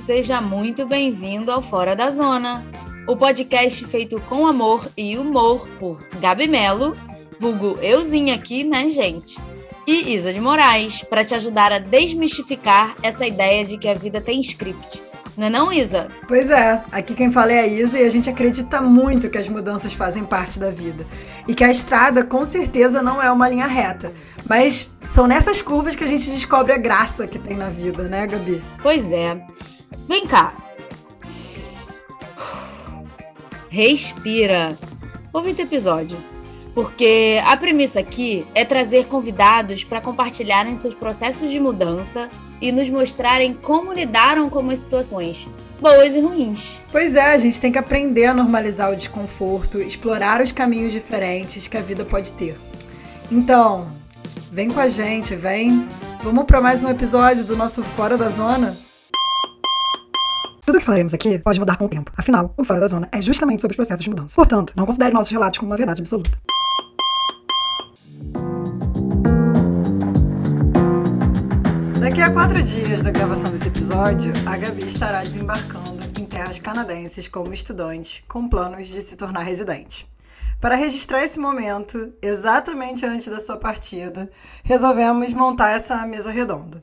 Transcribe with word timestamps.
seja 0.00 0.40
muito 0.40 0.86
bem-vindo 0.86 1.52
ao 1.52 1.60
Fora 1.60 1.94
da 1.94 2.08
Zona, 2.08 2.64
o 3.06 3.14
podcast 3.14 3.84
feito 3.84 4.18
com 4.22 4.46
amor 4.46 4.90
e 4.96 5.18
humor 5.18 5.68
por 5.78 6.02
Gabi 6.18 6.48
Melo, 6.48 6.96
vulgo 7.38 7.78
euzinha 7.82 8.34
aqui, 8.34 8.64
né, 8.64 8.88
gente? 8.88 9.38
E 9.86 10.14
Isa 10.14 10.32
de 10.32 10.40
Moraes, 10.40 11.02
para 11.02 11.22
te 11.22 11.34
ajudar 11.34 11.70
a 11.70 11.78
desmistificar 11.78 12.94
essa 13.02 13.26
ideia 13.26 13.62
de 13.62 13.76
que 13.76 13.86
a 13.86 13.94
vida 13.94 14.22
tem 14.22 14.40
script. 14.40 15.02
Não 15.36 15.46
é 15.46 15.50
não, 15.50 15.70
Isa? 15.70 16.08
Pois 16.26 16.48
é, 16.48 16.82
aqui 16.90 17.14
quem 17.14 17.30
fala 17.30 17.52
é 17.52 17.60
a 17.60 17.66
Isa 17.66 18.00
e 18.00 18.04
a 18.04 18.08
gente 18.08 18.30
acredita 18.30 18.80
muito 18.80 19.28
que 19.28 19.38
as 19.38 19.50
mudanças 19.50 19.92
fazem 19.92 20.24
parte 20.24 20.58
da 20.58 20.70
vida. 20.70 21.06
E 21.46 21.54
que 21.54 21.62
a 21.62 21.70
estrada 21.70 22.24
com 22.24 22.42
certeza 22.46 23.02
não 23.02 23.22
é 23.22 23.30
uma 23.30 23.50
linha 23.50 23.66
reta. 23.66 24.10
Mas 24.48 24.88
são 25.06 25.26
nessas 25.26 25.60
curvas 25.60 25.94
que 25.94 26.04
a 26.04 26.06
gente 26.06 26.30
descobre 26.30 26.72
a 26.72 26.78
graça 26.78 27.26
que 27.26 27.38
tem 27.38 27.54
na 27.54 27.68
vida, 27.68 28.04
né, 28.04 28.26
Gabi? 28.26 28.62
Pois 28.82 29.12
é. 29.12 29.38
Vem 30.08 30.26
cá. 30.26 30.54
Respira. 33.68 34.76
Ouve 35.32 35.50
esse 35.50 35.62
episódio. 35.62 36.16
Porque 36.74 37.40
a 37.44 37.56
premissa 37.56 38.00
aqui 38.00 38.46
é 38.54 38.64
trazer 38.64 39.06
convidados 39.06 39.82
para 39.82 40.00
compartilharem 40.00 40.76
seus 40.76 40.94
processos 40.94 41.50
de 41.50 41.58
mudança 41.58 42.28
e 42.60 42.70
nos 42.70 42.88
mostrarem 42.88 43.54
como 43.54 43.92
lidaram 43.92 44.48
com 44.48 44.70
as 44.70 44.80
situações, 44.80 45.48
boas 45.80 46.14
e 46.14 46.20
ruins. 46.20 46.78
Pois 46.92 47.16
é, 47.16 47.32
a 47.32 47.36
gente 47.36 47.60
tem 47.60 47.72
que 47.72 47.78
aprender 47.78 48.26
a 48.26 48.34
normalizar 48.34 48.92
o 48.92 48.96
desconforto, 48.96 49.80
explorar 49.80 50.40
os 50.40 50.52
caminhos 50.52 50.92
diferentes 50.92 51.66
que 51.66 51.76
a 51.76 51.82
vida 51.82 52.04
pode 52.04 52.32
ter. 52.32 52.56
Então, 53.30 54.00
Vem 54.52 54.68
com 54.68 54.80
a 54.80 54.88
gente, 54.88 55.36
vem. 55.36 55.88
Vamos 56.24 56.44
para 56.44 56.60
mais 56.60 56.82
um 56.82 56.90
episódio 56.90 57.44
do 57.44 57.56
nosso 57.56 57.84
Fora 57.84 58.18
da 58.18 58.28
Zona? 58.28 58.76
Tudo 60.70 60.78
que 60.78 60.84
falaremos 60.84 61.12
aqui 61.12 61.36
pode 61.40 61.58
mudar 61.58 61.76
com 61.76 61.86
o 61.86 61.88
tempo. 61.88 62.12
Afinal, 62.16 62.54
o 62.56 62.62
Fora 62.62 62.78
da 62.78 62.86
Zona 62.86 63.08
é 63.10 63.20
justamente 63.20 63.60
sobre 63.60 63.72
os 63.72 63.76
processos 63.76 64.04
de 64.04 64.08
mudança. 64.08 64.36
Portanto, 64.36 64.72
não 64.76 64.86
considere 64.86 65.12
nossos 65.12 65.32
relatos 65.32 65.58
como 65.58 65.72
uma 65.72 65.76
verdade 65.76 66.00
absoluta. 66.00 66.30
Daqui 71.98 72.22
a 72.22 72.30
quatro 72.30 72.62
dias 72.62 73.02
da 73.02 73.10
gravação 73.10 73.50
desse 73.50 73.66
episódio, 73.66 74.32
a 74.46 74.56
Gabi 74.56 74.84
estará 74.84 75.24
desembarcando 75.24 76.04
em 76.16 76.24
terras 76.24 76.60
canadenses 76.60 77.26
como 77.26 77.52
estudante, 77.52 78.24
com 78.28 78.48
planos 78.48 78.86
de 78.86 79.02
se 79.02 79.16
tornar 79.16 79.42
residente. 79.42 80.08
Para 80.60 80.76
registrar 80.76 81.24
esse 81.24 81.40
momento, 81.40 82.12
exatamente 82.22 83.04
antes 83.04 83.26
da 83.26 83.40
sua 83.40 83.56
partida, 83.56 84.30
resolvemos 84.62 85.32
montar 85.32 85.70
essa 85.70 86.06
mesa 86.06 86.30
redonda. 86.30 86.80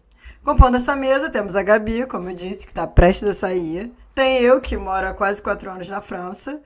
Compondo 0.48 0.78
essa 0.78 0.96
mesa, 0.96 1.30
temos 1.30 1.58
a 1.58 1.62
Gabi, 1.62 2.06
como 2.06 2.30
eu 2.30 2.34
disse, 2.34 2.66
que 2.66 2.72
está 2.72 2.88
prestes 2.88 3.28
a 3.28 3.34
sair. 3.34 3.92
Tem 4.16 4.40
eu, 4.40 4.62
que 4.62 4.78
moro 4.78 5.06
há 5.06 5.14
quase 5.14 5.42
quatro 5.42 5.70
anos 5.70 5.90
na 5.90 6.00
França. 6.00 6.62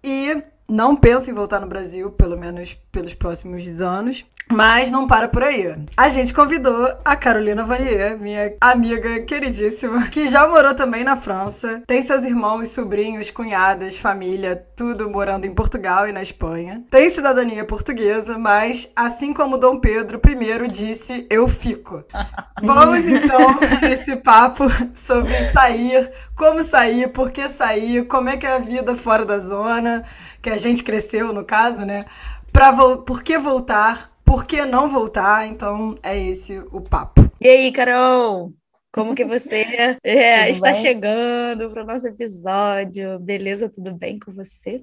E 0.00 0.44
não 0.68 0.94
penso 0.94 1.28
em 1.28 1.34
voltar 1.34 1.58
no 1.58 1.66
Brasil, 1.66 2.12
pelo 2.12 2.38
menos 2.38 2.74
pelos 2.92 3.14
próximos 3.14 3.80
anos. 3.80 4.24
Mas 4.52 4.90
não 4.90 5.06
para 5.06 5.28
por 5.28 5.42
aí. 5.42 5.74
A 5.96 6.08
gente 6.08 6.32
convidou 6.32 6.96
a 7.04 7.16
Carolina 7.16 7.64
Vanier, 7.64 8.16
minha 8.18 8.54
amiga 8.60 9.20
queridíssima, 9.20 10.06
que 10.08 10.28
já 10.28 10.46
morou 10.46 10.72
também 10.72 11.02
na 11.02 11.16
França. 11.16 11.82
Tem 11.86 12.00
seus 12.00 12.24
irmãos, 12.24 12.70
sobrinhos, 12.70 13.30
cunhadas, 13.30 13.98
família, 13.98 14.64
tudo 14.76 15.10
morando 15.10 15.46
em 15.46 15.54
Portugal 15.54 16.08
e 16.08 16.12
na 16.12 16.22
Espanha. 16.22 16.84
Tem 16.90 17.10
cidadania 17.10 17.64
portuguesa, 17.64 18.38
mas 18.38 18.88
assim 18.94 19.34
como 19.34 19.58
Dom 19.58 19.80
Pedro 19.80 20.20
I 20.24 20.68
disse, 20.68 21.26
eu 21.28 21.48
fico. 21.48 22.04
Vamos 22.62 23.04
então 23.06 23.58
nesse 23.82 24.16
papo 24.16 24.64
sobre 24.94 25.42
sair, 25.50 26.10
como 26.36 26.62
sair, 26.62 27.08
por 27.08 27.30
que 27.30 27.48
sair, 27.48 28.06
como 28.06 28.28
é 28.28 28.36
que 28.36 28.46
é 28.46 28.56
a 28.56 28.60
vida 28.60 28.96
fora 28.96 29.24
da 29.24 29.38
zona, 29.40 30.04
que 30.40 30.50
a 30.50 30.56
gente 30.56 30.84
cresceu 30.84 31.32
no 31.32 31.44
caso, 31.44 31.84
né? 31.84 32.06
Pra 32.52 32.72
por 32.72 33.22
que 33.22 33.36
voltar? 33.38 34.15
Por 34.26 34.44
que 34.44 34.66
não 34.66 34.88
voltar? 34.88 35.46
Então 35.46 35.94
é 36.02 36.18
esse 36.18 36.58
o 36.72 36.80
papo. 36.80 37.30
E 37.40 37.48
aí, 37.48 37.72
Carol? 37.72 38.52
Como 38.92 39.14
que 39.14 39.24
você 39.24 39.64
é, 40.02 40.50
está 40.50 40.72
bem? 40.72 40.80
chegando 40.82 41.70
para 41.70 41.84
o 41.84 41.86
nosso 41.86 42.08
episódio? 42.08 43.18
Beleza? 43.20 43.68
Tudo 43.68 43.94
bem 43.94 44.18
com 44.18 44.32
você? 44.32 44.82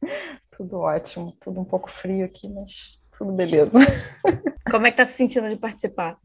tudo 0.56 0.80
ótimo, 0.80 1.32
tudo 1.40 1.60
um 1.60 1.64
pouco 1.64 1.90
frio 1.90 2.24
aqui, 2.24 2.48
mas 2.48 3.00
tudo 3.16 3.32
beleza. 3.32 3.70
Como 4.70 4.86
é 4.86 4.90
que 4.90 4.96
tá 4.96 5.04
se 5.04 5.14
sentindo 5.14 5.48
de 5.48 5.56
participar? 5.56 6.16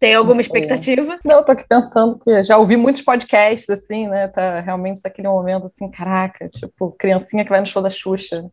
Tem 0.00 0.14
alguma 0.14 0.40
expectativa? 0.40 1.18
Não, 1.24 1.38
eu 1.38 1.44
tô 1.44 1.52
aqui 1.52 1.64
pensando 1.68 2.18
que 2.18 2.42
já 2.42 2.56
ouvi 2.56 2.76
muitos 2.76 3.02
podcasts, 3.02 3.68
assim, 3.70 4.08
né? 4.08 4.28
Tá 4.28 4.60
realmente 4.60 5.00
naquele 5.04 5.28
momento 5.28 5.66
assim, 5.66 5.90
caraca, 5.90 6.48
tipo, 6.48 6.92
criancinha 6.98 7.44
que 7.44 7.50
vai 7.50 7.60
no 7.60 7.66
show 7.66 7.82
da 7.82 7.90
Xuxa. 7.90 8.44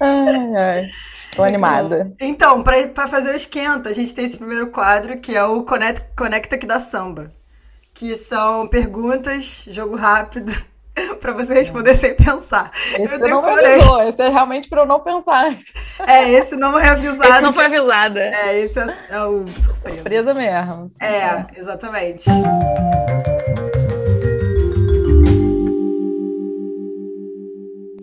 Ai, 0.00 0.56
ai. 0.56 0.90
Tô 1.34 1.44
animada. 1.44 2.12
Então, 2.20 2.62
para 2.62 3.08
fazer 3.08 3.30
o 3.30 3.36
esquenta, 3.36 3.88
a 3.88 3.92
gente 3.92 4.14
tem 4.14 4.24
esse 4.24 4.36
primeiro 4.36 4.68
quadro 4.68 5.18
que 5.18 5.36
é 5.36 5.44
o 5.44 5.62
Conecta, 5.62 6.06
Conecta 6.16 6.58
que 6.58 6.66
dá 6.66 6.80
samba. 6.80 7.32
Que 7.94 8.16
são 8.16 8.66
perguntas, 8.66 9.66
jogo 9.68 9.96
rápido, 9.96 10.52
para 11.20 11.32
você 11.32 11.54
responder 11.54 11.94
sem 11.94 12.14
pensar. 12.14 12.70
Esse 12.98 13.14
eu 13.14 13.28
não 13.28 13.42
me 13.42 13.48
avisou, 13.48 14.02
esse 14.02 14.22
é 14.22 14.28
realmente 14.28 14.68
para 14.68 14.82
eu 14.82 14.86
não 14.86 15.00
pensar. 15.00 15.56
É, 16.06 16.30
esse 16.30 16.56
não 16.56 16.78
é 16.78 16.88
avisado. 16.88 17.30
Esse 17.30 17.40
não 17.42 17.52
foi 17.52 17.66
avisada. 17.66 18.20
É, 18.20 18.58
esse 18.58 18.78
é, 18.78 18.86
é 19.10 19.22
o 19.22 19.46
surpresa. 19.48 19.96
Surpresa 19.96 20.34
mesmo. 20.34 20.90
É, 21.00 21.46
exatamente. 21.56 22.24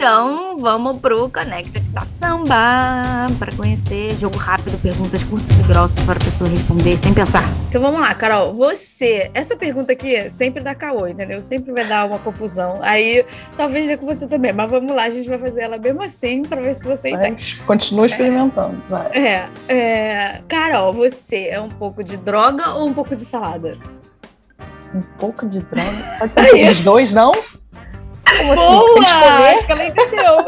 Então, 0.07 0.55
vamos 0.57 0.99
pro 0.99 1.29
Conecta 1.29 1.81
da 1.91 2.05
Samba 2.05 3.27
para 3.37 3.53
conhecer 3.57 4.15
jogo 4.15 4.37
rápido, 4.37 4.81
perguntas 4.81 5.21
curtas 5.25 5.59
e 5.59 5.63
grossas 5.63 6.01
para 6.05 6.17
a 6.17 6.23
pessoa 6.23 6.49
responder 6.49 6.97
sem 6.97 7.13
pensar. 7.13 7.43
Então 7.67 7.81
vamos 7.81 7.99
lá, 7.99 8.15
Carol. 8.15 8.53
Você, 8.53 9.29
essa 9.33 9.57
pergunta 9.57 9.91
aqui 9.91 10.29
sempre 10.29 10.63
dá 10.63 10.73
caô, 10.73 11.07
entendeu? 11.07 11.41
Sempre 11.41 11.73
vai 11.73 11.85
dar 11.85 12.05
uma 12.05 12.19
confusão. 12.19 12.79
Aí 12.83 13.25
talvez 13.57 13.85
dê 13.85 13.97
com 13.97 14.05
você 14.05 14.25
também, 14.25 14.53
mas 14.53 14.71
vamos 14.71 14.95
lá, 14.95 15.03
a 15.03 15.09
gente 15.09 15.27
vai 15.27 15.37
fazer 15.37 15.63
ela 15.63 15.77
mesmo 15.77 16.01
assim 16.01 16.41
para 16.41 16.61
ver 16.61 16.73
se 16.73 16.85
você 16.85 17.09
entende. 17.09 17.61
Continua 17.67 18.05
experimentando, 18.05 18.81
é, 18.85 18.89
vai. 18.89 19.07
É, 19.11 19.49
é, 19.67 20.41
Carol, 20.47 20.93
você 20.93 21.47
é 21.47 21.59
um 21.59 21.67
pouco 21.67 22.01
de 22.01 22.15
droga 22.15 22.75
ou 22.75 22.87
um 22.87 22.93
pouco 22.93 23.13
de 23.13 23.25
salada? 23.25 23.77
Um 24.95 25.01
pouco 25.19 25.45
de 25.45 25.59
droga? 25.59 25.91
Pode 26.33 26.49
ser 26.49 26.71
os 26.71 26.79
dois, 26.79 27.11
não? 27.11 27.33
Como 28.37 28.55
Boa! 28.55 28.99
Assim? 28.99 29.43
Acho 29.43 29.65
que 29.65 29.71
ela 29.71 29.85
entendeu. 29.85 30.45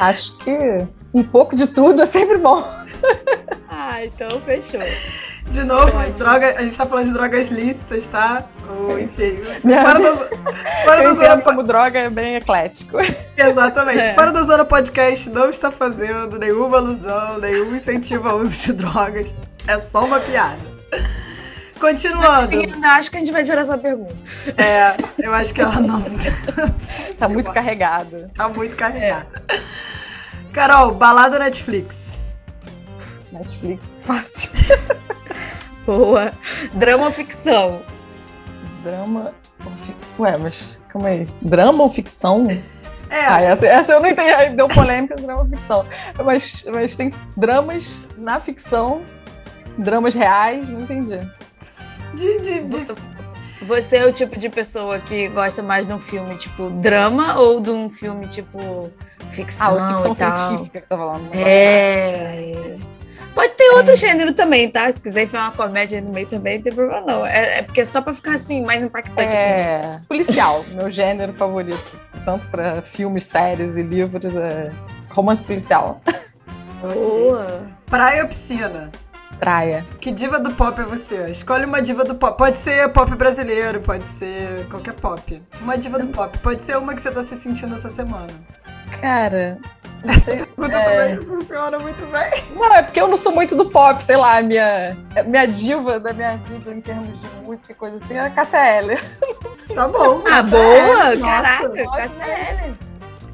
Acho 0.00 0.36
que 0.38 0.86
um 1.12 1.22
pouco 1.22 1.56
de 1.56 1.66
tudo 1.66 2.02
é 2.02 2.06
sempre 2.06 2.38
bom. 2.38 2.64
Ah, 3.68 4.04
então 4.04 4.28
fechou. 4.42 4.80
De 5.50 5.64
novo, 5.64 5.90
droga, 6.16 6.54
a 6.56 6.62
gente 6.62 6.76
tá 6.76 6.86
falando 6.86 7.06
de 7.06 7.12
drogas 7.12 7.48
lícitas, 7.48 8.06
tá? 8.06 8.44
Ou, 8.68 8.98
enfim. 9.00 9.42
Fora 9.62 9.98
da, 9.98 10.16
fora 10.84 11.02
da 11.02 11.14
zona. 11.14 11.42
como 11.42 11.62
droga 11.62 11.98
é 11.98 12.10
bem 12.10 12.36
eclético. 12.36 12.98
Exatamente. 13.36 14.06
É. 14.06 14.14
Fora 14.14 14.30
da 14.30 14.42
zona 14.42 14.64
podcast 14.64 15.28
não 15.30 15.50
está 15.50 15.72
fazendo 15.72 16.38
nenhuma 16.38 16.78
alusão, 16.78 17.38
nenhum 17.38 17.74
incentivo 17.74 18.28
ao 18.28 18.38
uso 18.38 18.66
de 18.66 18.72
drogas. 18.74 19.34
É 19.66 19.80
só 19.80 20.04
uma 20.04 20.20
piada. 20.20 20.60
Continuando. 21.80 22.56
Acho 22.84 23.10
que 23.10 23.16
a 23.16 23.20
gente 23.20 23.32
vai 23.32 23.42
tirar 23.42 23.62
essa 23.62 23.78
pergunta. 23.78 24.14
É, 24.56 24.94
eu 25.18 25.32
acho 25.32 25.54
que 25.54 25.62
ela 25.62 25.80
não. 25.80 26.02
tá 27.18 27.28
muito 27.28 27.50
carregada. 27.50 28.30
Tá 28.36 28.48
muito 28.50 28.76
carregada. 28.76 29.42
É. 29.48 29.60
Carol, 30.52 30.92
balada 30.92 31.36
ou 31.36 31.42
Netflix? 31.42 32.18
Netflix, 33.32 33.80
fácil. 34.04 34.50
Boa. 35.86 36.32
Drama 36.74 37.06
ou 37.06 37.10
ficção? 37.10 37.80
Drama 38.84 39.32
ou 39.64 39.72
ficção? 39.84 40.10
Ué, 40.18 40.36
mas 40.36 40.78
calma 40.88 41.08
aí. 41.08 41.26
Drama 41.40 41.82
ou 41.84 41.92
ficção? 41.92 42.46
É. 43.08 43.26
Ah, 43.26 43.40
essa, 43.40 43.66
essa, 43.66 43.92
eu 43.92 44.00
não 44.00 44.08
entendi. 44.08 44.30
Aí 44.30 44.54
deu 44.54 44.68
polêmica, 44.68 45.16
drama 45.16 45.42
ou 45.42 45.48
ficção. 45.48 45.86
Mas, 46.24 46.64
mas 46.72 46.96
tem 46.96 47.10
dramas 47.36 48.06
na 48.18 48.38
ficção, 48.38 49.02
dramas 49.78 50.14
reais, 50.14 50.68
não 50.68 50.82
entendi. 50.82 51.18
De, 52.14 52.40
de, 52.40 52.60
de... 52.64 52.86
Você 53.62 53.98
é 53.98 54.06
o 54.06 54.12
tipo 54.12 54.38
de 54.38 54.48
pessoa 54.48 54.98
que 54.98 55.28
gosta 55.28 55.62
mais 55.62 55.86
de 55.86 55.92
um 55.92 56.00
filme 56.00 56.34
tipo 56.36 56.70
drama 56.70 57.38
ou 57.38 57.60
de 57.60 57.70
um 57.70 57.90
filme 57.90 58.26
tipo 58.26 58.90
ficção 59.30 59.76
ah, 59.78 60.02
e 60.10 60.16
tal? 60.16 60.64
Que 60.64 60.72
você 60.72 60.80
tá 60.80 60.96
falando, 60.96 61.28
é. 61.34 62.78
Pode 63.34 63.52
ter 63.52 63.70
outro 63.70 63.92
é. 63.92 63.96
gênero 63.96 64.32
também, 64.32 64.68
tá? 64.68 64.90
Se 64.90 65.00
quiser 65.00 65.22
enfiar 65.22 65.42
uma 65.42 65.52
comédia 65.52 66.00
no 66.00 66.10
meio 66.10 66.26
também, 66.26 66.56
não 66.56 66.64
tem 66.64 66.72
problema 66.72 67.00
não. 67.02 67.26
É, 67.26 67.58
é 67.58 67.62
porque 67.62 67.82
é 67.82 67.84
só 67.84 68.00
pra 68.00 68.12
ficar 68.12 68.34
assim, 68.34 68.64
mais 68.64 68.82
impactante. 68.82 69.34
É. 69.34 70.00
Policial, 70.08 70.64
meu 70.72 70.90
gênero 70.90 71.32
favorito. 71.34 71.96
Tanto 72.24 72.48
pra 72.48 72.82
filmes, 72.82 73.24
séries 73.24 73.76
e 73.76 73.82
livros, 73.82 74.34
é 74.34 74.72
romance 75.10 75.42
policial. 75.42 76.00
Boa. 76.80 77.62
Praia 77.86 78.22
ou 78.22 78.28
piscina? 78.28 78.90
Praia. 79.40 79.86
Que 79.98 80.12
diva 80.12 80.38
do 80.38 80.52
pop 80.52 80.78
é 80.78 80.84
você? 80.84 81.30
Escolhe 81.30 81.64
uma 81.64 81.80
diva 81.80 82.04
do 82.04 82.14
pop. 82.14 82.36
Pode 82.36 82.58
ser 82.58 82.86
pop 82.90 83.10
brasileiro, 83.16 83.80
pode 83.80 84.04
ser 84.04 84.66
qualquer 84.68 84.92
pop. 84.92 85.42
Uma 85.62 85.78
diva 85.78 85.98
do 85.98 86.08
pop. 86.08 86.36
Pode 86.38 86.62
ser 86.62 86.76
uma 86.76 86.94
que 86.94 87.00
você 87.00 87.10
tá 87.10 87.22
se 87.22 87.34
sentindo 87.34 87.74
essa 87.74 87.88
semana. 87.88 88.32
Cara. 89.00 89.56
Essa 90.06 90.32
pergunta 90.36 90.76
é... 90.76 91.14
também 91.14 91.26
funciona 91.26 91.78
muito 91.78 92.04
bem. 92.12 92.44
Não, 92.54 92.74
é 92.74 92.82
porque 92.82 93.00
eu 93.00 93.08
não 93.08 93.16
sou 93.16 93.32
muito 93.32 93.56
do 93.56 93.70
pop, 93.70 94.04
sei 94.04 94.16
lá, 94.16 94.42
minha, 94.42 94.94
minha 95.26 95.46
diva 95.46 95.98
da 95.98 96.12
minha 96.12 96.36
vida 96.36 96.70
em 96.70 96.80
termos 96.82 97.08
de 97.08 97.28
música 97.42 97.72
e 97.72 97.74
coisa 97.74 97.96
assim 97.96 98.14
é 98.14 98.20
a 98.20 98.30
Cássia 98.30 98.78
Eller. 98.78 99.02
Tá 99.74 99.88
bom. 99.88 100.22
Ah, 100.30 100.42
boa! 100.42 101.16
Caraca, 101.18 101.96
Cássia 101.96 102.24
Eller. 102.24 102.89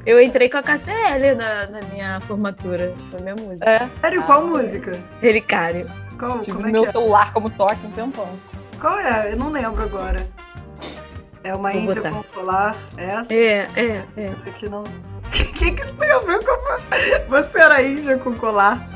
Eu 0.07 0.21
entrei 0.21 0.47
com 0.49 0.57
a 0.57 0.63
KCL 0.63 1.35
na, 1.35 1.67
na 1.67 1.81
minha 1.91 2.21
formatura. 2.21 2.95
Foi 3.11 3.19
minha 3.19 3.35
música. 3.35 3.69
É. 3.69 3.89
Sério, 4.01 4.23
qual 4.23 4.39
ah, 4.39 4.45
música? 4.45 4.97
Relicário. 5.21 5.91
Qual, 6.17 6.39
Tive 6.39 6.55
como 6.55 6.69
é 6.69 6.71
meu 6.71 6.83
que 6.83 6.87
é? 6.87 6.91
celular 6.93 7.33
como 7.33 7.49
toque 7.49 7.85
um 7.85 7.91
tempão. 7.91 8.29
Qual 8.79 8.97
é? 8.97 9.33
Eu 9.33 9.35
não 9.35 9.49
lembro 9.49 9.83
agora. 9.83 10.25
É 11.43 11.53
uma 11.53 11.73
Vou 11.73 11.81
Índia 11.81 12.09
com 12.09 12.23
colar? 12.23 12.73
É 12.97 13.03
essa? 13.03 13.33
É, 13.33 13.67
é, 13.75 14.03
é. 14.15 14.31
Aqui 14.47 14.69
não. 14.69 14.83
O 14.85 14.89
que, 15.29 15.71
que 15.73 15.83
isso 15.83 15.93
tem 15.95 16.09
a 16.09 16.19
ver 16.19 16.39
com. 16.41 17.27
Você 17.27 17.59
era 17.59 17.83
Índia 17.83 18.17
com 18.17 18.33
colar? 18.33 18.87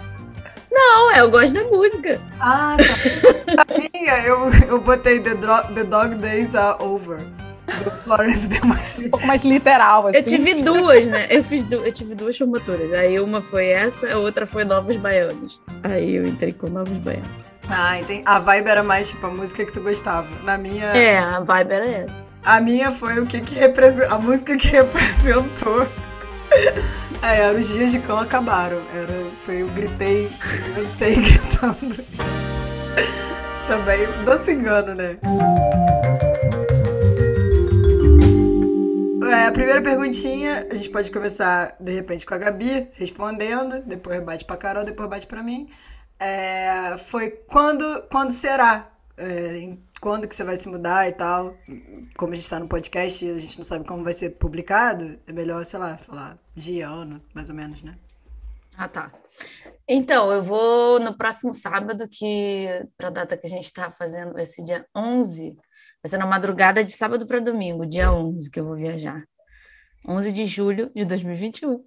Não, 0.71 1.13
eu 1.13 1.29
gosto 1.29 1.53
da 1.53 1.63
música. 1.65 2.21
Ah, 2.39 2.77
tá. 2.77 3.63
A 3.67 3.97
minha, 3.97 4.17
eu, 4.19 4.49
eu 4.69 4.79
botei 4.79 5.19
The, 5.19 5.35
Dro- 5.35 5.67
The 5.75 5.83
Dog 5.83 6.15
Days 6.15 6.55
Are 6.55 6.81
Over. 6.81 7.19
Do 7.67 7.91
Florence 8.03 8.49
The 8.49 8.65
Machine. 8.65 9.07
Um 9.07 9.11
pouco 9.11 9.27
mais 9.27 9.43
literal, 9.43 10.07
assim. 10.07 10.17
Eu 10.17 10.23
tive 10.23 10.61
duas, 10.61 11.07
né? 11.07 11.27
Eu 11.29 11.43
fiz 11.43 11.63
du 11.63 11.75
eu 11.75 11.93
tive 11.93 12.15
duas 12.15 12.37
formaturas. 12.37 12.91
Aí 12.93 13.19
uma 13.19 13.41
foi 13.41 13.67
essa, 13.67 14.11
a 14.11 14.17
outra 14.17 14.45
foi 14.45 14.65
Novos 14.65 14.95
Baianos. 14.97 15.61
Aí 15.83 16.15
eu 16.15 16.25
entrei 16.25 16.53
com 16.53 16.67
Novos 16.67 16.97
Baianos. 16.97 17.29
Ah, 17.69 17.99
entendi. 17.99 18.23
A 18.25 18.39
vibe 18.39 18.67
era 18.67 18.83
mais 18.83 19.09
tipo 19.09 19.25
a 19.25 19.29
música 19.29 19.63
que 19.63 19.71
tu 19.71 19.81
gostava. 19.81 20.27
Na 20.43 20.57
minha. 20.57 20.87
É, 20.87 21.19
a 21.19 21.39
vibe 21.39 21.71
era 21.71 21.89
essa. 21.89 22.25
A 22.43 22.59
minha 22.59 22.91
foi 22.91 23.19
o 23.19 23.25
que 23.25 23.39
que 23.39 23.55
representou. 23.55 24.15
A 24.15 24.19
música 24.19 24.57
que 24.57 24.67
representou. 24.69 25.87
É, 27.21 27.43
era 27.43 27.57
os 27.57 27.67
dias 27.69 27.91
de 27.91 27.99
cão 27.99 28.17
acabaram. 28.17 28.81
Era, 28.93 29.13
foi 29.45 29.61
eu 29.61 29.67
gritei, 29.67 30.29
eu 30.75 30.83
gritei 30.83 31.15
gritando. 31.21 32.03
Também, 33.67 34.05
doce 34.25 34.51
engano, 34.51 34.95
né? 34.95 35.17
É, 39.31 39.45
a 39.45 39.51
primeira 39.51 39.81
perguntinha, 39.81 40.67
a 40.69 40.75
gente 40.75 40.89
pode 40.89 41.09
começar, 41.09 41.77
de 41.79 41.93
repente, 41.93 42.25
com 42.25 42.33
a 42.33 42.37
Gabi 42.37 42.89
respondendo, 42.95 43.81
depois 43.83 44.21
bate 44.21 44.43
pra 44.43 44.57
Carol, 44.57 44.83
depois 44.83 45.09
bate 45.09 45.25
pra 45.25 45.41
mim. 45.41 45.69
É, 46.19 46.97
foi 46.97 47.29
quando, 47.29 47.83
quando 48.11 48.31
será? 48.31 48.91
É, 49.17 49.77
quando 50.01 50.27
que 50.27 50.35
você 50.35 50.43
vai 50.43 50.57
se 50.57 50.67
mudar 50.67 51.07
e 51.07 51.13
tal? 51.13 51.55
Como 52.17 52.33
a 52.33 52.35
gente 52.35 52.49
tá 52.49 52.59
no 52.59 52.67
podcast 52.67 53.23
e 53.23 53.29
a 53.31 53.39
gente 53.39 53.57
não 53.57 53.63
sabe 53.63 53.87
como 53.87 54.03
vai 54.03 54.11
ser 54.11 54.31
publicado, 54.31 55.17
é 55.25 55.31
melhor, 55.31 55.63
sei 55.63 55.79
lá, 55.79 55.97
falar 55.97 56.37
dia, 56.53 56.89
ano, 56.89 57.21
mais 57.33 57.49
ou 57.49 57.55
menos, 57.55 57.81
né? 57.81 57.95
Ah, 58.77 58.89
tá. 58.89 59.13
Então, 59.87 60.29
eu 60.29 60.41
vou 60.41 60.99
no 60.99 61.17
próximo 61.17 61.53
sábado, 61.53 62.05
que 62.11 62.67
para 62.97 63.07
a 63.07 63.11
data 63.11 63.37
que 63.37 63.47
a 63.47 63.49
gente 63.49 63.63
está 63.63 63.89
fazendo, 63.89 64.33
vai 64.33 64.43
ser 64.43 64.63
dia 64.63 64.85
11, 64.93 65.55
vai 66.03 66.09
ser 66.09 66.17
na 66.17 66.25
madrugada 66.25 66.83
de 66.83 66.91
sábado 66.91 67.25
para 67.27 67.39
domingo, 67.39 67.85
dia 67.85 68.11
11, 68.11 68.49
que 68.49 68.59
eu 68.59 68.65
vou 68.65 68.75
viajar. 68.75 69.23
11 70.07 70.31
de 70.31 70.45
julho 70.45 70.91
de 70.95 71.05
2021. 71.05 71.83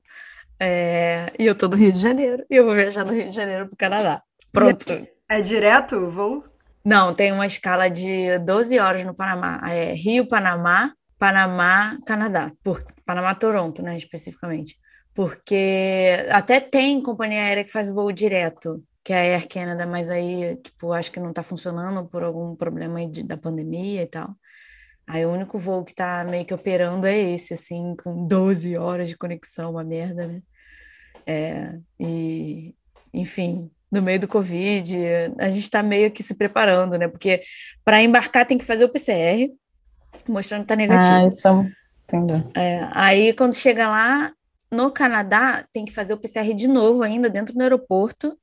É, 0.60 1.32
e 1.38 1.46
eu 1.46 1.54
tô 1.54 1.66
no 1.66 1.76
Rio 1.76 1.92
de 1.92 1.98
Janeiro, 1.98 2.44
e 2.48 2.56
eu 2.56 2.64
vou 2.64 2.74
viajar 2.74 3.02
do 3.02 3.12
Rio 3.12 3.28
de 3.28 3.34
Janeiro 3.34 3.66
para 3.66 3.74
o 3.74 3.76
Canadá. 3.76 4.22
Pronto. 4.52 4.84
É 5.28 5.40
direto 5.40 5.96
o 5.96 6.10
voo? 6.10 6.44
Não, 6.84 7.12
tem 7.12 7.32
uma 7.32 7.46
escala 7.46 7.88
de 7.88 8.38
12 8.38 8.78
horas 8.78 9.04
no 9.04 9.14
Panamá. 9.14 9.60
É 9.68 9.92
Rio, 9.94 10.28
Panamá, 10.28 10.92
Panamá, 11.18 11.98
Canadá. 12.06 12.52
Por 12.62 12.84
Panamá, 13.04 13.34
Toronto, 13.34 13.82
né, 13.82 13.96
especificamente. 13.96 14.76
Porque 15.14 16.26
até 16.30 16.60
tem 16.60 17.02
companhia 17.02 17.42
aérea 17.42 17.64
que 17.64 17.72
faz 17.72 17.88
voo 17.88 18.12
direto, 18.12 18.82
que 19.04 19.12
é 19.12 19.16
a 19.16 19.36
Air 19.36 19.46
Canada, 19.48 19.86
mas 19.86 20.08
aí, 20.08 20.56
tipo, 20.56 20.92
acho 20.92 21.12
que 21.12 21.20
não 21.20 21.32
tá 21.32 21.42
funcionando 21.42 22.06
por 22.08 22.22
algum 22.22 22.56
problema 22.56 22.98
aí 22.98 23.06
de- 23.06 23.22
da 23.22 23.36
pandemia 23.36 24.02
e 24.02 24.06
tal. 24.06 24.34
Aí 25.06 25.26
o 25.26 25.30
único 25.30 25.58
voo 25.58 25.84
que 25.84 25.94
tá 25.94 26.24
meio 26.24 26.46
que 26.46 26.54
operando 26.54 27.06
é 27.06 27.18
esse, 27.18 27.52
assim, 27.52 27.94
com 28.02 28.26
12 28.26 28.76
horas 28.78 29.08
de 29.10 29.16
conexão, 29.16 29.72
uma 29.72 29.84
merda, 29.84 30.26
né? 30.26 30.40
É, 31.26 31.78
e, 32.00 32.74
enfim, 33.12 33.70
no 33.92 34.00
meio 34.00 34.18
do 34.18 34.26
Covid, 34.26 34.96
a 35.38 35.50
gente 35.50 35.62
está 35.64 35.82
meio 35.82 36.10
que 36.10 36.22
se 36.22 36.34
preparando, 36.34 36.96
né? 36.96 37.06
Porque 37.06 37.42
para 37.84 38.02
embarcar 38.02 38.46
tem 38.46 38.56
que 38.56 38.64
fazer 38.64 38.84
o 38.84 38.88
PCR, 38.88 39.52
mostrando 40.26 40.62
que 40.62 40.68
tá 40.68 40.76
negativo. 40.76 41.12
Ah, 41.12 41.26
isso 41.26 41.46
é... 41.46 41.70
Entendi. 42.04 42.50
É, 42.54 42.88
aí 42.92 43.32
quando 43.34 43.54
chega 43.54 43.88
lá, 43.88 44.32
no 44.70 44.90
Canadá, 44.90 45.66
tem 45.72 45.84
que 45.84 45.92
fazer 45.92 46.14
o 46.14 46.18
PCR 46.18 46.52
de 46.54 46.66
novo 46.66 47.02
ainda 47.02 47.28
dentro 47.30 47.54
do 47.54 47.62
aeroporto. 47.62 48.36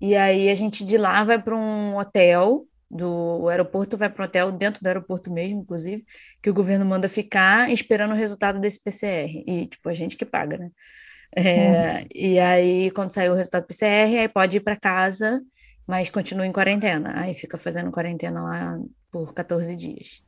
E 0.00 0.16
aí 0.16 0.48
a 0.48 0.54
gente 0.54 0.84
de 0.84 0.96
lá 0.96 1.22
vai 1.24 1.40
para 1.40 1.54
um 1.54 1.96
hotel, 1.96 2.66
do 2.90 3.48
aeroporto 3.48 3.96
vai 3.96 4.10
para 4.10 4.22
um 4.22 4.26
hotel 4.26 4.52
dentro 4.52 4.82
do 4.82 4.86
aeroporto 4.86 5.30
mesmo, 5.30 5.60
inclusive, 5.60 6.04
que 6.42 6.50
o 6.50 6.54
governo 6.54 6.84
manda 6.84 7.08
ficar 7.08 7.70
esperando 7.70 8.12
o 8.12 8.16
resultado 8.16 8.58
desse 8.58 8.82
PCR. 8.82 9.44
E, 9.46 9.66
tipo, 9.66 9.88
a 9.88 9.92
gente 9.92 10.16
que 10.16 10.24
paga, 10.24 10.58
né? 10.58 10.70
É, 11.36 12.06
E 12.12 12.38
aí, 12.40 12.90
quando 12.90 13.10
sair 13.10 13.30
o 13.30 13.34
resultado 13.34 13.62
do 13.62 13.68
PCR, 13.68 14.18
aí 14.18 14.28
pode 14.28 14.56
ir 14.56 14.60
para 14.60 14.74
casa, 14.74 15.40
mas 15.86 16.10
continua 16.10 16.46
em 16.46 16.52
quarentena. 16.52 17.20
Aí 17.20 17.34
fica 17.34 17.56
fazendo 17.56 17.92
quarentena 17.92 18.42
lá 18.42 18.78
por 19.12 19.32
14 19.32 19.76
dias. 19.76 20.22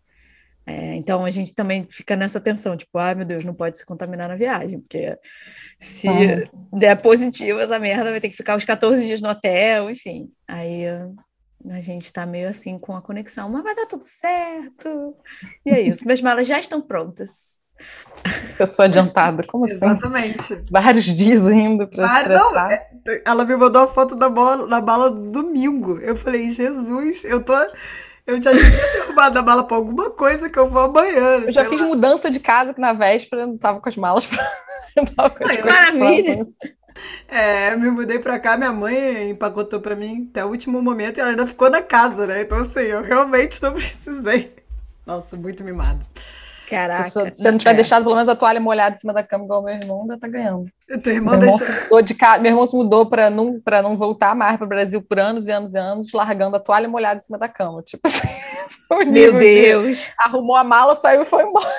É, 0.66 0.94
então 0.94 1.24
a 1.24 1.30
gente 1.30 1.54
também 1.54 1.84
fica 1.90 2.14
nessa 2.14 2.40
tensão, 2.40 2.76
tipo, 2.76 2.96
ai 2.98 3.14
meu 3.16 3.24
Deus, 3.24 3.44
não 3.44 3.52
pode 3.54 3.76
se 3.78 3.84
contaminar 3.84 4.28
na 4.28 4.36
viagem, 4.36 4.80
porque 4.80 5.16
se 5.78 6.08
Ah. 6.08 6.48
der 6.72 7.02
positivo 7.02 7.58
essa 7.58 7.78
merda, 7.78 8.10
vai 8.12 8.20
ter 8.20 8.28
que 8.28 8.36
ficar 8.36 8.56
os 8.56 8.64
14 8.64 9.04
dias 9.04 9.20
no 9.20 9.28
hotel, 9.28 9.90
enfim. 9.90 10.30
Aí 10.46 10.84
a 11.70 11.80
gente 11.80 12.12
tá 12.12 12.24
meio 12.24 12.48
assim 12.48 12.78
com 12.78 12.94
a 12.94 13.02
conexão, 13.02 13.48
mas 13.48 13.62
vai 13.64 13.74
dar 13.74 13.86
tudo 13.86 14.04
certo. 14.04 15.16
E 15.66 15.70
é 15.70 15.80
isso, 15.80 16.04
minhas 16.04 16.22
malas 16.22 16.46
já 16.46 16.58
estão 16.60 16.80
prontas. 16.80 17.60
Eu 18.56 18.66
sou 18.68 18.84
adiantada. 18.84 19.42
Como 19.48 19.64
assim? 19.64 19.74
Exatamente. 19.74 20.62
Vários 20.70 21.04
dias 21.06 21.42
indo 21.52 21.88
pra 21.88 22.06
Ah, 22.06 22.28
não, 22.28 22.34
estressar. 22.34 22.70
é- 22.72 23.22
ela 23.26 23.44
me 23.44 23.56
mandou 23.56 23.82
a 23.82 23.88
foto 23.88 24.14
da 24.14 24.28
bola, 24.28 24.68
da 24.68 24.80
bala 24.80 25.10
do 25.10 25.30
domingo. 25.32 25.98
Eu 25.98 26.14
falei, 26.14 26.48
Jesus, 26.52 27.24
eu 27.24 27.42
tô. 27.44 27.52
Eu 28.26 28.40
já 28.40 28.52
devia 28.52 28.92
ter 28.92 29.00
arrumado 29.00 29.38
a 29.38 29.42
bala 29.42 29.64
pra 29.64 29.76
alguma 29.76 30.10
coisa 30.10 30.48
que 30.48 30.58
eu 30.58 30.68
vou 30.68 30.82
amanhã. 30.82 31.40
Eu 31.40 31.52
já 31.52 31.64
fiz 31.64 31.80
lá. 31.80 31.86
mudança 31.86 32.30
de 32.30 32.38
casa 32.38 32.72
que 32.72 32.80
na 32.80 32.92
véspera 32.92 33.42
eu 33.42 33.48
não 33.48 33.58
tava 33.58 33.80
com 33.80 33.88
as 33.88 33.96
malas 33.96 34.24
pra... 34.26 34.38
eu 34.96 35.14
tava 35.14 35.30
com 35.30 35.44
as 35.44 35.50
Ai, 35.50 35.62
maravilha. 35.62 36.34
prontas. 36.36 36.72
É, 37.26 37.72
eu 37.72 37.78
me 37.78 37.90
mudei 37.90 38.18
pra 38.18 38.38
cá, 38.38 38.56
minha 38.56 38.72
mãe 38.72 39.30
empacotou 39.30 39.80
pra 39.80 39.96
mim 39.96 40.28
até 40.30 40.44
o 40.44 40.48
último 40.48 40.80
momento 40.82 41.16
e 41.16 41.20
ela 41.20 41.30
ainda 41.30 41.46
ficou 41.46 41.70
na 41.70 41.80
casa, 41.80 42.26
né? 42.26 42.42
Então, 42.42 42.58
assim, 42.58 42.80
eu 42.80 43.02
realmente 43.02 43.60
não 43.62 43.72
precisei. 43.72 44.52
Nossa, 45.06 45.36
muito 45.36 45.64
mimado. 45.64 46.04
Caraca. 46.76 47.10
Se 47.10 47.30
você 47.42 47.50
não 47.50 47.58
tiver 47.58 47.70
é. 47.70 47.74
deixado 47.74 48.02
pelo 48.02 48.14
menos 48.14 48.28
a 48.28 48.34
toalha 48.34 48.60
molhada 48.60 48.96
em 48.96 48.98
cima 48.98 49.12
da 49.12 49.22
cama 49.22 49.44
igual 49.44 49.62
meu 49.62 49.74
irmão, 49.74 50.00
ainda 50.02 50.18
tá 50.18 50.26
ganhando. 50.28 50.66
O 50.90 50.98
teu 51.00 51.14
irmão 51.14 51.34
Meu 51.38 51.42
irmão, 51.42 51.58
deixou. 51.58 51.74
se 51.74 51.82
mudou 51.84 52.02
de 52.02 52.14
casa, 52.14 52.38
meu 52.42 52.50
irmão 52.50 52.66
se 52.66 52.76
mudou 52.76 53.06
pra 53.06 53.30
não, 53.30 53.60
pra 53.60 53.82
não 53.82 53.96
voltar 53.96 54.34
mais 54.34 54.56
pro 54.56 54.66
Brasil 54.66 55.02
por 55.02 55.18
anos 55.20 55.46
e 55.46 55.50
anos 55.50 55.74
e 55.74 55.78
anos, 55.78 56.12
largando 56.12 56.56
a 56.56 56.60
toalha 56.60 56.88
molhada 56.88 57.20
em 57.20 57.22
cima 57.22 57.38
da 57.38 57.48
cama. 57.48 57.82
Tipo, 57.82 58.02
o 58.90 58.96
Meu 58.98 59.04
nível 59.06 59.32
de- 59.32 59.38
Deus, 59.62 60.10
arrumou 60.18 60.56
a 60.56 60.64
mala, 60.64 60.96
saiu 60.96 61.22
e 61.22 61.26
foi 61.26 61.44
embora. 61.44 61.72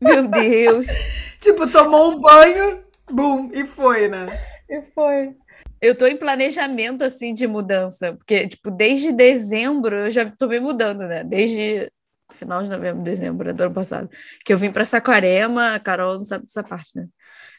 meu 0.00 0.28
Deus. 0.28 0.86
Tipo, 1.44 1.70
tomou 1.70 2.12
um 2.12 2.20
banho, 2.20 2.82
bum, 3.10 3.50
e 3.52 3.66
foi, 3.66 4.08
né? 4.08 4.40
E 4.66 4.80
foi. 4.94 5.34
Eu 5.78 5.94
tô 5.94 6.06
em 6.06 6.16
planejamento, 6.16 7.04
assim, 7.04 7.34
de 7.34 7.46
mudança, 7.46 8.14
porque, 8.14 8.48
tipo, 8.48 8.70
desde 8.70 9.12
dezembro 9.12 9.94
eu 9.94 10.10
já 10.10 10.24
tô 10.38 10.46
me 10.48 10.58
mudando, 10.58 11.00
né? 11.00 11.22
Desde 11.22 11.90
final 12.34 12.62
de 12.62 12.70
novembro, 12.70 13.02
dezembro 13.02 13.54
do 13.54 13.62
ano 13.64 13.74
passado, 13.74 14.08
que 14.44 14.52
eu 14.52 14.58
vim 14.58 14.70
pra 14.72 14.84
Saquarema, 14.84 15.74
a 15.74 15.80
Carol 15.80 16.14
não 16.14 16.20
sabe 16.22 16.44
dessa 16.44 16.62
parte, 16.62 16.96
né? 16.96 17.06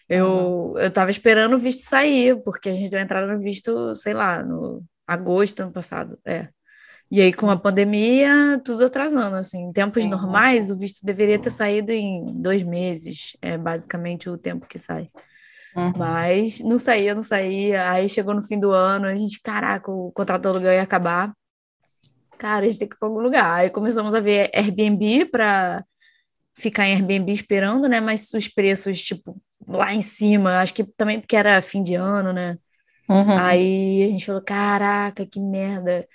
Eu, 0.08 0.74
eu 0.78 0.92
tava 0.92 1.10
esperando 1.12 1.54
o 1.54 1.58
visto 1.58 1.84
sair, 1.88 2.42
porque 2.44 2.70
a 2.70 2.74
gente 2.74 2.92
deu 2.92 3.00
entrada 3.00 3.26
no 3.32 3.40
visto, 3.40 3.96
sei 3.96 4.14
lá, 4.14 4.44
no 4.44 4.84
agosto 5.08 5.58
do 5.58 5.64
ano 5.64 5.72
passado, 5.72 6.20
é. 6.26 6.50
E 7.12 7.22
aí, 7.22 7.32
com 7.32 7.50
a 7.52 7.58
pandemia, 7.58 8.60
tudo 8.66 8.86
atrasando, 8.86 9.36
assim. 9.36 9.60
Em 9.70 9.72
tempos 9.74 10.04
Uhum. 10.04 10.10
normais, 10.10 10.72
o 10.72 10.76
visto 10.76 11.06
deveria 11.06 11.38
ter 11.40 11.52
saído 11.52 11.92
em 11.92 12.34
dois 12.42 12.64
meses, 12.64 13.38
é 13.42 13.58
basicamente 13.58 14.28
o 14.30 14.38
tempo 14.38 14.68
que 14.68 14.78
sai. 14.80 15.10
Mas 15.98 16.60
não 16.62 16.80
saía, 16.80 17.14
não 17.14 17.22
saía. 17.22 17.92
Aí 17.92 18.10
chegou 18.10 18.34
no 18.34 18.42
fim 18.42 18.60
do 18.60 18.72
ano, 18.72 19.06
a 19.08 19.16
gente, 19.16 19.40
caraca, 19.42 19.92
o 19.92 20.12
contrato 20.12 20.44
do 20.44 20.50
aluguel 20.50 20.74
ia 20.74 20.82
acabar. 20.82 21.32
Cara, 22.38 22.66
a 22.66 22.70
gente 22.70 22.80
tem 22.80 22.88
que 22.88 22.96
ir 22.96 22.98
para 23.00 23.08
algum 23.08 23.20
lugar. 23.20 23.60
Aí 23.60 23.70
começamos 23.70 24.14
a 24.14 24.20
ver 24.20 24.50
Airbnb 24.54 25.26
para 25.26 25.84
ficar 26.54 26.88
em 26.88 26.94
Airbnb 26.94 27.32
esperando, 27.32 27.88
né? 27.88 28.00
Mas 28.00 28.34
os 28.34 28.48
preços, 28.48 29.02
tipo, 29.02 29.42
lá 29.68 29.94
em 29.94 30.02
cima, 30.02 30.60
acho 30.62 30.74
que 30.74 30.84
também 30.84 31.20
porque 31.20 31.36
era 31.36 31.62
fim 31.62 31.84
de 31.84 31.96
ano, 31.96 32.32
né? 32.34 32.58
Uhum. 33.10 33.38
Aí 33.38 34.04
a 34.04 34.08
gente 34.08 34.26
falou: 34.26 34.42
caraca, 34.42 35.26
que 35.26 35.40
merda. 35.40 36.08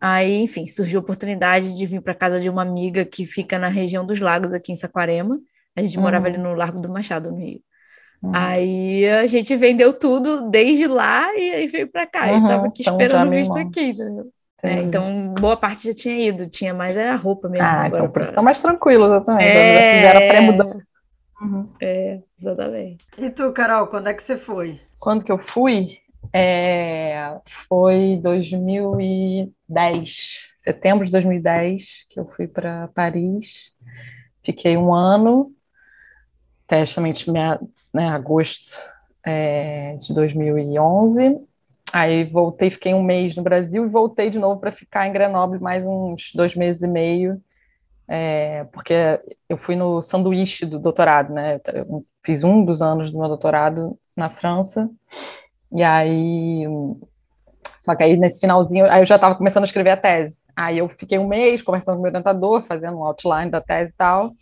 Aí, 0.00 0.42
enfim, 0.42 0.66
surgiu 0.66 1.00
a 1.00 1.02
oportunidade 1.02 1.74
de 1.74 1.86
vir 1.86 2.02
para 2.02 2.14
casa 2.14 2.38
de 2.38 2.50
uma 2.50 2.62
amiga 2.62 3.04
que 3.04 3.24
fica 3.24 3.58
na 3.58 3.68
região 3.68 4.04
dos 4.04 4.20
lagos, 4.20 4.52
aqui 4.52 4.70
em 4.70 4.74
Saquarema. 4.74 5.38
A 5.74 5.82
gente 5.82 5.96
uhum. 5.96 6.02
morava 6.02 6.26
ali 6.26 6.38
no 6.38 6.54
Largo 6.54 6.80
do 6.80 6.88
Machado, 6.88 7.30
no 7.30 7.38
Rio. 7.38 7.60
Uhum. 8.22 8.32
Aí 8.34 9.06
a 9.08 9.26
gente 9.26 9.54
vendeu 9.56 9.92
tudo 9.92 10.50
desde 10.50 10.86
lá 10.86 11.34
e 11.36 11.52
aí 11.52 11.66
veio 11.66 11.88
para 11.88 12.06
cá. 12.06 12.26
Uhum. 12.26 12.42
Eu 12.42 12.48
tava 12.48 12.66
aqui 12.66 12.82
esperando 12.82 13.28
o 13.28 13.30
visto 13.30 13.56
aqui, 13.56 13.92
É, 14.62 14.80
então, 14.80 15.34
boa 15.34 15.56
parte 15.56 15.88
já 15.88 15.94
tinha 15.94 16.18
ido, 16.18 16.48
tinha 16.48 16.72
mais 16.72 16.96
era 16.96 17.14
roupa 17.16 17.48
mesmo. 17.48 17.66
Ah, 17.66 17.88
então 17.88 18.08
por 18.08 18.22
isso 18.22 18.34
tá 18.34 18.40
mais 18.40 18.60
tranquilo, 18.60 19.04
exatamente. 19.06 19.44
É... 19.44 20.02
Já 20.02 20.12
fizeram 20.12 20.28
pré-mudança. 20.28 20.86
Uhum. 21.40 21.68
É, 21.80 22.20
exatamente. 22.38 23.04
E 23.18 23.30
tu, 23.30 23.50
Carol, 23.52 23.88
quando 23.88 24.08
é 24.08 24.14
que 24.14 24.22
você 24.22 24.36
foi? 24.36 24.80
Quando 24.98 25.24
que 25.24 25.30
eu 25.30 25.38
fui? 25.38 25.98
É, 26.32 27.38
foi 27.68 28.18
2010, 28.22 30.54
setembro 30.56 31.04
de 31.04 31.12
2010, 31.12 32.06
que 32.10 32.18
eu 32.18 32.26
fui 32.26 32.48
para 32.48 32.88
Paris. 32.88 33.76
Fiquei 34.42 34.76
um 34.76 34.92
ano, 34.92 35.52
até 36.66 36.84
justamente 36.86 37.30
minha, 37.30 37.60
né, 37.92 38.08
agosto 38.08 38.74
é, 39.24 39.96
de 40.00 40.12
2011. 40.14 41.38
Aí 41.92 42.24
voltei, 42.24 42.70
fiquei 42.70 42.92
um 42.94 43.02
mês 43.02 43.36
no 43.36 43.42
Brasil 43.42 43.84
e 43.84 43.88
voltei 43.88 44.28
de 44.28 44.38
novo 44.38 44.60
para 44.60 44.72
ficar 44.72 45.06
em 45.06 45.12
Grenoble 45.12 45.60
mais 45.60 45.86
uns 45.86 46.32
dois 46.34 46.54
meses 46.54 46.82
e 46.82 46.88
meio, 46.88 47.40
é, 48.08 48.64
porque 48.72 49.20
eu 49.48 49.56
fui 49.56 49.76
no 49.76 50.02
sanduíche 50.02 50.66
do 50.66 50.78
doutorado, 50.78 51.32
né? 51.32 51.60
Eu 51.72 52.00
fiz 52.24 52.44
um 52.44 52.64
dos 52.64 52.82
anos 52.82 53.10
do 53.10 53.18
meu 53.18 53.28
doutorado 53.28 53.98
na 54.16 54.30
França. 54.30 54.88
E 55.72 55.82
aí. 55.82 56.64
Só 57.80 57.94
que 57.94 58.02
aí 58.02 58.16
nesse 58.16 58.40
finalzinho, 58.40 58.86
aí 58.90 59.00
eu 59.00 59.06
já 59.06 59.14
estava 59.14 59.34
começando 59.34 59.62
a 59.62 59.66
escrever 59.66 59.90
a 59.90 59.96
tese. 59.96 60.44
Aí 60.56 60.78
eu 60.78 60.88
fiquei 60.88 61.18
um 61.18 61.26
mês 61.26 61.62
conversando 61.62 61.94
com 61.94 62.00
o 62.00 62.02
meu 62.02 62.10
orientador, 62.10 62.62
fazendo 62.64 62.96
um 62.98 63.04
outline 63.04 63.50
da 63.50 63.60
tese 63.60 63.92
e 63.92 63.96
tal. 63.96 64.32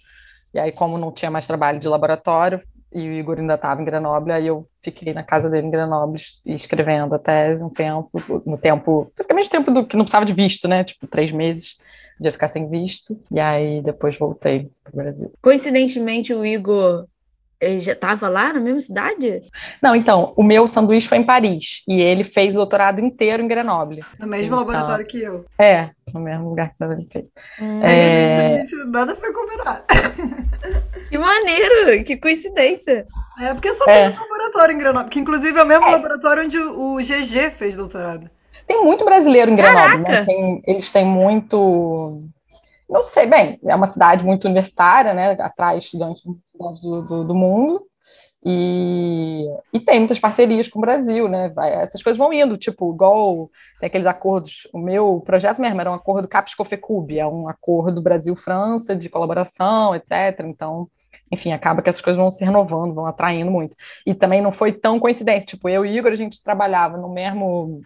E 0.55 0.59
aí, 0.59 0.73
como 0.73 0.97
não 0.97 1.13
tinha 1.13 1.31
mais 1.31 1.47
trabalho 1.47 1.79
de 1.79 1.89
laboratório, 1.89 2.63
e 2.95 3.09
o 3.09 3.13
Igor 3.13 3.39
ainda 3.39 3.55
estava 3.55 3.83
em 3.83 3.85
Grenoble, 3.85 4.33
aí 4.33 4.47
eu 4.47 4.67
fiquei 4.83 5.13
na 5.13 5.23
casa 5.23 5.51
dele 5.51 5.67
em 5.67 5.71
Grenoble 5.71 6.23
escrevendo 6.47 7.15
a 7.15 7.19
tese 7.19 7.63
um 7.63 7.69
tempo, 7.69 8.11
no 8.47 8.57
tempo, 8.57 9.13
basicamente 9.17 9.51
tempo 9.51 9.71
do 9.73 9.85
que 9.85 9.97
não 9.97 10.05
precisava 10.05 10.25
de 10.25 10.33
visto, 10.33 10.69
né? 10.69 10.85
Tipo, 10.85 11.07
três 11.09 11.33
meses, 11.33 11.77
podia 12.17 12.31
ficar 12.31 12.49
sem 12.49 12.69
visto, 12.69 13.19
e 13.31 13.41
aí 13.41 13.83
depois 13.83 14.17
voltei 14.17 14.71
para 14.85 14.93
o 14.93 14.97
Brasil. 14.97 15.33
Coincidentemente, 15.43 16.33
o 16.33 16.47
Igor 16.47 17.07
ele 17.61 17.81
já 17.81 17.93
estava 17.93 18.29
lá 18.29 18.53
na 18.53 18.61
mesma 18.61 18.81
cidade? 18.81 19.43
Não, 19.83 19.97
então, 19.97 20.35
o 20.37 20.43
meu 20.43 20.69
sanduíche 20.69 21.09
foi 21.09 21.19
em 21.19 21.25
Paris 21.25 21.83
e 21.89 22.01
ele 22.01 22.23
fez 22.23 22.55
o 22.55 22.59
doutorado 22.59 23.01
inteiro 23.01 23.43
em 23.43 23.49
Grenoble. 23.49 24.05
No 24.21 24.27
mesmo 24.27 24.55
então, 24.55 24.59
laboratório 24.59 25.07
que 25.07 25.21
eu. 25.21 25.45
É, 25.59 25.91
no 26.13 26.21
mesmo 26.21 26.51
lugar 26.51 26.75
que 26.77 26.85
ele 26.85 27.09
fez. 27.11 27.25
Hum. 27.61 27.83
É... 27.83 28.63
Gente, 28.63 28.91
nada 28.91 29.15
foi 29.15 29.33
combinado. 29.33 29.85
Que 31.15 31.19
maneiro, 31.19 32.03
que 32.05 32.17
coincidência. 32.17 33.07
É, 33.41 33.55
porque 33.55 33.73
só 33.73 33.89
é. 33.89 34.11
tem 34.11 34.19
um 34.19 34.21
laboratório 34.21 34.75
em 34.75 34.79
Grenoble, 34.79 35.09
que 35.09 35.21
inclusive 35.21 35.57
é 35.57 35.63
o 35.63 35.67
mesmo 35.67 35.87
é. 35.87 35.91
laboratório 35.93 36.43
onde 36.43 36.59
o 36.59 36.97
GG 36.97 37.53
fez 37.53 37.77
doutorado. 37.77 38.29
Tem 38.67 38.83
muito 38.83 39.05
brasileiro 39.05 39.49
em 39.49 39.55
Grenoble, 39.55 39.99
né? 39.99 40.25
Tem, 40.25 40.61
eles 40.67 40.91
têm 40.91 41.07
muito 41.07 42.21
não 42.91 43.01
sei, 43.01 43.27
bem, 43.27 43.61
é 43.65 43.77
uma 43.77 43.87
cidade 43.87 44.25
muito 44.25 44.47
universitária, 44.47 45.15
né? 45.15 45.37
Atrai 45.39 45.79
estudantes 45.79 46.21
do, 46.25 47.03
do, 47.03 47.25
do 47.25 47.35
mundo. 47.35 47.87
E, 48.45 49.47
e, 49.73 49.79
tem 49.79 50.01
muitas 50.01 50.19
parcerias 50.19 50.67
com 50.67 50.81
o 50.81 50.83
Brasil, 50.83 51.29
né? 51.29 51.53
Essas 51.81 52.03
coisas 52.03 52.19
vão 52.19 52.33
indo, 52.33 52.59
tipo, 52.59 52.93
igual 52.93 53.49
tem 53.79 53.87
aqueles 53.87 54.07
acordos. 54.09 54.67
O 54.73 54.79
meu 54.79 55.23
projeto 55.25 55.61
mesmo 55.61 55.81
era 55.81 55.93
um 55.93 55.95
acordo 55.95 56.27
CAPES-COFECUB, 56.27 57.21
é 57.21 57.27
um 57.27 57.49
acordo 57.49 58.03
Brasil-França 58.03 58.97
de 58.97 59.09
colaboração, 59.09 59.95
etc. 59.95 60.41
Então, 60.41 60.89
enfim, 61.33 61.53
acaba 61.53 61.83
que 61.83 61.89
essas 61.89 62.03
coisas 62.03 62.21
vão 62.21 62.31
se 62.31 62.45
renovando, 62.45 62.95
vão 62.95 63.07
atraindo 63.07 63.51
muito. 63.51 63.77
E 64.07 64.15
também 64.15 64.41
não 64.41 64.53
foi 64.53 64.73
tão 64.73 65.01
coincidência, 65.01 65.47
tipo, 65.47 65.69
eu 65.69 65.85
e 65.85 65.97
Igor, 65.97 66.13
a 66.13 66.17
gente 66.17 66.43
trabalhava 66.43 66.97
no 66.97 67.09
mesmo, 67.09 67.81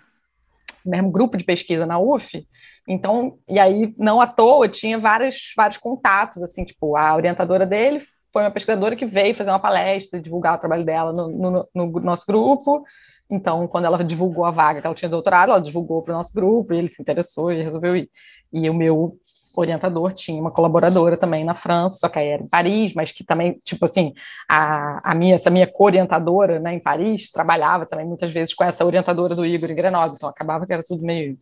mesmo 0.85 1.11
grupo 1.11 1.37
de 1.37 1.45
pesquisa 1.45 1.87
na 1.87 1.99
UF, 1.99 2.47
então, 2.89 3.39
e 3.47 3.59
aí, 3.59 3.95
não 3.99 4.19
à 4.19 4.27
toa, 4.27 4.67
tinha 4.67 4.99
vários, 4.99 5.53
vários 5.55 5.77
contatos, 5.77 6.43
assim, 6.43 6.65
tipo, 6.65 6.97
a 6.97 7.15
orientadora 7.15 7.67
dele 7.67 8.03
foi 8.33 8.43
uma 8.43 8.51
pesquisadora 8.51 8.97
que 8.97 9.05
veio 9.05 9.35
fazer 9.35 9.51
uma 9.51 9.59
palestra, 9.59 10.21
divulgar 10.21 10.55
o 10.55 10.59
trabalho 10.59 10.85
dela 10.85 11.13
no, 11.13 11.29
no, 11.29 11.69
no 11.75 12.01
nosso 12.01 12.25
grupo. 12.27 12.83
Então, 13.31 13.67
quando 13.69 13.85
ela 13.85 14.03
divulgou 14.03 14.45
a 14.45 14.51
vaga 14.51 14.81
que 14.81 14.87
ela 14.87 14.97
tinha 14.97 15.09
doutorado, 15.09 15.51
ela 15.51 15.61
divulgou 15.61 16.03
para 16.03 16.15
o 16.15 16.17
nosso 16.17 16.33
grupo, 16.33 16.73
e 16.73 16.79
ele 16.79 16.89
se 16.89 17.01
interessou 17.03 17.53
e 17.53 17.63
resolveu 17.63 17.95
ir. 17.95 18.11
E 18.51 18.71
o 18.71 18.75
meu 18.75 19.19
orientador 19.59 20.13
tinha 20.13 20.41
uma 20.41 20.51
colaboradora 20.51 21.17
também 21.17 21.45
na 21.45 21.55
França, 21.55 21.99
só 21.99 22.09
que 22.09 22.19
aí 22.19 22.29
era 22.29 22.43
em 22.43 22.49
Paris, 22.49 22.95
mas 22.95 23.13
que 23.13 23.25
também, 23.25 23.59
tipo 23.65 23.85
assim, 23.85 24.15
a, 24.49 25.13
a 25.13 25.15
minha, 25.15 25.35
essa 25.35 25.51
minha 25.51 25.67
co-orientadora 25.67 26.59
né, 26.59 26.75
em 26.75 26.81
Paris 26.81 27.31
trabalhava 27.31 27.87
também 27.87 28.07
muitas 28.07 28.33
vezes 28.33 28.55
com 28.55 28.65
essa 28.65 28.85
orientadora 28.85 29.35
do 29.35 29.45
Igor 29.45 29.71
em 29.71 29.75
Grenoble, 29.75 30.17
então 30.17 30.29
acabava 30.29 30.67
que 30.67 30.73
era 30.73 30.83
tudo 30.83 31.05
meio 31.05 31.37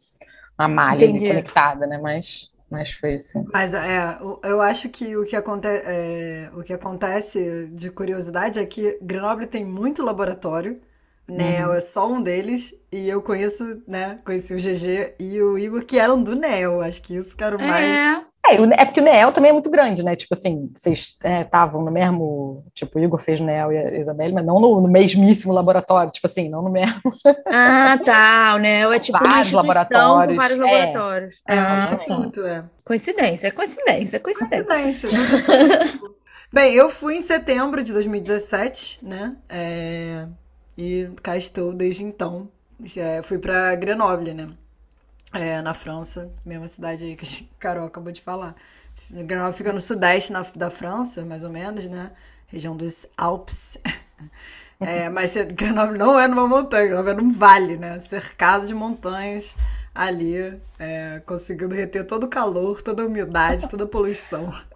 uma 0.58 0.68
malha 0.68 1.06
conectada, 1.06 1.86
né? 1.86 1.98
Mas, 1.98 2.50
mas 2.70 2.90
foi 2.92 3.16
assim. 3.16 3.44
Mas 3.52 3.74
é, 3.74 4.18
eu 4.44 4.60
acho 4.60 4.88
que 4.88 5.16
o 5.16 5.24
que, 5.24 5.36
aconte 5.36 5.68
é, 5.68 6.50
o 6.54 6.62
que 6.62 6.72
acontece 6.72 7.70
de 7.72 7.90
curiosidade 7.90 8.58
é 8.58 8.66
que 8.66 8.98
Grenoble 9.02 9.46
tem 9.46 9.64
muito 9.64 10.02
laboratório. 10.02 10.80
NEO 11.28 11.70
uhum. 11.70 11.74
é 11.74 11.80
só 11.80 12.08
um 12.08 12.22
deles, 12.22 12.74
e 12.92 13.08
eu 13.08 13.20
conheço, 13.20 13.82
né? 13.86 14.18
Conheci 14.24 14.54
o 14.54 14.58
GG 14.58 15.14
e 15.18 15.40
o 15.42 15.58
Igor, 15.58 15.84
que 15.84 15.98
eram 15.98 16.22
do 16.22 16.36
NEO. 16.36 16.80
Acho 16.80 17.02
que 17.02 17.16
isso 17.16 17.36
que 17.36 17.42
era 17.42 17.56
o 17.56 17.62
mais. 17.62 17.84
É. 17.84 18.26
É, 18.48 18.82
é 18.82 18.84
porque 18.84 19.00
o 19.00 19.04
NEL 19.04 19.32
também 19.32 19.50
é 19.50 19.52
muito 19.52 19.68
grande, 19.68 20.04
né? 20.04 20.14
Tipo 20.14 20.34
assim, 20.34 20.70
vocês 20.74 21.16
estavam 21.42 21.82
é, 21.82 21.84
no 21.84 21.90
mesmo. 21.90 22.64
Tipo, 22.72 22.98
o 22.98 23.02
Igor 23.02 23.20
fez 23.20 23.40
o 23.40 23.44
NEL 23.44 23.72
e 23.72 23.78
a 23.78 23.98
Isabelle, 23.98 24.32
mas 24.32 24.46
não 24.46 24.60
no, 24.60 24.80
no, 24.80 24.88
mesmíssimo 24.88 25.52
laboratório, 25.52 26.12
tipo 26.12 26.26
assim, 26.26 26.48
não 26.48 26.62
no 26.62 26.70
mesmo. 26.70 27.00
Ah, 27.46 27.98
tá. 28.04 28.54
O 28.54 28.58
NEL 28.58 28.92
é 28.92 28.98
tipo 28.98 29.18
vários 29.18 29.52
uma 29.52 29.62
laboratórios. 29.62 30.36
com 30.36 30.42
vários 30.42 30.58
laboratórios. 30.60 31.42
É, 31.48 31.56
é 31.56 31.62
um 31.62 31.76
instituto, 31.76 32.46
é. 32.46 32.64
Coincidência, 32.84 33.50
coincidência, 33.50 34.20
coincidência. 34.20 34.64
Coincidência. 34.64 36.00
Bem, 36.52 36.74
eu 36.74 36.88
fui 36.88 37.16
em 37.16 37.20
setembro 37.20 37.82
de 37.82 37.92
2017, 37.92 39.00
né? 39.02 39.36
É... 39.48 40.26
E 40.76 41.08
cá 41.22 41.36
estou 41.36 41.72
desde 41.72 42.04
então. 42.04 42.48
Já 42.84 43.22
fui 43.22 43.38
para 43.38 43.74
Grenoble, 43.74 44.34
né? 44.34 44.48
é, 45.32 45.60
na 45.60 45.74
França, 45.74 46.30
mesma 46.44 46.66
cidade 46.68 47.04
aí 47.04 47.16
que 47.16 47.24
a 47.24 47.28
Carol 47.58 47.86
acabou 47.86 48.12
de 48.12 48.20
falar. 48.20 48.54
Grenoble 49.10 49.52
fica 49.52 49.72
no 49.72 49.80
sudeste 49.80 50.32
na, 50.32 50.44
da 50.54 50.70
França, 50.70 51.24
mais 51.24 51.44
ou 51.44 51.50
menos, 51.50 51.86
né? 51.86 52.12
Região 52.46 52.76
dos 52.76 53.06
Alpes. 53.16 53.78
É, 54.78 55.08
mas 55.08 55.34
Grenoble 55.34 55.96
não 55.96 56.20
é 56.20 56.28
numa 56.28 56.46
montanha, 56.46 56.88
Grenoble 56.88 57.12
é 57.12 57.14
num 57.14 57.32
vale, 57.32 57.78
né? 57.78 57.98
Cercado 57.98 58.66
de 58.66 58.74
montanhas 58.74 59.56
ali, 59.94 60.60
é, 60.78 61.22
conseguindo 61.24 61.74
reter 61.74 62.06
todo 62.06 62.24
o 62.24 62.28
calor, 62.28 62.82
toda 62.82 63.02
a 63.02 63.06
umidade, 63.06 63.70
toda 63.70 63.84
a 63.84 63.88
poluição. 63.88 64.52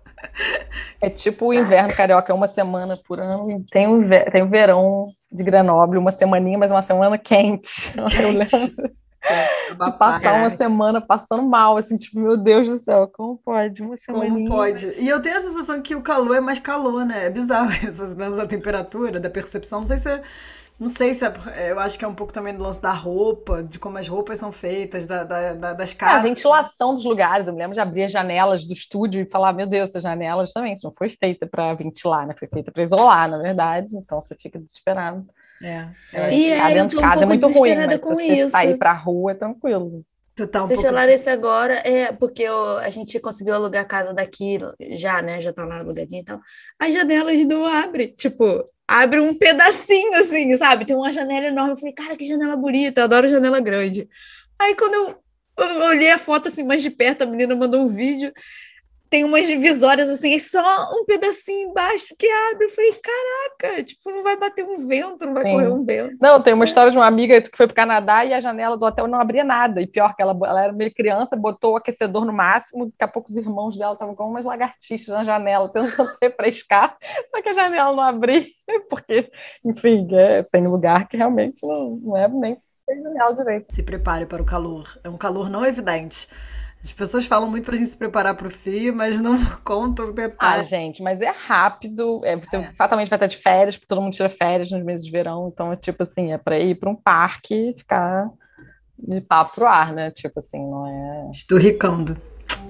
É 1.03 1.09
tipo 1.09 1.47
o 1.47 1.55
inverno 1.55 1.95
carioca, 1.95 2.31
é 2.31 2.35
uma 2.35 2.49
semana 2.49 2.95
por 2.95 3.21
ano, 3.21 3.65
tem 3.71 3.87
o, 3.87 4.03
tem 4.31 4.43
o 4.43 4.49
verão 4.49 5.11
de 5.31 5.43
Grenoble, 5.43 5.99
uma 5.99 6.11
semaninha, 6.11 6.59
mas 6.59 6.71
uma 6.71 6.83
semana 6.83 7.17
quente. 7.17 7.93
quente. 8.11 8.75
É, 9.23 9.75
passar 9.75 10.35
uma 10.35 10.57
semana 10.57 11.01
passando 11.01 11.43
mal, 11.43 11.77
assim, 11.77 11.97
tipo, 11.97 12.19
meu 12.19 12.37
Deus 12.39 12.69
do 12.69 12.79
céu, 12.79 13.07
como 13.07 13.37
pode? 13.37 13.83
Uma 13.83 13.97
semana. 13.97 14.25
Como 14.25 14.49
pode? 14.49 14.95
E 14.99 15.09
eu 15.09 15.21
tenho 15.21 15.37
a 15.37 15.41
sensação 15.41 15.83
que 15.83 15.95
o 15.95 16.01
calor 16.01 16.37
é 16.37 16.41
mais 16.41 16.59
calor, 16.59 17.05
né? 17.05 17.27
É 17.27 17.31
bizarro 17.31 17.71
essas 17.87 18.15
coisas 18.15 18.37
da 18.37 18.47
temperatura, 18.47 19.21
da 19.21 19.29
percepção. 19.29 19.81
Não 19.81 19.87
sei 19.87 19.99
se 19.99 20.09
é. 20.09 20.23
Não 20.81 20.89
sei 20.89 21.13
se 21.13 21.27
é. 21.27 21.33
Eu 21.71 21.79
acho 21.79 21.99
que 21.99 22.05
é 22.07 22.09
um 22.09 22.15
pouco 22.15 22.33
também 22.33 22.57
do 22.57 22.63
lance 22.63 22.81
da 22.81 22.91
roupa, 22.91 23.63
de 23.63 23.79
como 23.79 23.99
as 23.99 24.09
roupas 24.09 24.39
são 24.39 24.51
feitas, 24.51 25.05
da, 25.05 25.25
da, 25.25 25.53
da 25.53 25.73
das 25.75 25.93
casas. 25.93 26.17
É, 26.17 26.19
a 26.19 26.23
ventilação 26.23 26.95
dos 26.95 27.05
lugares. 27.05 27.47
Eu 27.47 27.53
me 27.53 27.59
lembro 27.59 27.75
de 27.75 27.81
abrir 27.81 28.05
as 28.05 28.13
janelas 28.13 28.65
do 28.65 28.73
estúdio 28.73 29.21
e 29.21 29.27
falar: 29.27 29.53
meu 29.53 29.67
Deus, 29.67 29.91
essas 29.91 30.03
janelas 30.03 30.55
também. 30.55 30.73
Isso 30.73 30.87
não 30.87 30.95
foi 30.95 31.11
feita 31.11 31.47
para 31.47 31.75
ventilar, 31.75 32.27
né? 32.27 32.35
Foi 32.39 32.49
feita 32.49 32.73
para 32.73 32.83
isolar, 32.83 33.29
na 33.29 33.37
verdade. 33.37 33.95
Então 33.95 34.23
você 34.25 34.35
fica 34.35 34.59
desesperado. 34.59 35.27
É. 35.63 35.91
Eu 36.15 36.25
acho 36.25 36.39
e 36.39 36.45
que 36.45 36.55
ficar 36.55 36.69
dentro 36.73 36.97
de 36.97 37.05
casa 37.05 37.21
um 37.21 37.23
é 37.23 37.27
muito 37.27 37.49
ruim, 37.49 37.75
mas 37.75 37.97
com 37.99 38.17
se 38.17 38.27
você 38.27 38.41
isso. 38.41 38.51
sair 38.51 38.79
pra 38.79 38.95
rua 38.95 39.33
é 39.33 39.35
tranquilo. 39.35 40.03
Tu 40.41 40.47
tá 40.49 40.65
um 40.65 40.69
pouco... 40.69 40.91
Larissa 40.91 41.33
agora, 41.33 41.75
é, 41.85 42.13
porque 42.13 42.43
eu, 42.43 42.79
a 42.79 42.89
gente 42.89 43.21
conseguiu 43.21 43.53
alugar 43.53 43.83
a 43.83 43.87
casa 43.87 44.15
daqui 44.15 44.59
já, 44.93 45.21
né? 45.21 45.39
Já 45.39 45.53
tá 45.53 45.67
lá 45.67 45.81
alugadinho 45.81 46.23
e 46.23 46.25
tal. 46.25 46.41
As 46.79 46.95
janelas 46.95 47.39
não 47.45 47.67
abrem, 47.67 48.15
tipo, 48.17 48.65
abre 48.89 49.21
um 49.21 49.35
pedacinho 49.35 50.15
assim, 50.15 50.55
sabe? 50.57 50.87
Tem 50.87 50.97
uma 50.97 51.11
janela 51.11 51.49
enorme. 51.49 51.73
Eu 51.73 51.77
falei, 51.77 51.93
cara, 51.93 52.17
que 52.17 52.25
janela 52.25 52.57
bonita, 52.57 53.03
eu 53.03 53.05
adoro 53.05 53.29
janela 53.29 53.61
grande. 53.61 54.09
Aí 54.59 54.75
quando 54.75 54.95
eu, 54.95 55.23
eu 55.59 55.83
olhei 55.83 56.11
a 56.11 56.17
foto 56.17 56.49
assim 56.49 56.63
mais 56.63 56.81
de 56.81 56.89
perto, 56.89 57.21
a 57.21 57.27
menina 57.27 57.55
mandou 57.55 57.83
um 57.83 57.87
vídeo. 57.87 58.33
Tem 59.11 59.25
umas 59.25 59.49
divisórias 59.49 60.09
assim, 60.09 60.35
é 60.35 60.39
só 60.39 60.89
um 60.93 61.05
pedacinho 61.05 61.71
embaixo 61.71 62.15
que 62.17 62.29
abre. 62.29 62.67
Eu 62.67 62.71
falei, 62.71 62.93
caraca, 62.93 63.83
tipo, 63.83 64.09
não 64.09 64.23
vai 64.23 64.37
bater 64.37 64.65
um 64.65 64.87
vento, 64.87 65.27
não 65.27 65.35
vai 65.35 65.43
Sim. 65.43 65.51
correr 65.51 65.69
um 65.69 65.85
vento. 65.85 66.17
Não, 66.23 66.41
tem 66.41 66.55
uma 66.55 66.65
história 66.65 66.93
de 66.93 66.97
uma 66.97 67.07
amiga 67.07 67.41
que 67.43 67.57
foi 67.57 67.67
pro 67.67 67.75
Canadá 67.75 68.25
e 68.25 68.33
a 68.33 68.41
janela 68.41 68.79
do 68.79 68.87
hotel 68.87 69.09
não 69.09 69.21
abria 69.21 69.43
nada. 69.43 69.83
E 69.83 69.87
pior 69.87 70.15
que 70.15 70.23
ela, 70.23 70.39
ela 70.45 70.63
era 70.63 70.73
meio 70.73 70.95
criança, 70.95 71.35
botou 71.35 71.73
o 71.73 71.77
aquecedor 71.77 72.25
no 72.25 72.33
máximo, 72.33 72.87
daqui 72.87 73.03
a 73.03 73.09
pouco 73.09 73.29
os 73.29 73.37
irmãos 73.37 73.77
dela 73.77 73.95
estavam 73.95 74.15
com 74.15 74.31
umas 74.31 74.45
lagartixas 74.45 75.09
na 75.09 75.25
janela, 75.25 75.69
tentando 75.75 76.17
refrescar, 76.23 76.97
só 77.31 77.43
que 77.43 77.49
a 77.49 77.55
janela 77.55 77.95
não 77.95 78.05
abria, 78.05 78.47
porque, 78.89 79.29
enfim, 79.65 80.07
é, 80.15 80.45
tem 80.45 80.69
lugar 80.69 81.09
que 81.09 81.17
realmente 81.17 81.67
não, 81.67 81.97
não 81.97 82.17
é 82.17 82.29
nem 82.29 82.57
janela 83.03 83.35
direito. 83.35 83.75
Se 83.75 83.83
prepare 83.83 84.27
para 84.27 84.43
o 84.43 84.47
calor. 84.47 84.99
É 85.03 85.09
um 85.09 85.17
calor 85.17 85.51
não 85.51 85.65
evidente. 85.65 86.29
As 86.83 86.93
pessoas 86.93 87.27
falam 87.27 87.49
muito 87.51 87.65
pra 87.65 87.77
gente 87.77 87.91
se 87.91 87.97
preparar 87.97 88.35
pro 88.35 88.51
frio, 88.51 88.95
mas 88.95 89.21
não 89.21 89.39
contam 89.63 90.09
o 90.09 90.13
detalhe. 90.13 90.61
Ah, 90.61 90.63
gente, 90.63 91.03
mas 91.03 91.21
é 91.21 91.31
rápido. 91.31 92.25
É, 92.25 92.37
você 92.37 92.57
é. 92.57 92.73
fatalmente 92.73 93.09
vai 93.09 93.17
estar 93.17 93.27
de 93.27 93.37
férias, 93.37 93.77
porque 93.77 93.87
todo 93.87 94.01
mundo 94.01 94.15
tira 94.15 94.31
férias 94.31 94.71
nos 94.71 94.83
meses 94.83 95.05
de 95.05 95.13
verão. 95.13 95.51
Então, 95.53 95.73
é 95.73 95.77
tipo 95.77 96.03
assim, 96.03 96.33
é 96.33 96.39
pra 96.39 96.59
ir 96.59 96.75
pra 96.77 96.91
um 96.91 96.97
parque 96.97 97.55
e 97.55 97.75
ficar 97.79 98.31
de 98.99 99.21
papo 99.21 99.55
pro 99.57 99.67
ar, 99.67 99.93
né? 99.93 100.11
Tipo 100.11 100.41
assim, 100.41 100.59
não 100.59 100.87
é. 100.87 101.31
Esturricando. 101.33 102.17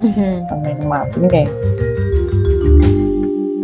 Uhum. 0.03 0.47
Também 0.47 0.75
não 0.75 0.89
mata 0.89 1.19
ninguém. 1.19 1.47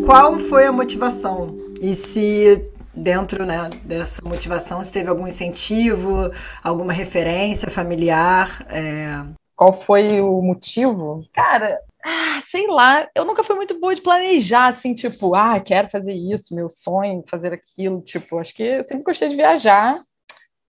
Qual 0.04 0.38
foi 0.38 0.66
a 0.66 0.72
motivação? 0.72 1.56
E 1.80 1.94
se 1.94 2.70
dentro 2.94 3.44
né, 3.44 3.68
dessa 3.84 4.22
motivação, 4.24 4.82
se 4.82 4.92
teve 4.92 5.08
algum 5.08 5.26
incentivo, 5.26 6.30
alguma 6.62 6.92
referência 6.92 7.70
familiar? 7.70 8.64
É... 8.70 9.45
Qual 9.56 9.72
foi 9.82 10.20
o 10.20 10.42
motivo? 10.42 11.26
Cara, 11.32 11.80
ah, 12.04 12.42
sei 12.50 12.66
lá, 12.66 13.08
eu 13.14 13.24
nunca 13.24 13.42
fui 13.42 13.56
muito 13.56 13.80
boa 13.80 13.94
de 13.94 14.02
planejar, 14.02 14.68
assim, 14.68 14.94
tipo, 14.94 15.34
ah, 15.34 15.58
quero 15.58 15.88
fazer 15.88 16.12
isso, 16.12 16.54
meu 16.54 16.68
sonho, 16.68 17.24
fazer 17.28 17.52
aquilo, 17.54 18.02
tipo, 18.02 18.38
acho 18.38 18.54
que 18.54 18.62
eu 18.62 18.82
sempre 18.84 19.02
gostei 19.02 19.30
de 19.30 19.34
viajar, 19.36 19.96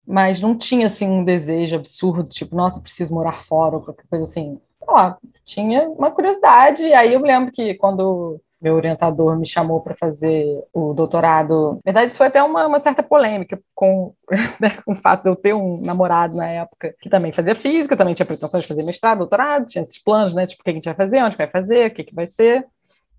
mas 0.05 0.41
não 0.41 0.57
tinha, 0.57 0.87
assim, 0.87 1.07
um 1.07 1.23
desejo 1.23 1.75
absurdo, 1.75 2.29
tipo, 2.29 2.55
nossa, 2.55 2.81
preciso 2.81 3.13
morar 3.13 3.43
fora, 3.45 3.75
ou 3.77 3.83
qualquer 3.83 4.05
coisa 4.09 4.25
assim. 4.25 4.59
Lá, 4.87 5.17
tinha 5.45 5.87
uma 5.89 6.11
curiosidade, 6.11 6.83
e 6.83 6.93
aí 6.93 7.13
eu 7.13 7.19
me 7.19 7.27
lembro 7.27 7.51
que 7.51 7.75
quando 7.75 8.41
meu 8.61 8.75
orientador 8.75 9.37
me 9.39 9.47
chamou 9.47 9.81
para 9.81 9.95
fazer 9.95 10.45
o 10.71 10.93
doutorado. 10.93 11.73
Na 11.85 11.91
verdade, 11.91 12.07
isso 12.07 12.17
foi 12.17 12.27
até 12.27 12.43
uma, 12.43 12.67
uma 12.67 12.79
certa 12.79 13.01
polêmica 13.01 13.59
com, 13.73 14.13
né, 14.59 14.77
com 14.85 14.91
o 14.91 14.95
fato 14.95 15.23
de 15.23 15.29
eu 15.29 15.35
ter 15.35 15.53
um 15.53 15.81
namorado 15.81 16.37
na 16.37 16.47
época 16.47 16.93
que 17.01 17.09
também 17.09 17.33
fazia 17.33 17.55
física, 17.55 17.97
também 17.97 18.13
tinha 18.13 18.25
pretensões 18.25 18.63
de 18.63 18.69
fazer 18.69 18.83
mestrado, 18.83 19.19
doutorado, 19.19 19.65
tinha 19.65 19.81
esses 19.81 20.01
planos, 20.01 20.35
né? 20.35 20.45
Tipo, 20.45 20.61
o 20.61 20.63
que 20.63 20.69
a 20.69 20.73
gente 20.73 20.85
vai 20.85 20.93
fazer, 20.93 21.23
onde 21.23 21.37
vai 21.37 21.47
fazer, 21.47 21.87
o 21.87 21.93
que, 21.93 22.03
que 22.03 22.13
vai 22.15 22.27
ser. 22.27 22.65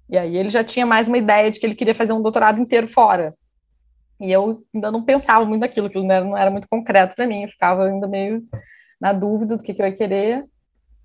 E 0.09 0.17
aí 0.17 0.37
ele 0.37 0.51
já 0.51 0.63
tinha 0.63 0.87
mais 0.87 1.09
uma 1.09 1.19
ideia 1.19 1.51
de 1.51 1.59
que 1.59 1.67
ele 1.67 1.75
queria 1.75 1.95
fazer 1.95 2.13
um 2.13 2.23
doutorado 2.23 2.61
inteiro 2.61 2.87
fora. 2.87 3.33
E 4.21 4.31
eu 4.31 4.63
ainda 4.73 4.93
não 4.93 5.03
pensava 5.03 5.45
muito 5.45 5.63
naquilo, 5.63 5.89
aquilo 5.89 6.05
não 6.05 6.15
era, 6.15 6.25
não 6.25 6.37
era 6.37 6.51
muito 6.51 6.69
concreto 6.69 7.17
para 7.17 7.27
mim, 7.27 7.43
eu 7.43 7.49
ficava 7.49 7.87
ainda 7.87 8.07
meio 8.07 8.43
na 9.01 9.13
dúvida 9.13 9.57
do 9.57 9.63
que, 9.63 9.75
que 9.75 9.83
eu 9.83 9.87
ia 9.87 9.93
querer. 9.93 10.45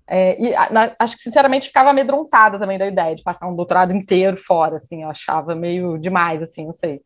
É, 0.08 0.40
e 0.42 0.50
na, 0.72 0.94
acho 0.98 1.16
que, 1.16 1.22
sinceramente, 1.22 1.66
ficava 1.66 1.90
amedrontada 1.90 2.58
também 2.58 2.78
da 2.78 2.86
ideia 2.86 3.14
de 3.14 3.22
passar 3.22 3.46
um 3.46 3.54
doutorado 3.54 3.94
inteiro 3.94 4.38
fora, 4.38 4.76
assim, 4.76 5.02
eu 5.02 5.10
achava 5.10 5.54
meio 5.54 5.98
demais, 5.98 6.42
assim, 6.42 6.64
não 6.64 6.72
sei. 6.72 7.00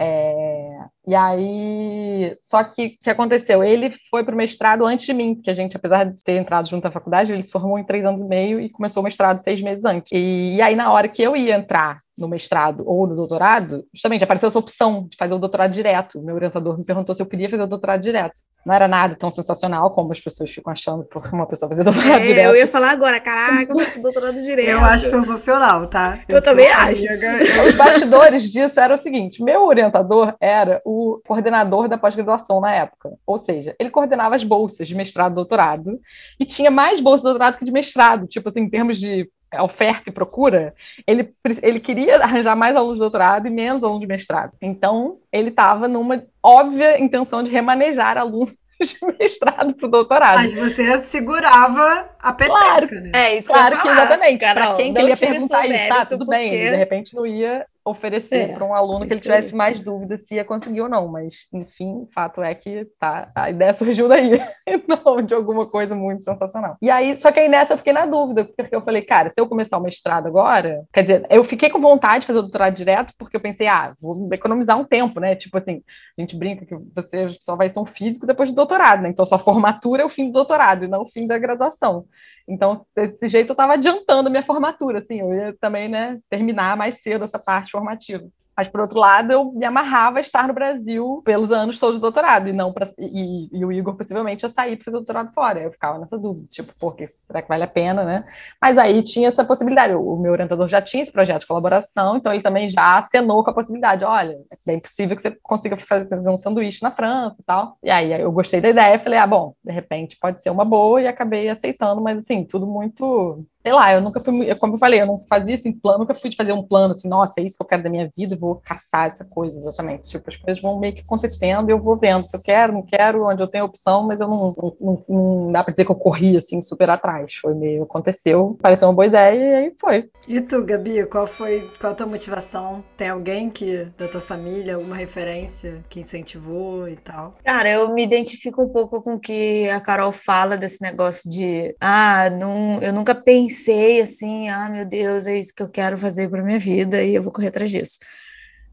É, 0.00 0.78
e 1.06 1.14
aí, 1.14 2.36
só 2.40 2.62
que 2.62 2.86
o 2.86 3.02
que 3.02 3.10
aconteceu? 3.10 3.64
Ele 3.64 3.92
foi 4.08 4.24
para 4.24 4.32
o 4.32 4.36
mestrado 4.36 4.86
antes 4.86 5.04
de 5.06 5.12
mim, 5.12 5.34
porque 5.34 5.50
a 5.50 5.54
gente, 5.54 5.76
apesar 5.76 6.04
de 6.04 6.22
ter 6.22 6.36
entrado 6.36 6.68
junto 6.68 6.86
à 6.86 6.90
faculdade, 6.90 7.32
ele 7.32 7.42
se 7.42 7.50
formou 7.50 7.78
em 7.78 7.84
três 7.84 8.04
anos 8.04 8.20
e 8.22 8.24
meio 8.24 8.60
e 8.60 8.70
começou 8.70 9.02
o 9.02 9.04
mestrado 9.04 9.40
seis 9.40 9.60
meses 9.60 9.84
antes. 9.84 10.12
E, 10.12 10.54
e 10.56 10.62
aí, 10.62 10.76
na 10.76 10.92
hora 10.92 11.08
que 11.08 11.20
eu 11.20 11.36
ia 11.36 11.56
entrar 11.56 11.98
no 12.18 12.28
mestrado 12.28 12.82
ou 12.86 13.06
no 13.06 13.14
doutorado, 13.14 13.84
justamente 13.94 14.24
apareceu 14.24 14.48
essa 14.48 14.58
opção 14.58 15.06
de 15.08 15.16
fazer 15.16 15.34
o 15.34 15.38
doutorado 15.38 15.72
direto. 15.72 16.20
Meu 16.22 16.34
orientador 16.34 16.76
me 16.76 16.84
perguntou 16.84 17.14
se 17.14 17.22
eu 17.22 17.26
queria 17.26 17.48
fazer 17.48 17.62
o 17.62 17.66
doutorado 17.66 18.00
direto. 18.00 18.40
Não 18.66 18.74
era 18.74 18.88
nada 18.88 19.14
tão 19.14 19.30
sensacional 19.30 19.92
como 19.92 20.12
as 20.12 20.20
pessoas 20.20 20.50
ficam 20.50 20.72
achando 20.72 21.04
por 21.04 21.26
uma 21.32 21.46
pessoa 21.46 21.68
fazer 21.68 21.84
doutorado 21.84 22.20
é, 22.20 22.26
direto. 22.26 22.46
Eu 22.46 22.56
ia 22.56 22.66
falar 22.66 22.90
agora, 22.90 23.20
caraca, 23.20 23.72
eu 23.72 24.02
doutorado 24.02 24.42
direto. 24.42 24.68
Eu 24.68 24.80
acho 24.80 25.04
sensacional, 25.04 25.86
tá? 25.86 26.20
Eu, 26.28 26.36
eu 26.36 26.42
também 26.42 26.68
acho. 26.70 27.02
Os 27.68 27.74
bastidores 27.76 28.50
disso 28.50 28.78
era 28.78 28.94
o 28.94 28.98
seguinte: 28.98 29.42
meu 29.42 29.64
orientador 29.64 30.34
era 30.40 30.82
o 30.84 31.20
coordenador 31.26 31.88
da 31.88 31.96
pós-graduação 31.96 32.60
na 32.60 32.74
época. 32.74 33.12
Ou 33.26 33.38
seja, 33.38 33.74
ele 33.78 33.90
coordenava 33.90 34.34
as 34.34 34.44
bolsas 34.44 34.86
de 34.86 34.94
mestrado 34.94 35.32
e 35.32 35.36
doutorado 35.36 35.98
e 36.38 36.44
tinha 36.44 36.70
mais 36.70 37.00
bolsas 37.00 37.20
de 37.20 37.28
doutorado 37.28 37.58
que 37.58 37.64
de 37.64 37.72
mestrado, 37.72 38.26
tipo 38.26 38.48
assim, 38.48 38.62
em 38.62 38.70
termos 38.70 38.98
de 38.98 39.30
oferta 39.60 40.10
e 40.10 40.12
procura, 40.12 40.74
ele, 41.06 41.34
ele 41.62 41.80
queria 41.80 42.16
arranjar 42.16 42.54
mais 42.54 42.76
alunos 42.76 42.96
de 42.96 43.00
doutorado 43.00 43.46
e 43.46 43.50
menos 43.50 43.82
alunos 43.82 44.00
de 44.00 44.06
mestrado. 44.06 44.52
Então, 44.60 45.18
ele 45.32 45.48
estava 45.48 45.88
numa 45.88 46.22
óbvia 46.42 47.00
intenção 47.00 47.42
de 47.42 47.50
remanejar 47.50 48.18
alunos 48.18 48.54
de 48.80 48.98
mestrado 49.18 49.74
para 49.74 49.86
o 49.86 49.90
doutorado. 49.90 50.34
Mas 50.34 50.52
você 50.52 50.98
segurava 50.98 52.10
a 52.20 52.32
peteca, 52.32 52.58
claro, 52.58 52.86
né? 52.90 53.10
É, 53.14 53.36
isso 53.36 53.48
claro 53.48 53.76
que, 53.76 53.82
que 53.82 53.88
exatamente. 53.88 54.38
Para 54.38 54.74
quem 54.76 54.92
que 54.92 54.98
ele 55.00 55.08
ia 55.08 55.16
perguntar 55.16 55.66
isso, 55.66 55.88
tá, 55.88 56.06
tudo 56.06 56.26
bem. 56.26 56.52
Ele, 56.52 56.70
de 56.70 56.76
repente 56.76 57.14
não 57.14 57.26
ia 57.26 57.66
oferecer 57.84 58.50
é, 58.50 58.52
para 58.52 58.64
um 58.64 58.74
aluno 58.74 59.06
que 59.06 59.12
ele 59.12 59.20
tivesse 59.20 59.54
mais 59.54 59.80
dúvida 59.80 60.18
se 60.18 60.34
ia 60.34 60.44
conseguir 60.44 60.80
ou 60.82 60.88
não, 60.88 61.08
mas 61.08 61.46
enfim, 61.52 62.02
o 62.02 62.08
fato 62.12 62.42
é 62.42 62.54
que 62.54 62.86
tá, 62.98 63.30
a 63.34 63.50
ideia 63.50 63.72
surgiu 63.72 64.08
daí, 64.08 64.40
não 64.86 65.22
de 65.22 65.34
alguma 65.34 65.68
coisa 65.68 65.94
muito 65.94 66.22
sensacional. 66.22 66.76
E 66.82 66.90
aí, 66.90 67.16
só 67.16 67.32
que 67.32 67.40
aí 67.40 67.48
nessa 67.48 67.74
eu 67.74 67.78
fiquei 67.78 67.92
na 67.92 68.06
dúvida, 68.06 68.44
porque 68.44 68.74
eu 68.74 68.82
falei, 68.82 69.02
cara, 69.02 69.30
se 69.32 69.40
eu 69.40 69.48
começar 69.48 69.78
o 69.78 69.82
mestrado 69.82 70.26
agora, 70.26 70.84
quer 70.92 71.02
dizer, 71.02 71.26
eu 71.30 71.42
fiquei 71.44 71.70
com 71.70 71.80
vontade 71.80 72.22
de 72.22 72.26
fazer 72.26 72.38
o 72.40 72.42
doutorado 72.42 72.74
direto, 72.74 73.14
porque 73.18 73.36
eu 73.36 73.40
pensei, 73.40 73.66
ah, 73.66 73.94
vou 74.00 74.28
economizar 74.32 74.78
um 74.78 74.84
tempo, 74.84 75.20
né? 75.20 75.34
Tipo 75.34 75.58
assim, 75.58 75.82
a 76.16 76.20
gente 76.20 76.36
brinca 76.36 76.66
que 76.66 76.76
você 76.94 77.28
só 77.28 77.56
vai 77.56 77.70
ser 77.70 77.80
um 77.80 77.86
físico 77.86 78.26
depois 78.26 78.50
do 78.50 78.56
doutorado, 78.56 79.02
né? 79.02 79.08
Então 79.08 79.24
sua 79.24 79.38
formatura 79.38 80.02
é 80.02 80.04
o 80.04 80.10
fim 80.10 80.26
do 80.26 80.32
doutorado 80.32 80.84
e 80.84 80.88
não 80.88 81.02
o 81.02 81.08
fim 81.08 81.26
da 81.26 81.38
graduação. 81.38 82.04
Então, 82.48 82.86
desse 82.96 83.28
jeito, 83.28 83.50
eu 83.50 83.54
estava 83.54 83.74
adiantando 83.74 84.28
a 84.28 84.30
minha 84.30 84.42
formatura, 84.42 84.98
assim, 84.98 85.20
eu 85.20 85.32
ia 85.32 85.56
também, 85.60 85.88
né, 85.88 86.18
terminar 86.30 86.76
mais 86.76 87.02
cedo 87.02 87.24
essa 87.24 87.38
parte 87.38 87.70
formativa. 87.70 88.24
Mas, 88.58 88.66
por 88.66 88.80
outro 88.80 88.98
lado, 88.98 89.32
eu 89.32 89.52
me 89.52 89.64
amarrava 89.64 90.18
a 90.18 90.20
estar 90.20 90.48
no 90.48 90.52
Brasil 90.52 91.22
pelos 91.24 91.52
anos 91.52 91.78
todos 91.78 91.94
de 91.94 92.00
doutorado, 92.00 92.48
e 92.48 92.52
não 92.52 92.74
e, 92.98 93.48
e, 93.56 93.64
o 93.64 93.70
Igor 93.70 93.94
possivelmente 93.94 94.44
ia 94.44 94.48
sair 94.48 94.74
para 94.74 94.86
fazer 94.86 94.96
doutorado 94.96 95.32
fora. 95.32 95.60
Eu 95.60 95.70
ficava 95.70 95.96
nessa 95.96 96.18
dúvida, 96.18 96.48
tipo, 96.48 96.72
porque 96.80 97.06
será 97.06 97.40
que 97.40 97.46
vale 97.46 97.62
a 97.62 97.68
pena, 97.68 98.02
né? 98.02 98.24
Mas 98.60 98.76
aí 98.76 99.00
tinha 99.04 99.28
essa 99.28 99.44
possibilidade. 99.44 99.94
O, 99.94 100.14
o 100.14 100.20
meu 100.20 100.32
orientador 100.32 100.66
já 100.66 100.82
tinha 100.82 101.04
esse 101.04 101.12
projeto 101.12 101.42
de 101.42 101.46
colaboração, 101.46 102.16
então 102.16 102.32
ele 102.32 102.42
também 102.42 102.68
já 102.68 102.98
acenou 102.98 103.44
com 103.44 103.50
a 103.50 103.54
possibilidade. 103.54 104.04
Olha, 104.04 104.32
é 104.32 104.56
bem 104.66 104.80
possível 104.80 105.14
que 105.14 105.22
você 105.22 105.38
consiga 105.40 105.76
fazer 105.76 106.28
um 106.28 106.36
sanduíche 106.36 106.82
na 106.82 106.90
França 106.90 107.36
e 107.40 107.44
tal. 107.44 107.78
E 107.80 107.88
aí 107.88 108.10
eu 108.10 108.32
gostei 108.32 108.60
da 108.60 108.70
ideia, 108.70 108.98
falei, 108.98 109.20
ah, 109.20 109.26
bom, 109.28 109.54
de 109.62 109.72
repente 109.72 110.18
pode 110.20 110.42
ser 110.42 110.50
uma 110.50 110.64
boa, 110.64 111.00
e 111.00 111.06
acabei 111.06 111.48
aceitando, 111.48 112.00
mas 112.00 112.18
assim, 112.18 112.42
tudo 112.42 112.66
muito 112.66 113.46
sei 113.68 113.72
lá, 113.74 113.92
eu 113.92 114.00
nunca 114.00 114.18
fui, 114.18 114.54
como 114.54 114.74
eu 114.74 114.78
falei, 114.78 115.02
eu 115.02 115.06
não 115.06 115.18
fazia 115.28 115.54
assim 115.54 115.72
plano, 115.72 115.98
nunca 115.98 116.14
fui 116.14 116.30
de 116.30 116.36
fazer 116.36 116.52
um 116.52 116.62
plano 116.62 116.94
assim, 116.94 117.06
nossa, 117.06 117.38
é 117.38 117.42
isso 117.42 117.54
que 117.54 117.62
eu 117.62 117.66
quero 117.66 117.82
da 117.82 117.90
minha 117.90 118.10
vida, 118.16 118.34
vou 118.34 118.56
caçar 118.56 119.08
essa 119.08 119.26
coisa 119.26 119.58
exatamente. 119.58 120.08
Tipo, 120.08 120.30
as 120.30 120.36
coisas 120.38 120.62
vão 120.62 120.80
meio 120.80 120.94
que 120.94 121.02
acontecendo 121.02 121.68
e 121.68 121.72
eu 121.72 121.78
vou 121.78 121.94
vendo 121.94 122.24
se 122.24 122.34
eu 122.34 122.40
quero, 122.40 122.72
não 122.72 122.82
quero, 122.82 123.26
onde 123.26 123.42
eu 123.42 123.46
tenho 123.46 123.66
opção, 123.66 124.06
mas 124.06 124.20
eu 124.20 124.28
não, 124.28 124.54
não, 124.56 124.76
não, 124.80 125.04
não 125.06 125.52
dá 125.52 125.62
para 125.62 125.72
dizer 125.72 125.84
que 125.84 125.90
eu 125.90 125.96
corri 125.96 126.34
assim 126.34 126.62
super 126.62 126.88
atrás. 126.88 127.34
Foi 127.34 127.54
meio 127.54 127.82
aconteceu, 127.82 128.56
pareceu 128.62 128.88
uma 128.88 128.94
boa 128.94 129.06
ideia 129.06 129.38
e 129.38 129.54
aí 129.54 129.74
foi. 129.78 130.08
E 130.26 130.40
tu, 130.40 130.64
Gabi, 130.64 131.04
qual 131.04 131.26
foi, 131.26 131.70
qual 131.78 131.92
a 131.92 131.94
tua 131.94 132.06
motivação? 132.06 132.82
Tem 132.96 133.10
alguém 133.10 133.50
que 133.50 133.86
da 133.98 134.08
tua 134.08 134.22
família, 134.22 134.76
alguma 134.76 134.96
referência 134.96 135.84
que 135.90 136.00
incentivou 136.00 136.88
e 136.88 136.96
tal? 136.96 137.34
Cara, 137.44 137.70
eu 137.70 137.92
me 137.92 138.02
identifico 138.02 138.62
um 138.62 138.68
pouco 138.68 139.02
com 139.02 139.14
o 139.16 139.20
que 139.20 139.68
a 139.68 139.80
Carol 139.80 140.10
fala 140.10 140.56
desse 140.56 140.80
negócio 140.80 141.28
de, 141.30 141.74
ah, 141.78 142.30
não, 142.30 142.80
eu 142.80 142.94
nunca 142.94 143.14
pensei 143.14 143.57
pensei 143.58 144.00
assim, 144.00 144.48
ah, 144.48 144.70
meu 144.70 144.84
Deus, 144.84 145.26
é 145.26 145.36
isso 145.36 145.52
que 145.54 145.62
eu 145.62 145.68
quero 145.68 145.98
fazer 145.98 146.28
para 146.28 146.42
minha 146.42 146.58
vida 146.58 147.02
e 147.02 147.14
eu 147.14 147.22
vou 147.22 147.32
correr 147.32 147.48
atrás 147.48 147.70
disso. 147.70 147.98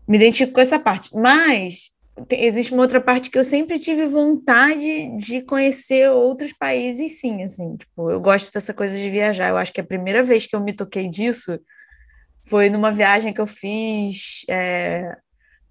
Me 0.07 0.17
identifico 0.17 0.53
com 0.53 0.61
essa 0.61 0.79
parte, 0.79 1.09
mas 1.13 1.89
existe 2.31 2.71
uma 2.71 2.83
outra 2.83 3.01
parte 3.01 3.29
que 3.29 3.37
eu 3.37 3.43
sempre 3.43 3.79
tive 3.79 4.05
vontade 4.05 5.17
de 5.17 5.41
conhecer 5.41 6.09
outros 6.09 6.53
países, 6.53 7.19
sim, 7.19 7.43
assim, 7.43 7.75
tipo, 7.75 8.11
eu 8.11 8.19
gosto 8.19 8.53
dessa 8.53 8.73
coisa 8.73 8.95
de 8.95 9.09
viajar. 9.09 9.49
Eu 9.49 9.57
acho 9.57 9.73
que 9.73 9.81
a 9.81 9.85
primeira 9.85 10.21
vez 10.21 10.45
que 10.45 10.55
eu 10.55 10.61
me 10.61 10.73
toquei 10.73 11.09
disso 11.09 11.59
foi 12.47 12.69
numa 12.69 12.91
viagem 12.91 13.33
que 13.33 13.41
eu 13.41 13.47
fiz 13.47 14.45
é, 14.47 15.17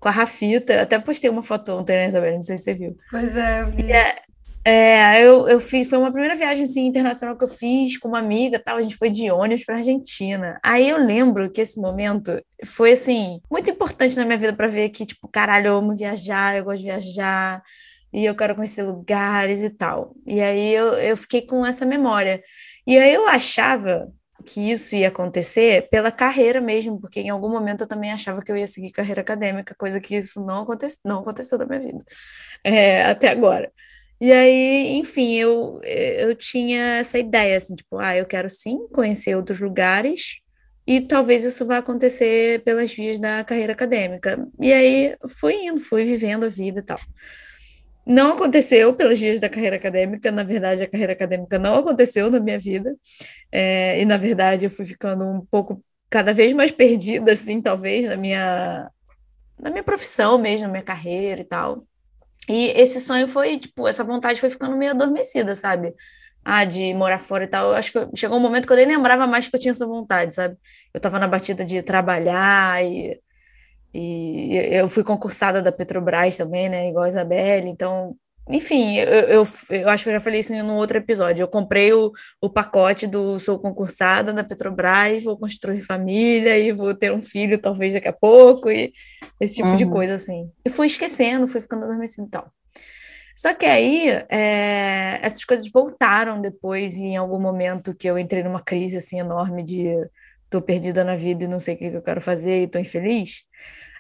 com 0.00 0.08
a 0.08 0.10
Rafita. 0.10 0.82
Até 0.82 0.98
postei 0.98 1.30
uma 1.30 1.42
foto 1.42 1.72
ontem, 1.72 1.96
né, 1.96 2.06
Isabel? 2.08 2.34
Não 2.34 2.42
sei 2.42 2.56
se 2.56 2.64
você 2.64 2.74
viu. 2.74 2.98
Pois 3.10 3.36
é, 3.36 3.62
eu 3.62 3.66
vi. 3.68 3.92
É, 3.92 4.16
é, 4.64 5.22
eu, 5.22 5.46
eu 5.46 5.60
fiz, 5.60 5.88
foi 5.90 5.98
uma 5.98 6.10
primeira 6.10 6.34
viagem 6.34 6.64
assim, 6.64 6.86
internacional 6.86 7.36
que 7.36 7.44
eu 7.44 7.48
fiz 7.48 7.98
com 7.98 8.08
uma 8.08 8.18
amiga, 8.18 8.58
tal, 8.58 8.78
a 8.78 8.82
gente 8.82 8.96
foi 8.96 9.10
de 9.10 9.30
ônibus 9.30 9.64
para 9.64 9.76
Argentina. 9.76 10.58
Aí 10.62 10.88
eu 10.88 10.96
lembro 10.96 11.50
que 11.50 11.60
esse 11.60 11.78
momento 11.78 12.42
foi 12.64 12.92
assim, 12.92 13.40
muito 13.50 13.70
importante 13.70 14.16
na 14.16 14.24
minha 14.24 14.38
vida 14.38 14.54
para 14.54 14.66
ver 14.66 14.88
que 14.88 15.04
tipo, 15.04 15.28
caralho, 15.28 15.68
eu 15.68 15.76
amo 15.76 15.94
viajar, 15.94 16.56
eu 16.56 16.64
gosto 16.64 16.78
de 16.78 16.84
viajar 16.84 17.62
e 18.10 18.24
eu 18.24 18.34
quero 18.34 18.54
conhecer 18.54 18.82
lugares 18.84 19.62
e 19.62 19.68
tal. 19.68 20.14
E 20.26 20.40
aí 20.40 20.72
eu, 20.72 20.94
eu 20.94 21.16
fiquei 21.16 21.42
com 21.42 21.66
essa 21.66 21.84
memória. 21.84 22.42
E 22.86 22.96
aí 22.98 23.12
eu 23.12 23.28
achava 23.28 24.10
que 24.46 24.72
isso 24.72 24.96
ia 24.96 25.08
acontecer 25.08 25.88
pela 25.90 26.10
carreira 26.12 26.60
mesmo, 26.60 27.00
porque 27.00 27.20
em 27.20 27.30
algum 27.30 27.48
momento 27.48 27.82
eu 27.82 27.86
também 27.86 28.12
achava 28.12 28.42
que 28.42 28.52
eu 28.52 28.56
ia 28.56 28.66
seguir 28.66 28.92
carreira 28.92 29.20
acadêmica, 29.20 29.74
coisa 29.74 30.00
que 30.00 30.16
isso 30.16 30.44
não, 30.44 30.62
aconte, 30.62 30.86
não 31.04 31.20
aconteceu 31.20 31.58
na 31.58 31.66
minha 31.66 31.80
vida, 31.80 32.04
é, 32.62 33.04
até 33.04 33.28
agora. 33.28 33.72
E 34.24 34.32
aí, 34.32 34.94
enfim, 34.96 35.34
eu, 35.34 35.82
eu 35.84 36.34
tinha 36.34 36.96
essa 36.96 37.18
ideia, 37.18 37.58
assim, 37.58 37.74
tipo, 37.76 37.98
ah, 37.98 38.16
eu 38.16 38.24
quero 38.24 38.48
sim 38.48 38.88
conhecer 38.88 39.36
outros 39.36 39.60
lugares, 39.60 40.38
e 40.86 40.98
talvez 41.02 41.44
isso 41.44 41.66
vá 41.66 41.76
acontecer 41.76 42.62
pelas 42.64 42.90
vias 42.90 43.18
da 43.18 43.44
carreira 43.44 43.74
acadêmica. 43.74 44.48
E 44.58 44.72
aí 44.72 45.14
fui 45.38 45.66
indo, 45.66 45.78
fui 45.78 46.04
vivendo 46.04 46.44
a 46.44 46.48
vida 46.48 46.80
e 46.80 46.82
tal. 46.82 46.98
Não 48.06 48.32
aconteceu 48.32 48.94
pelas 48.94 49.20
vias 49.20 49.38
da 49.40 49.50
carreira 49.50 49.76
acadêmica, 49.76 50.32
na 50.32 50.42
verdade, 50.42 50.82
a 50.82 50.88
carreira 50.88 51.12
acadêmica 51.12 51.58
não 51.58 51.74
aconteceu 51.74 52.30
na 52.30 52.40
minha 52.40 52.58
vida, 52.58 52.96
é, 53.52 54.00
e 54.00 54.06
na 54.06 54.16
verdade 54.16 54.64
eu 54.64 54.70
fui 54.70 54.86
ficando 54.86 55.22
um 55.26 55.44
pouco, 55.44 55.84
cada 56.08 56.32
vez 56.32 56.50
mais 56.54 56.70
perdida, 56.70 57.32
assim, 57.32 57.60
talvez, 57.60 58.04
na 58.06 58.16
minha, 58.16 58.90
na 59.60 59.68
minha 59.68 59.82
profissão 59.82 60.38
mesmo, 60.38 60.66
na 60.66 60.72
minha 60.72 60.82
carreira 60.82 61.42
e 61.42 61.44
tal. 61.44 61.86
E 62.48 62.68
esse 62.80 63.00
sonho 63.00 63.26
foi, 63.28 63.58
tipo, 63.58 63.88
essa 63.88 64.04
vontade 64.04 64.40
foi 64.40 64.50
ficando 64.50 64.76
meio 64.76 64.92
adormecida, 64.92 65.54
sabe? 65.54 65.94
ah, 66.44 66.64
de 66.64 66.92
morar 66.94 67.18
fora 67.18 67.44
e 67.44 67.46
tal, 67.48 67.68
eu 67.70 67.74
acho 67.74 67.90
que 67.92 68.16
chegou 68.16 68.36
um 68.38 68.40
momento 68.40 68.66
que 68.66 68.72
eu 68.72 68.76
nem 68.76 68.86
lembrava 68.86 69.26
mais 69.26 69.48
que 69.48 69.56
eu 69.56 69.60
tinha 69.60 69.72
essa 69.72 69.86
vontade, 69.86 70.34
sabe? 70.34 70.56
Eu 70.92 71.00
tava 71.00 71.18
na 71.18 71.26
batida 71.26 71.64
de 71.64 71.82
trabalhar 71.82 72.84
e, 72.84 73.18
e 73.94 74.56
eu 74.72 74.88
fui 74.88 75.04
concursada 75.04 75.62
da 75.62 75.72
Petrobras 75.72 76.36
também, 76.36 76.68
né? 76.68 76.88
Igual 76.90 77.04
a 77.04 77.08
Isabelle, 77.08 77.68
então, 77.68 78.16
enfim, 78.48 78.96
eu, 78.96 79.06
eu, 79.06 79.42
eu 79.70 79.88
acho 79.88 80.04
que 80.04 80.10
eu 80.10 80.14
já 80.14 80.20
falei 80.20 80.40
isso 80.40 80.52
em 80.52 80.62
um 80.62 80.74
outro 80.74 80.98
episódio. 80.98 81.42
Eu 81.42 81.48
comprei 81.48 81.92
o, 81.92 82.12
o 82.40 82.50
pacote 82.50 83.06
do 83.06 83.38
sou 83.38 83.58
concursada 83.58 84.32
da 84.32 84.44
Petrobras, 84.44 85.24
vou 85.24 85.38
construir 85.38 85.80
família 85.80 86.58
e 86.58 86.70
vou 86.70 86.94
ter 86.94 87.10
um 87.10 87.22
filho 87.22 87.58
talvez 87.58 87.94
daqui 87.94 88.08
a 88.08 88.12
pouco, 88.12 88.70
e 88.70 88.92
esse 89.40 89.56
tipo 89.56 89.68
uhum. 89.68 89.76
de 89.76 89.86
coisa, 89.86 90.14
assim. 90.14 90.50
E 90.64 90.68
fui 90.68 90.86
esquecendo, 90.86 91.46
fui 91.46 91.60
ficando 91.60 91.84
adormecida 91.84 92.26
e 92.26 92.30
tal. 92.30 92.52
Só 93.36 93.52
que 93.52 93.66
aí 93.66 94.08
é, 94.28 95.18
essas 95.22 95.44
coisas 95.44 95.70
voltaram 95.70 96.40
depois, 96.40 96.96
em 96.96 97.16
algum 97.16 97.40
momento 97.40 97.94
que 97.94 98.08
eu 98.08 98.18
entrei 98.18 98.42
numa 98.42 98.60
crise 98.60 98.98
assim 98.98 99.18
enorme 99.18 99.64
de 99.64 99.88
tô 100.48 100.62
perdida 100.62 101.02
na 101.02 101.16
vida 101.16 101.44
e 101.44 101.48
não 101.48 101.58
sei 101.58 101.74
o 101.74 101.78
que 101.78 101.84
eu 101.86 102.02
quero 102.02 102.20
fazer 102.20 102.62
e 102.62 102.68
tô 102.68 102.78
infeliz. 102.78 103.42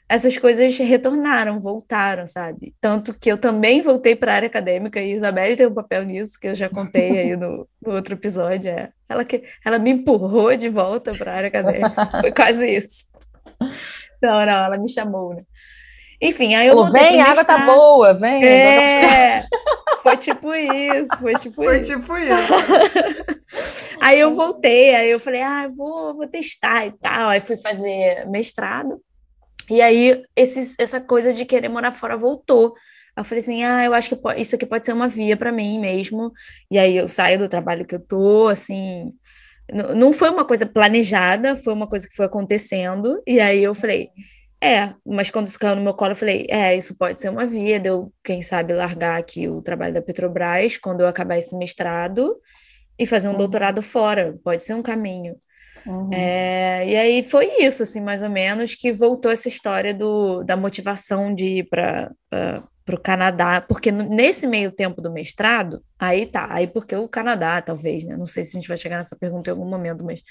Essas 0.06 0.36
coisas 0.36 0.76
retornaram, 0.78 1.58
voltaram, 1.58 2.26
sabe? 2.26 2.74
Tanto 2.80 3.14
que 3.14 3.30
eu 3.32 3.38
também 3.38 3.80
voltei 3.80 4.14
para 4.14 4.32
a 4.32 4.36
área 4.36 4.46
acadêmica 4.48 5.00
e 5.00 5.12
Isabelle 5.12 5.56
tem 5.56 5.66
um 5.66 5.72
papel 5.72 6.04
nisso, 6.04 6.38
que 6.38 6.48
eu 6.48 6.54
já 6.54 6.68
contei 6.68 7.18
aí 7.18 7.36
no, 7.36 7.66
no 7.80 7.94
outro 7.94 8.14
episódio. 8.14 8.70
É. 8.70 8.90
Ela, 9.08 9.24
que, 9.24 9.42
ela 9.64 9.78
me 9.78 9.90
empurrou 9.90 10.54
de 10.56 10.68
volta 10.68 11.12
para 11.12 11.32
a 11.32 11.36
área 11.36 11.48
acadêmica. 11.48 12.06
Foi 12.20 12.32
quase 12.32 12.68
isso. 12.68 13.06
Não, 14.22 14.44
não, 14.44 14.64
ela 14.64 14.76
me 14.76 14.88
chamou, 14.88 15.34
né? 15.34 15.42
Enfim, 16.20 16.54
aí 16.54 16.66
eu 16.66 16.74
Falou, 16.74 16.92
vem, 16.92 17.20
a 17.20 17.30
água 17.30 17.44
tá 17.44 17.58
boa, 17.58 18.14
vem. 18.14 18.44
É, 18.46 19.46
foi 20.02 20.16
tipo 20.16 20.54
isso, 20.54 21.16
foi 21.18 21.34
tipo 21.34 21.54
foi 21.54 21.80
isso. 21.80 22.00
Foi 22.02 22.20
tipo 22.20 22.36
isso. 23.58 23.88
aí 24.00 24.20
eu 24.20 24.34
voltei, 24.34 24.94
aí 24.94 25.10
eu 25.10 25.20
falei, 25.20 25.42
ah, 25.42 25.68
vou, 25.74 26.14
vou 26.14 26.26
testar 26.26 26.86
e 26.86 26.92
tal. 26.92 27.28
Aí 27.28 27.40
fui 27.40 27.56
fazer 27.56 28.26
mestrado. 28.28 29.00
E 29.70 29.80
aí 29.80 30.22
esse, 30.36 30.74
essa 30.78 31.00
coisa 31.00 31.32
de 31.32 31.44
querer 31.44 31.68
morar 31.68 31.92
fora 31.92 32.16
voltou. 32.16 32.74
Eu 33.16 33.22
falei 33.22 33.40
assim, 33.40 33.62
ah, 33.62 33.84
eu 33.84 33.94
acho 33.94 34.16
que 34.16 34.40
isso 34.40 34.56
aqui 34.56 34.66
pode 34.66 34.84
ser 34.84 34.92
uma 34.92 35.08
via 35.08 35.36
para 35.36 35.52
mim 35.52 35.78
mesmo. 35.78 36.32
E 36.70 36.78
aí 36.78 36.96
eu 36.96 37.08
saio 37.08 37.38
do 37.38 37.48
trabalho 37.48 37.86
que 37.86 37.94
eu 37.94 38.00
tô, 38.00 38.48
assim, 38.48 39.12
não 39.94 40.12
foi 40.12 40.30
uma 40.30 40.44
coisa 40.44 40.66
planejada, 40.66 41.56
foi 41.56 41.72
uma 41.72 41.86
coisa 41.86 42.08
que 42.08 42.14
foi 42.14 42.26
acontecendo. 42.26 43.22
E 43.26 43.40
aí 43.40 43.62
eu 43.62 43.74
falei, 43.74 44.10
é, 44.60 44.94
mas 45.06 45.30
quando 45.30 45.46
isso 45.46 45.58
caiu 45.58 45.76
no 45.76 45.82
meu 45.82 45.94
colo, 45.94 46.12
eu 46.12 46.16
falei, 46.16 46.46
é, 46.48 46.76
isso 46.76 46.96
pode 46.96 47.20
ser 47.20 47.28
uma 47.28 47.46
via 47.46 47.78
de 47.78 47.88
eu, 47.88 48.12
quem 48.24 48.42
sabe, 48.42 48.72
largar 48.72 49.18
aqui 49.18 49.48
o 49.48 49.62
trabalho 49.62 49.94
da 49.94 50.02
Petrobras 50.02 50.76
quando 50.76 51.02
eu 51.02 51.06
acabar 51.06 51.36
esse 51.36 51.56
mestrado 51.56 52.36
e 52.98 53.06
fazer 53.06 53.28
um 53.28 53.32
uhum. 53.32 53.38
doutorado 53.38 53.82
fora, 53.82 54.38
pode 54.42 54.62
ser 54.62 54.74
um 54.74 54.82
caminho. 54.82 55.36
Uhum. 55.86 56.10
É, 56.12 56.86
e 56.88 56.96
aí 56.96 57.22
foi 57.22 57.50
isso, 57.60 57.82
assim, 57.82 58.00
mais 58.00 58.22
ou 58.22 58.30
menos, 58.30 58.74
que 58.74 58.90
voltou 58.92 59.30
essa 59.30 59.48
história 59.48 59.92
do, 59.92 60.42
da 60.42 60.56
motivação 60.56 61.34
de 61.34 61.58
ir 61.58 61.68
para 61.68 62.10
o 62.92 62.98
Canadá, 62.98 63.60
porque 63.60 63.90
nesse 63.90 64.46
meio 64.46 64.72
tempo 64.72 65.00
do 65.00 65.12
mestrado, 65.12 65.82
aí 65.98 66.26
tá, 66.26 66.46
aí 66.50 66.66
porque 66.66 66.94
o 66.96 67.08
Canadá, 67.08 67.60
talvez, 67.60 68.04
né? 68.04 68.16
Não 68.16 68.26
sei 68.26 68.44
se 68.44 68.56
a 68.56 68.60
gente 68.60 68.68
vai 68.68 68.76
chegar 68.76 68.96
nessa 68.96 69.16
pergunta 69.16 69.50
em 69.50 69.52
algum 69.52 69.68
momento, 69.68 70.04
mas. 70.04 70.22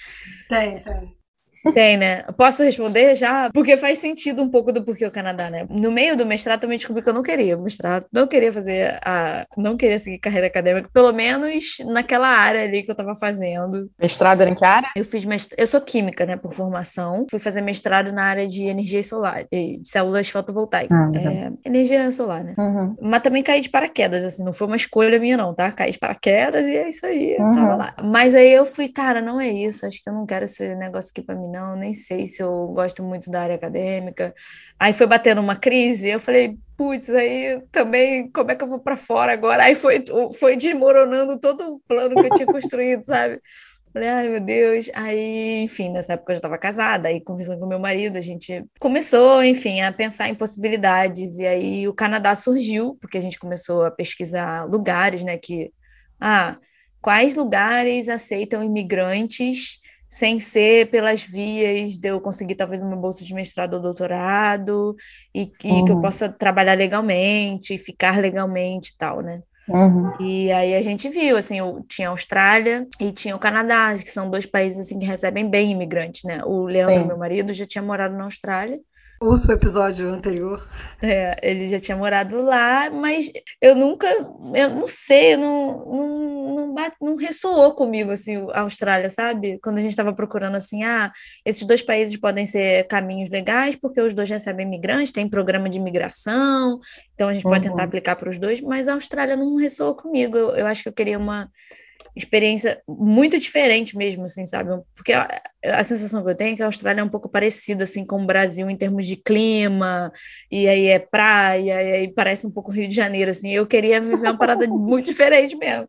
Tem, 0.49 0.79
tem. 0.79 1.22
Tem, 1.71 1.97
né? 1.97 2.23
Posso 2.37 2.63
responder 2.63 3.15
já? 3.15 3.49
Porque 3.53 3.77
faz 3.77 3.97
sentido 3.99 4.41
um 4.41 4.49
pouco 4.49 4.71
do 4.71 4.83
porquê 4.83 5.05
o 5.05 5.11
Canadá, 5.11 5.49
né? 5.49 5.65
No 5.69 5.91
meio 5.91 6.17
do 6.17 6.25
mestrado 6.25 6.61
também 6.61 6.77
descobri 6.77 7.01
que 7.01 7.09
eu 7.09 7.13
não 7.13 7.23
queria 7.23 7.57
mestrado, 7.57 8.05
não 8.11 8.27
queria 8.27 8.51
fazer 8.51 8.99
a. 9.03 9.45
não 9.57 9.77
queria 9.77 9.97
seguir 9.97 10.19
carreira 10.19 10.47
acadêmica, 10.47 10.89
pelo 10.93 11.11
menos 11.11 11.77
naquela 11.85 12.27
área 12.27 12.63
ali 12.63 12.83
que 12.83 12.91
eu 12.91 12.95
tava 12.95 13.15
fazendo. 13.15 13.89
Mestrado 13.99 14.41
era 14.41 14.49
em 14.49 14.55
que 14.55 14.65
área? 14.65 14.89
Eu 14.95 15.05
fiz 15.05 15.25
mestrado, 15.25 15.59
eu 15.59 15.67
sou 15.67 15.81
química, 15.81 16.25
né, 16.25 16.35
por 16.35 16.53
formação. 16.53 17.25
Fui 17.29 17.39
fazer 17.39 17.61
mestrado 17.61 18.11
na 18.11 18.23
área 18.23 18.47
de 18.47 18.63
energia 18.63 19.01
solar, 19.03 19.45
de 19.51 19.79
células 19.83 20.29
fotovoltaicas. 20.29 20.97
Ah, 20.97 21.11
é, 21.15 21.51
energia 21.65 22.09
solar, 22.11 22.43
né? 22.43 22.53
Uhum. 22.57 22.95
Mas 23.01 23.21
também 23.21 23.43
caí 23.43 23.61
de 23.61 23.69
paraquedas, 23.69 24.23
assim, 24.23 24.43
não 24.43 24.53
foi 24.53 24.67
uma 24.67 24.75
escolha 24.75 25.19
minha, 25.19 25.37
não, 25.37 25.53
tá? 25.53 25.71
Caí 25.71 25.91
de 25.91 25.99
paraquedas 25.99 26.65
e 26.65 26.75
é 26.75 26.89
isso 26.89 27.05
aí, 27.05 27.35
uhum. 27.39 27.51
tava 27.51 27.75
lá. 27.75 27.93
Mas 28.03 28.35
aí 28.35 28.51
eu 28.51 28.65
fui, 28.65 28.89
cara, 28.89 29.21
não 29.21 29.39
é 29.39 29.49
isso, 29.49 29.85
acho 29.85 30.01
que 30.01 30.09
eu 30.09 30.13
não 30.13 30.25
quero 30.25 30.45
esse 30.45 30.75
negócio 30.75 31.11
aqui 31.11 31.21
pra 31.21 31.35
mim, 31.35 31.49
não, 31.53 31.75
nem 31.75 31.93
sei 31.93 32.25
se 32.27 32.41
eu 32.41 32.67
gosto 32.67 33.03
muito 33.03 33.29
da 33.29 33.41
área 33.41 33.55
acadêmica. 33.55 34.33
Aí 34.79 34.91
foi 34.91 35.07
batendo 35.07 35.39
uma 35.39 35.55
crise, 35.55 36.09
eu 36.09 36.19
falei, 36.19 36.57
putz, 36.75 37.09
aí 37.09 37.61
também, 37.71 38.29
como 38.31 38.51
é 38.51 38.55
que 38.55 38.63
eu 38.63 38.67
vou 38.67 38.79
para 38.79 38.97
fora 38.97 39.31
agora? 39.31 39.63
Aí 39.63 39.75
foi, 39.75 40.03
foi 40.39 40.57
desmoronando 40.57 41.39
todo 41.39 41.75
o 41.75 41.79
plano 41.87 42.15
que 42.15 42.27
eu 42.27 42.31
tinha 42.31 42.47
construído, 42.47 43.03
sabe? 43.03 43.39
Falei, 43.93 44.09
ai 44.09 44.27
meu 44.27 44.39
Deus. 44.39 44.89
Aí, 44.95 45.61
enfim, 45.61 45.91
nessa 45.91 46.13
época 46.13 46.31
eu 46.31 46.35
já 46.35 46.39
estava 46.39 46.57
casada, 46.57 47.09
aí 47.09 47.21
conversando 47.21 47.59
com 47.59 47.67
meu 47.67 47.79
marido, 47.79 48.17
a 48.17 48.21
gente 48.21 48.65
começou, 48.79 49.43
enfim, 49.43 49.81
a 49.81 49.93
pensar 49.93 50.27
em 50.29 50.35
possibilidades. 50.35 51.37
E 51.37 51.45
aí 51.45 51.87
o 51.87 51.93
Canadá 51.93 52.33
surgiu, 52.33 52.95
porque 52.99 53.17
a 53.17 53.21
gente 53.21 53.37
começou 53.37 53.85
a 53.85 53.91
pesquisar 53.91 54.65
lugares, 54.65 55.23
né? 55.23 55.37
Que, 55.37 55.71
ah, 56.19 56.57
quais 56.99 57.35
lugares 57.35 58.09
aceitam 58.09 58.63
imigrantes 58.63 59.79
sem 60.13 60.39
ser 60.39 60.91
pelas 60.91 61.23
vias 61.23 61.97
de 61.97 62.09
eu 62.09 62.21
conseguir 62.21 62.53
talvez 62.53 62.83
uma 62.83 62.95
bolsa 62.95 63.25
de 63.25 63.33
mestrado 63.33 63.73
ou 63.73 63.79
doutorado 63.79 64.95
e, 65.33 65.51
e 65.63 65.67
uhum. 65.71 65.85
que 65.85 65.91
eu 65.91 65.95
uhum. 65.95 66.01
possa 66.03 66.29
trabalhar 66.29 66.75
legalmente, 66.75 67.79
ficar 67.79 68.19
legalmente 68.19 68.91
e 68.91 68.95
tal, 68.95 69.21
né? 69.21 69.41
Uhum. 69.67 70.13
E 70.19 70.51
aí 70.51 70.75
a 70.75 70.81
gente 70.81 71.09
viu, 71.09 71.35
assim, 71.35 71.57
eu, 71.57 71.83
tinha 71.87 72.09
a 72.09 72.11
Austrália 72.11 72.85
e 72.99 73.11
tinha 73.11 73.35
o 73.35 73.39
Canadá, 73.39 73.97
que 73.97 74.07
são 74.07 74.29
dois 74.29 74.45
países 74.45 74.81
assim 74.81 74.99
que 74.99 75.05
recebem 75.07 75.49
bem 75.49 75.71
imigrantes, 75.71 76.23
né? 76.25 76.43
O 76.45 76.65
Leandro, 76.65 77.01
Sim. 77.01 77.07
meu 77.07 77.17
marido, 77.17 77.51
já 77.51 77.65
tinha 77.65 77.81
morado 77.81 78.15
na 78.15 78.25
Austrália 78.25 78.79
Ouço 79.23 79.49
o 79.49 79.53
episódio 79.53 80.09
anterior. 80.09 80.67
É, 81.01 81.39
ele 81.41 81.69
já 81.69 81.79
tinha 81.79 81.95
morado 81.95 82.41
lá, 82.41 82.89
mas 82.89 83.31
eu 83.61 83.73
nunca, 83.73 84.05
eu 84.53 84.69
não 84.69 84.85
sei, 84.85 85.37
não, 85.37 85.85
não, 85.85 86.55
não, 86.55 86.73
bate, 86.73 86.97
não 86.99 87.15
ressoou 87.15 87.73
comigo, 87.73 88.11
assim, 88.11 88.35
a 88.51 88.61
Austrália, 88.61 89.09
sabe? 89.09 89.59
Quando 89.63 89.77
a 89.77 89.81
gente 89.81 89.91
estava 89.91 90.11
procurando, 90.11 90.55
assim, 90.55 90.83
ah, 90.83 91.09
esses 91.45 91.63
dois 91.63 91.81
países 91.81 92.17
podem 92.17 92.45
ser 92.45 92.85
caminhos 92.87 93.29
legais, 93.29 93.77
porque 93.77 94.01
os 94.01 94.13
dois 94.13 94.29
recebem 94.29 94.67
imigrantes, 94.67 95.13
tem 95.13 95.29
programa 95.29 95.69
de 95.69 95.77
imigração, 95.77 96.81
então 97.13 97.29
a 97.29 97.33
gente 97.33 97.43
pode 97.43 97.63
tentar 97.63 97.77
uhum. 97.77 97.87
aplicar 97.87 98.17
para 98.17 98.29
os 98.29 98.37
dois, 98.37 98.59
mas 98.59 98.89
a 98.89 98.93
Austrália 98.93 99.37
não 99.37 99.55
ressoou 99.55 99.95
comigo. 99.95 100.35
Eu, 100.35 100.49
eu 100.53 100.67
acho 100.67 100.83
que 100.83 100.89
eu 100.89 100.93
queria 100.93 101.17
uma 101.17 101.49
experiência 102.15 102.81
muito 102.87 103.39
diferente 103.39 103.97
mesmo, 103.97 104.23
assim, 104.23 104.43
sabe? 104.43 104.69
Porque 104.95 105.13
a, 105.13 105.41
a, 105.65 105.83
sensação 105.83 106.23
que 106.23 106.29
eu 106.29 106.35
tenho 106.35 106.53
é 106.53 106.55
que 106.55 106.63
a 106.63 106.67
Austrália 106.67 107.01
é 107.01 107.03
um 107.03 107.09
pouco 107.09 107.27
parecida, 107.27 107.83
assim, 107.83 108.05
com 108.05 108.21
o 108.21 108.25
Brasil 108.25 108.69
em 108.69 108.77
termos 108.77 109.05
de 109.07 109.15
clima, 109.15 110.11
e 110.51 110.67
aí 110.67 110.87
é 110.87 110.99
praia, 110.99 111.81
e 111.81 111.91
aí 111.93 112.13
parece 112.13 112.45
um 112.45 112.51
pouco 112.51 112.71
Rio 112.71 112.87
de 112.87 112.95
Janeiro, 112.95 113.31
assim. 113.31 113.51
Eu 113.51 113.65
queria 113.65 113.99
viver 113.99 114.27
uma 114.27 114.37
parada 114.37 114.67
muito 114.67 115.05
diferente 115.05 115.55
mesmo. 115.55 115.87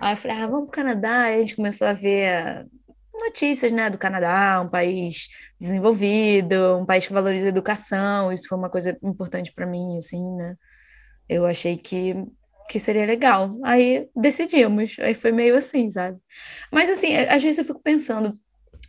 Aí 0.00 0.12
eu 0.12 0.16
falei, 0.16 0.36
ah, 0.38 0.46
vamos 0.46 0.68
para 0.70 0.82
o 0.82 0.84
Canadá. 0.84 1.22
Aí 1.22 1.36
a 1.36 1.38
gente 1.38 1.56
começou 1.56 1.86
a 1.86 1.92
ver 1.92 2.66
notícias, 3.14 3.72
né, 3.72 3.90
do 3.90 3.98
Canadá, 3.98 4.60
um 4.64 4.68
país 4.68 5.28
desenvolvido, 5.58 6.78
um 6.78 6.86
país 6.86 7.06
que 7.06 7.12
valoriza 7.12 7.46
a 7.46 7.50
educação. 7.50 8.32
Isso 8.32 8.48
foi 8.48 8.56
uma 8.56 8.70
coisa 8.70 8.96
importante 9.02 9.52
para 9.52 9.66
mim, 9.66 9.96
assim, 9.96 10.22
né? 10.36 10.54
Eu 11.28 11.44
achei 11.44 11.76
que 11.76 12.14
que 12.68 12.78
seria 12.78 13.06
legal. 13.06 13.58
Aí 13.64 14.08
decidimos. 14.14 14.96
Aí 15.00 15.14
foi 15.14 15.32
meio 15.32 15.54
assim, 15.56 15.90
sabe? 15.90 16.18
Mas 16.70 16.90
assim, 16.90 17.16
às 17.16 17.42
vezes 17.42 17.58
eu 17.58 17.64
fico 17.64 17.82
pensando, 17.82 18.38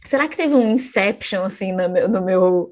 será 0.04 0.28
que 0.28 0.38
teve 0.38 0.54
um 0.54 0.72
inception 0.72 1.44
assim 1.44 1.72
no 1.72 1.90
meu, 1.90 2.08
no 2.08 2.22
meu 2.22 2.72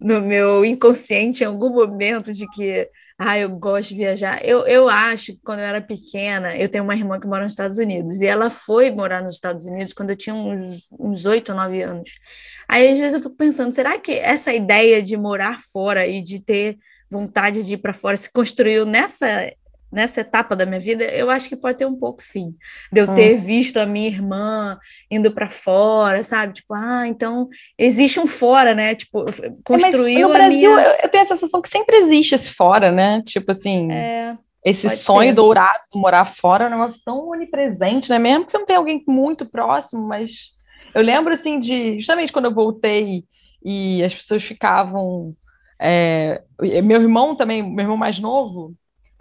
no 0.00 0.20
meu 0.20 0.64
inconsciente 0.64 1.44
em 1.44 1.46
algum 1.46 1.70
momento 1.70 2.32
de 2.32 2.46
que 2.48 2.88
ah, 3.18 3.38
eu 3.38 3.48
gosto 3.50 3.90
de 3.90 3.96
viajar. 3.96 4.44
Eu, 4.44 4.66
eu 4.66 4.88
acho 4.88 5.32
que 5.34 5.40
quando 5.44 5.60
eu 5.60 5.64
era 5.64 5.80
pequena, 5.80 6.56
eu 6.56 6.68
tenho 6.68 6.82
uma 6.82 6.94
irmã 6.94 7.20
que 7.20 7.26
mora 7.26 7.44
nos 7.44 7.52
Estados 7.52 7.78
Unidos, 7.78 8.20
e 8.20 8.26
ela 8.26 8.50
foi 8.50 8.90
morar 8.90 9.22
nos 9.22 9.34
Estados 9.34 9.64
Unidos 9.66 9.92
quando 9.92 10.10
eu 10.10 10.16
tinha 10.16 10.34
uns 10.34 11.24
oito 11.26 11.50
ou 11.50 11.56
nove 11.56 11.82
anos. 11.82 12.10
Aí, 12.68 12.90
às 12.90 12.98
vezes, 12.98 13.14
eu 13.14 13.20
fico 13.20 13.36
pensando, 13.36 13.72
será 13.72 13.96
que 13.98 14.12
essa 14.12 14.52
ideia 14.52 15.00
de 15.00 15.16
morar 15.16 15.60
fora 15.72 16.04
e 16.04 16.20
de 16.20 16.40
ter 16.40 16.78
vontade 17.08 17.64
de 17.64 17.74
ir 17.74 17.78
para 17.78 17.92
fora 17.92 18.16
se 18.16 18.32
construiu 18.32 18.84
nessa 18.84 19.52
nessa 19.92 20.22
etapa 20.22 20.56
da 20.56 20.64
minha 20.64 20.80
vida, 20.80 21.04
eu 21.04 21.28
acho 21.28 21.48
que 21.48 21.54
pode 21.54 21.76
ter 21.76 21.86
um 21.86 21.94
pouco 21.94 22.22
sim. 22.22 22.54
De 22.90 23.00
eu 23.00 23.12
ter 23.12 23.36
hum. 23.36 23.40
visto 23.40 23.76
a 23.76 23.84
minha 23.84 24.08
irmã 24.08 24.78
indo 25.10 25.30
para 25.30 25.48
fora, 25.48 26.22
sabe? 26.22 26.54
Tipo, 26.54 26.72
ah, 26.74 27.06
então 27.06 27.48
existe 27.78 28.18
um 28.18 28.26
fora, 28.26 28.74
né? 28.74 28.94
Tipo, 28.94 29.26
construiu 29.62 30.20
é, 30.20 30.22
no 30.22 30.32
Brasil, 30.32 30.74
minha... 30.74 30.98
eu, 31.02 31.08
tenho 31.10 31.24
a 31.24 31.26
sensação 31.26 31.60
que 31.60 31.68
sempre 31.68 31.96
existe 31.98 32.34
esse 32.34 32.52
fora, 32.52 32.90
né? 32.90 33.22
Tipo 33.26 33.52
assim, 33.52 33.92
é, 33.92 34.36
esse 34.64 34.88
sonho 34.96 35.30
ser. 35.30 35.34
dourado 35.34 35.80
de 35.92 36.00
morar 36.00 36.34
fora 36.34 36.64
é 36.64 36.68
um 36.68 36.70
negócio 36.70 37.00
tão 37.04 37.28
onipresente, 37.28 38.08
né? 38.08 38.18
Mesmo 38.18 38.46
que 38.46 38.52
você 38.52 38.58
não 38.58 38.66
tenha 38.66 38.78
alguém 38.78 39.04
muito 39.06 39.44
próximo, 39.44 40.08
mas 40.08 40.52
eu 40.94 41.02
lembro 41.02 41.34
assim 41.34 41.60
de 41.60 41.98
justamente 41.98 42.32
quando 42.32 42.46
eu 42.46 42.54
voltei 42.54 43.24
e 43.62 44.02
as 44.02 44.14
pessoas 44.14 44.42
ficavam 44.42 45.36
é, 45.80 46.42
meu 46.82 47.02
irmão 47.02 47.34
também, 47.34 47.62
meu 47.62 47.82
irmão 47.84 47.96
mais 47.96 48.20
novo, 48.20 48.72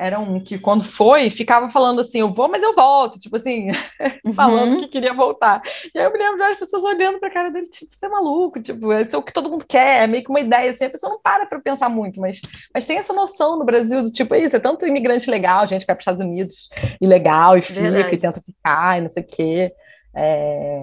era 0.01 0.19
um 0.19 0.39
que 0.39 0.57
quando 0.57 0.83
foi, 0.83 1.29
ficava 1.29 1.69
falando 1.69 2.01
assim, 2.01 2.21
eu 2.21 2.33
vou, 2.33 2.47
mas 2.47 2.63
eu 2.63 2.73
volto, 2.73 3.19
tipo 3.19 3.35
assim, 3.35 3.69
uhum. 4.25 4.33
falando 4.33 4.79
que 4.79 4.87
queria 4.87 5.13
voltar. 5.13 5.61
E 5.93 5.99
aí 5.99 6.05
eu 6.05 6.11
me 6.11 6.17
lembro 6.17 6.37
de 6.37 6.43
as 6.43 6.57
pessoas 6.57 6.83
olhando 6.83 7.19
pra 7.19 7.29
cara 7.29 7.51
dele, 7.51 7.67
tipo, 7.67 7.95
você 7.95 8.07
é 8.07 8.09
maluco, 8.09 8.59
tipo, 8.59 8.91
esse 8.93 9.13
é 9.13 9.17
o 9.17 9.21
que 9.21 9.31
todo 9.31 9.47
mundo 9.47 9.63
quer, 9.63 10.03
é 10.03 10.07
meio 10.07 10.23
que 10.23 10.31
uma 10.31 10.39
ideia, 10.39 10.71
assim, 10.71 10.85
a 10.85 10.89
pessoa 10.89 11.11
não 11.11 11.21
para 11.21 11.45
pra 11.45 11.59
pensar 11.59 11.87
muito, 11.87 12.19
mas, 12.19 12.41
mas 12.73 12.87
tem 12.87 12.97
essa 12.97 13.13
noção 13.13 13.59
no 13.59 13.63
Brasil 13.63 14.01
do 14.01 14.11
tipo, 14.11 14.33
é 14.33 14.39
isso, 14.39 14.55
é 14.55 14.59
tanto 14.59 14.87
imigrante 14.87 15.29
legal, 15.29 15.67
gente 15.67 15.81
que 15.81 15.87
vai 15.87 15.95
pros 15.95 16.01
Estados 16.01 16.21
Unidos, 16.21 16.69
ilegal, 16.99 17.55
e 17.55 17.61
fica, 17.61 17.79
Verdade. 17.79 18.15
e 18.15 18.19
tenta 18.19 18.41
ficar, 18.41 18.97
e 18.97 19.01
não 19.01 19.09
sei 19.09 19.21
o 19.21 19.27
quê. 19.27 19.71
É, 20.15 20.81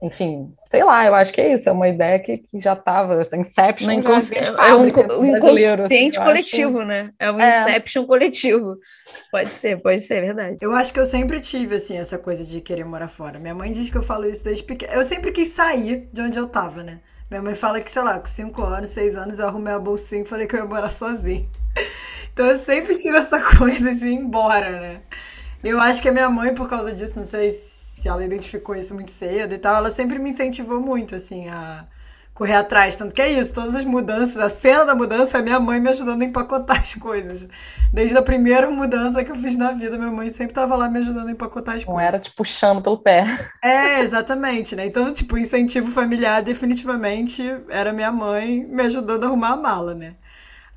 enfim, 0.00 0.54
sei 0.70 0.84
lá, 0.84 1.04
eu 1.06 1.14
acho 1.14 1.32
que 1.32 1.40
é 1.40 1.54
isso, 1.54 1.68
é 1.68 1.72
uma 1.72 1.88
ideia 1.88 2.20
que, 2.20 2.38
que 2.38 2.60
já 2.60 2.74
estava, 2.74 3.20
essa 3.20 3.36
Inception. 3.36 3.90
Incons... 3.90 4.30
É, 4.30 4.46
é 4.46 4.74
um, 4.74 4.82
um 4.82 5.24
inconsciente 5.24 6.18
assim, 6.18 6.28
coletivo, 6.28 6.78
que... 6.78 6.84
né? 6.84 7.10
É 7.18 7.32
um 7.32 7.40
é. 7.40 7.48
Inception 7.48 8.06
coletivo. 8.06 8.76
Pode 9.32 9.50
ser, 9.50 9.82
pode 9.82 10.00
ser, 10.00 10.18
é 10.18 10.20
verdade. 10.20 10.58
Eu 10.60 10.72
acho 10.72 10.92
que 10.92 11.00
eu 11.00 11.04
sempre 11.04 11.40
tive, 11.40 11.74
assim, 11.74 11.96
essa 11.96 12.16
coisa 12.16 12.44
de 12.44 12.60
querer 12.60 12.84
morar 12.84 13.08
fora. 13.08 13.40
Minha 13.40 13.56
mãe 13.56 13.72
diz 13.72 13.90
que 13.90 13.96
eu 13.96 14.02
falo 14.02 14.26
isso 14.26 14.44
desde 14.44 14.62
pequena. 14.62 14.92
Eu 14.92 15.02
sempre 15.02 15.32
quis 15.32 15.48
sair 15.48 16.08
de 16.12 16.20
onde 16.20 16.38
eu 16.38 16.46
tava, 16.46 16.84
né? 16.84 17.00
Minha 17.28 17.42
mãe 17.42 17.54
fala 17.56 17.80
que, 17.80 17.90
sei 17.90 18.02
lá, 18.02 18.20
com 18.20 18.26
5 18.26 18.62
anos, 18.62 18.90
6 18.90 19.16
anos, 19.16 19.38
eu 19.40 19.48
arrumei 19.48 19.74
a 19.74 19.78
bolsinha 19.80 20.22
e 20.22 20.26
falei 20.26 20.46
que 20.46 20.54
eu 20.54 20.60
ia 20.60 20.66
morar 20.66 20.90
sozinha. 20.90 21.44
Então 22.30 22.46
eu 22.46 22.56
sempre 22.56 22.96
tive 22.96 23.16
essa 23.16 23.40
coisa 23.58 23.92
de 23.92 24.06
ir 24.06 24.14
embora, 24.14 24.78
né? 24.78 25.00
Eu 25.64 25.80
acho 25.80 26.00
que 26.00 26.08
a 26.08 26.12
minha 26.12 26.30
mãe, 26.30 26.54
por 26.54 26.68
causa 26.68 26.94
disso, 26.94 27.18
não 27.18 27.26
sei 27.26 27.50
se 27.50 27.87
se 27.98 28.08
ela 28.08 28.24
identificou 28.24 28.74
isso 28.76 28.94
muito 28.94 29.10
cedo 29.10 29.54
e 29.54 29.58
tal, 29.58 29.76
ela 29.76 29.90
sempre 29.90 30.18
me 30.18 30.30
incentivou 30.30 30.80
muito, 30.80 31.14
assim, 31.14 31.48
a 31.48 31.86
correr 32.32 32.54
atrás. 32.54 32.94
Tanto 32.94 33.12
que 33.14 33.20
é 33.20 33.28
isso, 33.28 33.52
todas 33.52 33.74
as 33.74 33.84
mudanças, 33.84 34.36
a 34.38 34.48
cena 34.48 34.84
da 34.84 34.94
mudança 34.94 35.38
é 35.38 35.42
minha 35.42 35.58
mãe 35.58 35.80
me 35.80 35.88
ajudando 35.90 36.22
a 36.22 36.24
empacotar 36.24 36.80
as 36.80 36.94
coisas. 36.94 37.48
Desde 37.92 38.16
a 38.16 38.22
primeira 38.22 38.70
mudança 38.70 39.24
que 39.24 39.32
eu 39.32 39.36
fiz 39.36 39.56
na 39.56 39.72
vida, 39.72 39.98
minha 39.98 40.12
mãe 40.12 40.30
sempre 40.30 40.52
estava 40.52 40.76
lá 40.76 40.88
me 40.88 40.98
ajudando 40.98 41.28
a 41.28 41.32
empacotar 41.32 41.74
as 41.76 41.84
Não 41.84 41.94
coisas. 41.94 41.94
Não 41.94 42.00
era 42.00 42.20
te 42.20 42.30
puxando 42.32 42.82
pelo 42.82 42.98
pé. 42.98 43.26
É, 43.62 44.00
exatamente, 44.00 44.76
né? 44.76 44.86
Então, 44.86 45.12
tipo, 45.12 45.36
incentivo 45.36 45.90
familiar 45.90 46.42
definitivamente 46.42 47.42
era 47.68 47.92
minha 47.92 48.12
mãe 48.12 48.64
me 48.64 48.82
ajudando 48.84 49.24
a 49.24 49.26
arrumar 49.26 49.54
a 49.54 49.56
mala, 49.56 49.94
né? 49.94 50.14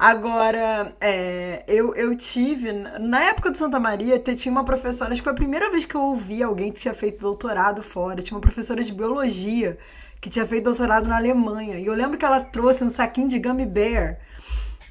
Agora, 0.02 0.96
é, 1.00 1.64
eu, 1.68 1.94
eu 1.94 2.18
tive, 2.18 2.74
na 2.74 3.22
época 3.22 3.52
do 3.52 3.58
Santa 3.60 3.80
Maria, 3.80 4.18
tinha 4.18 4.52
uma 4.52 4.66
professora, 4.66 5.12
acho 5.12 5.22
que 5.22 5.26
foi 5.26 5.32
a 5.32 5.36
primeira 5.36 5.70
vez 5.70 5.86
que 5.86 5.94
eu 5.94 6.02
ouvi 6.02 6.42
alguém 6.42 6.72
que 6.72 6.80
tinha 6.80 6.94
feito 6.96 7.22
doutorado 7.22 7.84
fora, 7.84 8.20
tinha 8.20 8.36
uma 8.36 8.42
professora 8.42 8.84
de 8.84 8.92
biologia 8.92 9.78
que 10.20 10.28
tinha 10.28 10.44
feito 10.44 10.64
doutorado 10.64 11.08
na 11.08 11.18
Alemanha. 11.18 11.78
E 11.78 11.86
eu 11.86 11.94
lembro 11.94 12.18
que 12.18 12.26
ela 12.26 12.42
trouxe 12.42 12.84
um 12.84 12.90
saquinho 12.90 13.28
de 13.28 13.38
gummy 13.38 13.64
bear. 13.64 14.18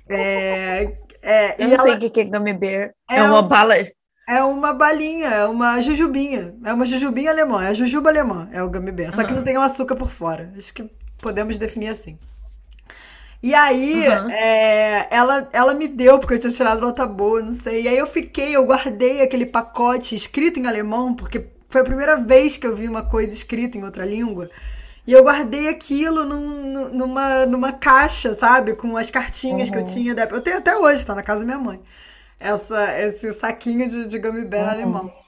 É, 0.09 0.97
é, 1.21 1.57
eu 1.59 1.71
não 1.71 1.79
sei 1.81 1.91
o 1.91 1.95
ela... 1.97 2.09
que 2.09 2.21
é 2.21 2.25
gummy 2.25 2.55
bear. 2.55 2.91
É, 3.11 3.17
é 3.17 3.23
uma 3.25 3.41
um, 3.41 3.49
bala. 3.49 3.75
É 4.29 4.45
uma 4.45 4.73
balinha, 4.73 5.27
é 5.27 5.45
uma 5.47 5.81
jujubinha. 5.81 6.55
É 6.65 6.73
uma 6.73 6.87
jujubinha 6.87 7.33
alemã, 7.33 7.65
é 7.65 7.71
a 7.71 7.75
jujuba 7.75 8.11
alemã, 8.11 8.49
é 8.53 8.63
o 8.63 8.71
gummy 8.71 8.93
bear. 8.93 9.11
Só 9.11 9.25
que 9.25 9.33
não 9.33 9.43
tem 9.43 9.59
o 9.59 9.61
açúcar 9.61 9.97
por 9.97 10.09
fora. 10.09 10.53
Acho 10.57 10.73
que 10.73 10.89
podemos 11.19 11.59
definir 11.59 11.89
assim. 11.89 12.17
E 13.43 13.55
aí, 13.55 14.07
uhum. 14.07 14.31
é, 14.31 15.09
ela, 15.11 15.49
ela 15.53 15.73
me 15.73 15.89
deu, 15.89 16.19
porque 16.19 16.35
eu 16.35 16.39
tinha 16.39 16.53
tirado 16.53 16.81
nota 16.81 17.07
boa, 17.07 17.41
não 17.41 17.53
sei. 17.53 17.83
E 17.83 17.89
aí 17.89 17.97
eu 17.97 18.07
fiquei, 18.07 18.55
eu 18.55 18.65
guardei 18.67 19.23
aquele 19.23 19.47
pacote 19.47 20.15
escrito 20.15 20.61
em 20.61 20.67
alemão, 20.67 21.15
porque 21.15 21.47
foi 21.69 21.81
a 21.81 21.85
primeira 21.85 22.17
vez 22.17 22.59
que 22.59 22.67
eu 22.67 22.77
vi 22.77 22.87
uma 22.87 23.03
coisa 23.03 23.33
escrita 23.33 23.79
em 23.79 23.85
outra 23.85 24.05
língua. 24.05 24.51
E 25.07 25.13
eu 25.13 25.23
guardei 25.23 25.69
aquilo 25.69 26.25
num, 26.25 26.91
numa, 26.91 27.47
numa 27.47 27.73
caixa, 27.73 28.35
sabe? 28.35 28.75
Com 28.75 28.97
as 28.97 29.11
cartinhas 29.11 29.69
uhum. 29.69 29.75
que 29.75 29.81
eu 29.81 29.85
tinha. 29.85 30.15
Da... 30.15 30.25
Eu 30.25 30.43
tenho 30.43 30.59
até 30.59 30.77
hoje, 30.77 31.07
tá 31.07 31.15
na 31.15 31.23
casa 31.23 31.41
da 31.41 31.47
minha 31.47 31.59
mãe. 31.59 31.81
Essa, 32.39 33.01
esse 33.01 33.33
saquinho 33.33 33.89
de, 33.89 34.07
de 34.07 34.19
gummy 34.19 34.45
bear 34.45 34.67
uhum. 34.67 34.71
alemão. 34.71 35.20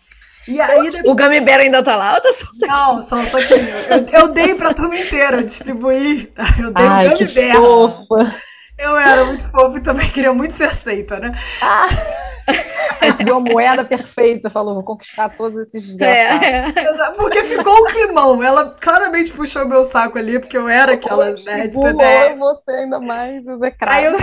E 0.49 0.61
aí, 0.61 0.91
depois... 0.91 1.05
O 1.05 1.15
Gummy 1.15 1.41
Bear 1.41 1.61
ainda 1.61 1.83
tá 1.83 1.97
lá 1.97 2.15
ou 2.15 2.21
tá 2.21 2.33
só 2.33 2.47
um 2.47 2.53
saquinho? 2.53 2.77
Não, 2.77 3.03
só 3.03 3.17
um 3.17 3.27
saquinho. 3.27 3.69
Eu, 3.89 4.21
eu 4.21 4.29
dei 4.29 4.55
pra 4.55 4.75
turma 4.75 4.97
inteira, 4.97 5.39
eu 5.39 5.43
distribuí. 5.43 6.33
Eu 6.59 6.73
dei 6.73 6.87
Ai, 6.87 7.07
o 7.07 7.11
Gummy 7.11 7.35
Bear. 7.35 7.57
Fofa. 7.57 8.37
Eu 8.79 8.97
era 8.97 9.25
muito 9.25 9.49
fofo 9.49 9.77
e 9.77 9.83
também 9.83 10.11
queria 10.11 10.35
muito 10.35 10.55
ser 10.55 10.65
aceita, 10.65 11.21
né? 11.21 11.31
Ah, 11.63 11.89
deu 13.25 13.39
uma 13.39 13.53
moeda 13.53 13.85
perfeita, 13.85 14.51
falou, 14.51 14.75
vou 14.75 14.83
conquistar 14.83 15.29
todos 15.29 15.69
esses. 15.69 15.97
É, 16.01 16.65
é. 16.67 16.73
Porque 17.17 17.45
ficou 17.45 17.73
um 17.73 17.85
climão. 17.85 18.43
Ela 18.43 18.77
claramente 18.81 19.31
puxou 19.33 19.69
meu 19.69 19.85
saco 19.85 20.19
ali, 20.19 20.41
porque 20.41 20.57
eu 20.57 20.69
era 20.69 20.95
aquela 20.95 21.27
né, 21.27 21.69
de 21.69 21.81
CDF. 21.81 22.39
você 22.39 22.71
ainda 22.73 22.99
mais 22.99 23.47
execrada. 23.47 23.95
Aí 23.95 24.05
eu, 24.07 24.19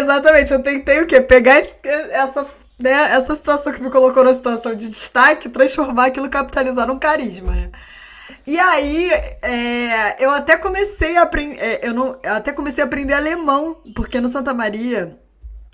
exatamente, 0.00 0.52
eu 0.52 0.62
tentei 0.62 1.02
o 1.02 1.06
quê? 1.06 1.20
Pegar 1.20 1.58
esse, 1.58 1.76
essa 1.84 2.46
né, 2.82 2.90
essa 3.12 3.34
situação 3.34 3.72
que 3.72 3.82
me 3.82 3.90
colocou 3.90 4.24
na 4.24 4.34
situação 4.34 4.74
de 4.74 4.88
destaque, 4.88 5.48
transformar 5.48 6.06
aquilo, 6.06 6.28
capitalizar 6.28 6.86
num 6.86 6.98
carisma, 6.98 7.52
né? 7.52 7.70
E 8.46 8.58
aí, 8.58 9.08
é, 9.42 10.24
eu 10.24 10.30
até 10.30 10.56
comecei 10.56 11.16
a 11.16 11.22
aprender, 11.22 11.58
é, 11.58 11.80
eu 11.86 11.94
não, 11.94 12.18
eu 12.22 12.34
até 12.34 12.52
comecei 12.52 12.82
a 12.82 12.86
aprender 12.86 13.14
alemão, 13.14 13.80
porque 13.94 14.20
no 14.20 14.28
Santa 14.28 14.52
Maria 14.52 15.16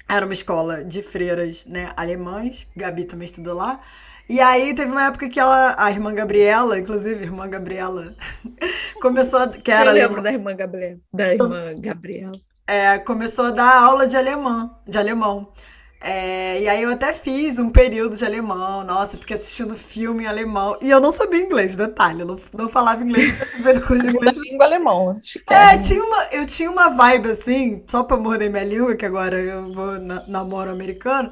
era 0.09 0.25
uma 0.25 0.33
escola 0.33 0.85
de 0.85 1.03
freiras, 1.03 1.65
né, 1.67 1.93
alemães, 1.97 2.67
Gabi 2.77 3.05
também 3.05 3.27
estudou 3.27 3.55
lá. 3.55 3.81
E 4.29 4.41
aí 4.41 4.75
teve 4.75 4.91
uma 4.93 5.07
época 5.07 5.29
que 5.29 5.41
ela, 5.41 5.75
a 5.79 5.91
irmã 5.91 6.15
Gabriela, 6.15 6.79
inclusive, 6.79 7.21
a 7.21 7.27
irmã 7.27 7.49
Gabriela, 7.49 8.15
começou 9.01 9.41
a, 9.41 9.49
que 9.49 9.71
era 9.71 9.91
Eu 9.91 9.95
lembro 9.95 10.23
da 10.23 10.31
irmã 10.31 10.55
Gabriela, 10.55 10.99
da 11.13 11.33
irmã 11.33 11.75
Gabriela. 11.79 12.33
É, 12.67 12.99
começou 12.99 13.47
a 13.47 13.51
dar 13.51 13.83
aula 13.83 14.07
de 14.07 14.15
alemão, 14.15 14.79
de 14.87 14.99
alemão. 14.99 15.51
É, 16.01 16.61
e 16.63 16.69
aí 16.69 16.83
eu 16.83 16.91
até 16.93 17.13
fiz 17.13 17.59
um 17.59 17.71
período 17.71 18.17
de 18.17 18.25
alemão, 18.25 18.85
nossa, 18.85 19.19
fiquei 19.19 19.35
assistindo 19.35 19.75
filme 19.77 20.25
em 20.25 20.27
alemão. 20.27 20.79
E 20.81 20.89
eu 20.91 21.01
não 21.01 21.11
sabia 21.11 21.41
inglês, 21.41 21.75
detalhe, 21.75 22.21
eu 22.21 22.27
não, 22.27 22.37
não 22.53 22.69
falava 22.69 23.03
inglês, 23.03 23.35
eu 23.41 23.47
tinha 23.49 23.63
feito 23.63 23.87
curso 23.87 24.05
de 24.05 24.11
inglês. 24.11 24.37
língua 24.37 24.65
alemão. 24.65 25.19
É, 25.51 25.77
tinha 25.77 26.03
uma, 26.05 26.25
eu 26.31 26.47
tinha 26.47 26.71
uma 26.71 26.89
vibe 26.91 27.31
assim, 27.31 27.83
só 27.87 28.05
pra 28.05 28.17
morder 28.17 28.49
minha 28.51 28.65
língua, 28.65 28.95
que 28.97 29.05
agora 29.05 29.41
eu 29.41 29.73
vou 29.73 29.99
na, 29.99 30.25
namoro 30.29 30.71
americano. 30.71 31.31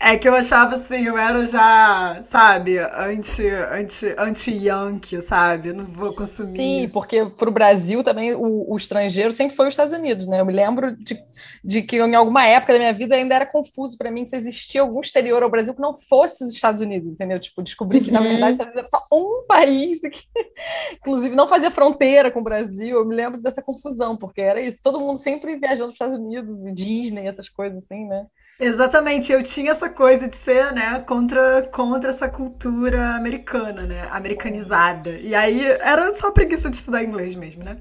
É 0.00 0.16
que 0.16 0.28
eu 0.28 0.34
achava 0.34 0.76
assim, 0.76 1.06
eu 1.06 1.18
era 1.18 1.44
já, 1.44 2.22
sabe, 2.22 2.78
anti, 2.78 3.44
anti, 3.48 4.14
anti-yankee, 4.16 5.20
sabe? 5.20 5.72
Não 5.72 5.84
vou 5.84 6.14
consumir. 6.14 6.56
Sim, 6.56 6.88
porque 6.92 7.24
para 7.36 7.48
o 7.48 7.52
Brasil 7.52 8.04
também 8.04 8.32
o, 8.32 8.72
o, 8.72 8.76
estrangeiro 8.76 9.32
sempre 9.32 9.56
foi 9.56 9.66
os 9.66 9.72
Estados 9.72 9.92
Unidos, 9.92 10.28
né? 10.28 10.40
Eu 10.40 10.46
me 10.46 10.52
lembro 10.52 10.96
de, 10.96 11.20
de 11.64 11.82
que 11.82 11.96
em 11.96 12.14
alguma 12.14 12.46
época 12.46 12.74
da 12.74 12.78
minha 12.78 12.92
vida 12.92 13.16
ainda 13.16 13.34
era 13.34 13.44
confuso 13.44 13.98
para 13.98 14.08
mim 14.08 14.24
se 14.24 14.36
existia 14.36 14.82
algum 14.82 15.00
exterior 15.00 15.42
ao 15.42 15.50
Brasil 15.50 15.74
que 15.74 15.80
não 15.80 15.98
fosse 16.08 16.44
os 16.44 16.52
Estados 16.52 16.80
Unidos, 16.80 17.10
entendeu? 17.10 17.40
Tipo, 17.40 17.60
descobri 17.60 18.00
que 18.00 18.12
na 18.12 18.20
uhum. 18.20 18.28
verdade 18.28 18.62
era 18.62 18.88
só 18.88 19.00
um 19.12 19.44
país 19.48 20.00
que, 20.00 20.22
inclusive, 20.94 21.34
não 21.34 21.48
fazia 21.48 21.72
fronteira 21.72 22.30
com 22.30 22.38
o 22.38 22.44
Brasil. 22.44 22.98
Eu 22.98 23.04
me 23.04 23.16
lembro 23.16 23.42
dessa 23.42 23.60
confusão, 23.60 24.16
porque 24.16 24.40
era 24.40 24.60
isso, 24.60 24.80
todo 24.80 25.00
mundo 25.00 25.18
sempre 25.18 25.56
viajando 25.56 25.86
para 25.86 25.88
os 25.88 25.94
Estados 25.94 26.18
Unidos, 26.18 26.56
Disney, 26.72 27.26
essas 27.26 27.48
coisas 27.48 27.82
assim, 27.82 28.06
né? 28.06 28.26
Exatamente, 28.60 29.32
eu 29.32 29.40
tinha 29.42 29.70
essa 29.70 29.88
coisa 29.88 30.26
de 30.26 30.34
ser, 30.34 30.72
né, 30.72 30.98
contra, 31.00 31.62
contra 31.70 32.10
essa 32.10 32.28
cultura 32.28 33.14
americana, 33.14 33.82
né, 33.82 34.08
americanizada. 34.10 35.10
E 35.10 35.32
aí 35.32 35.64
era 35.80 36.12
só 36.16 36.32
preguiça 36.32 36.68
de 36.68 36.76
estudar 36.76 37.04
inglês 37.04 37.36
mesmo, 37.36 37.62
né? 37.62 37.78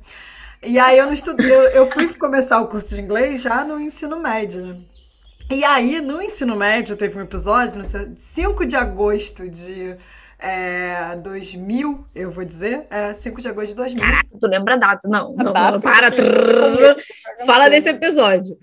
E 0.62 0.78
aí 0.80 0.98
eu 1.00 1.08
não 1.08 1.14
estudei, 1.14 1.52
eu, 1.74 1.90
fui 1.92 2.14
começar 2.14 2.60
o 2.62 2.68
curso 2.68 2.94
de 2.96 3.02
inglês 3.02 3.42
já 3.42 3.64
no 3.64 3.80
ensino 3.80 4.20
médio, 4.20 4.66
né? 4.66 4.80
E 5.50 5.64
aí, 5.64 6.02
no 6.02 6.22
ensino 6.22 6.56
médio, 6.58 6.98
teve 6.98 7.18
um 7.18 7.22
episódio, 7.22 7.78
no 7.78 8.18
5 8.18 8.66
de 8.66 8.76
agosto 8.76 9.50
de 9.50 9.98
é, 10.40 11.16
2000, 11.16 12.06
eu 12.14 12.30
vou 12.30 12.46
dizer, 12.46 12.86
é 12.92 13.14
5 13.14 13.42
de 13.42 13.48
agosto 13.48 13.70
de 13.70 13.76
2000. 13.76 14.04
Caraca, 14.04 14.28
tu 14.40 14.48
lembra 14.48 14.74
a 14.76 14.78
data? 14.78 15.08
Não, 15.08 15.34
não, 15.36 15.54
data, 15.54 15.72
não 15.72 15.82
para. 15.82 16.12
Trrr, 16.12 16.96
fala 17.46 17.70
desse 17.70 17.90
episódio. 17.90 18.58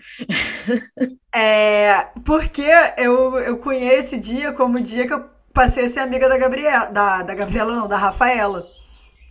É, 1.34 2.08
porque 2.24 2.64
eu, 2.96 3.36
eu 3.38 3.56
conheço 3.58 4.14
esse 4.14 4.18
dia 4.18 4.52
como 4.52 4.78
o 4.78 4.80
dia 4.80 5.04
que 5.04 5.12
eu 5.12 5.24
passei 5.52 5.86
a 5.86 5.88
ser 5.88 6.00
amiga 6.00 6.28
da 6.28 6.38
Gabriela, 6.38 6.86
da, 6.86 7.22
da 7.22 7.34
Gabriela 7.34 7.72
não, 7.72 7.88
da 7.88 7.96
Rafaela. 7.96 8.68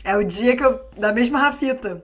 É 0.04 0.18
o 0.18 0.24
dia 0.24 0.56
que 0.56 0.64
eu, 0.64 0.82
da 0.98 1.14
mesma 1.14 1.40
Rafita. 1.40 2.04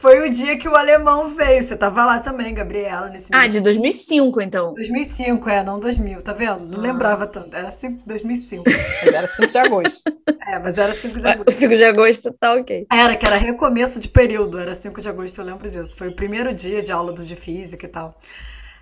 Foi 0.00 0.26
o 0.26 0.30
dia 0.30 0.56
que 0.56 0.66
o 0.66 0.74
alemão 0.74 1.28
veio. 1.28 1.62
Você 1.62 1.76
tava 1.76 2.06
lá 2.06 2.18
também, 2.20 2.54
Gabriela, 2.54 3.10
nesse 3.10 3.28
Ah, 3.34 3.46
de 3.46 3.60
2005, 3.60 4.40
então. 4.40 4.72
2005, 4.72 5.46
é, 5.46 5.62
não 5.62 5.78
2000, 5.78 6.22
tá 6.22 6.32
vendo? 6.32 6.64
Não 6.64 6.78
ah. 6.78 6.80
lembrava 6.80 7.26
tanto. 7.26 7.54
Era 7.54 7.70
5, 7.70 8.04
2005. 8.06 8.64
Mas 8.64 9.14
era 9.14 9.28
5 9.28 9.48
de 9.48 9.58
agosto. 9.58 10.18
É, 10.48 10.58
mas 10.58 10.78
era 10.78 10.94
5 10.94 11.20
de 11.20 11.26
agosto. 11.26 11.48
O 11.48 11.52
5 11.52 11.76
de 11.76 11.84
agosto 11.84 12.32
tá 12.32 12.54
ok. 12.54 12.86
Era, 12.90 13.14
que 13.14 13.26
era 13.26 13.36
recomeço 13.36 14.00
de 14.00 14.08
período. 14.08 14.58
Era 14.58 14.74
5 14.74 15.02
de 15.02 15.08
agosto, 15.10 15.38
eu 15.38 15.44
lembro 15.44 15.68
disso. 15.68 15.94
Foi 15.94 16.08
o 16.08 16.16
primeiro 16.16 16.54
dia 16.54 16.80
de 16.80 16.90
aula 16.90 17.12
do 17.12 17.22
de 17.22 17.36
física 17.36 17.84
e 17.84 17.88
tal. 17.90 18.18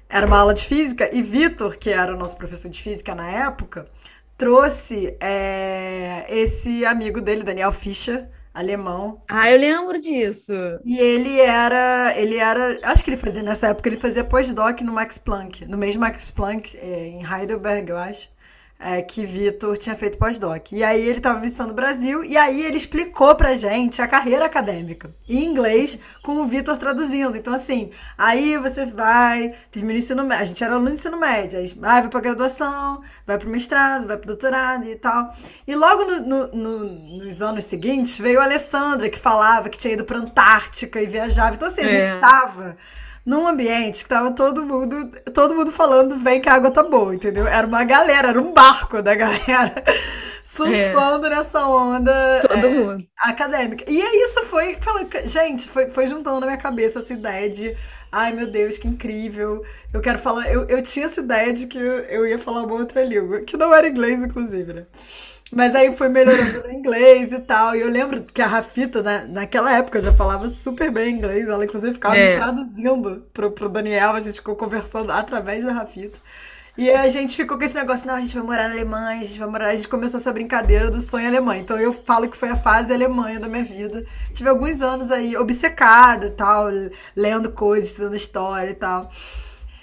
Era 0.08 0.24
uma 0.24 0.38
aula 0.38 0.54
de 0.54 0.62
física 0.62 1.10
e 1.12 1.20
Vitor, 1.20 1.76
que 1.78 1.90
era 1.90 2.14
o 2.14 2.16
nosso 2.16 2.36
professor 2.36 2.70
de 2.70 2.80
física 2.80 3.12
na 3.16 3.28
época, 3.28 3.86
trouxe 4.36 5.16
é, 5.20 6.26
esse 6.28 6.84
amigo 6.86 7.20
dele, 7.20 7.42
Daniel 7.42 7.72
Fischer, 7.72 8.28
alemão. 8.58 9.22
Ah, 9.28 9.50
eu 9.50 9.58
lembro 9.58 10.00
disso. 10.00 10.52
E 10.84 10.98
ele 10.98 11.40
era, 11.40 12.14
ele 12.16 12.36
era, 12.36 12.78
acho 12.84 13.04
que 13.04 13.10
ele 13.10 13.16
fazia 13.16 13.42
nessa 13.42 13.68
época, 13.68 13.88
ele 13.88 13.96
fazia 13.96 14.24
pós-doc 14.24 14.80
no 14.80 14.92
Max 14.92 15.18
Planck, 15.18 15.66
no 15.66 15.78
mesmo 15.78 16.00
Max 16.00 16.30
Planck 16.30 16.76
é, 16.76 17.06
em 17.08 17.22
Heidelberg, 17.24 17.90
eu 17.90 17.98
acho 17.98 18.28
é, 18.78 19.02
que 19.02 19.26
Vitor 19.26 19.76
tinha 19.76 19.96
feito 19.96 20.18
pós-doc. 20.18 20.70
E 20.70 20.84
aí 20.84 21.02
ele 21.02 21.18
estava 21.18 21.40
visitando 21.40 21.72
o 21.72 21.74
Brasil 21.74 22.22
e 22.24 22.36
aí 22.36 22.64
ele 22.64 22.76
explicou 22.76 23.34
pra 23.34 23.54
gente 23.54 24.00
a 24.00 24.06
carreira 24.06 24.44
acadêmica 24.44 25.12
em 25.28 25.44
inglês 25.44 25.98
com 26.22 26.40
o 26.40 26.46
Vitor 26.46 26.76
traduzindo. 26.76 27.36
Então, 27.36 27.52
assim, 27.52 27.90
aí 28.16 28.56
você 28.56 28.86
vai, 28.86 29.52
termina 29.70 29.94
o 29.94 29.98
ensino 29.98 30.22
médio. 30.22 30.42
A 30.42 30.46
gente 30.46 30.62
era 30.62 30.74
aluno 30.74 30.90
de 30.90 30.96
ensino 30.96 31.18
médio, 31.18 31.58
aí 31.58 31.66
vai 31.76 32.08
pra 32.08 32.20
graduação, 32.20 33.02
vai 33.26 33.36
pro 33.36 33.50
mestrado, 33.50 34.06
vai 34.06 34.16
pro 34.16 34.28
doutorado 34.28 34.84
e 34.84 34.94
tal. 34.94 35.34
E 35.66 35.74
logo 35.74 36.04
no, 36.04 36.20
no, 36.20 36.48
no, 36.48 37.24
nos 37.24 37.42
anos 37.42 37.64
seguintes 37.64 38.16
veio 38.16 38.40
a 38.40 38.44
Alessandra, 38.44 39.10
que 39.10 39.18
falava 39.18 39.68
que 39.68 39.76
tinha 39.76 39.94
ido 39.94 40.04
pra 40.04 40.18
Antártica 40.18 41.02
e 41.02 41.06
viajava. 41.06 41.56
Então, 41.56 41.66
assim, 41.66 41.82
a 41.82 41.88
gente 41.88 42.14
estava. 42.14 42.70
É 42.70 43.07
num 43.28 43.46
ambiente 43.46 44.04
que 44.04 44.08
tava 44.08 44.30
todo 44.30 44.64
mundo, 44.64 45.12
todo 45.34 45.54
mundo 45.54 45.70
falando, 45.70 46.16
vem 46.16 46.40
que 46.40 46.48
a 46.48 46.54
água 46.54 46.70
tá 46.70 46.82
boa, 46.82 47.14
entendeu? 47.14 47.46
Era 47.46 47.66
uma 47.66 47.84
galera, 47.84 48.28
era 48.28 48.40
um 48.40 48.54
barco 48.54 49.02
da 49.02 49.12
galera 49.14 49.84
surfando 50.42 51.26
é. 51.26 51.30
nessa 51.30 51.68
onda 51.68 52.10
é, 52.10 53.28
acadêmica. 53.30 53.84
E 53.86 54.00
aí 54.00 54.22
isso 54.24 54.42
foi, 54.44 54.78
fala, 54.80 55.06
gente, 55.26 55.68
foi, 55.68 55.90
foi 55.90 56.06
juntando 56.06 56.40
na 56.40 56.46
minha 56.46 56.58
cabeça 56.58 57.00
essa 57.00 57.12
ideia 57.12 57.50
de, 57.50 57.76
ai 58.10 58.32
meu 58.32 58.46
Deus, 58.46 58.78
que 58.78 58.88
incrível. 58.88 59.62
Eu 59.92 60.00
quero 60.00 60.18
falar, 60.18 60.50
eu, 60.50 60.64
eu 60.66 60.80
tinha 60.80 61.04
essa 61.04 61.20
ideia 61.20 61.52
de 61.52 61.66
que 61.66 61.76
eu, 61.76 61.98
eu 62.04 62.26
ia 62.26 62.38
falar 62.38 62.62
uma 62.62 62.76
outra 62.76 63.04
língua, 63.04 63.42
que 63.42 63.58
não 63.58 63.74
era 63.74 63.86
inglês, 63.86 64.22
inclusive, 64.22 64.72
né? 64.72 64.86
Mas 65.50 65.74
aí 65.74 65.96
foi 65.96 66.08
melhorando 66.08 66.62
no 66.62 66.70
inglês 66.70 67.32
e 67.32 67.40
tal. 67.40 67.74
E 67.74 67.80
eu 67.80 67.88
lembro 67.88 68.22
que 68.22 68.42
a 68.42 68.46
Rafita, 68.46 69.02
né, 69.02 69.26
naquela 69.28 69.74
época, 69.74 70.00
já 70.00 70.12
falava 70.12 70.48
super 70.48 70.90
bem 70.90 71.14
inglês. 71.14 71.48
Ela, 71.48 71.64
inclusive, 71.64 71.94
ficava 71.94 72.16
é. 72.16 72.32
me 72.32 72.40
traduzindo 72.40 73.26
pro, 73.32 73.50
pro 73.50 73.68
Daniel. 73.68 74.10
A 74.10 74.20
gente 74.20 74.36
ficou 74.36 74.56
conversando 74.56 75.10
através 75.10 75.64
da 75.64 75.72
Rafita. 75.72 76.18
E 76.78 76.92
a 76.92 77.08
gente 77.08 77.34
ficou 77.34 77.58
com 77.58 77.64
esse 77.64 77.74
negócio, 77.74 78.06
não, 78.06 78.14
a 78.14 78.20
gente 78.20 78.32
vai 78.36 78.44
morar 78.44 78.68
na 78.68 78.74
Alemanha, 78.74 79.20
a 79.20 79.24
gente 79.24 79.36
vai 79.36 79.48
morar. 79.48 79.70
A 79.70 79.74
gente 79.74 79.88
começou 79.88 80.20
essa 80.20 80.32
brincadeira 80.32 80.88
do 80.88 81.00
sonho 81.00 81.26
alemão. 81.26 81.54
Então 81.54 81.76
eu 81.76 81.92
falo 81.92 82.28
que 82.28 82.36
foi 82.36 82.50
a 82.50 82.56
fase 82.56 82.92
Alemanha 82.92 83.40
da 83.40 83.48
minha 83.48 83.64
vida. 83.64 84.06
Tive 84.32 84.48
alguns 84.48 84.80
anos 84.80 85.10
aí 85.10 85.36
obcecada 85.36 86.26
e 86.26 86.30
tal, 86.30 86.68
lendo 87.16 87.50
coisas, 87.50 87.90
estudando 87.90 88.14
história 88.14 88.70
e 88.70 88.74
tal. 88.74 89.10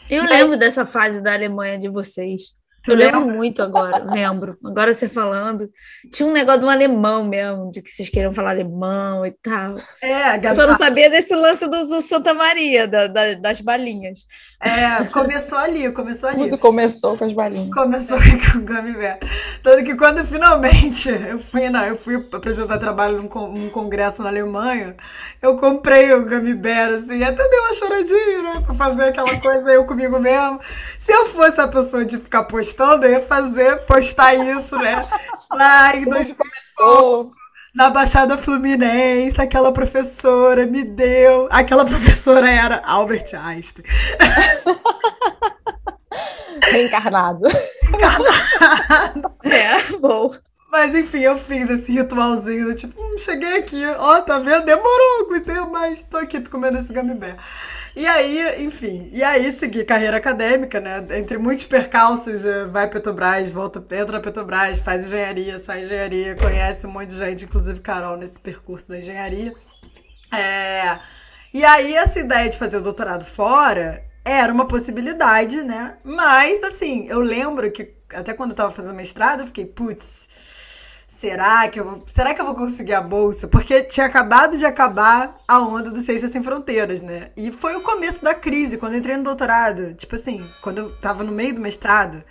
Eu 0.09 0.23
e 0.23 0.27
lembro 0.27 0.53
aí... 0.53 0.59
dessa 0.59 0.85
fase 0.85 1.21
da 1.21 1.33
Alemanha 1.33 1.77
de 1.77 1.89
vocês. 1.89 2.54
Tu 2.85 2.91
eu 2.91 2.97
lembro 2.97 3.25
muito 3.25 3.63
agora, 3.63 3.97
lembro. 4.03 4.55
Agora 4.63 4.93
você 4.93 5.09
falando. 5.09 5.67
Tinha 6.11 6.29
um 6.29 6.31
negócio 6.31 6.59
de 6.59 6.65
um 6.67 6.69
alemão 6.69 7.23
mesmo, 7.23 7.71
de 7.71 7.81
que 7.81 7.89
vocês 7.89 8.09
queriam 8.09 8.31
falar 8.31 8.51
alemão 8.51 9.25
e 9.25 9.31
tal. 9.31 9.77
É, 10.03 10.23
a 10.25 10.37
Gabi... 10.37 10.55
Só 10.55 10.67
não 10.67 10.75
sabia 10.75 11.09
desse 11.09 11.33
lance 11.33 11.67
do, 11.67 11.87
do 11.87 11.99
Santa 11.99 12.35
Maria, 12.35 12.87
da, 12.87 13.07
da, 13.07 13.33
das 13.33 13.59
balinhas. 13.59 14.27
É, 14.61 15.03
começou 15.05 15.57
ali, 15.57 15.91
começou 15.91 16.29
ali. 16.29 16.43
Tudo 16.43 16.59
começou 16.59 17.17
com 17.17 17.25
as 17.25 17.33
balinhas. 17.33 17.73
Começou 17.73 18.19
com 18.21 18.59
o 18.59 18.61
Gummy 18.61 18.93
Bear. 18.93 19.17
Tanto 19.63 19.83
que 19.83 19.95
quando 19.95 20.23
finalmente 20.23 21.09
eu 21.27 21.39
fui, 21.39 21.67
não, 21.71 21.83
eu 21.85 21.97
fui 21.97 22.23
apresentar 22.31 22.77
trabalho 22.77 23.17
num, 23.17 23.47
num 23.47 23.69
congresso 23.69 24.21
na 24.21 24.29
Alemanha, 24.29 24.95
eu 25.41 25.55
comprei 25.55 26.13
o 26.13 26.23
Gummy 26.23 26.53
Bear, 26.53 26.91
assim, 26.91 27.23
até 27.23 27.49
deu 27.49 27.61
uma 27.61 27.73
choradinha, 27.73 28.43
né? 28.43 28.63
Pra 28.63 28.75
fazer 28.75 29.05
aquela 29.05 29.39
coisa 29.39 29.71
eu 29.71 29.85
comigo 29.85 30.19
mesmo. 30.19 30.59
Se 30.99 31.11
eu 31.11 31.25
fosse 31.25 31.59
a 31.59 31.67
pessoa 31.67 32.05
de 32.05 32.17
ficar 32.19 32.43
postando 32.43 32.74
postando, 32.75 33.05
eu 33.05 33.11
ia 33.11 33.21
fazer, 33.21 33.77
postar 33.85 34.35
isso, 34.35 34.77
né? 34.77 35.07
Lá 35.51 35.95
em 35.95 36.03
2005, 36.05 37.31
na 37.73 37.89
Baixada 37.89 38.37
Fluminense, 38.37 39.41
aquela 39.41 39.71
professora 39.71 40.65
me 40.65 40.83
deu. 40.83 41.47
Aquela 41.49 41.85
professora 41.85 42.49
era 42.49 42.81
Albert 42.85 43.33
Einstein. 43.33 43.85
Reencarnado. 46.71 47.47
Reencarnado. 47.81 49.35
É, 49.45 49.97
bom. 49.99 50.29
Mas 50.71 50.95
enfim, 50.95 51.19
eu 51.19 51.37
fiz 51.37 51.69
esse 51.69 51.91
ritualzinho, 51.91 52.73
tipo, 52.73 52.99
hum, 52.99 53.17
cheguei 53.17 53.57
aqui, 53.57 53.81
ó, 53.97 54.19
tá 54.21 54.39
vendo? 54.39 54.65
Demorou, 54.65 55.25
aguentei, 55.25 55.55
mas 55.71 56.03
tô 56.03 56.17
aqui 56.17 56.39
tô 56.41 56.49
comendo 56.49 56.79
esse 56.79 56.91
gambé. 56.91 57.37
E 57.95 58.05
aí, 58.05 58.65
enfim, 58.65 59.09
e 59.13 59.23
aí 59.23 59.49
segui 59.53 59.85
carreira 59.85 60.17
acadêmica, 60.17 60.81
né? 60.81 61.05
Entre 61.11 61.37
muitos 61.37 61.63
percalços, 61.63 62.45
eh, 62.45 62.65
vai 62.65 62.89
Petrobras, 62.89 63.49
volta, 63.49 63.79
entra 63.95 64.19
Petrobras, 64.19 64.79
faz 64.79 65.05
engenharia, 65.07 65.57
sai 65.57 65.79
engenharia, 65.79 66.35
conhece 66.35 66.85
um 66.85 66.91
monte 66.91 67.07
de 67.11 67.17
gente, 67.17 67.45
inclusive 67.45 67.79
Carol, 67.79 68.17
nesse 68.17 68.37
percurso 68.37 68.89
da 68.89 68.97
engenharia. 68.97 69.53
É... 70.29 70.99
E 71.53 71.63
aí, 71.63 71.95
essa 71.95 72.19
ideia 72.19 72.49
de 72.49 72.57
fazer 72.57 72.77
o 72.77 72.81
doutorado 72.81 73.23
fora 73.23 74.03
era 74.25 74.51
uma 74.51 74.67
possibilidade, 74.67 75.63
né? 75.63 75.97
Mas, 76.03 76.63
assim, 76.63 77.07
eu 77.07 77.21
lembro 77.21 77.71
que 77.71 77.95
até 78.13 78.33
quando 78.33 78.51
eu 78.51 78.57
tava 78.57 78.71
fazendo 78.71 78.93
mestrado, 78.93 79.41
eu 79.41 79.47
fiquei, 79.47 79.65
putz 79.65 80.27
será 81.15 81.69
que 81.69 81.79
eu 81.79 81.85
vou, 81.85 82.03
será 82.05 82.33
que 82.33 82.41
eu 82.41 82.45
vou 82.45 82.53
conseguir 82.53 82.93
a 82.93 83.01
bolsa? 83.01 83.47
Porque 83.47 83.81
tinha 83.83 84.05
acabado 84.05 84.57
de 84.57 84.65
acabar 84.65 85.37
a 85.47 85.61
onda 85.61 85.89
do 85.89 86.01
Ciências 86.01 86.29
Sem 86.29 86.43
Fronteiras, 86.43 87.01
né? 87.01 87.29
E 87.37 87.53
foi 87.53 87.73
o 87.75 87.81
começo 87.81 88.21
da 88.21 88.35
crise, 88.35 88.77
quando 88.77 88.93
eu 88.93 88.99
entrei 88.99 89.15
no 89.15 89.23
doutorado, 89.23 89.93
tipo 89.93 90.15
assim, 90.15 90.45
quando 90.61 90.79
eu 90.79 90.97
tava 90.97 91.23
no 91.23 91.31
meio 91.31 91.55
do 91.55 91.61
mestrado, 91.61 92.21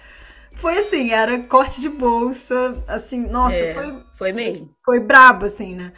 foi 0.53 0.77
assim, 0.77 1.13
era 1.13 1.39
corte 1.45 1.81
de 1.81 1.89
bolsa, 1.89 2.77
assim, 2.87 3.27
nossa, 3.27 3.57
é, 3.57 3.73
foi 3.73 4.05
foi 4.13 4.33
mesmo. 4.33 4.71
Foi 4.85 5.01
brabo 5.01 5.47
assim, 5.47 5.75
né? 5.75 5.91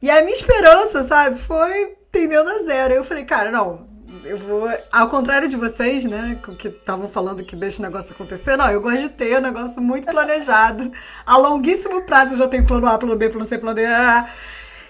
E 0.00 0.10
a 0.10 0.20
minha 0.22 0.34
esperança, 0.34 1.04
sabe, 1.04 1.38
foi 1.38 1.96
tendendo 2.10 2.50
a 2.50 2.64
zero. 2.64 2.92
Eu 2.92 3.04
falei, 3.04 3.24
cara, 3.24 3.52
não, 3.52 3.86
eu 4.24 4.38
vou. 4.38 4.68
Ao 4.92 5.08
contrário 5.08 5.48
de 5.48 5.56
vocês, 5.56 6.04
né? 6.04 6.38
Que 6.58 6.68
estavam 6.68 7.08
falando 7.08 7.44
que 7.44 7.56
deixa 7.56 7.80
o 7.80 7.82
negócio 7.82 8.12
acontecer. 8.14 8.56
Não, 8.56 8.70
eu 8.70 8.80
gosto 8.80 9.02
de 9.02 9.08
ter 9.10 9.38
um 9.38 9.40
negócio 9.40 9.80
muito 9.82 10.06
planejado. 10.06 10.90
A 11.26 11.36
longuíssimo 11.36 12.02
prazo 12.02 12.34
eu 12.34 12.38
já 12.38 12.48
tenho 12.48 12.66
plano 12.66 12.86
A, 12.86 12.98
plano 12.98 13.16
B, 13.16 13.28
plano 13.28 13.46
C, 13.46 13.58
plano 13.58 13.76
D. 13.76 13.82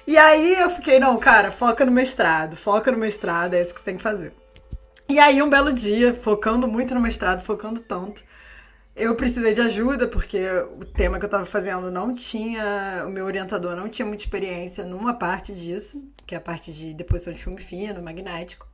E 0.07 0.17
aí 0.17 0.55
eu 0.61 0.71
fiquei, 0.71 0.99
não, 0.99 1.17
cara, 1.19 1.51
foca 1.51 1.87
no 1.87 1.93
mestrado, 1.93 2.57
foca 2.57 2.91
no 2.91 2.99
mestrado, 2.99 3.55
é 3.55 3.61
isso 3.61 3.73
que 3.73 3.81
você 3.81 3.85
tem 3.85 3.97
que 3.97 4.03
fazer. 4.03 4.35
E 5.09 5.19
aí, 5.19 5.43
um 5.43 5.51
belo 5.51 5.73
dia, 5.73 6.15
focando 6.15 6.67
muito 6.67 6.95
no 6.95 7.01
mestrado, 7.01 7.43
focando 7.43 7.81
tanto, 7.81 8.25
eu 8.95 9.15
precisei 9.15 9.55
de 9.55 9.61
ajuda, 9.61 10.07
porque 10.07 10.39
o 10.81 10.85
tema 10.85 11.19
que 11.19 11.25
eu 11.25 11.29
estava 11.29 11.45
fazendo 11.45 11.91
não 11.91 12.15
tinha. 12.15 13.05
O 13.07 13.11
meu 13.11 13.25
orientador 13.27 13.75
não 13.77 13.89
tinha 13.89 14.07
muita 14.07 14.23
experiência 14.23 14.85
numa 14.85 15.15
parte 15.15 15.55
disso, 15.55 16.03
que 16.27 16.35
é 16.35 16.39
a 16.39 16.41
parte 16.41 16.73
de 16.73 16.93
deposição 16.95 17.33
de 17.33 17.43
filme 17.43 17.61
fino, 17.61 18.03
magnético. 18.03 18.67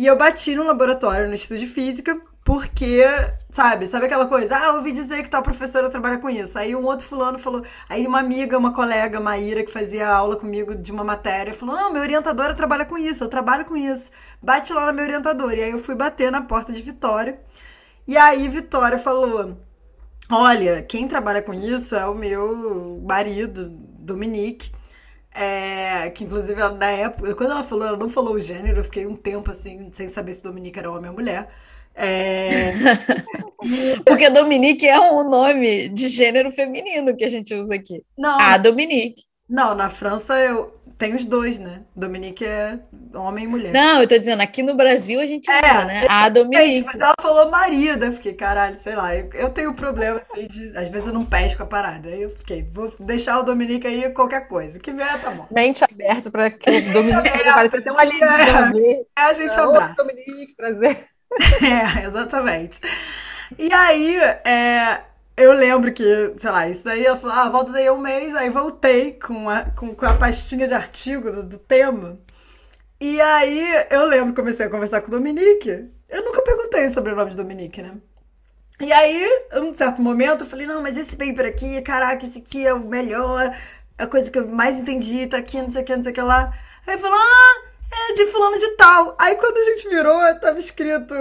E 0.00 0.06
eu 0.06 0.16
bati 0.16 0.56
no 0.56 0.64
laboratório 0.64 1.28
no 1.28 1.34
Instituto 1.34 1.60
de 1.60 1.66
Física, 1.66 2.18
porque, 2.42 3.04
sabe, 3.50 3.86
sabe 3.86 4.06
aquela 4.06 4.24
coisa? 4.24 4.56
Ah, 4.56 4.72
ouvi 4.72 4.92
dizer 4.92 5.22
que 5.22 5.28
tal 5.28 5.42
professora 5.42 5.90
trabalha 5.90 6.16
com 6.16 6.30
isso. 6.30 6.58
Aí 6.58 6.74
um 6.74 6.86
outro 6.86 7.06
fulano 7.06 7.38
falou, 7.38 7.62
aí 7.86 8.06
uma 8.06 8.18
amiga, 8.18 8.56
uma 8.56 8.72
colega, 8.72 9.20
Maíra, 9.20 9.62
que 9.62 9.70
fazia 9.70 10.08
aula 10.08 10.36
comigo 10.36 10.74
de 10.74 10.90
uma 10.90 11.04
matéria, 11.04 11.52
falou: 11.52 11.76
Não, 11.76 11.90
minha 11.90 12.02
orientadora 12.02 12.54
trabalha 12.54 12.86
com 12.86 12.96
isso, 12.96 13.24
eu 13.24 13.28
trabalho 13.28 13.66
com 13.66 13.76
isso. 13.76 14.10
Bate 14.40 14.72
lá 14.72 14.86
na 14.86 14.92
minha 14.94 15.04
orientadora. 15.04 15.56
E 15.56 15.64
aí 15.64 15.70
eu 15.70 15.78
fui 15.78 15.94
bater 15.94 16.32
na 16.32 16.40
porta 16.40 16.72
de 16.72 16.80
Vitória. 16.80 17.38
E 18.08 18.16
aí 18.16 18.48
Vitória 18.48 18.96
falou: 18.96 19.54
Olha, 20.30 20.80
quem 20.80 21.06
trabalha 21.08 21.42
com 21.42 21.52
isso 21.52 21.94
é 21.94 22.06
o 22.06 22.14
meu 22.14 23.02
marido, 23.06 23.68
Dominique. 23.68 24.72
É, 25.32 26.10
que 26.10 26.24
inclusive 26.24 26.60
na 26.70 26.90
época, 26.90 27.34
quando 27.34 27.52
ela 27.52 27.62
falou, 27.62 27.86
ela 27.86 27.96
não 27.96 28.10
falou 28.10 28.34
o 28.34 28.40
gênero, 28.40 28.80
eu 28.80 28.84
fiquei 28.84 29.06
um 29.06 29.14
tempo 29.14 29.50
assim, 29.50 29.90
sem 29.92 30.08
saber 30.08 30.34
se 30.34 30.42
Dominica 30.42 30.80
era 30.80 30.90
homem 30.90 31.08
ou 31.08 31.16
mulher. 31.16 31.48
É... 31.94 32.72
Porque 34.04 34.30
Dominique 34.30 34.86
é 34.86 34.98
um 34.98 35.28
nome 35.28 35.88
de 35.90 36.08
gênero 36.08 36.50
feminino 36.50 37.16
que 37.16 37.24
a 37.24 37.28
gente 37.28 37.54
usa 37.54 37.74
aqui. 37.74 38.02
Não. 38.16 38.40
A 38.40 38.56
Dominique. 38.56 39.24
Não, 39.48 39.74
na 39.74 39.90
França 39.90 40.38
eu 40.38 40.79
tem 41.00 41.14
os 41.14 41.24
dois, 41.24 41.58
né? 41.58 41.80
Dominique 41.96 42.44
é 42.44 42.78
homem 43.14 43.44
e 43.44 43.46
mulher. 43.46 43.72
Não, 43.72 44.02
eu 44.02 44.06
tô 44.06 44.18
dizendo, 44.18 44.42
aqui 44.42 44.62
no 44.62 44.74
Brasil 44.74 45.18
a 45.18 45.24
gente 45.24 45.50
é, 45.50 45.56
usa, 45.56 45.84
né? 45.86 46.06
A 46.06 46.28
Dominique. 46.28 46.74
Gente, 46.74 46.84
mas 46.84 47.00
ela 47.00 47.14
falou 47.18 47.50
marido, 47.50 48.04
eu 48.04 48.12
fiquei, 48.12 48.34
caralho, 48.34 48.74
sei 48.74 48.94
lá, 48.94 49.16
eu, 49.16 49.30
eu 49.32 49.48
tenho 49.48 49.72
problema 49.72 50.18
assim 50.18 50.46
de. 50.46 50.76
Às 50.76 50.90
vezes 50.90 51.08
eu 51.08 51.14
não 51.14 51.24
pesco 51.24 51.62
a 51.62 51.66
parada. 51.66 52.10
Aí 52.10 52.20
eu 52.20 52.30
fiquei, 52.30 52.68
vou 52.70 52.94
deixar 53.00 53.38
o 53.38 53.42
Dominique 53.42 53.86
aí 53.86 54.10
qualquer 54.10 54.46
coisa. 54.46 54.78
Que 54.78 54.92
vier, 54.92 55.18
tá 55.22 55.30
bom. 55.30 55.46
Mente 55.50 55.82
aberta 55.82 56.30
pra 56.30 56.50
que 56.50 56.68
o 56.68 56.82
Dominique 56.92 57.44
pareça 57.44 57.80
ter 57.80 57.90
uma 57.90 58.04
linha. 58.04 58.26
É, 58.26 59.22
a 59.22 59.32
gente 59.32 59.58
abraça. 59.58 60.04
Dominique, 60.04 60.54
prazer. 60.54 61.06
É, 61.62 62.04
exatamente. 62.04 62.80
E 63.56 63.72
aí, 63.72 64.16
é, 64.44 65.00
eu 65.40 65.52
lembro 65.52 65.92
que, 65.92 66.34
sei 66.36 66.50
lá, 66.50 66.68
isso 66.68 66.84
daí, 66.84 67.04
ela 67.04 67.16
falou, 67.16 67.36
ah, 67.36 67.48
volta 67.48 67.72
daí 67.72 67.90
um 67.90 67.98
mês, 67.98 68.34
aí 68.34 68.50
voltei 68.50 69.12
com 69.12 69.48
a, 69.48 69.64
com, 69.64 69.94
com 69.94 70.06
a 70.06 70.14
pastinha 70.14 70.68
de 70.68 70.74
artigo 70.74 71.30
do, 71.30 71.42
do 71.42 71.58
tema. 71.58 72.18
E 73.00 73.20
aí 73.20 73.86
eu 73.90 74.04
lembro 74.04 74.34
comecei 74.34 74.66
a 74.66 74.70
conversar 74.70 75.00
com 75.00 75.08
o 75.08 75.10
Dominique. 75.10 75.90
Eu 76.08 76.24
nunca 76.24 76.42
perguntei 76.42 76.90
sobre 76.90 77.12
o 77.12 77.16
nome 77.16 77.30
de 77.30 77.36
Dominique, 77.36 77.80
né? 77.80 77.94
E 78.80 78.92
aí, 78.92 79.26
um 79.54 79.74
certo 79.74 80.00
momento, 80.02 80.44
eu 80.44 80.46
falei, 80.46 80.66
não, 80.66 80.82
mas 80.82 80.96
esse 80.96 81.16
paper 81.16 81.46
aqui, 81.46 81.80
caraca, 81.82 82.24
esse 82.24 82.38
aqui 82.38 82.66
é 82.66 82.72
o 82.72 82.80
melhor, 82.80 83.54
a 83.98 84.06
coisa 84.06 84.30
que 84.30 84.38
eu 84.38 84.48
mais 84.48 84.78
entendi, 84.78 85.26
tá 85.26 85.36
aqui, 85.38 85.60
não 85.60 85.70
sei 85.70 85.82
o 85.82 85.84
que, 85.84 85.96
não 85.96 86.02
sei 86.02 86.12
o 86.12 86.14
que 86.14 86.20
lá. 86.20 86.52
Aí 86.86 86.98
falou, 86.98 87.18
ah, 87.18 87.62
é 87.92 88.12
de 88.14 88.26
fulano 88.26 88.58
de 88.58 88.68
tal. 88.76 89.16
Aí 89.18 89.34
quando 89.36 89.58
a 89.58 89.64
gente 89.64 89.88
virou, 89.88 90.40
tava 90.40 90.58
escrito 90.58 91.14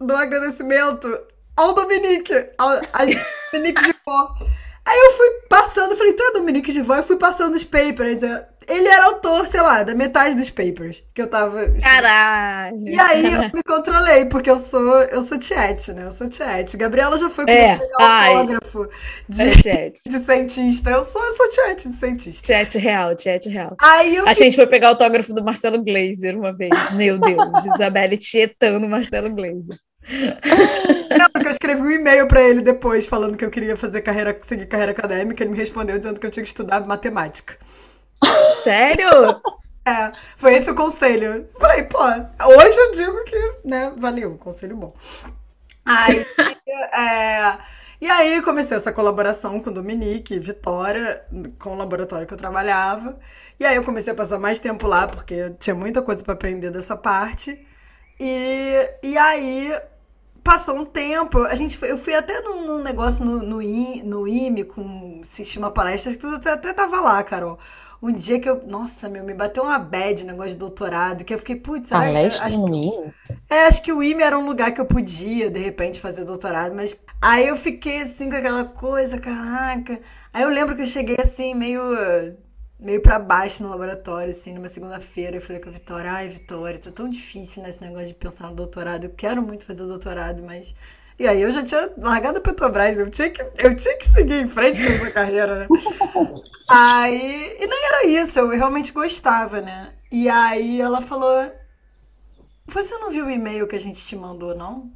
no 0.00 0.16
agradecimento 0.16 1.08
ao 1.56 1.74
Dominique, 1.74 2.32
a 2.58 3.04
Dominique 3.52 3.84
de 3.84 3.94
Vó. 4.04 4.34
Aí 4.86 4.98
eu 4.98 5.12
fui 5.12 5.30
passando, 5.48 5.96
falei, 5.96 6.12
tu 6.12 6.22
é 6.22 6.32
Dominique 6.32 6.72
de 6.72 6.82
Vó? 6.82 6.96
Eu 6.96 7.04
fui 7.04 7.16
passando 7.16 7.54
os 7.54 7.64
papers. 7.64 8.22
Ele 8.66 8.88
era 8.88 9.06
autor, 9.06 9.46
sei 9.46 9.60
lá, 9.60 9.82
da 9.82 9.94
metade 9.94 10.36
dos 10.36 10.50
papers 10.50 11.02
que 11.14 11.20
eu 11.22 11.26
tava. 11.26 11.66
Caralho! 11.80 12.88
E 12.88 12.98
aí 12.98 13.32
eu 13.32 13.40
me 13.54 13.62
controlei, 13.62 14.26
porque 14.26 14.50
eu 14.50 14.58
sou, 14.58 15.02
eu 15.04 15.22
sou 15.22 15.38
tiete, 15.38 15.92
né? 15.92 16.04
Eu 16.04 16.12
sou 16.12 16.28
tiete. 16.28 16.76
Gabriela 16.76 17.16
já 17.16 17.28
foi 17.30 17.44
é, 17.46 17.78
pegar 17.78 18.28
autógrafo 18.28 18.88
de, 19.28 19.42
é 19.42 19.90
de 20.06 20.18
cientista. 20.18 20.90
Eu 20.90 21.04
sou, 21.04 21.22
eu 21.22 21.34
sou 21.34 21.50
tiete 21.50 21.88
de 21.88 21.94
cientista. 21.94 22.46
Tiete 22.46 22.78
real, 22.78 23.14
tiete 23.14 23.48
real. 23.48 23.76
Aí 23.80 24.16
eu 24.16 24.28
A 24.28 24.34
gente 24.34 24.56
foi 24.56 24.66
pegar 24.66 24.88
o 24.88 24.90
autógrafo 24.90 25.32
do 25.34 25.44
Marcelo 25.44 25.82
Glazer 25.82 26.36
uma 26.36 26.52
vez. 26.52 26.70
Meu 26.92 27.18
Deus, 27.18 27.64
Isabelle 27.74 28.16
tietando 28.16 28.88
Marcelo 28.88 29.30
Glazer. 29.30 29.78
Não, 31.18 31.30
porque 31.30 31.48
eu 31.48 31.52
escrevi 31.52 31.80
um 31.80 31.90
e-mail 31.90 32.28
para 32.28 32.42
ele 32.42 32.60
depois, 32.60 33.06
falando 33.06 33.36
que 33.36 33.44
eu 33.44 33.50
queria 33.50 33.76
fazer 33.76 34.02
carreira, 34.02 34.36
seguir 34.42 34.66
carreira 34.66 34.92
acadêmica. 34.92 35.42
Ele 35.42 35.52
me 35.52 35.58
respondeu 35.58 35.98
dizendo 35.98 36.20
que 36.20 36.26
eu 36.26 36.30
tinha 36.30 36.42
que 36.42 36.48
estudar 36.48 36.86
matemática. 36.86 37.56
Sério? 38.62 39.40
É, 39.86 40.10
foi 40.34 40.54
esse 40.54 40.70
o 40.70 40.74
conselho. 40.74 41.46
Falei, 41.60 41.82
pô, 41.82 41.98
hoje 41.98 42.78
eu 42.78 42.92
digo 42.92 43.22
que, 43.24 43.54
né, 43.66 43.92
valeu, 43.98 44.34
conselho 44.38 44.74
bom. 44.78 44.94
Aí, 45.84 46.24
é, 46.90 47.58
e 48.00 48.10
aí 48.10 48.40
comecei 48.42 48.76
essa 48.76 48.92
colaboração 48.92 49.60
com 49.60 49.68
o 49.70 49.72
Dominique, 49.74 50.38
Vitória, 50.38 51.22
com 51.58 51.70
o 51.70 51.76
laboratório 51.76 52.26
que 52.26 52.32
eu 52.32 52.38
trabalhava. 52.38 53.18
E 53.60 53.64
aí 53.66 53.76
eu 53.76 53.84
comecei 53.84 54.12
a 54.12 54.16
passar 54.16 54.38
mais 54.38 54.58
tempo 54.58 54.86
lá, 54.86 55.06
porque 55.06 55.50
tinha 55.58 55.74
muita 55.74 56.00
coisa 56.02 56.24
para 56.24 56.34
aprender 56.34 56.70
dessa 56.70 56.96
parte. 56.96 57.66
E, 58.18 58.90
e 59.02 59.18
aí 59.18 59.72
passou 60.44 60.76
um 60.76 60.84
tempo, 60.84 61.42
a 61.42 61.54
gente 61.54 61.78
foi, 61.78 61.90
eu 61.90 61.96
fui 61.96 62.14
até 62.14 62.40
num, 62.42 62.66
num 62.66 62.82
negócio 62.82 63.24
no, 63.24 63.42
no, 63.42 63.62
I, 63.62 64.02
no 64.04 64.28
IME 64.28 64.64
com 64.64 65.20
assistir 65.22 65.58
uma 65.58 65.70
palestra, 65.70 66.10
acho 66.10 66.18
que 66.18 66.26
tu 66.26 66.34
até, 66.34 66.50
até 66.52 66.72
tava 66.74 67.00
lá, 67.00 67.24
Carol. 67.24 67.58
Um 68.02 68.12
dia 68.12 68.38
que 68.38 68.48
eu. 68.48 68.62
Nossa, 68.66 69.08
meu, 69.08 69.24
me 69.24 69.32
bateu 69.32 69.62
uma 69.62 69.78
bad 69.78 70.26
negócio 70.26 70.52
de 70.52 70.58
doutorado, 70.58 71.24
que 71.24 71.32
eu 71.32 71.38
fiquei, 71.38 71.56
putz, 71.56 71.88
será 71.88 72.00
Palestra 72.00 72.46
acho, 72.46 72.60
no 72.60 72.68
IME? 72.68 73.14
É, 73.48 73.66
acho 73.66 73.82
que 73.82 73.92
o 73.92 74.02
IME 74.02 74.22
era 74.22 74.38
um 74.38 74.44
lugar 74.44 74.72
que 74.72 74.80
eu 74.80 74.84
podia, 74.84 75.50
de 75.50 75.58
repente, 75.58 75.98
fazer 75.98 76.26
doutorado, 76.26 76.74
mas 76.74 76.94
aí 77.22 77.48
eu 77.48 77.56
fiquei 77.56 78.02
assim 78.02 78.28
com 78.28 78.36
aquela 78.36 78.64
coisa, 78.66 79.18
caraca. 79.18 79.98
Aí 80.34 80.42
eu 80.42 80.50
lembro 80.50 80.76
que 80.76 80.82
eu 80.82 80.86
cheguei 80.86 81.16
assim, 81.18 81.54
meio 81.54 81.80
meio 82.78 83.00
para 83.00 83.18
baixo 83.18 83.62
no 83.62 83.70
laboratório, 83.70 84.30
assim, 84.30 84.52
numa 84.52 84.68
segunda-feira. 84.68 85.36
Eu 85.36 85.40
falei 85.40 85.60
com 85.60 85.68
a 85.68 85.72
Vitória, 85.72 86.12
ai, 86.12 86.28
Vitória, 86.28 86.78
tá 86.78 86.90
tão 86.90 87.08
difícil 87.08 87.62
nesse 87.62 87.80
negócio 87.80 88.08
de 88.08 88.14
pensar 88.14 88.48
no 88.48 88.54
doutorado. 88.54 89.04
Eu 89.04 89.10
quero 89.10 89.42
muito 89.42 89.64
fazer 89.64 89.82
o 89.82 89.88
doutorado, 89.88 90.42
mas. 90.42 90.74
E 91.18 91.28
aí 91.28 91.42
eu 91.42 91.52
já 91.52 91.62
tinha 91.62 91.92
largado 91.96 92.38
a 92.38 92.40
Petrobras, 92.40 92.98
eu 92.98 93.08
tinha 93.08 93.30
que, 93.30 93.40
eu 93.40 93.76
tinha 93.76 93.96
que 93.96 94.04
seguir 94.04 94.40
em 94.40 94.48
frente 94.48 94.84
com 94.84 94.92
essa 94.92 95.10
carreira, 95.12 95.60
né? 95.60 95.68
aí. 96.68 97.56
E 97.60 97.66
nem 97.66 97.86
era 97.86 98.06
isso, 98.06 98.38
eu 98.38 98.48
realmente 98.48 98.92
gostava, 98.92 99.60
né? 99.60 99.92
E 100.10 100.28
aí 100.28 100.80
ela 100.80 101.00
falou. 101.00 101.52
Você 102.66 102.96
não 102.96 103.10
viu 103.10 103.26
o 103.26 103.30
e-mail 103.30 103.68
que 103.68 103.76
a 103.76 103.80
gente 103.80 104.02
te 104.02 104.16
mandou, 104.16 104.54
não? 104.56 104.90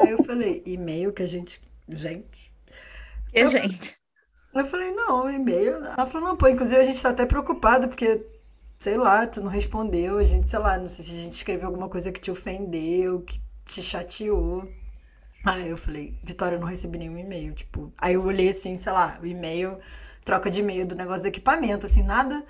aí 0.00 0.10
eu 0.10 0.22
falei, 0.22 0.62
e-mail 0.64 1.12
que 1.12 1.22
a 1.22 1.26
gente. 1.26 1.60
Gente. 1.88 2.52
Que 3.32 3.40
eu... 3.40 3.50
gente? 3.50 3.97
Eu 4.62 4.66
falei, 4.66 4.92
não, 4.92 5.30
e-mail. 5.30 5.76
Ela 5.76 6.06
falou, 6.06 6.28
não, 6.28 6.36
pô, 6.36 6.48
inclusive 6.48 6.80
a 6.80 6.84
gente 6.84 7.02
tá 7.02 7.10
até 7.10 7.26
preocupado, 7.26 7.88
porque, 7.88 8.24
sei 8.78 8.96
lá, 8.96 9.26
tu 9.26 9.40
não 9.40 9.50
respondeu, 9.50 10.18
a 10.18 10.24
gente, 10.24 10.48
sei 10.50 10.58
lá, 10.58 10.78
não 10.78 10.88
sei 10.88 11.04
se 11.04 11.12
a 11.12 11.22
gente 11.22 11.34
escreveu 11.34 11.68
alguma 11.68 11.88
coisa 11.88 12.12
que 12.12 12.20
te 12.20 12.30
ofendeu, 12.30 13.20
que 13.22 13.40
te 13.64 13.82
chateou. 13.82 14.62
Aí 15.44 15.68
eu 15.68 15.76
falei, 15.76 16.14
Vitória, 16.22 16.56
eu 16.56 16.60
não 16.60 16.66
recebi 16.66 16.98
nenhum 16.98 17.18
e-mail, 17.18 17.54
tipo. 17.54 17.92
Aí 17.98 18.14
eu 18.14 18.24
olhei 18.24 18.48
assim, 18.48 18.74
sei 18.76 18.92
lá, 18.92 19.18
o 19.22 19.26
e-mail, 19.26 19.76
troca 20.24 20.50
de 20.50 20.60
e-mail 20.60 20.86
do 20.86 20.96
negócio 20.96 21.22
do 21.22 21.28
equipamento, 21.28 21.86
assim, 21.86 22.02
nada. 22.02 22.44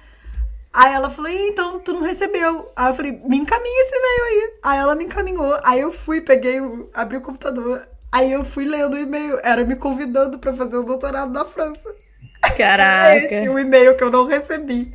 Aí 0.72 0.92
ela 0.92 1.10
falou, 1.10 1.30
então, 1.30 1.80
tu 1.80 1.92
não 1.92 2.02
recebeu. 2.02 2.70
Aí 2.76 2.90
eu 2.90 2.94
falei, 2.94 3.12
me 3.12 3.38
encaminha 3.38 3.82
esse 3.82 3.94
e-mail 3.94 4.24
aí. 4.24 4.58
Aí 4.64 4.78
ela 4.78 4.94
me 4.94 5.04
encaminhou. 5.04 5.58
Aí 5.64 5.80
eu 5.80 5.90
fui, 5.90 6.20
peguei, 6.20 6.60
abri 6.94 7.16
o 7.16 7.22
computador. 7.22 7.86
Aí 8.10 8.32
eu 8.32 8.44
fui 8.44 8.64
lendo 8.64 8.94
o 8.94 8.98
e-mail, 8.98 9.38
era 9.42 9.64
me 9.64 9.76
convidando 9.76 10.38
para 10.38 10.52
fazer 10.52 10.76
o 10.76 10.82
doutorado 10.82 11.32
na 11.32 11.44
França. 11.44 11.94
Caraca. 12.56 13.16
Esse 13.16 13.48
o 13.48 13.58
e-mail 13.58 13.96
que 13.96 14.04
eu 14.04 14.10
não 14.10 14.26
recebi. 14.26 14.92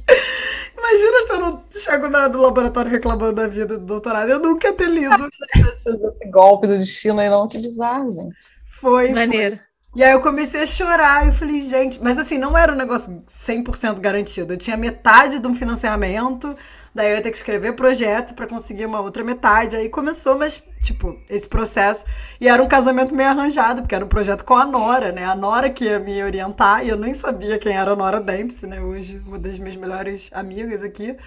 Imagina 0.78 1.26
se 1.26 1.32
eu 1.32 1.40
não 1.40 1.64
chego 1.72 2.10
no 2.10 2.42
laboratório 2.42 2.92
reclamando 2.92 3.34
da 3.34 3.48
vida 3.48 3.78
do 3.78 3.86
doutorado. 3.86 4.30
Eu 4.30 4.40
nunca 4.40 4.68
ia 4.68 4.74
ter 4.74 4.90
lido. 4.90 5.30
Esse 5.56 6.30
golpe 6.30 6.68
do 6.68 6.78
destino 6.78 7.20
aí 7.20 7.30
não, 7.30 7.48
que 7.48 7.58
bizarro, 7.58 8.12
gente. 8.12 8.36
Foi. 8.66 9.12
Maneiro. 9.12 9.58
Foi. 9.58 9.74
E 9.96 10.04
aí 10.04 10.12
eu 10.12 10.22
comecei 10.22 10.64
a 10.64 10.66
chorar, 10.66 11.28
eu 11.28 11.34
falei, 11.34 11.62
gente, 11.62 12.02
mas 12.02 12.18
assim, 12.18 12.40
não 12.40 12.58
era 12.58 12.74
um 12.74 12.76
negócio 12.76 13.24
100% 13.28 14.00
garantido. 14.00 14.54
Eu 14.54 14.58
tinha 14.58 14.76
metade 14.76 15.40
de 15.40 15.48
um 15.48 15.54
financiamento, 15.54 16.56
daí 16.96 17.12
eu 17.12 17.18
ia 17.18 17.22
ter 17.22 17.30
que 17.30 17.38
escrever 17.38 17.74
projeto 17.74 18.34
para 18.34 18.48
conseguir 18.48 18.88
uma 18.88 19.00
outra 19.02 19.24
metade. 19.24 19.76
Aí 19.76 19.90
começou, 19.90 20.36
mas, 20.36 20.64
tipo, 20.84 21.18
esse 21.30 21.48
processo. 21.48 22.06
E 22.40 22.48
era 22.48 22.62
um 22.62 22.68
casamento 22.68 23.16
meio 23.16 23.30
arranjado, 23.30 23.82
porque 23.82 23.96
era 23.96 24.06
um 24.06 24.08
projeto 24.08 24.44
com 24.44 24.54
a 24.54 24.66
Nora, 24.66 25.12
né? 25.12 25.26
A 25.26 25.36
Nora 25.36 25.70
que 25.70 25.86
ia 25.86 25.98
me 26.00 26.22
orientar, 26.22 26.86
e 26.86 26.90
eu 26.90 26.98
nem 26.98 27.14
sabia 27.14 27.58
quem 27.58 27.76
era 27.76 27.94
a 27.94 27.96
Nora 27.96 28.22
Dempsey, 28.22 28.70
né? 28.70 28.82
Hoje, 28.82 29.22
uma 29.26 29.40
das 29.40 29.58
minhas 29.58 29.76
melhores 29.76 30.30
amigas 30.34 30.84
aqui. 30.84 31.18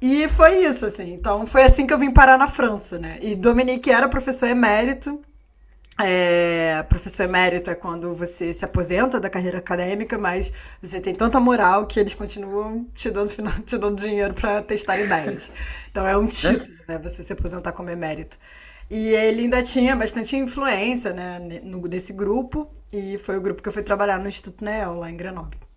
E 0.00 0.28
foi 0.28 0.58
isso, 0.64 0.86
assim. 0.86 1.12
Então, 1.12 1.46
foi 1.46 1.64
assim 1.64 1.86
que 1.86 1.92
eu 1.92 1.98
vim 1.98 2.10
parar 2.10 2.38
na 2.38 2.48
França, 2.48 2.98
né? 2.98 3.18
E 3.20 3.34
Dominique 3.34 3.90
era 3.90 4.08
professor 4.08 4.46
emérito, 4.46 5.20
é, 6.00 6.80
professor 6.84 7.24
emérito 7.24 7.70
é 7.70 7.74
quando 7.74 8.14
você 8.14 8.54
se 8.54 8.64
aposenta 8.64 9.18
da 9.18 9.28
carreira 9.28 9.58
acadêmica, 9.58 10.16
mas 10.16 10.52
você 10.80 11.00
tem 11.00 11.12
tanta 11.12 11.40
moral 11.40 11.88
que 11.88 11.98
eles 11.98 12.14
continuam 12.14 12.86
te 12.94 13.10
dando, 13.10 13.28
te 13.66 13.76
dando 13.76 14.00
dinheiro 14.00 14.32
para 14.32 14.62
testar 14.62 14.96
ideias. 14.96 15.52
Então 15.90 16.06
é 16.06 16.16
um 16.16 16.28
título, 16.28 16.78
né? 16.86 16.98
Você 16.98 17.24
se 17.24 17.32
aposentar 17.32 17.72
como 17.72 17.90
emérito. 17.90 18.38
E 18.90 19.08
ele 19.08 19.42
ainda 19.42 19.62
tinha 19.62 19.94
bastante 19.94 20.34
influência 20.36 21.12
né, 21.12 21.38
nesse 21.90 22.12
grupo, 22.12 22.70
e 22.90 23.18
foi 23.18 23.36
o 23.36 23.40
grupo 23.40 23.62
que 23.62 23.68
eu 23.68 23.72
fui 23.72 23.82
trabalhar 23.82 24.18
no 24.18 24.28
Instituto 24.28 24.64
Neel, 24.64 24.94
lá 24.94 25.10
em 25.10 25.16
Grenoble. 25.16 25.67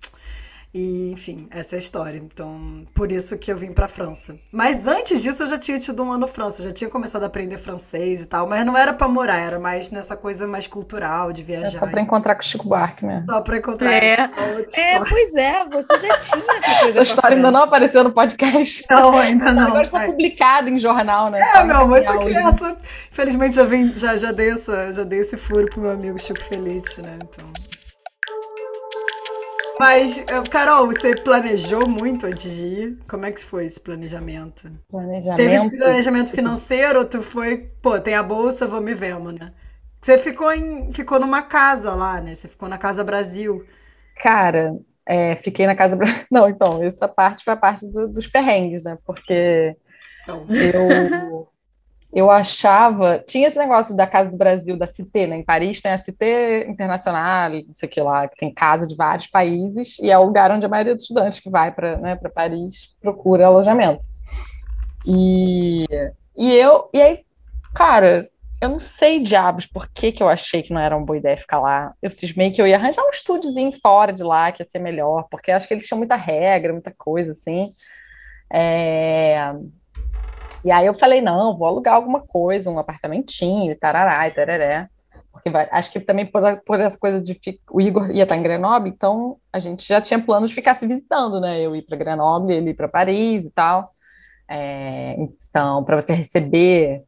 E, 0.74 1.12
enfim, 1.12 1.48
essa 1.52 1.76
é 1.76 1.78
a 1.78 1.80
história. 1.80 2.18
Então, 2.18 2.86
por 2.94 3.12
isso 3.12 3.38
que 3.38 3.52
eu 3.52 3.58
vim 3.58 3.74
pra 3.74 3.90
França. 3.90 4.38
Mas 4.52 4.88
antes 4.88 5.22
disso, 5.22 5.44
eu 5.44 5.48
já 5.48 5.58
tinha 5.58 5.78
tido 5.78 6.02
um 6.02 6.12
ano 6.12 6.28
França. 6.28 6.62
Eu 6.62 6.68
já 6.68 6.74
tinha 6.74 6.90
começado 6.90 7.24
a 7.24 7.26
aprender 7.26 7.58
francês 7.58 8.22
e 8.22 8.26
tal. 8.26 8.48
Mas 8.48 8.66
não 8.66 8.78
era 8.78 8.94
pra 8.94 9.08
morar, 9.08 9.38
era 9.38 9.60
mais 9.60 9.92
nessa 9.92 10.16
coisa 10.16 10.48
mais 10.48 10.68
cultural, 10.68 11.34
de 11.34 11.44
viajar. 11.44 11.78
É 11.78 11.80
só 11.80 11.88
pra 11.88 12.00
encontrar 12.00 12.36
com 12.36 12.42
o 12.42 12.46
Chico 12.46 12.68
Buarque 12.68 13.06
mesmo. 13.06 13.26
Só 13.30 13.42
pra 13.42 13.58
encontrar. 13.58 13.92
É, 13.92 14.14
é 14.14 15.00
pois 15.10 15.36
é, 15.36 15.66
você 15.66 16.00
já 16.00 16.18
tinha 16.20 16.56
essa 16.56 16.80
coisa. 16.80 17.02
Essa 17.02 17.02
história 17.02 17.36
ainda 17.36 17.52
não 17.52 17.64
apareceu 17.64 18.04
no 18.04 18.14
podcast. 18.14 18.86
Não, 18.90 19.18
ainda 19.18 19.52
não. 19.52 19.68
Agora 19.68 19.84
está 19.84 20.06
publicado 20.06 20.70
em 20.70 20.80
jornal, 20.80 21.30
né? 21.30 21.40
É, 21.56 21.64
meu 21.66 21.78
amor, 21.78 22.00
isso 22.00 22.10
aqui 22.10 22.34
é 22.34 22.42
essa. 22.42 22.78
Infelizmente, 23.12 23.56
já, 23.56 23.66
vem, 23.66 23.94
já, 23.94 24.16
já, 24.16 24.32
dei 24.32 24.52
essa, 24.52 24.94
já 24.94 25.04
dei 25.04 25.20
esse 25.20 25.36
furo 25.36 25.70
pro 25.70 25.82
meu 25.82 25.92
amigo 25.92 26.18
Chico 26.18 26.42
Felite, 26.42 27.02
né? 27.02 27.20
Então. 27.22 27.71
Mas, 29.82 30.20
eh, 30.30 30.44
Carol, 30.52 30.86
você 30.86 31.16
planejou 31.16 31.88
muito 31.88 32.28
antes 32.28 32.56
de 32.56 32.66
ir? 32.66 33.00
Como 33.10 33.26
é 33.26 33.32
que 33.32 33.44
foi 33.44 33.66
esse 33.66 33.80
planejamento? 33.80 34.70
Planejamento? 34.88 35.38
Teve 35.38 35.76
planejamento 35.76 36.32
financeiro 36.32 37.00
ou 37.00 37.06
tu 37.06 37.24
foi, 37.24 37.72
pô, 37.82 38.00
tem 38.00 38.14
a 38.14 38.22
bolsa, 38.22 38.68
vamos 38.68 38.92
e 38.92 38.94
vemos, 38.94 39.34
né? 39.34 39.52
Você 40.00 40.20
ficou, 40.20 40.52
em, 40.52 40.94
ficou 40.94 41.20
numa 41.20 41.42
casa 41.42 41.96
lá, 41.96 42.22
né? 42.22 42.36
Você 42.36 42.48
ficou 42.48 42.70
na 42.70 42.78
Casa 42.78 43.04
Brasil. 43.04 43.66
Cara, 44.22 44.78
é, 45.04 45.38
fiquei 45.38 45.66
na 45.66 45.76
Casa 45.76 45.96
Brasil. 45.96 46.26
Não, 46.30 46.48
então, 46.48 46.84
essa 46.84 47.08
parte 47.08 47.44
foi 47.44 47.54
a 47.54 47.58
parte 47.58 47.88
do, 47.88 48.08
dos 48.08 48.28
perrengues, 48.28 48.84
né? 48.84 49.00
Porque 49.04 49.76
então. 50.22 50.46
eu, 50.48 51.48
eu 52.14 52.30
achava. 52.30 53.24
Tinha 53.26 53.48
esse 53.48 53.58
negócio 53.58 53.96
da 53.96 54.06
Casa 54.06 54.30
do 54.30 54.38
Brasil, 54.38 54.78
da 54.78 54.88
Cité, 54.88 55.28
né? 55.28 55.38
Em 55.38 55.44
Paris 55.44 55.82
tem 55.82 55.92
a 55.92 55.98
Cité 55.98 56.68
Internacional, 56.68 57.52
não 57.52 57.74
sei 57.74 57.88
o 57.88 57.92
que 57.92 58.02
lá, 58.02 58.28
que 58.28 58.38
tem 58.38 58.54
casa 58.54 58.86
de 58.86 58.96
vários 58.96 59.28
países, 59.28 59.98
e 60.00 60.12
é 60.12 60.18
o 60.18 60.26
lugar 60.26 60.52
onde 60.52 60.66
a 60.66 60.70
maioria 60.70 60.94
dos 60.94 61.04
estudantes 61.04 61.40
que 61.40 61.50
vai 61.50 61.72
para 61.72 61.98
né, 61.98 62.16
Paris 62.34 62.96
procura 63.02 63.48
alojamento. 63.48 64.06
E, 65.08 65.86
e 66.38 66.54
eu. 66.54 66.90
E 66.94 67.02
aí, 67.02 67.20
cara, 67.74 68.30
eu 68.62 68.70
não 68.70 68.80
sei, 68.80 69.20
diabos, 69.20 69.66
por 69.66 69.88
que, 69.90 70.12
que 70.12 70.22
eu 70.22 70.30
achei 70.30 70.62
que 70.62 70.72
não 70.72 70.80
era 70.80 70.96
uma 70.96 71.06
boa 71.06 71.18
ideia 71.18 71.36
ficar 71.36 71.60
lá. 71.60 71.94
Eu 72.02 72.12
cismei 72.12 72.52
que 72.52 72.62
eu 72.62 72.68
ia 72.68 72.76
arranjar 72.76 73.04
um 73.04 73.10
estúdiozinho 73.10 73.72
fora 73.82 74.14
de 74.14 74.22
lá, 74.22 74.52
que 74.52 74.62
ia 74.62 74.70
ser 74.70 74.80
melhor, 74.80 75.28
porque 75.32 75.52
acho 75.52 75.68
que 75.68 75.74
eles 75.74 75.88
tinham 75.88 75.98
muita 75.98 76.16
regra, 76.16 76.74
muita 76.74 76.92
coisa, 76.92 77.32
assim. 77.32 77.66
É... 78.54 79.54
E 80.64 80.72
aí 80.72 80.86
eu 80.86 80.94
falei, 80.94 81.22
não, 81.22 81.58
vou 81.58 81.68
alugar 81.68 81.96
alguma 81.96 82.22
coisa, 82.22 82.70
um 82.70 82.78
apartamentinho, 82.78 83.78
tarará 83.78 84.28
e 84.28 84.32
tararé. 84.32 84.88
Porque 85.32 85.50
vai... 85.50 85.68
acho 85.72 85.92
que 85.92 86.00
também 86.00 86.26
por, 86.26 86.42
por 86.66 86.80
essa 86.80 86.98
coisa 86.98 87.20
de... 87.20 87.40
O 87.72 87.82
Igor 87.82 88.12
ia 88.12 88.24
estar 88.24 88.36
em 88.36 88.44
Grenoble, 88.44 88.90
então 88.90 89.38
a 89.52 89.60
gente 89.60 89.88
já 89.88 90.00
tinha 90.00 90.22
planos 90.22 90.50
de 90.50 90.56
ficar 90.56 90.76
se 90.76 90.86
visitando, 90.86 91.40
né? 91.40 91.60
Eu 91.60 91.76
ir 91.76 91.84
para 91.84 91.98
Grenoble, 91.98 92.54
ele 92.54 92.72
ir 92.72 92.74
para 92.76 92.88
Paris 92.88 93.46
e 93.46 93.52
tal. 93.52 93.90
É... 94.48 95.16
Então, 95.50 95.84
para 95.84 96.00
você 96.00 96.14
receber 96.14 97.04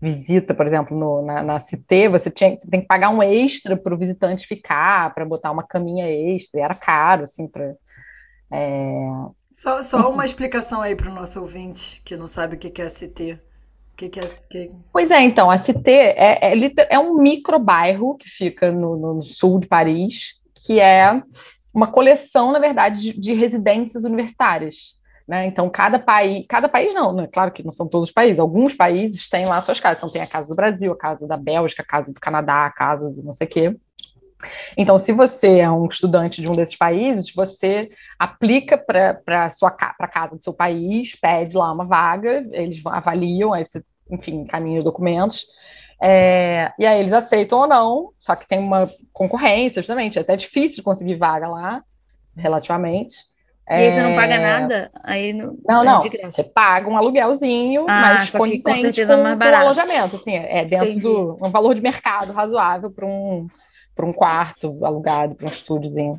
visita, 0.00 0.54
por 0.54 0.66
exemplo, 0.66 0.96
no, 0.96 1.22
na, 1.22 1.42
na 1.42 1.58
CT, 1.58 2.08
você, 2.08 2.30
tinha, 2.30 2.58
você 2.58 2.68
tem 2.68 2.80
que 2.80 2.86
pagar 2.86 3.10
um 3.10 3.22
extra 3.22 3.76
para 3.76 3.94
o 3.94 3.98
visitante 3.98 4.46
ficar, 4.46 5.14
para 5.14 5.24
botar 5.24 5.50
uma 5.50 5.62
caminha 5.62 6.06
extra, 6.06 6.60
e 6.60 6.62
era 6.62 6.74
caro, 6.74 7.22
assim, 7.24 7.48
para... 7.48 7.74
É... 8.50 9.08
Só, 9.54 9.84
só 9.84 10.10
uma 10.10 10.24
explicação 10.24 10.82
aí 10.82 10.96
para 10.96 11.08
o 11.08 11.14
nosso 11.14 11.40
ouvinte 11.40 12.02
que 12.04 12.16
não 12.16 12.26
sabe 12.26 12.56
o 12.56 12.58
que 12.58 12.82
é 12.82 12.88
CT. 12.88 13.40
O 13.92 13.96
que, 13.96 14.08
que 14.08 14.18
é, 14.18 14.22
que... 14.50 14.72
Pois 14.92 15.12
é, 15.12 15.20
então, 15.22 15.48
a 15.48 15.56
CT 15.56 15.88
é, 15.88 16.52
é, 16.52 16.74
é 16.90 16.98
um 16.98 17.14
microbairro 17.14 18.16
que 18.16 18.28
fica 18.28 18.72
no, 18.72 18.96
no, 18.96 19.22
sul 19.22 19.60
de 19.60 19.68
Paris, 19.68 20.40
que 20.66 20.80
é 20.80 21.22
uma 21.72 21.86
coleção, 21.86 22.50
na 22.50 22.58
verdade, 22.58 23.00
de, 23.00 23.20
de 23.20 23.32
residências 23.32 24.02
universitárias. 24.02 24.98
Né? 25.28 25.46
Então, 25.46 25.70
cada 25.70 26.00
país, 26.00 26.44
cada 26.48 26.68
país 26.68 26.92
não, 26.92 27.12
né? 27.12 27.28
claro 27.32 27.52
que 27.52 27.62
não 27.62 27.70
são 27.70 27.86
todos 27.86 28.08
os 28.08 28.12
países, 28.12 28.40
alguns 28.40 28.74
países 28.74 29.28
têm 29.30 29.46
lá 29.46 29.62
suas 29.62 29.78
casas. 29.78 29.98
Então, 29.98 30.10
tem 30.10 30.22
a 30.22 30.26
casa 30.26 30.48
do 30.48 30.56
Brasil, 30.56 30.90
a 30.90 30.98
casa 30.98 31.28
da 31.28 31.36
Bélgica, 31.36 31.82
a 31.82 31.86
casa 31.86 32.12
do 32.12 32.20
Canadá, 32.20 32.66
a 32.66 32.72
casa 32.72 33.08
do 33.08 33.22
não 33.22 33.32
sei 33.32 33.46
o 33.46 33.50
quê. 33.50 33.76
Então, 34.76 34.98
se 34.98 35.12
você 35.12 35.60
é 35.60 35.70
um 35.70 35.86
estudante 35.86 36.42
de 36.42 36.50
um 36.50 36.54
desses 36.54 36.76
países, 36.76 37.32
você 37.34 37.88
aplica 38.18 38.76
para 38.76 39.18
a 39.26 40.08
casa 40.08 40.36
do 40.36 40.42
seu 40.42 40.52
país, 40.52 41.14
pede 41.14 41.56
lá 41.56 41.72
uma 41.72 41.84
vaga, 41.84 42.46
eles 42.52 42.84
avaliam, 42.86 43.52
aí 43.52 43.64
você, 43.64 43.82
enfim, 44.10 44.40
encaminha 44.40 44.82
documentos, 44.82 45.46
é, 46.02 46.72
e 46.78 46.86
aí 46.86 47.00
eles 47.00 47.12
aceitam 47.12 47.60
ou 47.60 47.66
não, 47.66 48.10
só 48.20 48.34
que 48.36 48.46
tem 48.46 48.58
uma 48.58 48.86
concorrência, 49.12 49.80
justamente, 49.80 50.18
é 50.18 50.22
até 50.22 50.36
difícil 50.36 50.76
de 50.76 50.82
conseguir 50.82 51.16
vaga 51.16 51.48
lá, 51.48 51.82
relativamente. 52.36 53.16
E 53.66 53.72
aí 53.72 53.90
você 53.90 54.02
não 54.02 54.14
paga 54.14 54.34
é. 54.34 54.38
nada? 54.38 54.90
Aí 55.02 55.32
não, 55.32 55.56
não, 55.66 55.82
é 55.82 55.84
não. 55.86 56.02
Você 56.02 56.44
paga 56.44 56.90
um 56.90 56.98
aluguelzinho, 56.98 57.86
ah, 57.88 58.16
mas 58.18 58.30
só 58.30 58.44
que 58.44 58.60
com 58.60 58.76
certeza 58.76 59.16
com, 59.16 59.22
mais 59.22 59.38
barato. 59.38 59.56
Com 59.56 59.64
alojamento, 59.64 60.16
assim, 60.16 60.34
é 60.34 60.64
dentro 60.66 60.88
Entendi. 60.88 61.00
do 61.00 61.38
um 61.40 61.50
valor 61.50 61.74
de 61.74 61.80
mercado 61.80 62.34
razoável 62.34 62.90
para 62.90 63.06
um, 63.06 63.48
um 64.02 64.12
quarto 64.12 64.84
alugado, 64.84 65.34
para 65.34 65.46
um 65.46 65.50
estúdiozinho. 65.50 66.18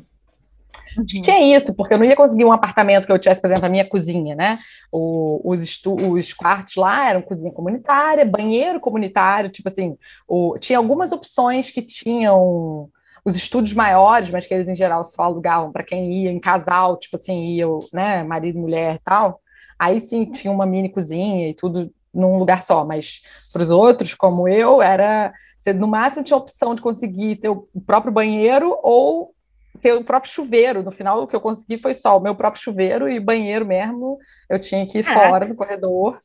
Uhum. 0.96 1.04
Tinha 1.04 1.56
isso, 1.56 1.74
porque 1.74 1.94
eu 1.94 1.98
não 1.98 2.04
ia 2.04 2.16
conseguir 2.16 2.44
um 2.44 2.52
apartamento 2.52 3.06
que 3.06 3.12
eu 3.12 3.18
tivesse, 3.18 3.40
por 3.40 3.48
exemplo, 3.48 3.66
a 3.66 3.70
minha 3.70 3.86
cozinha, 3.86 4.34
né? 4.34 4.58
O, 4.90 5.52
os, 5.52 5.82
os 5.84 6.32
quartos 6.32 6.76
lá 6.76 7.10
eram 7.10 7.22
cozinha 7.22 7.52
comunitária, 7.52 8.24
banheiro 8.24 8.80
comunitário, 8.80 9.50
tipo 9.50 9.68
assim, 9.68 9.96
o, 10.26 10.56
tinha 10.58 10.78
algumas 10.78 11.12
opções 11.12 11.70
que 11.70 11.82
tinham 11.82 12.88
os 13.24 13.36
estúdios 13.36 13.74
maiores, 13.74 14.30
mas 14.30 14.46
que 14.46 14.54
eles 14.54 14.68
em 14.68 14.76
geral 14.76 15.02
só 15.04 15.22
alugavam 15.22 15.72
para 15.72 15.82
quem 15.82 16.22
ia 16.22 16.30
em 16.30 16.38
casal, 16.38 16.96
tipo 16.96 17.16
assim, 17.16 17.42
ia, 17.42 17.66
né, 17.92 18.22
marido, 18.22 18.58
mulher 18.58 18.94
e 18.94 19.00
tal. 19.04 19.40
Aí 19.78 20.00
sim 20.00 20.24
tinha 20.24 20.52
uma 20.52 20.64
mini 20.64 20.88
cozinha 20.88 21.48
e 21.48 21.54
tudo 21.54 21.92
num 22.14 22.38
lugar 22.38 22.62
só, 22.62 22.84
mas 22.84 23.20
para 23.52 23.62
os 23.62 23.68
outros, 23.68 24.14
como 24.14 24.48
eu, 24.48 24.80
era 24.80 25.34
você 25.66 25.72
no 25.72 25.88
máximo 25.88 26.24
tinha 26.24 26.36
a 26.36 26.40
opção 26.40 26.74
de 26.74 26.82
conseguir 26.82 27.36
ter 27.36 27.48
o 27.48 27.68
próprio 27.84 28.12
banheiro 28.12 28.78
ou 28.82 29.34
ter 29.82 29.92
o 29.94 30.04
próprio 30.04 30.32
chuveiro. 30.32 30.82
No 30.82 30.92
final, 30.92 31.22
o 31.22 31.26
que 31.26 31.34
eu 31.34 31.40
consegui 31.40 31.76
foi 31.76 31.92
só 31.92 32.16
o 32.16 32.20
meu 32.20 32.34
próprio 32.34 32.62
chuveiro 32.62 33.08
e 33.08 33.18
banheiro 33.18 33.66
mesmo. 33.66 34.18
Eu 34.48 34.60
tinha 34.60 34.86
que 34.86 34.98
ir 34.98 35.04
Caraca. 35.04 35.28
fora 35.28 35.46
do 35.46 35.54
corredor 35.56 36.20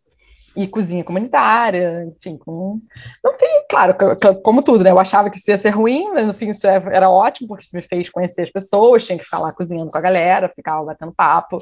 e 0.56 0.68
cozinha 0.68 1.04
comunitária, 1.04 2.04
enfim, 2.04 2.38
com... 2.38 2.82
no 3.24 3.34
fim, 3.36 3.48
claro, 3.70 3.96
como 4.44 4.62
tudo, 4.62 4.84
né, 4.84 4.92
eu 4.92 5.00
achava 5.00 5.30
que 5.30 5.38
isso 5.38 5.50
ia 5.50 5.58
ser 5.58 5.70
ruim, 5.70 6.12
mas 6.12 6.28
no 6.28 6.34
fim 6.34 6.50
isso 6.50 6.68
é, 6.68 6.76
era 6.92 7.10
ótimo, 7.10 7.48
porque 7.48 7.64
isso 7.64 7.74
me 7.74 7.82
fez 7.82 8.10
conhecer 8.10 8.42
as 8.42 8.52
pessoas, 8.52 9.06
tinha 9.06 9.18
que 9.18 9.24
ficar 9.24 9.40
lá 9.40 9.54
cozinhando 9.54 9.90
com 9.90 9.98
a 9.98 10.02
galera, 10.02 10.52
ficava 10.54 10.84
batendo 10.84 11.14
papo, 11.16 11.58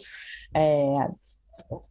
é... 0.55 0.93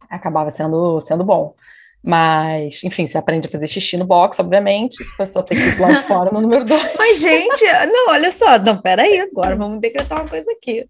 acabava 0.09 0.51
sendo, 0.51 0.99
sendo 0.99 1.23
bom. 1.23 1.55
Mas, 2.03 2.81
enfim, 2.83 3.07
você 3.07 3.17
aprende 3.17 3.47
a 3.47 3.51
fazer 3.51 3.67
xixi 3.67 3.97
no 3.97 4.05
box, 4.05 4.39
obviamente. 4.39 4.95
A 5.13 5.17
pessoa 5.17 5.43
tem 5.43 5.57
que 5.57 5.63
ir 5.63 5.79
lá 5.79 5.91
de 5.91 6.03
fora 6.07 6.31
no 6.31 6.39
número 6.41 6.63
dois. 6.65 6.81
Mas, 6.97 7.19
gente, 7.19 7.63
não, 7.91 8.09
olha 8.09 8.31
só, 8.31 8.57
não, 8.57 8.81
peraí, 8.81 9.19
agora 9.19 9.55
vamos 9.55 9.79
decretar 9.79 10.19
uma 10.21 10.27
coisa 10.27 10.49
aqui. 10.51 10.87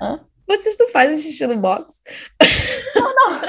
Hã? 0.00 0.20
Vocês 0.46 0.76
não 0.78 0.88
fazem 0.90 1.16
xixi 1.16 1.46
no 1.46 1.56
box? 1.56 2.02
Não, 2.94 3.14
não. 3.14 3.40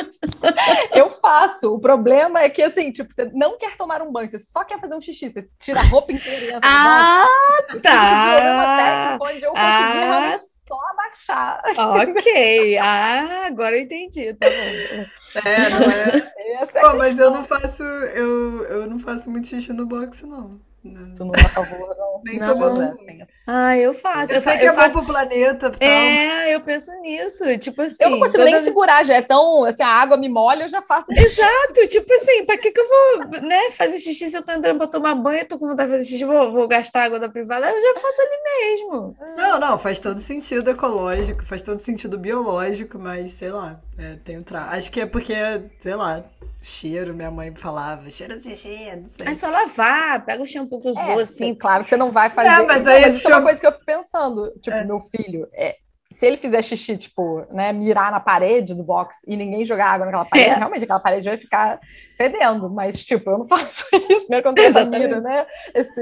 Eu 0.96 1.12
faço. 1.12 1.74
O 1.74 1.80
problema 1.80 2.42
é 2.42 2.50
que, 2.50 2.62
assim, 2.62 2.90
tipo, 2.92 3.14
você 3.14 3.26
não 3.34 3.58
quer 3.58 3.76
tomar 3.76 4.02
um 4.02 4.10
banho, 4.12 4.30
você 4.30 4.40
só 4.40 4.64
quer 4.64 4.80
fazer 4.80 4.96
um 4.96 5.02
xixi. 5.02 5.30
Você 5.30 5.46
tira 5.60 5.82
a 5.82 5.84
roupa 5.84 6.14
inteira 6.14 6.46
e 6.46 6.48
entra 6.48 6.62
Ah, 6.64 7.26
no 7.74 7.82
tá. 7.82 9.18
onde 9.22 9.44
eu 9.44 9.54
ah. 9.56 10.36
Só 10.68 10.80
abaixar. 10.92 11.62
Ok. 11.78 12.78
Ah, 12.78 13.46
agora 13.48 13.78
eu 13.78 13.84
entendi. 13.84 14.34
Tá 14.34 14.48
bom. 14.50 15.06
É, 15.44 15.70
não 15.70 15.92
é? 15.92 16.66
Pô, 16.80 16.96
mas 16.98 17.18
eu 17.20 17.32
não 17.32 17.44
faço, 17.44 17.84
eu, 17.84 18.64
eu 18.66 18.88
não 18.88 19.00
faço 19.00 19.30
muito 19.30 19.48
xixi 19.48 19.74
no 19.74 19.86
box, 19.86 20.26
não. 20.26 20.62
Não. 20.86 21.16
Tu 21.16 21.26
não 21.26 21.34
é 21.36 21.42
a 21.42 21.50
favor, 21.50 21.96
não. 21.98 22.22
Nem 22.26 22.40
não, 22.40 22.48
tomando. 22.48 22.80
Né? 22.80 23.28
Ah, 23.48 23.78
eu 23.78 23.94
faço. 23.94 24.32
Eu, 24.32 24.36
eu 24.36 24.42
sei 24.42 24.58
que 24.58 24.66
eu 24.66 24.72
é 24.72 24.76
faço... 24.76 24.96
bom 24.96 25.04
pro 25.04 25.14
planeta. 25.14 25.72
Tal. 25.72 25.88
É, 25.88 26.54
eu 26.54 26.62
penso 26.62 26.92
nisso. 27.02 27.58
Tipo 27.58 27.82
assim. 27.82 28.04
Eu 28.04 28.12
não 28.12 28.20
consigo 28.20 28.38
toda... 28.38 28.52
nem 28.52 28.64
segurar, 28.64 29.04
já 29.04 29.16
é 29.16 29.22
tão. 29.22 29.64
Assim, 29.66 29.84
a 29.84 29.88
água 29.88 30.16
me 30.16 30.30
molha, 30.30 30.64
eu 30.64 30.70
já 30.70 30.82
faço. 30.82 31.12
Exato. 31.12 31.88
tipo 31.88 32.14
assim, 32.14 32.46
pra 32.46 32.58
que, 32.58 32.72
que 32.72 32.80
eu 32.80 32.88
vou 32.88 33.42
né, 33.42 33.72
fazer 33.72 33.98
xixi 34.00 34.28
se 34.28 34.38
eu 34.38 34.44
tô 34.44 34.52
entrando 34.52 34.78
pra 34.78 34.88
tomar 34.88 35.16
banho, 35.16 35.40
eu 35.40 35.48
tô 35.48 35.58
com 35.58 35.68
vontade 35.68 35.90
de 35.90 35.98
fazer 35.98 36.10
xixi, 36.10 36.26
vou, 36.26 36.52
vou 36.52 36.68
gastar 36.68 37.04
água 37.04 37.20
da 37.20 37.30
privada, 37.30 37.70
eu 37.70 37.82
já 37.82 38.00
faço 38.00 38.22
ali 38.22 38.38
mesmo. 38.60 39.18
Não, 39.38 39.60
não, 39.60 39.78
faz 39.78 40.00
todo 40.00 40.20
sentido 40.20 40.70
ecológico, 40.70 41.44
faz 41.46 41.62
todo 41.62 41.80
sentido 41.80 42.18
biológico, 42.18 43.00
mas 43.00 43.32
sei 43.32 43.52
lá, 43.52 43.80
é, 43.98 44.18
tem 44.24 44.38
um 44.38 44.44
tra... 44.44 44.66
Acho 44.66 44.92
que 44.92 45.02
é 45.02 45.06
porque, 45.06 45.34
sei 45.80 45.96
lá, 45.96 46.24
cheiro, 46.62 47.14
minha 47.14 47.30
mãe 47.30 47.54
falava, 47.54 48.10
cheiro 48.10 48.38
de 48.40 48.56
xixi, 48.56 48.96
não 48.96 49.08
sei. 49.08 49.28
É 49.28 49.34
só 49.34 49.50
lavar, 49.50 50.26
pega 50.26 50.42
o 50.42 50.46
shampoo 50.46 50.82
que 50.82 50.90
usou, 50.90 51.20
é, 51.20 51.22
assim. 51.22 51.54
Claro 51.54 51.84
que 51.84 51.90
você 51.90 51.98
não 51.98 52.12
vai 52.12 52.30
fazer. 52.30 52.48
É, 52.48 52.66
mas 52.66 52.88
aí 52.88 53.02
não, 53.02 53.08
mas 53.08 53.18
isso 53.18 53.32
é 53.32 53.36
uma 53.36 53.44
coisa 53.44 53.60
que 53.60 53.68
eu 53.68 53.72
fico 53.72 53.86
pensando. 53.86 54.52
Tipo, 54.62 54.76
é. 54.76 54.84
meu 54.84 55.00
filho, 55.02 55.48
é, 55.54 55.78
se 56.12 56.26
ele 56.26 56.38
fizer 56.38 56.62
xixi, 56.62 56.98
tipo, 56.98 57.46
né, 57.52 57.74
mirar 57.74 58.12
na 58.12 58.20
parede 58.20 58.74
do 58.74 58.84
box 58.84 59.18
e 59.28 59.36
ninguém 59.36 59.66
jogar 59.66 59.88
água 59.88 60.06
naquela 60.06 60.26
parede, 60.26 60.50
é. 60.52 60.56
realmente 60.56 60.84
aquela 60.84 61.00
parede 61.00 61.28
vai 61.28 61.38
ficar 61.38 61.80
fedendo. 62.16 62.70
Mas, 62.70 63.04
tipo, 63.06 63.30
eu 63.30 63.40
não 63.40 63.48
faço 63.50 63.86
isso. 63.94 64.26
Primeiro 64.26 64.44
quando 64.44 64.58
eu 64.58 64.86
mira, 64.88 65.22
né? 65.22 65.46
Esse, 65.74 66.02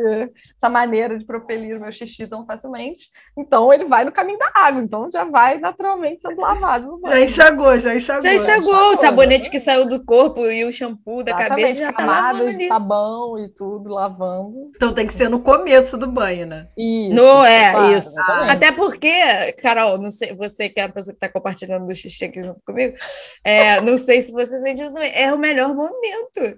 essa 0.58 0.70
maneira 0.70 1.18
de 1.18 1.26
propelir 1.26 1.78
o 1.78 1.82
meu 1.82 1.92
xixi 1.92 2.28
tão 2.28 2.46
facilmente. 2.46 3.10
Então, 3.38 3.74
ele 3.74 3.86
vai 3.86 4.04
no 4.04 4.12
caminho 4.12 4.40
da 4.40 4.52
água. 4.54 4.82
Então, 4.82 5.10
já 5.12 5.24
vai 5.24 5.60
naturalmente 5.60 6.22
sendo 6.22 6.40
lavado 6.42 7.00
no 7.02 7.10
Já 7.10 7.20
enxagou, 7.22 7.78
já 7.78 7.96
enxagou. 7.96 8.24
Já 8.24 8.34
enxagou. 8.34 8.70
enxagou 8.72 8.90
o 8.92 8.96
sabonete 8.96 9.46
né? 9.46 9.52
que 9.52 9.60
saiu 9.60 9.86
do 9.86 10.04
corpo 10.04 10.46
e 10.46 10.64
o 10.66 10.72
shampoo 10.72 11.24
da 11.24 11.32
Exatamente, 11.32 11.62
cabeça 11.62 11.80
já 11.80 11.94
tá 11.94 12.06
lavando 12.06 12.50
ali. 12.50 12.68
sabão 12.68 13.40
e 13.40 13.50
tudo, 13.50 13.90
lavando. 13.90 14.72
Então, 14.76 14.94
tem 14.94 15.08
que 15.08 15.14
ser 15.14 15.30
no 15.30 15.40
começo 15.40 15.98
do 15.98 16.08
banho, 16.08 16.46
né? 16.46 16.68
Isso. 16.78 17.14
No, 17.14 17.44
é, 17.44 17.72
claro, 17.72 17.98
isso. 17.98 18.22
Até 18.50 18.72
porque, 18.72 19.54
Carol, 19.62 19.98
não 19.98 20.12
sei, 20.12 20.34
você 20.36 20.70
que 20.70 20.80
é 20.80 20.84
a 20.84 20.90
pessoa 20.90 21.14
que 21.14 21.18
está 21.18 21.30
compartilhando 21.30 21.88
do 21.88 21.96
xixi 21.96 22.26
aqui 22.26 22.44
junto 22.44 22.64
comigo, 22.66 22.96
é, 23.44 23.82
não 23.82 23.98
sei 23.98 24.22
se 24.22 24.32
você 24.32 24.58
sente 24.60 24.84
isso 24.84 24.94
também, 24.94 25.12
é 25.14 25.34
o 25.34 25.38
melhor 25.38 25.74
momento. 25.74 26.03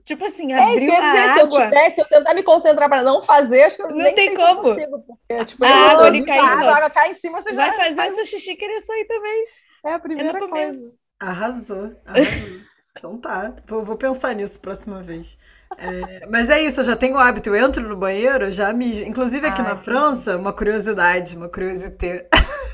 Tipo 0.04 0.26
assim, 0.26 0.52
é 0.52 0.58
abriu 0.58 0.92
é, 0.92 0.98
a 0.98 1.00
dizer, 1.00 1.20
água. 1.20 1.36
Se 1.36 1.42
eu 1.42 1.50
tivesse, 1.50 2.02
eu 2.02 2.06
tentar 2.08 2.34
me 2.34 2.44
concentrar 2.44 2.90
para 2.90 3.04
não 3.04 3.22
fazer, 3.24 3.64
acho 3.64 3.78
que 3.78 3.84
eu 3.84 3.90
não 3.90 4.14
tem 4.14 4.36
como. 4.36 4.62
Consigo, 4.62 5.04
porque, 5.04 5.46
tipo, 5.46 5.66
a 5.66 5.70
água 5.70 6.06
ali 6.06 6.26
caindo. 6.26 6.68
A 6.68 6.76
água 6.76 6.90
cai 6.90 7.12
em 7.12 7.14
cima, 7.14 7.42
você 7.42 7.54
vai 7.54 7.72
fazer 7.74 7.96
faz... 7.96 8.14
seu 8.14 8.26
xixi 8.26 8.56
querer 8.56 8.82
sair 8.82 9.06
também. 9.06 9.46
É 9.86 9.94
a 9.94 10.00
primeira 10.00 10.38
é 10.38 10.48
coisa. 10.48 10.98
Arrasou, 11.20 11.96
arrasou. 12.06 12.60
então 12.98 13.18
tá, 13.18 13.54
vou, 13.68 13.86
vou 13.86 13.98
pensar 13.98 14.34
nisso 14.34 14.60
próxima 14.60 15.02
vez. 15.02 15.38
É, 15.78 16.26
mas 16.28 16.50
é 16.50 16.62
isso, 16.62 16.80
eu 16.80 16.86
já 16.86 16.96
tenho 16.96 17.16
o 17.16 17.20
hábito, 17.20 17.50
eu 17.50 17.56
entro 17.56 17.88
no 17.88 17.98
banheiro, 17.98 18.52
já 18.52 18.72
mijo. 18.72 19.04
Inclusive 19.04 19.48
aqui 19.48 19.62
Ai, 19.62 19.68
na 19.68 19.76
França, 19.76 20.38
uma 20.38 20.54
curiosidade, 20.54 21.36
uma 21.36 21.50
curiosidade 21.50 22.26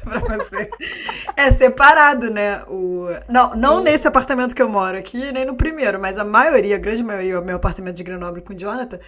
para 0.03 0.19
você. 0.19 0.69
É 1.35 1.51
separado, 1.51 2.29
né? 2.29 2.63
O... 2.67 3.07
Não, 3.29 3.51
não 3.51 3.83
nesse 3.83 4.07
apartamento 4.07 4.55
que 4.55 4.61
eu 4.61 4.69
moro 4.69 4.97
aqui, 4.97 5.31
nem 5.31 5.45
no 5.45 5.55
primeiro, 5.55 5.99
mas 5.99 6.17
a 6.17 6.23
maioria, 6.23 6.75
a 6.75 6.79
grande 6.79 7.03
maioria, 7.03 7.39
o 7.39 7.45
meu 7.45 7.55
apartamento 7.55 7.95
de 7.95 8.03
Grenoble 8.03 8.41
com 8.41 8.53
o 8.53 8.57
Jonathan, 8.57 8.99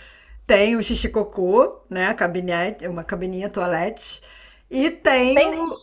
tem 0.46 0.76
o 0.76 0.84
xixi 0.84 1.10
cocô, 1.10 1.82
né? 1.90 2.08
A 2.08 2.14
cabinete, 2.14 2.88
uma 2.88 3.04
cabininha 3.04 3.50
toalete. 3.50 4.22
E 4.70 4.90
tem. 4.90 5.36
Tem 5.36 5.60
o 5.60 5.78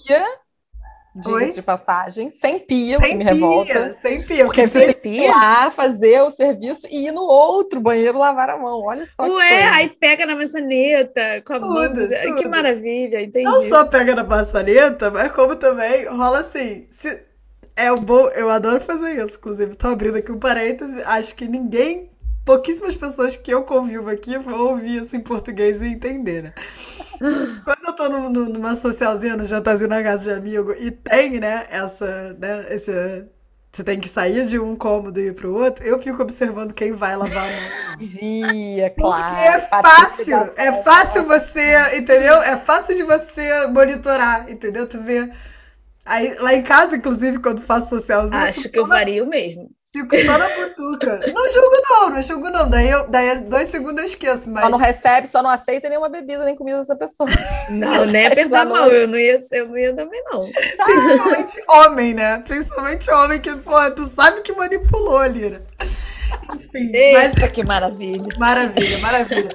diga 1.14 1.52
de 1.52 1.62
passagem, 1.62 2.30
sem 2.30 2.58
pia, 2.58 3.00
sem 3.00 3.16
me 3.16 3.24
revolta. 3.24 3.92
Sem 3.94 4.22
pia, 4.22 4.44
porque 4.44 4.66
você 4.66 4.92
tem 4.92 4.94
que 4.94 5.08
ir 5.08 5.28
lá 5.28 5.70
fazer 5.70 6.20
o 6.22 6.30
serviço 6.30 6.86
e 6.88 7.06
ir 7.06 7.12
no 7.12 7.22
outro 7.22 7.80
banheiro 7.80 8.18
lavar 8.18 8.50
a 8.50 8.58
mão. 8.58 8.82
Olha 8.82 9.06
só. 9.06 9.22
Ué, 9.22 9.64
aí 9.68 9.88
pega 9.88 10.26
na 10.26 10.36
maçaneta, 10.36 11.42
com 11.44 11.54
a 11.54 11.58
tudo, 11.58 11.72
mão. 11.72 11.88
Tudo. 11.88 12.36
Que 12.36 12.48
maravilha, 12.48 13.22
entendi. 13.22 13.44
Não 13.44 13.60
só 13.62 13.84
pega 13.86 14.14
na 14.14 14.24
maçaneta, 14.24 15.10
mas 15.10 15.32
como 15.32 15.56
também 15.56 16.06
rola 16.06 16.40
assim. 16.40 16.86
Se... 16.90 17.28
É 17.76 17.90
um 17.90 17.96
bom, 17.96 18.28
eu 18.30 18.50
adoro 18.50 18.80
fazer 18.80 19.14
isso, 19.14 19.38
inclusive. 19.38 19.74
Tô 19.74 19.88
abrindo 19.88 20.18
aqui 20.18 20.30
um 20.30 20.38
parêntese. 20.38 21.02
Acho 21.04 21.34
que 21.34 21.48
ninguém, 21.48 22.09
pouquíssimas 22.50 22.96
pessoas 22.96 23.36
que 23.36 23.54
eu 23.54 23.62
convivo 23.62 24.10
aqui 24.10 24.36
vão 24.36 24.70
ouvir 24.70 25.02
isso 25.02 25.14
em 25.14 25.20
português 25.20 25.80
e 25.80 25.86
entender, 25.86 26.42
né? 26.42 26.52
Quando 27.64 27.84
eu 27.86 27.92
tô 27.94 28.08
no, 28.08 28.28
no, 28.28 28.48
numa 28.48 28.74
socialzinha, 28.74 29.36
no 29.36 29.44
jantarzinho 29.44 29.88
na 29.88 30.02
casa 30.02 30.24
de 30.24 30.30
amigo, 30.36 30.72
e 30.72 30.90
tem, 30.90 31.38
né, 31.38 31.68
essa, 31.70 32.32
né, 32.40 32.66
esse, 32.70 32.90
você 33.70 33.84
tem 33.84 34.00
que 34.00 34.08
sair 34.08 34.48
de 34.48 34.58
um 34.58 34.74
cômodo 34.74 35.20
e 35.20 35.28
ir 35.28 35.34
pro 35.34 35.54
outro, 35.54 35.86
eu 35.86 35.96
fico 36.00 36.20
observando 36.20 36.74
quem 36.74 36.90
vai 36.90 37.16
lavar 37.16 37.46
a 37.46 37.50
mão. 37.50 37.98
Dia, 37.98 38.90
claro. 38.90 39.22
Porque 39.22 39.42
é 39.42 39.60
fácil, 39.60 40.52
é 40.56 40.82
fácil 40.82 41.24
você, 41.26 41.96
entendeu? 41.96 42.42
É 42.42 42.56
fácil 42.56 42.96
de 42.96 43.04
você 43.04 43.68
monitorar, 43.68 44.50
entendeu? 44.50 44.88
Tu 44.88 45.00
vê. 45.00 45.30
Aí, 46.04 46.34
lá 46.40 46.52
em 46.52 46.62
casa, 46.62 46.96
inclusive, 46.96 47.38
quando 47.38 47.62
faço 47.62 47.90
socialzinho. 47.90 48.42
Acho 48.42 48.68
que 48.68 48.78
eu 48.78 48.88
vario 48.88 49.24
mesmo. 49.24 49.70
Fico 49.92 50.14
só 50.24 50.38
na 50.38 50.48
butuca. 50.48 51.18
Não 51.34 51.50
julgo, 51.50 51.82
não, 51.88 52.10
não 52.10 52.22
julgo, 52.22 52.50
não. 52.50 52.70
Daí, 52.70 52.88
eu, 52.88 53.08
daí 53.08 53.40
dois 53.40 53.68
segundos 53.70 53.98
eu 53.98 54.04
esqueço. 54.04 54.48
Mas... 54.48 54.62
Só 54.62 54.70
não 54.70 54.78
recebe, 54.78 55.28
só 55.28 55.42
não 55.42 55.50
aceita 55.50 55.88
nenhuma 55.88 56.08
bebida 56.08 56.44
nem 56.44 56.54
comida 56.54 56.78
dessa 56.78 56.94
pessoa. 56.94 57.28
Não, 57.68 58.06
nem 58.06 58.26
apertar 58.26 58.60
a 58.60 58.64
mão. 58.64 58.86
Eu 58.86 59.08
não 59.08 59.18
ia, 59.18 59.36
eu 59.50 59.68
não 59.68 59.76
ia 59.76 59.92
também, 59.94 60.22
não. 60.30 60.48
Principalmente 60.84 61.64
homem, 61.68 62.14
né? 62.14 62.38
Principalmente 62.46 63.10
homem 63.10 63.40
que, 63.40 63.60
pô, 63.62 63.90
tu 63.90 64.06
sabe 64.06 64.42
que 64.42 64.52
manipulou 64.52 65.18
ali, 65.18 65.50
né? 65.50 65.60
Enfim. 66.54 66.94
Eita, 66.94 67.40
mas... 67.40 67.50
que 67.50 67.64
maravilha. 67.64 68.28
Maravilha, 68.38 68.98
maravilha. 68.98 69.48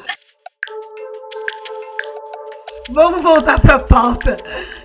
Vamos 2.89 3.21
voltar 3.21 3.59
para 3.61 3.75
a 3.75 3.79
pauta. 3.79 4.35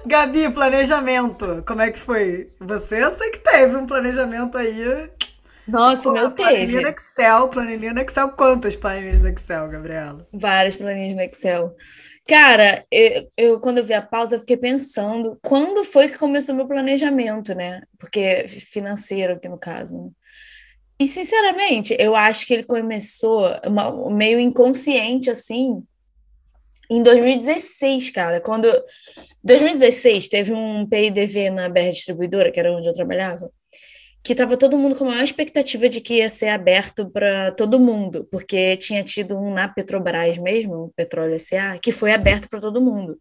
Gabi, 0.06 0.48
planejamento. 0.50 1.64
Como 1.66 1.82
é 1.82 1.90
que 1.90 1.98
foi? 1.98 2.48
Você 2.60 3.02
eu 3.02 3.10
sei 3.10 3.30
que 3.30 3.38
teve 3.38 3.76
um 3.76 3.84
planejamento 3.84 4.56
aí 4.56 5.10
nossa, 5.70 6.04
Pô, 6.04 6.12
meu 6.12 6.30
teve. 6.30 6.50
Planilha 6.50 6.80
no 6.82 6.88
Excel, 6.88 7.48
planilha 7.48 7.94
no 7.94 8.00
Excel. 8.00 8.28
Quantas 8.30 8.76
planilhas 8.76 9.22
no 9.22 9.28
Excel, 9.28 9.68
Gabriela? 9.68 10.26
Várias 10.32 10.76
planilhas 10.76 11.14
no 11.14 11.22
Excel. 11.22 11.74
Cara, 12.26 12.84
eu, 12.90 13.30
eu, 13.36 13.60
quando 13.60 13.78
eu 13.78 13.84
vi 13.84 13.94
a 13.94 14.02
pauta, 14.02 14.34
eu 14.34 14.40
fiquei 14.40 14.56
pensando 14.56 15.38
quando 15.42 15.82
foi 15.82 16.08
que 16.08 16.18
começou 16.18 16.54
meu 16.54 16.66
planejamento, 16.66 17.54
né? 17.54 17.82
Porque 17.98 18.46
financeiro 18.46 19.34
aqui 19.34 19.48
no 19.48 19.58
caso. 19.58 19.96
Né? 19.96 20.10
E 21.00 21.06
sinceramente, 21.06 21.96
eu 21.98 22.14
acho 22.14 22.46
que 22.46 22.54
ele 22.54 22.64
começou 22.64 23.50
uma, 23.66 24.10
meio 24.10 24.38
inconsciente 24.38 25.30
assim 25.30 25.82
em 26.90 27.02
2016, 27.02 28.10
cara. 28.10 28.40
Quando 28.40 28.68
2016 29.42 30.28
teve 30.28 30.52
um 30.52 30.86
PIDV 30.86 31.50
na 31.50 31.68
BR 31.68 31.90
Distribuidora, 31.90 32.52
que 32.52 32.60
era 32.60 32.72
onde 32.72 32.86
eu 32.86 32.92
trabalhava 32.92 33.50
que 34.22 34.32
estava 34.32 34.56
todo 34.56 34.76
mundo 34.76 34.94
com 34.94 35.04
a 35.04 35.08
maior 35.08 35.24
expectativa 35.24 35.88
de 35.88 36.00
que 36.00 36.16
ia 36.16 36.28
ser 36.28 36.48
aberto 36.48 37.08
para 37.10 37.52
todo 37.52 37.80
mundo, 37.80 38.28
porque 38.30 38.76
tinha 38.76 39.02
tido 39.02 39.36
um 39.36 39.52
na 39.52 39.66
Petrobras 39.66 40.36
mesmo, 40.36 40.74
o 40.74 40.92
Petróleo 40.94 41.38
SA, 41.38 41.78
que 41.82 41.90
foi 41.90 42.12
aberto 42.12 42.48
para 42.48 42.60
todo 42.60 42.80
mundo. 42.80 43.18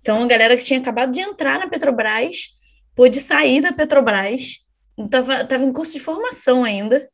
Então, 0.00 0.22
a 0.22 0.26
galera 0.26 0.56
que 0.56 0.64
tinha 0.64 0.78
acabado 0.78 1.12
de 1.12 1.20
entrar 1.20 1.58
na 1.58 1.68
Petrobras 1.68 2.54
pôde 2.94 3.18
sair 3.18 3.62
da 3.62 3.72
Petrobras, 3.72 4.58
estava 4.98 5.44
tava 5.44 5.64
em 5.64 5.72
curso 5.72 5.94
de 5.94 6.00
formação 6.00 6.64
ainda, 6.64 7.08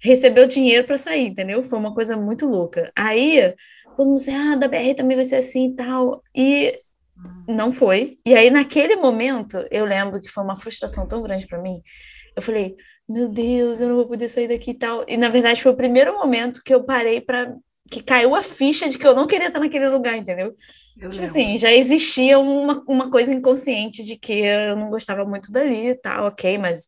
recebeu 0.00 0.46
dinheiro 0.46 0.86
para 0.86 0.96
sair, 0.96 1.26
entendeu? 1.26 1.62
Foi 1.62 1.78
uma 1.78 1.94
coisa 1.94 2.16
muito 2.16 2.46
louca. 2.46 2.90
Aí, 2.96 3.54
mundo 3.98 4.14
disse, 4.14 4.30
ah, 4.30 4.56
da 4.56 4.66
BR 4.66 4.94
também 4.96 5.16
vai 5.16 5.24
ser 5.24 5.36
assim 5.36 5.72
e 5.72 5.76
tal, 5.76 6.22
e 6.34 6.80
não 7.46 7.70
foi. 7.70 8.18
E 8.24 8.34
aí, 8.34 8.50
naquele 8.50 8.96
momento, 8.96 9.58
eu 9.70 9.84
lembro 9.84 10.20
que 10.20 10.28
foi 10.28 10.42
uma 10.42 10.56
frustração 10.56 11.06
tão 11.06 11.22
grande 11.22 11.46
para 11.46 11.60
mim, 11.60 11.82
eu 12.34 12.42
falei, 12.42 12.76
meu 13.08 13.28
Deus, 13.28 13.80
eu 13.80 13.88
não 13.88 13.96
vou 13.96 14.06
poder 14.06 14.28
sair 14.28 14.48
daqui 14.48 14.70
e 14.70 14.74
tal. 14.74 15.04
E 15.08 15.16
na 15.16 15.28
verdade 15.28 15.62
foi 15.62 15.72
o 15.72 15.76
primeiro 15.76 16.14
momento 16.14 16.62
que 16.62 16.72
eu 16.72 16.84
parei 16.84 17.20
para 17.20 17.54
que 17.90 18.02
caiu 18.02 18.36
a 18.36 18.42
ficha 18.42 18.88
de 18.88 18.96
que 18.96 19.06
eu 19.06 19.14
não 19.14 19.26
queria 19.26 19.48
estar 19.48 19.58
naquele 19.58 19.88
lugar, 19.88 20.16
entendeu? 20.16 20.54
Eu 20.96 21.10
tipo 21.10 21.22
lembro. 21.22 21.22
assim, 21.22 21.56
já 21.56 21.72
existia 21.72 22.38
uma, 22.38 22.84
uma 22.86 23.10
coisa 23.10 23.34
inconsciente 23.34 24.04
de 24.04 24.16
que 24.16 24.32
eu 24.32 24.76
não 24.76 24.90
gostava 24.90 25.24
muito 25.24 25.50
dali 25.50 25.88
e 25.88 25.94
tal, 25.96 26.26
ok, 26.26 26.56
mas 26.56 26.86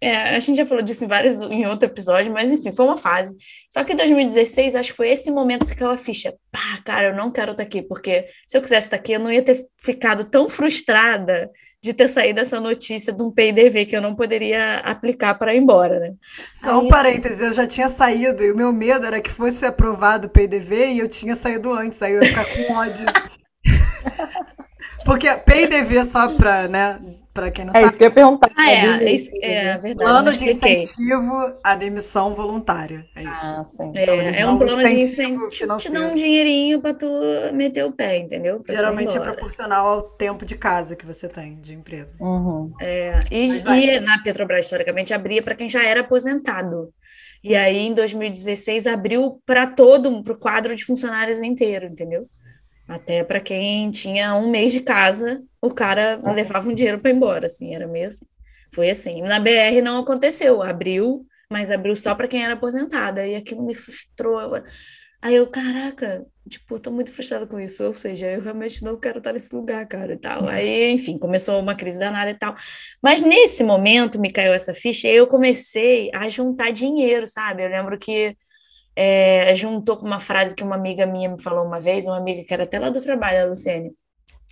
é, 0.00 0.36
a 0.36 0.38
gente 0.38 0.56
já 0.56 0.66
falou 0.66 0.84
disso 0.84 1.04
em 1.04 1.08
vários 1.08 1.40
em 1.40 1.66
outro 1.66 1.88
episódio, 1.88 2.32
mas 2.32 2.52
enfim, 2.52 2.72
foi 2.72 2.84
uma 2.84 2.96
fase. 2.96 3.36
Só 3.68 3.82
que 3.82 3.92
em 3.92 3.96
2016, 3.96 4.74
acho 4.74 4.90
que 4.90 4.96
foi 4.96 5.10
esse 5.10 5.30
momento 5.30 5.66
que 5.66 5.74
caiu 5.74 5.90
a 5.90 5.96
ficha. 5.96 6.34
Pá, 6.50 6.80
cara, 6.84 7.08
eu 7.08 7.16
não 7.16 7.30
quero 7.30 7.52
estar 7.52 7.62
aqui, 7.62 7.82
porque 7.82 8.26
se 8.46 8.56
eu 8.56 8.62
quisesse 8.62 8.86
estar 8.86 8.96
aqui, 8.96 9.12
eu 9.12 9.20
não 9.20 9.32
ia 9.32 9.42
ter 9.42 9.58
ficado 9.78 10.24
tão 10.24 10.48
frustrada 10.48 11.50
de 11.82 11.94
ter 11.94 12.08
saído 12.08 12.40
essa 12.40 12.60
notícia 12.60 13.12
de 13.12 13.22
um 13.22 13.30
PIDV 13.30 13.86
que 13.86 13.96
eu 13.96 14.02
não 14.02 14.14
poderia 14.14 14.78
aplicar 14.80 15.34
para 15.34 15.54
ir 15.54 15.58
embora, 15.58 15.98
né? 15.98 16.14
Só 16.54 16.78
um 16.78 16.88
parênteses, 16.88 17.40
eu 17.40 17.52
já 17.54 17.66
tinha 17.66 17.88
saído 17.88 18.42
e 18.42 18.52
o 18.52 18.56
meu 18.56 18.72
medo 18.72 19.06
era 19.06 19.20
que 19.20 19.30
fosse 19.30 19.64
aprovado 19.64 20.26
o 20.26 20.30
PIDV 20.30 20.92
e 20.92 20.98
eu 20.98 21.08
tinha 21.08 21.34
saído 21.34 21.72
antes, 21.72 22.02
aí 22.02 22.12
eu 22.12 22.22
ia 22.22 22.28
ficar 22.28 22.44
com 22.44 22.74
ódio. 22.74 23.06
Porque 25.06 25.34
PIDV 25.34 26.04
só 26.04 26.34
para, 26.36 26.68
né, 26.68 27.00
para 27.32 27.50
quem 27.50 27.64
não 27.64 27.70
é 27.70 27.74
sabe. 27.74 27.84
É 27.84 27.88
isso 27.88 27.98
que 27.98 28.04
eu 28.04 28.08
ia 28.08 28.14
perguntar. 28.14 28.50
Ah, 28.56 28.70
é, 28.70 29.12
isso, 29.12 29.30
é 29.40 29.78
verdade. 29.78 30.10
Plano 30.10 30.36
de 30.36 30.50
incentivo 30.50 31.54
à 31.62 31.74
demissão 31.74 32.34
voluntária. 32.34 33.06
É 33.14 33.22
isso. 33.22 33.46
Ah, 33.46 33.64
sim. 33.66 33.92
É, 33.94 34.02
então, 34.02 34.14
é 34.20 34.46
um 34.46 34.58
plano 34.58 34.82
de 34.82 34.94
incentivo 34.94 35.50
financeiro. 35.50 35.96
te 35.96 36.02
dá 36.02 36.12
um 36.12 36.14
dinheirinho 36.14 36.80
para 36.80 36.94
tu 36.94 37.08
meter 37.52 37.84
o 37.84 37.92
pé, 37.92 38.18
entendeu? 38.18 38.60
Pra 38.60 38.74
Geralmente 38.74 39.16
é 39.16 39.20
proporcional 39.20 39.86
ao 39.86 40.02
tempo 40.02 40.44
de 40.44 40.56
casa 40.56 40.96
que 40.96 41.06
você 41.06 41.28
tem 41.28 41.60
de 41.60 41.74
empresa. 41.74 42.16
Uhum. 42.20 42.72
É, 42.80 43.24
e, 43.30 43.46
e 43.46 44.00
na 44.00 44.22
Petrobras, 44.22 44.64
historicamente, 44.64 45.14
abria 45.14 45.42
para 45.42 45.54
quem 45.54 45.68
já 45.68 45.84
era 45.84 46.00
aposentado. 46.00 46.92
E 47.42 47.56
aí, 47.56 47.78
em 47.78 47.94
2016, 47.94 48.86
abriu 48.86 49.40
para 49.46 49.66
todo, 49.66 50.22
para 50.22 50.32
o 50.32 50.36
quadro 50.36 50.76
de 50.76 50.84
funcionários 50.84 51.40
inteiro, 51.40 51.86
entendeu? 51.86 52.26
Até 52.90 53.22
para 53.22 53.40
quem 53.40 53.88
tinha 53.92 54.34
um 54.34 54.50
mês 54.50 54.72
de 54.72 54.80
casa, 54.80 55.40
o 55.62 55.70
cara 55.70 56.20
levava 56.34 56.68
um 56.68 56.74
dinheiro 56.74 56.98
para 56.98 57.12
ir 57.12 57.14
embora, 57.14 57.46
assim, 57.46 57.72
era 57.72 57.86
meio 57.86 58.06
assim. 58.06 58.26
Foi 58.74 58.90
assim. 58.90 59.22
Na 59.22 59.38
BR 59.38 59.80
não 59.80 59.98
aconteceu, 59.98 60.60
abriu, 60.60 61.24
mas 61.48 61.70
abriu 61.70 61.94
só 61.94 62.16
para 62.16 62.26
quem 62.26 62.42
era 62.42 62.54
aposentada, 62.54 63.24
e 63.24 63.36
aquilo 63.36 63.64
me 63.64 63.76
frustrou. 63.76 64.60
Aí 65.22 65.36
eu, 65.36 65.46
caraca, 65.46 66.26
tipo, 66.48 66.80
tô 66.80 66.90
muito 66.90 67.12
frustrada 67.12 67.46
com 67.46 67.60
isso, 67.60 67.84
ou 67.84 67.94
seja, 67.94 68.26
eu 68.26 68.40
realmente 68.40 68.82
não 68.82 68.98
quero 68.98 69.18
estar 69.18 69.34
nesse 69.34 69.54
lugar, 69.54 69.86
cara, 69.86 70.14
e 70.14 70.18
tal. 70.18 70.48
Aí, 70.48 70.90
enfim, 70.90 71.16
começou 71.16 71.60
uma 71.60 71.76
crise 71.76 71.98
danada 71.98 72.30
e 72.30 72.38
tal. 72.38 72.56
Mas 73.00 73.22
nesse 73.22 73.62
momento 73.62 74.20
me 74.20 74.32
caiu 74.32 74.52
essa 74.52 74.74
ficha 74.74 75.06
e 75.06 75.14
eu 75.14 75.28
comecei 75.28 76.10
a 76.12 76.28
juntar 76.28 76.72
dinheiro, 76.72 77.28
sabe? 77.28 77.62
Eu 77.62 77.68
lembro 77.68 77.96
que 77.98 78.36
é, 78.94 79.54
juntou 79.54 79.96
com 79.96 80.06
uma 80.06 80.20
frase 80.20 80.54
que 80.54 80.62
uma 80.62 80.76
amiga 80.76 81.06
minha 81.06 81.28
me 81.28 81.40
falou 81.40 81.64
uma 81.64 81.80
vez, 81.80 82.06
uma 82.06 82.18
amiga 82.18 82.44
que 82.44 82.52
era 82.52 82.64
até 82.64 82.78
lá 82.78 82.90
do 82.90 83.00
trabalho, 83.00 83.42
a 83.42 83.44
Luciene. 83.46 83.92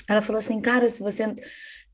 Ela 0.09 0.23
falou 0.23 0.39
assim, 0.39 0.61
cara, 0.61 0.89
se 0.89 1.03
você 1.03 1.35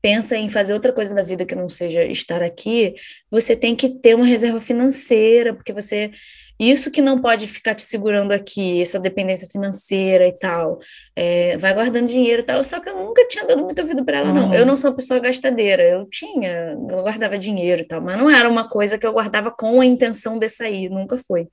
pensa 0.01 0.37
em 0.37 0.49
fazer 0.49 0.73
outra 0.73 0.93
coisa 0.93 1.13
da 1.13 1.23
vida 1.23 1.45
que 1.45 1.55
não 1.55 1.67
seja 1.67 2.03
estar 2.03 2.43
aqui, 2.43 2.93
você 3.29 3.55
tem 3.55 3.75
que 3.75 3.89
ter 3.89 4.15
uma 4.15 4.25
reserva 4.25 4.61
financeira, 4.61 5.53
porque 5.53 5.73
você 5.73 6.11
isso 6.59 6.89
que 6.89 7.01
não 7.01 7.21
pode 7.21 7.47
ficar 7.47 7.75
te 7.75 7.83
segurando 7.83 8.31
aqui, 8.31 8.79
essa 8.79 8.97
dependência 8.97 9.47
financeira 9.47 10.25
e 10.25 10.31
tal, 10.31 10.79
é, 11.13 11.57
vai 11.57 11.73
guardando 11.73 12.07
dinheiro 12.07 12.41
e 12.41 12.45
tal. 12.45 12.63
Só 12.63 12.79
que 12.79 12.87
eu 12.87 12.95
nunca 12.95 13.27
tinha 13.27 13.45
dado 13.45 13.61
muito 13.61 13.81
ouvido 13.81 14.05
para 14.05 14.19
ela, 14.19 14.33
não. 14.33 14.53
Eu 14.53 14.61
uhum. 14.61 14.67
não 14.67 14.75
sou 14.77 14.91
uma 14.91 14.95
pessoa 14.95 15.19
gastadeira, 15.19 15.83
eu 15.83 16.05
tinha, 16.09 16.77
eu 16.89 17.01
guardava 17.01 17.37
dinheiro 17.37 17.81
e 17.81 17.85
tal, 17.85 17.99
mas 18.01 18.17
não 18.17 18.29
era 18.29 18.47
uma 18.47 18.69
coisa 18.69 18.97
que 18.97 19.05
eu 19.05 19.11
guardava 19.11 19.51
com 19.51 19.81
a 19.81 19.85
intenção 19.85 20.39
de 20.39 20.47
sair, 20.47 20.89
nunca 20.89 21.17
foi. 21.17 21.47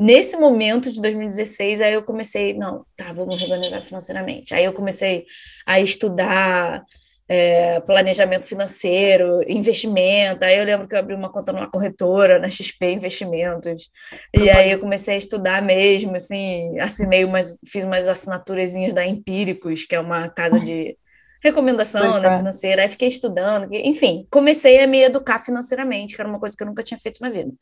Nesse 0.00 0.34
momento 0.34 0.90
de 0.90 0.98
2016, 0.98 1.82
aí 1.82 1.92
eu 1.92 2.02
comecei, 2.02 2.54
não, 2.54 2.86
tá, 2.96 3.12
vou 3.12 3.26
me 3.26 3.34
organizar 3.34 3.82
financeiramente. 3.82 4.54
Aí 4.54 4.64
eu 4.64 4.72
comecei 4.72 5.26
a 5.66 5.78
estudar 5.78 6.82
é, 7.28 7.78
planejamento 7.80 8.46
financeiro, 8.46 9.40
investimento. 9.46 10.42
Aí 10.42 10.56
eu 10.56 10.64
lembro 10.64 10.88
que 10.88 10.94
eu 10.94 10.98
abri 10.98 11.14
uma 11.14 11.30
conta 11.30 11.52
numa 11.52 11.70
corretora, 11.70 12.38
na 12.38 12.48
XP 12.48 12.92
Investimentos. 12.92 13.90
E 14.34 14.48
aí 14.48 14.70
eu 14.70 14.78
comecei 14.78 15.16
a 15.16 15.18
estudar 15.18 15.62
mesmo, 15.62 16.16
assim, 16.16 16.78
assinei 16.80 17.22
umas, 17.22 17.58
fiz 17.66 17.84
umas 17.84 18.08
assinaturazinhas 18.08 18.94
da 18.94 19.04
Empíricos, 19.06 19.84
que 19.84 19.94
é 19.94 20.00
uma 20.00 20.30
casa 20.30 20.58
de 20.58 20.96
recomendação 21.44 22.18
né, 22.18 22.38
financeira. 22.38 22.82
Aí 22.82 22.88
fiquei 22.88 23.08
estudando, 23.08 23.68
enfim, 23.70 24.26
comecei 24.30 24.80
a 24.80 24.86
me 24.86 25.02
educar 25.02 25.40
financeiramente, 25.40 26.14
que 26.14 26.20
era 26.22 26.28
uma 26.28 26.40
coisa 26.40 26.56
que 26.56 26.62
eu 26.62 26.66
nunca 26.66 26.82
tinha 26.82 26.98
feito 26.98 27.20
na 27.20 27.28
vida. 27.28 27.52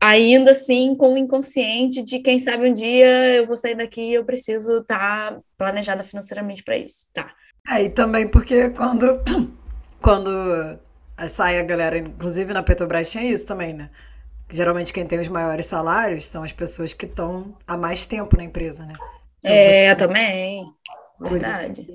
Ainda 0.00 0.50
assim, 0.50 0.94
com 0.94 1.14
o 1.14 1.18
inconsciente 1.18 2.02
de 2.02 2.18
quem 2.18 2.38
sabe 2.38 2.68
um 2.68 2.74
dia 2.74 3.36
eu 3.36 3.46
vou 3.46 3.56
sair 3.56 3.74
daqui 3.74 4.00
e 4.02 4.14
eu 4.14 4.24
preciso 4.24 4.78
estar 4.78 5.32
tá 5.32 5.40
planejada 5.56 6.02
financeiramente 6.02 6.62
para 6.62 6.76
isso. 6.76 7.06
Tá. 7.12 7.32
É, 7.70 7.82
e 7.82 7.88
também 7.88 8.28
porque 8.28 8.68
quando, 8.70 9.22
quando 10.02 10.78
sai 11.28 11.58
a 11.58 11.62
galera, 11.62 11.98
inclusive 11.98 12.52
na 12.52 12.62
Petrobras 12.62 13.10
tinha 13.10 13.24
isso 13.24 13.46
também, 13.46 13.72
né? 13.72 13.90
Geralmente 14.50 14.92
quem 14.92 15.06
tem 15.06 15.18
os 15.18 15.28
maiores 15.28 15.66
salários 15.66 16.26
são 16.26 16.42
as 16.42 16.52
pessoas 16.52 16.92
que 16.92 17.06
estão 17.06 17.56
há 17.66 17.76
mais 17.76 18.04
tempo 18.04 18.36
na 18.36 18.44
empresa, 18.44 18.84
né? 18.84 18.92
Então, 19.42 19.56
é, 19.56 19.90
você... 19.90 19.96
também. 19.96 20.64
Verdade. 21.20 21.86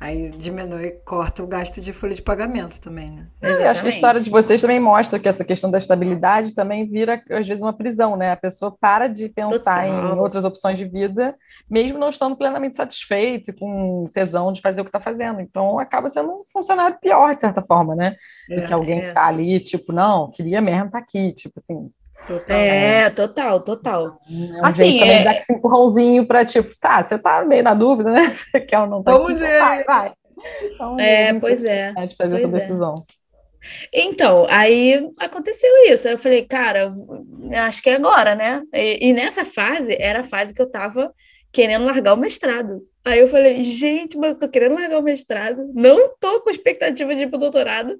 aí 0.00 0.30
diminui, 0.30 0.92
corta 1.04 1.42
o 1.42 1.46
gasto 1.46 1.80
de 1.80 1.92
folha 1.92 2.14
de 2.14 2.22
pagamento 2.22 2.80
também, 2.80 3.10
né? 3.10 3.26
É, 3.42 3.68
acho 3.68 3.82
que 3.82 3.88
a 3.88 3.90
história 3.90 4.20
de 4.20 4.30
vocês 4.30 4.60
também 4.60 4.78
mostra 4.78 5.18
que 5.18 5.28
essa 5.28 5.44
questão 5.44 5.68
da 5.70 5.78
estabilidade 5.78 6.54
também 6.54 6.88
vira, 6.88 7.20
às 7.30 7.46
vezes, 7.46 7.60
uma 7.60 7.72
prisão, 7.72 8.16
né? 8.16 8.32
A 8.32 8.36
pessoa 8.36 8.74
para 8.80 9.08
de 9.08 9.28
pensar 9.28 9.84
Total. 9.84 10.16
em 10.16 10.18
outras 10.18 10.44
opções 10.44 10.78
de 10.78 10.84
vida, 10.84 11.34
mesmo 11.68 11.98
não 11.98 12.08
estando 12.08 12.36
plenamente 12.36 12.76
satisfeito 12.76 13.50
e 13.50 13.52
com 13.52 14.06
tesão 14.14 14.52
de 14.52 14.60
fazer 14.60 14.80
o 14.80 14.84
que 14.84 14.90
está 14.90 15.00
fazendo. 15.00 15.40
Então, 15.40 15.78
acaba 15.80 16.08
sendo 16.08 16.30
um 16.30 16.44
funcionário 16.52 16.98
pior, 17.00 17.34
de 17.34 17.40
certa 17.40 17.62
forma, 17.62 17.96
né? 17.96 18.16
É, 18.48 18.60
Do 18.60 18.66
que 18.66 18.72
alguém 18.72 18.98
é. 18.98 19.00
que 19.00 19.08
está 19.08 19.26
ali, 19.26 19.58
tipo, 19.58 19.92
não, 19.92 20.30
queria 20.30 20.60
mesmo 20.60 20.86
estar 20.86 20.98
tá 20.98 20.98
aqui, 20.98 21.32
tipo 21.32 21.58
assim, 21.58 21.90
Total. 22.26 22.56
É, 22.56 23.10
total, 23.10 23.60
total. 23.60 24.18
É 24.30 24.60
um 24.60 24.64
assim, 24.64 24.98
jeito 24.98 25.04
é... 25.04 25.24
dar 25.24 25.44
empurrãozinho 25.50 26.26
para 26.26 26.44
tipo, 26.44 26.72
tá, 26.80 27.02
você 27.02 27.18
tá 27.18 27.44
meio 27.44 27.62
na 27.62 27.74
dúvida, 27.74 28.10
né? 28.12 28.32
Você 28.34 28.60
quer 28.60 28.78
ou 28.78 28.86
não? 28.86 29.02
Tá 29.02 29.12
Toma 29.12 29.30
o 29.30 29.34
dinheiro. 29.34 29.60
Vai, 29.60 29.84
vai. 29.84 30.12
Então, 30.62 30.98
é, 30.98 31.34
pois 31.34 31.64
é. 31.64 31.92
De 32.06 32.16
fazer 32.16 32.30
pois 32.30 32.44
essa 32.44 32.56
é. 32.56 32.60
decisão. 32.60 33.04
Então, 33.92 34.46
aí 34.48 35.08
aconteceu 35.18 35.70
isso. 35.86 36.08
Eu 36.08 36.18
falei, 36.18 36.44
cara, 36.44 36.90
acho 37.66 37.82
que 37.82 37.90
é 37.90 37.94
agora, 37.94 38.34
né? 38.34 38.62
E, 38.72 39.08
e 39.08 39.12
nessa 39.12 39.44
fase, 39.44 39.96
era 39.98 40.20
a 40.20 40.24
fase 40.24 40.54
que 40.54 40.60
eu 40.60 40.70
tava 40.70 41.12
querendo 41.52 41.84
largar 41.84 42.14
o 42.14 42.16
mestrado. 42.16 42.82
Aí 43.04 43.18
eu 43.18 43.28
falei, 43.28 43.62
gente, 43.62 44.16
mas 44.16 44.30
eu 44.30 44.38
tô 44.38 44.48
querendo 44.48 44.74
largar 44.74 44.98
o 44.98 45.02
mestrado, 45.02 45.70
não 45.74 46.16
tô 46.18 46.40
com 46.40 46.50
expectativa 46.50 47.14
de 47.14 47.22
ir 47.22 47.28
pro 47.28 47.38
doutorado. 47.38 47.96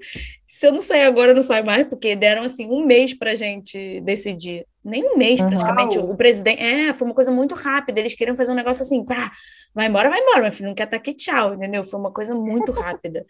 Se 0.52 0.66
eu 0.66 0.72
não 0.72 0.82
sair 0.82 1.04
agora, 1.04 1.30
eu 1.30 1.34
não 1.34 1.42
saio 1.42 1.64
mais, 1.64 1.88
porque 1.88 2.14
deram 2.14 2.42
assim 2.42 2.66
um 2.66 2.84
mês 2.84 3.14
pra 3.14 3.34
gente 3.34 4.02
decidir. 4.02 4.66
Nem 4.84 5.02
um 5.02 5.16
mês, 5.16 5.40
praticamente. 5.40 5.96
Uau. 5.96 6.10
O 6.10 6.16
presidente. 6.16 6.60
É, 6.62 6.92
foi 6.92 7.08
uma 7.08 7.14
coisa 7.14 7.32
muito 7.32 7.54
rápida. 7.54 7.98
Eles 7.98 8.14
queriam 8.14 8.36
fazer 8.36 8.52
um 8.52 8.54
negócio 8.54 8.82
assim, 8.82 9.02
pá, 9.02 9.32
vai 9.74 9.86
embora, 9.86 10.10
vai 10.10 10.20
embora, 10.20 10.42
meu 10.42 10.52
filho, 10.52 10.68
não 10.68 10.74
quer 10.74 10.82
estar 10.84 10.98
tá 10.98 11.00
aqui, 11.00 11.14
tchau, 11.14 11.54
entendeu? 11.54 11.82
Foi 11.82 11.98
uma 11.98 12.12
coisa 12.12 12.34
muito 12.34 12.70
rápida. 12.70 13.24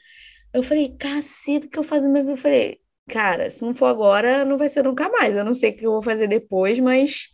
Eu 0.52 0.64
falei, 0.64 0.96
cacete, 0.98 1.68
o 1.68 1.70
que 1.70 1.78
eu 1.78 1.84
faço 1.84 2.08
minha 2.08 2.22
vida? 2.22 2.32
Eu 2.32 2.36
falei, 2.36 2.80
cara, 3.08 3.48
se 3.48 3.64
não 3.64 3.72
for 3.72 3.86
agora, 3.86 4.44
não 4.44 4.58
vai 4.58 4.68
ser 4.68 4.82
nunca 4.82 5.08
mais. 5.08 5.36
Eu 5.36 5.44
não 5.44 5.54
sei 5.54 5.70
o 5.70 5.76
que 5.76 5.86
eu 5.86 5.92
vou 5.92 6.02
fazer 6.02 6.26
depois, 6.26 6.80
mas 6.80 7.28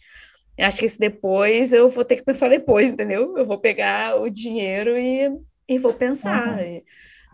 acho 0.61 0.77
que 0.77 0.85
esse 0.85 0.99
depois 0.99 1.73
eu 1.73 1.89
vou 1.89 2.05
ter 2.05 2.17
que 2.17 2.25
pensar 2.25 2.51
depois, 2.51 2.93
entendeu? 2.93 3.39
Eu 3.39 3.47
vou 3.47 3.59
pegar 3.59 4.21
o 4.21 4.29
dinheiro 4.29 4.99
e, 4.99 5.31
e 5.67 5.79
vou 5.79 5.95
pensar. 5.95 6.59
Uhum. 6.59 6.83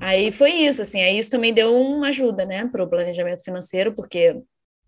Aí 0.00 0.30
foi 0.32 0.50
isso, 0.52 0.82
assim, 0.82 1.00
aí 1.00 1.18
isso 1.18 1.30
também 1.30 1.52
deu 1.54 1.74
uma 1.74 2.08
ajuda, 2.08 2.44
né, 2.44 2.66
para 2.66 2.82
o 2.82 2.88
planejamento 2.88 3.42
financeiro, 3.44 3.94
porque 3.94 4.36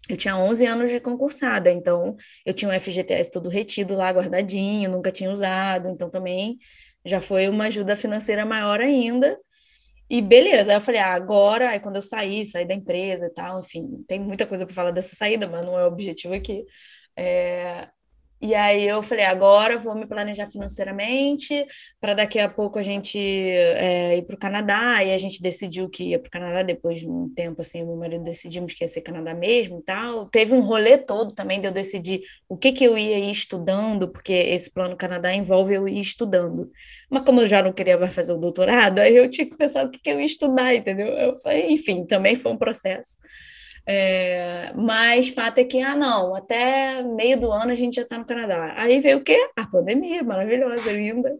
eu 0.08 0.16
tinha 0.16 0.36
11 0.36 0.66
anos 0.66 0.90
de 0.90 1.00
concursada, 1.00 1.70
então 1.70 2.16
eu 2.44 2.54
tinha 2.54 2.70
um 2.70 2.72
FGTS 2.72 3.30
todo 3.30 3.48
retido 3.48 3.94
lá, 3.94 4.10
guardadinho, 4.12 4.90
nunca 4.90 5.10
tinha 5.12 5.30
usado, 5.30 5.88
então 5.88 6.10
também 6.10 6.58
já 7.04 7.20
foi 7.20 7.48
uma 7.48 7.66
ajuda 7.66 7.96
financeira 7.96 8.44
maior 8.46 8.80
ainda. 8.80 9.38
E 10.08 10.22
beleza, 10.22 10.70
aí 10.70 10.76
eu 10.76 10.80
falei, 10.80 11.00
ah, 11.00 11.14
agora, 11.14 11.70
aí 11.70 11.80
quando 11.80 11.96
eu 11.96 12.02
saí, 12.02 12.44
saí 12.46 12.64
da 12.66 12.74
empresa 12.74 13.26
e 13.26 13.30
tal, 13.30 13.60
enfim, 13.60 14.04
tem 14.06 14.20
muita 14.20 14.46
coisa 14.46 14.64
para 14.66 14.74
falar 14.74 14.90
dessa 14.92 15.16
saída, 15.16 15.48
mas 15.48 15.64
não 15.66 15.78
é 15.78 15.84
o 15.84 15.88
objetivo 15.88 16.34
aqui. 16.34 16.64
É, 17.16 17.88
e 18.40 18.54
aí 18.54 18.86
eu 18.86 19.02
falei, 19.02 19.24
agora 19.24 19.78
vou 19.78 19.94
me 19.94 20.06
planejar 20.06 20.46
financeiramente 20.46 21.66
para 21.98 22.12
daqui 22.12 22.38
a 22.38 22.48
pouco 22.48 22.78
a 22.78 22.82
gente 22.82 23.18
é, 23.18 24.18
ir 24.18 24.22
para 24.26 24.36
o 24.36 24.38
Canadá. 24.38 25.02
E 25.02 25.12
a 25.12 25.18
gente 25.18 25.40
decidiu 25.40 25.88
que 25.88 26.04
ia 26.10 26.18
para 26.18 26.28
o 26.28 26.30
Canadá 26.30 26.62
depois 26.62 27.00
de 27.00 27.08
um 27.08 27.32
tempo, 27.34 27.62
assim, 27.62 27.82
meu 27.82 27.96
marido 27.96 28.22
decidimos 28.22 28.74
que 28.74 28.84
ia 28.84 28.88
ser 28.88 29.00
Canadá 29.00 29.34
mesmo 29.34 29.82
tal. 29.82 30.26
Teve 30.26 30.54
um 30.54 30.60
rolê 30.60 30.98
todo 30.98 31.32
também 31.32 31.60
de 31.60 31.66
eu 31.66 31.72
decidir 31.72 32.22
o 32.48 32.56
que, 32.56 32.72
que 32.72 32.84
eu 32.84 32.98
ia 32.98 33.18
ir 33.18 33.30
estudando, 33.30 34.08
porque 34.08 34.32
esse 34.32 34.70
plano 34.70 34.96
Canadá 34.96 35.32
envolve 35.34 35.74
eu 35.74 35.88
ir 35.88 35.98
estudando. 35.98 36.70
Mas 37.08 37.24
como 37.24 37.40
eu 37.40 37.46
já 37.46 37.62
não 37.62 37.72
queria 37.72 37.98
mais 37.98 38.14
fazer 38.14 38.32
o 38.32 38.38
doutorado, 38.38 38.98
aí 39.00 39.16
eu 39.16 39.30
tinha 39.30 39.48
que 39.48 39.56
pensar 39.56 39.86
o 39.86 39.90
que, 39.90 39.98
que 39.98 40.10
eu 40.10 40.20
ia 40.20 40.26
estudar, 40.26 40.74
entendeu? 40.74 41.06
Eu 41.06 41.38
falei, 41.38 41.70
enfim, 41.70 42.04
também 42.04 42.36
foi 42.36 42.52
um 42.52 42.58
processo. 42.58 43.18
É, 43.88 44.72
mas 44.74 45.28
fato 45.28 45.58
é 45.58 45.64
que, 45.64 45.80
ah, 45.80 45.94
não, 45.94 46.34
até 46.34 47.02
meio 47.02 47.38
do 47.38 47.52
ano 47.52 47.70
a 47.70 47.74
gente 47.74 47.94
já 47.94 48.02
está 48.02 48.18
no 48.18 48.26
Canadá. 48.26 48.74
Aí 48.76 48.98
veio 48.98 49.18
o 49.18 49.22
quê? 49.22 49.48
A 49.56 49.64
pandemia, 49.64 50.24
maravilhosa, 50.24 50.90
linda. 50.90 51.36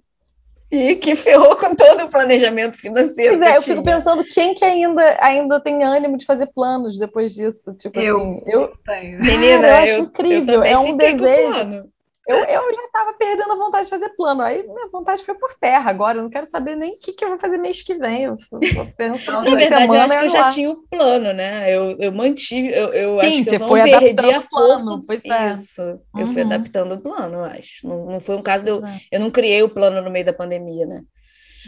E 0.71 0.97
que 0.97 1.15
ferrou 1.15 1.57
com 1.57 1.75
todo 1.75 2.05
o 2.05 2.09
planejamento 2.09 2.77
financeiro. 2.77 3.37
Pois 3.37 3.51
é, 3.51 3.57
eu 3.57 3.63
fico 3.63 3.83
pensando 3.83 4.25
quem 4.25 4.55
que 4.55 4.65
ainda, 4.65 5.17
ainda 5.21 5.61
tem 5.61 5.85
ânimo 5.85 6.17
de 6.17 6.25
fazer 6.25 6.47
planos 6.53 6.99
depois 6.99 7.35
disso. 7.35 7.73
Tipo 7.75 7.99
eu, 7.99 8.21
assim, 8.21 8.43
eu 8.47 8.73
tenho. 8.85 9.21
Menina, 9.21 9.69
eu, 9.69 9.75
eu 9.75 9.75
acho 9.77 9.99
incrível. 10.01 10.55
Eu 10.57 10.65
é 10.65 10.79
um 10.79 10.97
desejo. 10.97 11.89
Eu, 12.27 12.39
eu 12.39 12.75
já 12.75 12.85
estava 12.85 13.13
perdendo 13.13 13.53
a 13.53 13.57
vontade 13.57 13.85
de 13.85 13.91
fazer 13.91 14.09
plano. 14.11 14.43
Aí 14.43 14.63
minha 14.65 14.89
vontade 14.89 15.23
foi 15.23 15.35
por 15.37 15.55
terra 15.55 15.89
agora. 15.89 16.19
Eu 16.19 16.25
não 16.25 16.31
quero 16.31 16.47
saber 16.47 16.75
nem 16.75 16.91
o 16.91 17.01
que, 17.01 17.13
que 17.13 17.25
eu 17.25 17.29
vou 17.29 17.39
fazer 17.39 17.57
mês 17.57 17.83
que 17.83 17.95
vem. 17.95 18.25
Eu, 18.25 18.37
eu 18.53 18.93
penso, 18.97 19.31
Na 19.31 19.55
verdade, 19.55 19.87
eu 19.87 20.01
acho 20.01 20.19
que 20.19 20.25
eu 20.25 20.29
já 20.29 20.47
tinha 20.49 20.71
o 20.71 20.83
plano, 20.91 21.33
né? 21.33 21.73
Eu, 21.73 21.97
eu 22.01 22.11
mantive, 22.11 22.69
eu, 22.69 22.93
eu 22.93 23.21
Sim, 23.21 23.27
acho 23.27 23.45
que 23.45 23.55
eu 23.55 23.59
não 23.61 23.69
perdi 23.69 24.31
a 24.31 24.41
força. 24.41 25.01
É. 25.25 25.53
Isso. 25.53 25.83
Uhum. 25.83 26.01
Eu 26.17 26.27
fui 26.27 26.43
uhum. 26.43 26.49
adaptando 26.49 26.95
o 26.95 27.01
plano, 27.01 27.35
eu 27.37 27.45
acho. 27.45 27.87
Não, 27.87 28.07
não 28.07 28.21
foi 28.21 28.37
um 28.37 28.43
caso 28.43 28.65
de 28.65 28.71
eu. 28.71 28.85
É. 28.85 29.01
Eu 29.13 29.21
não 29.21 29.31
criei 29.31 29.63
o 29.63 29.69
plano 29.69 30.03
no 30.03 30.11
meio 30.11 30.25
da 30.25 30.33
pandemia, 30.33 30.85
né? 30.85 31.03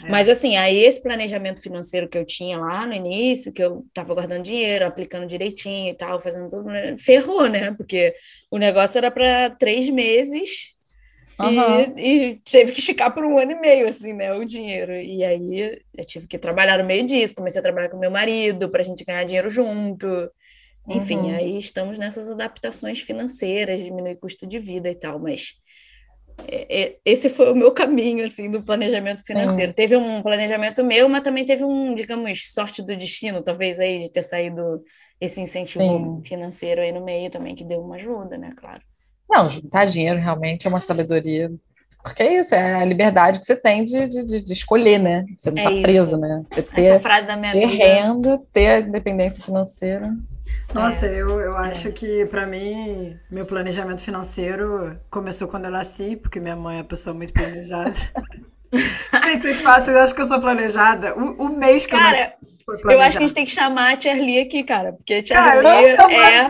É. 0.05 0.11
Mas 0.11 0.29
assim, 0.29 0.57
aí 0.57 0.79
esse 0.85 1.03
planejamento 1.03 1.61
financeiro 1.61 2.09
que 2.09 2.19
eu 2.19 2.25
tinha 2.25 2.59
lá 2.59 2.87
no 2.87 2.95
início, 2.95 3.53
que 3.53 3.63
eu 3.63 3.85
estava 3.89 4.15
guardando 4.15 4.43
dinheiro, 4.43 4.87
aplicando 4.87 5.27
direitinho 5.27 5.91
e 5.91 5.95
tal, 5.95 6.21
fazendo 6.21 6.49
tudo, 6.49 6.65
né? 6.65 6.97
ferrou, 6.99 7.49
né? 7.49 7.73
Porque 7.73 8.15
o 8.51 8.59
negócio 8.59 8.99
era 8.99 9.11
para 9.11 9.51
três 9.51 9.89
meses 9.89 10.75
uhum. 11.39 11.95
e, 11.97 12.31
e, 12.31 12.35
teve 12.37 12.73
que 12.73 12.81
esticar 12.81 13.13
por 13.13 13.25
um 13.25 13.39
ano 13.39 13.53
e 13.53 13.61
meio, 13.61 13.89
assim, 13.89 14.13
né? 14.13 14.33
O 14.33 14.45
dinheiro. 14.45 14.93
E 14.93 15.25
aí 15.25 15.81
eu 15.97 16.05
tive 16.05 16.27
que 16.27 16.39
trabalhar 16.39 16.79
no 16.79 16.85
meio 16.85 17.07
disso, 17.07 17.35
comecei 17.35 17.61
a 17.61 17.63
trabalhar 17.63 17.89
com 17.89 17.99
meu 17.99 18.11
marido 18.11 18.69
para 18.69 18.81
a 18.81 18.85
gente 18.85 19.05
ganhar 19.05 19.25
dinheiro 19.25 19.49
junto. 19.49 20.31
Enfim, 20.89 21.19
uhum. 21.19 21.35
aí 21.35 21.59
estamos 21.59 21.99
nessas 21.99 22.31
adaptações 22.31 23.01
financeiras, 23.01 23.81
diminuir 23.81 24.17
custo 24.17 24.47
de 24.47 24.59
vida 24.59 24.89
e 24.89 24.95
tal, 24.95 25.19
mas 25.19 25.55
esse 27.05 27.29
foi 27.29 27.51
o 27.53 27.57
meu 27.57 27.73
caminho 27.73 28.25
assim 28.25 28.51
do 28.51 28.63
planejamento 28.63 29.25
financeiro. 29.25 29.73
Teve 29.73 29.97
um 29.97 30.23
planejamento 30.23 30.85
meu, 30.85 31.09
mas 31.09 31.23
também 31.23 31.45
teve 31.45 31.65
um, 31.65 31.95
digamos, 31.95 32.53
sorte 32.53 32.83
do 32.83 32.97
destino, 32.97 33.43
talvez 33.43 33.81
aí 33.81 33.99
de 33.99 34.13
ter 34.13 34.23
saído 34.23 34.83
esse 35.21 35.41
incentivo 35.41 35.83
Sim. 35.83 36.23
financeiro 36.25 36.81
aí 36.81 36.93
no 36.93 37.05
meio 37.05 37.31
também 37.31 37.55
que 37.55 37.65
deu 37.65 37.81
uma 37.81 37.97
ajuda, 37.97 38.39
né, 38.39 38.53
claro. 38.57 38.81
Não, 39.29 39.51
juntar 39.51 39.85
dinheiro 39.85 40.19
realmente 40.19 40.67
é 40.67 40.71
uma 40.71 40.81
sabedoria. 40.81 41.51
Porque 42.03 42.23
é 42.23 42.41
isso, 42.41 42.55
é 42.55 42.75
a 42.77 42.85
liberdade 42.85 43.41
que 43.41 43.45
você 43.45 43.57
tem 43.57 43.85
de, 43.85 44.09
de, 44.09 44.41
de 44.41 44.53
escolher, 44.53 44.99
né? 44.99 45.27
Você 45.39 45.51
não 45.51 45.59
é 45.61 45.65
tá 45.65 45.83
preso, 45.83 46.17
né? 46.17 46.43
Você 46.51 46.63
ter, 46.63 46.81
Essa 46.81 47.01
frase 47.01 47.27
da 47.27 47.37
minha 47.37 47.53
ter 47.53 47.67
vida. 47.67 47.85
renda, 47.85 48.41
ter 48.53 48.87
independência 48.87 49.43
financeira. 49.43 50.11
Nossa, 50.75 51.07
é. 51.07 51.23
eu, 51.23 51.41
eu 51.41 51.57
acho 51.57 51.91
que 51.93 52.27
para 52.27 52.47
mim, 52.47 53.19
meu 53.31 53.47
planejamento 53.47 54.03
financeiro 54.03 54.99
começou 55.11 55.49
quando 55.49 55.65
eu 55.65 55.71
nasci, 55.71 56.17
porque 56.17 56.39
minha 56.39 56.57
mãe 56.57 56.77
é 56.77 56.81
uma 56.81 56.85
pessoa 56.85 57.15
muito 57.15 57.33
planejada. 57.33 57.93
Vocês 59.41 59.63
fazem, 59.63 59.85
vocês 59.87 59.97
acham 59.97 60.15
que 60.15 60.23
eu 60.23 60.27
sou 60.27 60.41
planejada? 60.41 61.19
O, 61.19 61.47
o 61.47 61.49
mês 61.49 61.87
que 61.87 61.93
cara, 61.93 62.35
eu 62.67 62.75
nasci. 62.75 62.93
Eu 62.93 63.01
acho 63.01 63.17
que 63.17 63.25
a 63.25 63.27
gente 63.27 63.35
tem 63.35 63.45
que 63.47 63.51
chamar 63.51 63.95
a 63.95 63.97
Tia 63.97 64.13
Lee 64.13 64.41
aqui, 64.41 64.63
cara, 64.63 64.93
porque 64.93 65.15
a 65.15 65.23
Tia 65.23 65.37
cara, 65.37 65.81
Lee 65.81 65.89
é 65.89 65.97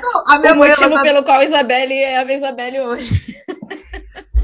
não, 0.01 0.25
a 0.27 0.39
minha 0.41 0.53
o 0.53 0.59
mãe, 0.59 0.71
motivo 0.71 0.91
já... 0.91 1.03
pelo 1.03 1.23
qual 1.23 1.39
a 1.39 1.45
Isabelle 1.45 1.95
é 1.95 2.19
a 2.19 2.35
Isabelle 2.35 2.81
hoje. 2.81 3.37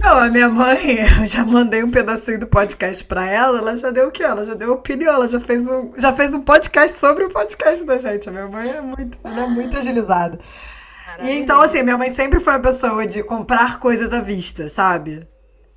Não, 0.05 0.19
a 0.19 0.29
minha 0.29 0.51
mãe, 0.51 0.99
eu 1.19 1.27
já 1.27 1.43
mandei 1.47 1.83
um 1.83 1.91
pedacinho 1.91 2.39
do 2.39 2.47
podcast 2.47 3.03
pra 3.07 3.25
ela, 3.25 3.57
ela 3.57 3.75
já 3.75 3.91
deu 3.91 4.09
o 4.09 4.11
quê? 4.11 4.23
Ela 4.23 4.45
já 4.45 4.53
deu 4.53 4.75
opinião, 4.75 5.15
ela 5.15 5.27
já 5.27 5.41
fez 5.41 5.67
um, 5.67 5.93
já 5.97 6.13
fez 6.13 6.35
um 6.35 6.43
podcast 6.43 6.99
sobre 6.99 7.25
o 7.25 7.31
podcast 7.31 7.83
da 7.87 7.97
gente. 7.97 8.29
A 8.29 8.33
minha 8.33 8.47
mãe 8.47 8.69
é 8.69 8.83
muito, 8.83 9.19
é 9.25 9.47
muito 9.47 9.79
agilizada. 9.79 10.39
E 11.23 11.31
então, 11.39 11.63
assim, 11.63 11.83
minha 11.83 11.97
mãe 11.97 12.11
sempre 12.11 12.39
foi 12.39 12.53
uma 12.53 12.61
pessoa 12.61 13.07
de 13.07 13.23
comprar 13.23 13.79
coisas 13.79 14.13
à 14.13 14.21
vista, 14.21 14.69
sabe? 14.69 15.27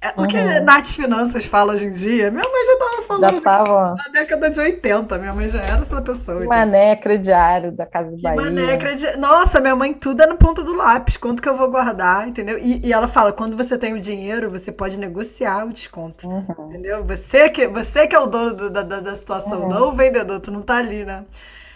É, 0.01 0.09
o 0.21 0.27
que 0.27 0.37
uhum. 0.37 0.63
Nath 0.65 0.87
Finanças 0.87 1.45
fala 1.45 1.71
hoje 1.71 1.85
em 1.85 1.91
dia, 1.91 2.29
minha 2.29 2.43
mãe 2.43 2.65
já 2.65 2.76
falando 3.19 3.33
já 3.35 3.41
tava... 3.41 3.95
na 3.97 4.11
década 4.11 4.49
de 4.49 4.59
80. 4.59 5.17
Minha 5.19 5.33
mãe 5.33 5.47
já 5.47 5.61
era 5.61 5.81
essa 5.81 6.01
pessoa. 6.01 6.37
Então. 6.37 6.49
Mané 6.49 6.95
crediário 6.95 7.71
da 7.71 7.85
Casa 7.85 8.11
do 8.11 8.21
Bahia. 8.21 8.41
Mané 8.41 8.77
crediário. 8.77 9.19
Nossa, 9.19 9.59
minha 9.59 9.75
mãe 9.75 9.93
tudo 9.93 10.23
é 10.23 10.25
na 10.25 10.35
ponta 10.35 10.63
do 10.63 10.73
lápis. 10.73 11.17
Quanto 11.17 11.41
que 11.41 11.49
eu 11.49 11.57
vou 11.57 11.69
guardar, 11.69 12.27
entendeu? 12.27 12.57
E, 12.57 12.85
e 12.85 12.93
ela 12.93 13.07
fala, 13.07 13.33
quando 13.33 13.57
você 13.57 13.77
tem 13.77 13.93
o 13.93 13.99
dinheiro, 13.99 14.49
você 14.49 14.71
pode 14.71 14.99
negociar 14.99 15.65
o 15.65 15.73
desconto. 15.73 16.27
Uhum. 16.27 16.69
Entendeu? 16.69 17.03
Você 17.03 17.49
que, 17.49 17.67
você 17.67 18.07
que 18.07 18.15
é 18.15 18.19
o 18.19 18.27
dono 18.27 18.53
do, 18.53 18.69
da, 18.69 18.83
da, 18.83 18.99
da 18.99 19.15
situação, 19.15 19.63
uhum. 19.63 19.69
não 19.69 19.89
o 19.89 19.91
vendedor. 19.91 20.39
Tu 20.39 20.51
não 20.51 20.61
tá 20.61 20.77
ali, 20.77 21.03
né? 21.03 21.25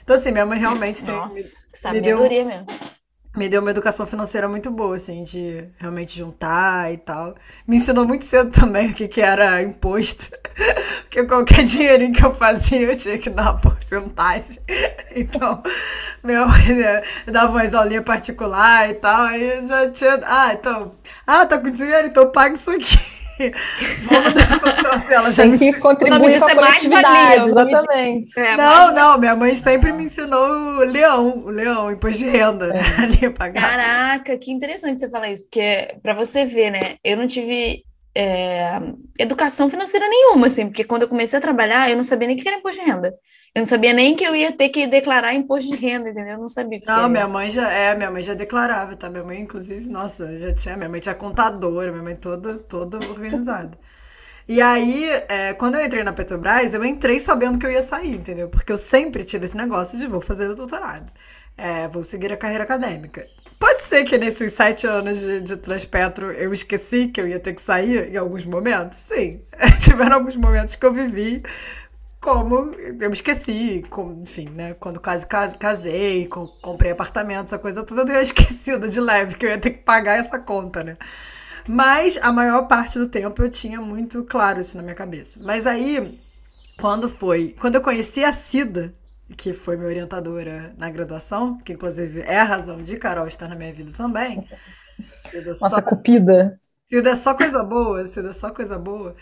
Então, 0.03 0.15
assim, 0.15 0.31
minha 0.31 0.45
mãe 0.45 0.59
realmente 0.59 1.03
tem. 1.03 1.15
Nossa, 1.15 1.67
que 1.71 1.77
sabedoria 1.77 2.43
me 2.43 2.49
deu, 2.49 2.65
mesmo 2.65 3.00
me 3.35 3.47
deu 3.47 3.61
uma 3.61 3.71
educação 3.71 4.05
financeira 4.05 4.47
muito 4.47 4.69
boa, 4.69 4.95
assim, 4.95 5.23
de 5.23 5.63
realmente 5.77 6.17
juntar 6.17 6.91
e 6.91 6.97
tal. 6.97 7.33
Me 7.65 7.77
ensinou 7.77 8.05
muito 8.05 8.25
cedo 8.25 8.51
também 8.51 8.91
o 8.91 8.93
que, 8.93 9.07
que 9.07 9.21
era 9.21 9.61
imposto. 9.61 10.29
Porque 11.03 11.23
qualquer 11.25 11.63
dinheirinho 11.63 12.13
que 12.13 12.25
eu 12.25 12.33
fazia, 12.33 12.81
eu 12.81 12.97
tinha 12.97 13.17
que 13.17 13.29
dar 13.29 13.51
uma 13.51 13.59
porcentagem. 13.59 14.57
Então, 15.13 15.61
mãe 16.23 16.35
né, 16.73 17.01
dava 17.27 17.51
umas 17.51 17.73
aulinhas 17.73 18.05
particular 18.05 18.89
e 18.89 18.93
tal, 18.93 19.23
aí 19.23 19.67
já 19.67 19.89
tinha. 19.89 20.21
Ah, 20.23 20.53
então. 20.53 20.93
Ah, 21.27 21.45
tá 21.45 21.57
com 21.57 21.69
dinheiro? 21.69 22.07
Então 22.07 22.31
paga 22.31 22.53
isso 22.53 22.71
aqui. 22.71 23.20
Vamos 24.03 24.33
dar 24.33 25.13
ela 25.13 25.31
já 25.31 25.43
Tem 25.43 25.57
que 25.57 25.79
contribuir 25.79 26.39
com 26.39 26.45
a 26.45 26.55
coletividade, 26.55 27.49
exatamente. 27.49 28.39
É, 28.39 28.57
não, 28.57 28.93
não, 28.93 29.17
minha 29.17 29.35
mãe 29.35 29.53
sempre 29.53 29.91
me 29.91 30.03
ensinou 30.03 30.47
o 30.47 30.79
leão, 30.85 31.43
o 31.45 31.49
leão, 31.49 31.91
imposto 31.91 32.19
de 32.19 32.29
renda, 32.29 32.67
né? 32.67 32.79
é. 32.79 33.03
ali 33.03 33.29
pagar. 33.29 33.61
Caraca, 33.61 34.37
que 34.37 34.51
interessante 34.51 34.99
você 34.99 35.09
falar 35.09 35.29
isso, 35.29 35.43
porque 35.45 35.95
para 36.01 36.13
você 36.13 36.45
ver, 36.45 36.71
né, 36.71 36.95
eu 37.03 37.17
não 37.17 37.27
tive 37.27 37.83
é, 38.15 38.79
educação 39.17 39.69
financeira 39.69 40.07
nenhuma, 40.07 40.47
assim, 40.47 40.67
porque 40.67 40.83
quando 40.83 41.03
eu 41.03 41.09
comecei 41.09 41.37
a 41.37 41.41
trabalhar, 41.41 41.89
eu 41.89 41.95
não 41.95 42.03
sabia 42.03 42.27
nem 42.27 42.37
o 42.37 42.39
que 42.39 42.47
era 42.47 42.57
imposto 42.57 42.81
de 42.81 42.87
renda. 42.89 43.13
Eu 43.55 43.61
não 43.61 43.65
sabia 43.65 43.93
nem 43.93 44.15
que 44.15 44.23
eu 44.25 44.35
ia 44.35 44.55
ter 44.55 44.69
que 44.69 44.87
declarar 44.87 45.33
imposto 45.33 45.69
de 45.69 45.75
renda, 45.77 46.09
entendeu? 46.09 46.33
Eu 46.33 46.39
não 46.39 46.49
sabia 46.49 46.81
que 46.81 46.87
Não, 46.87 47.07
minha 47.09 47.27
isso. 47.27 47.27
mãe 47.27 47.49
já 47.49 47.71
é, 47.71 47.95
minha 47.95 48.09
mãe 48.11 48.21
já 48.23 48.33
declarava, 48.33 48.95
tá? 48.95 49.09
Minha 49.09 49.23
mãe, 49.23 49.39
inclusive, 49.39 49.87
nossa, 49.89 50.37
já 50.39 50.53
tinha, 50.53 50.75
minha 50.75 50.89
mãe 50.89 50.99
tinha 50.99 51.13
contadora, 51.15 51.91
minha 51.91 52.03
mãe 52.03 52.15
toda, 52.15 52.57
toda 52.57 52.97
organizada. 53.07 53.77
E 54.47 54.61
aí, 54.61 55.05
é, 55.29 55.53
quando 55.55 55.75
eu 55.75 55.85
entrei 55.85 56.03
na 56.03 56.13
Petrobras, 56.13 56.73
eu 56.73 56.83
entrei 56.85 57.19
sabendo 57.19 57.59
que 57.59 57.65
eu 57.65 57.71
ia 57.71 57.83
sair, 57.83 58.15
entendeu? 58.15 58.49
Porque 58.51 58.71
eu 58.71 58.77
sempre 58.77 59.23
tive 59.23 59.45
esse 59.45 59.57
negócio 59.57 59.99
de 59.99 60.07
vou 60.07 60.21
fazer 60.21 60.49
o 60.49 60.55
doutorado, 60.55 61.11
é, 61.57 61.87
vou 61.89 62.03
seguir 62.03 62.31
a 62.33 62.37
carreira 62.37 62.63
acadêmica. 62.65 63.25
Pode 63.59 63.81
ser 63.81 64.05
que 64.05 64.17
nesses 64.17 64.53
sete 64.53 64.87
anos 64.87 65.19
de, 65.21 65.41
de 65.41 65.55
Transpetro 65.57 66.31
eu 66.31 66.51
esqueci 66.51 67.07
que 67.09 67.21
eu 67.21 67.27
ia 67.27 67.39
ter 67.39 67.53
que 67.53 67.61
sair 67.61 68.11
em 68.11 68.17
alguns 68.17 68.43
momentos? 68.43 68.97
Sim. 68.99 69.41
Tiveram 69.79 70.15
alguns 70.17 70.35
momentos 70.35 70.75
que 70.75 70.85
eu 70.85 70.91
vivi 70.93 71.43
como 72.21 72.75
eu 72.75 73.09
me 73.09 73.13
esqueci, 73.13 73.83
com, 73.89 74.21
enfim, 74.21 74.47
né? 74.49 74.75
Quando 74.75 74.99
quase 74.99 75.25
casei, 75.57 76.27
comprei 76.61 76.91
apartamento, 76.91 77.47
essa 77.47 77.59
coisa 77.59 77.83
toda, 77.83 78.01
eu 78.03 78.05
tinha 78.05 78.21
esquecido 78.21 78.87
de 78.89 79.01
leve 79.01 79.35
que 79.35 79.45
eu 79.45 79.49
ia 79.49 79.59
ter 79.59 79.71
que 79.71 79.83
pagar 79.83 80.19
essa 80.19 80.39
conta, 80.39 80.83
né? 80.83 80.97
Mas 81.67 82.17
a 82.21 82.31
maior 82.31 82.67
parte 82.67 82.99
do 82.99 83.07
tempo 83.07 83.41
eu 83.41 83.49
tinha 83.49 83.81
muito 83.81 84.23
claro 84.25 84.61
isso 84.61 84.77
na 84.77 84.83
minha 84.83 84.95
cabeça. 84.95 85.39
Mas 85.41 85.65
aí, 85.67 86.19
quando 86.79 87.09
foi. 87.09 87.55
Quando 87.59 87.75
eu 87.75 87.81
conheci 87.81 88.23
a 88.23 88.33
Cida, 88.33 88.93
que 89.37 89.53
foi 89.53 89.75
minha 89.77 89.89
orientadora 89.89 90.73
na 90.77 90.89
graduação, 90.89 91.57
que 91.59 91.73
inclusive 91.73 92.21
é 92.21 92.39
a 92.39 92.43
razão 92.43 92.81
de 92.83 92.97
Carol 92.97 93.27
estar 93.27 93.47
na 93.47 93.55
minha 93.55 93.73
vida 93.73 93.91
também. 93.95 94.47
Cida 95.29 95.53
Nossa, 95.59 95.69
só, 95.69 95.81
cupida. 95.81 96.59
Cida 96.89 97.11
é 97.11 97.15
só 97.15 97.33
coisa 97.33 97.63
boa, 97.63 98.05
Cida 98.05 98.29
é 98.29 98.33
só 98.33 98.51
coisa 98.51 98.77
boa. 98.77 99.15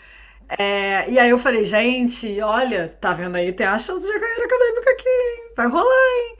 É, 0.58 1.08
e 1.10 1.18
aí 1.18 1.30
eu 1.30 1.38
falei, 1.38 1.64
gente, 1.64 2.40
olha, 2.40 2.88
tá 3.00 3.12
vendo 3.12 3.36
aí? 3.36 3.52
Tem 3.52 3.66
a 3.66 3.78
chance 3.78 4.06
de 4.06 4.18
carreira 4.18 4.44
acadêmica 4.44 4.90
aqui, 4.90 5.08
hein? 5.08 5.52
Vai 5.56 5.68
rolar, 5.68 5.84
hein? 5.84 6.36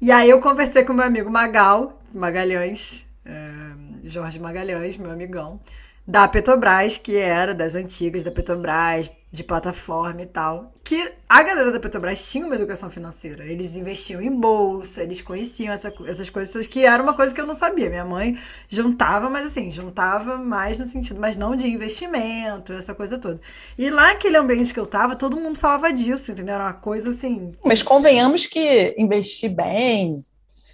E 0.00 0.10
aí 0.10 0.30
eu 0.30 0.40
conversei 0.40 0.82
com 0.82 0.92
meu 0.94 1.04
amigo 1.04 1.30
Magal, 1.30 2.00
Magalhães, 2.12 3.06
é, 3.24 4.02
Jorge 4.04 4.40
Magalhães, 4.40 4.96
meu 4.96 5.10
amigão 5.10 5.60
da 6.06 6.26
Petrobras, 6.26 6.96
que 6.96 7.16
era 7.16 7.54
das 7.54 7.74
antigas 7.74 8.24
da 8.24 8.32
Petrobras, 8.32 9.10
de 9.32 9.44
plataforma 9.44 10.22
e 10.22 10.26
tal, 10.26 10.72
que 10.82 11.12
a 11.28 11.42
galera 11.42 11.70
da 11.70 11.78
Petrobras 11.78 12.28
tinha 12.28 12.44
uma 12.44 12.56
educação 12.56 12.90
financeira. 12.90 13.44
Eles 13.44 13.76
investiam 13.76 14.20
em 14.20 14.30
bolsa, 14.30 15.04
eles 15.04 15.22
conheciam 15.22 15.72
essa, 15.72 15.92
essas 16.04 16.28
coisas, 16.28 16.66
que 16.66 16.84
era 16.84 17.00
uma 17.00 17.14
coisa 17.14 17.32
que 17.32 17.40
eu 17.40 17.46
não 17.46 17.54
sabia. 17.54 17.88
Minha 17.88 18.04
mãe 18.04 18.36
juntava, 18.68 19.30
mas 19.30 19.46
assim, 19.46 19.70
juntava 19.70 20.36
mais 20.36 20.80
no 20.80 20.84
sentido, 20.84 21.20
mas 21.20 21.36
não 21.36 21.54
de 21.54 21.68
investimento, 21.68 22.72
essa 22.72 22.92
coisa 22.92 23.18
toda. 23.18 23.40
E 23.78 23.88
lá 23.88 24.14
naquele 24.14 24.36
ambiente 24.36 24.74
que 24.74 24.80
eu 24.80 24.86
tava, 24.86 25.14
todo 25.14 25.36
mundo 25.36 25.58
falava 25.58 25.92
disso, 25.92 26.32
entendeu? 26.32 26.56
Era 26.56 26.64
uma 26.64 26.72
coisa 26.72 27.10
assim. 27.10 27.54
Mas 27.64 27.84
convenhamos 27.84 28.46
que 28.46 28.94
investir 28.98 29.54
bem, 29.54 30.24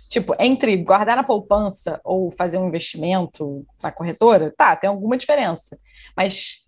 Tipo, 0.08 0.34
entre 0.38 0.76
guardar 0.76 1.16
na 1.16 1.24
poupança 1.24 2.00
ou 2.04 2.30
fazer 2.30 2.58
um 2.58 2.68
investimento 2.68 3.66
na 3.82 3.90
corretora, 3.90 4.54
tá, 4.56 4.76
tem 4.76 4.88
alguma 4.88 5.16
diferença. 5.18 5.76
Mas 6.16 6.64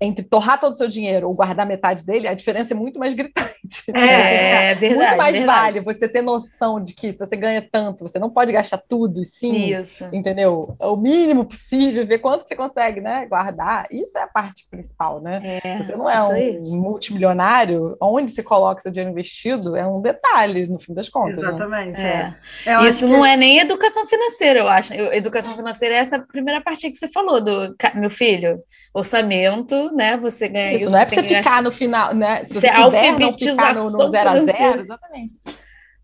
entre 0.00 0.24
torrar 0.24 0.58
todo 0.58 0.72
o 0.72 0.76
seu 0.76 0.88
dinheiro 0.88 1.28
ou 1.28 1.34
guardar 1.34 1.66
metade 1.66 2.04
dele, 2.06 2.26
a 2.26 2.32
diferença 2.32 2.72
é 2.72 2.76
muito 2.76 2.98
mais 2.98 3.14
gritante. 3.14 3.50
É, 3.94 4.70
é 4.70 4.74
verdade. 4.74 5.04
Muito 5.04 5.16
mais 5.16 5.36
verdade. 5.36 5.80
vale 5.80 5.80
você 5.80 6.08
ter 6.08 6.22
noção 6.22 6.82
de 6.82 6.94
que 6.94 7.12
se 7.12 7.18
você 7.18 7.36
ganha 7.36 7.66
tanto, 7.70 8.04
você 8.04 8.18
não 8.18 8.30
pode 8.30 8.50
gastar 8.50 8.78
tudo, 8.78 9.22
sim. 9.24 9.74
Isso. 9.74 10.08
Entendeu? 10.12 10.74
É 10.80 10.86
o 10.86 10.96
mínimo 10.96 11.44
possível, 11.44 12.06
ver 12.06 12.18
quanto 12.18 12.48
você 12.48 12.56
consegue, 12.56 13.00
né? 13.00 13.26
Guardar. 13.26 13.86
Isso 13.90 14.16
é 14.16 14.22
a 14.22 14.26
parte 14.26 14.66
principal, 14.70 15.20
né? 15.20 15.60
É, 15.62 15.78
você 15.78 15.94
não 15.94 16.08
é 16.08 16.22
um 16.22 16.30
aí. 16.32 16.58
multimilionário, 16.60 17.96
onde 18.00 18.32
você 18.32 18.42
coloca 18.42 18.80
seu 18.80 18.90
dinheiro 18.90 19.10
investido 19.10 19.76
é 19.76 19.86
um 19.86 20.00
detalhe, 20.00 20.66
no 20.66 20.80
fim 20.80 20.94
das 20.94 21.08
contas. 21.08 21.38
Né? 21.38 21.48
Exatamente. 21.48 22.02
Né? 22.02 22.36
É. 22.66 22.70
É. 22.70 22.88
Isso 22.88 23.06
não 23.06 23.22
que... 23.22 23.28
é 23.28 23.36
nem 23.36 23.58
educação 23.58 24.06
financeira, 24.06 24.60
eu 24.60 24.68
acho. 24.68 24.94
Educação 24.94 25.54
financeira 25.54 25.94
é 25.96 25.98
essa 25.98 26.18
primeira 26.18 26.60
parte 26.60 26.90
que 26.90 26.96
você 26.96 27.08
falou, 27.08 27.40
do 27.40 27.76
meu 27.94 28.10
filho 28.10 28.62
orçamento, 28.92 29.94
né? 29.94 30.16
Você 30.16 30.48
ganha 30.48 30.74
isso. 30.74 30.84
isso 30.84 30.92
não 30.92 31.00
é 31.00 31.06
pra 31.06 31.14
você 31.14 31.22
ficar 31.22 31.62
no 31.62 31.72
final, 31.72 32.14
né? 32.14 32.44
Se 32.48 32.54
você 32.60 32.66
é 32.66 32.76
alfabetização 32.76 33.90
no, 33.90 34.06
no 34.06 34.12
zero 34.12 34.30
a 34.30 34.44
zero, 34.44 34.80
exatamente. 34.80 35.34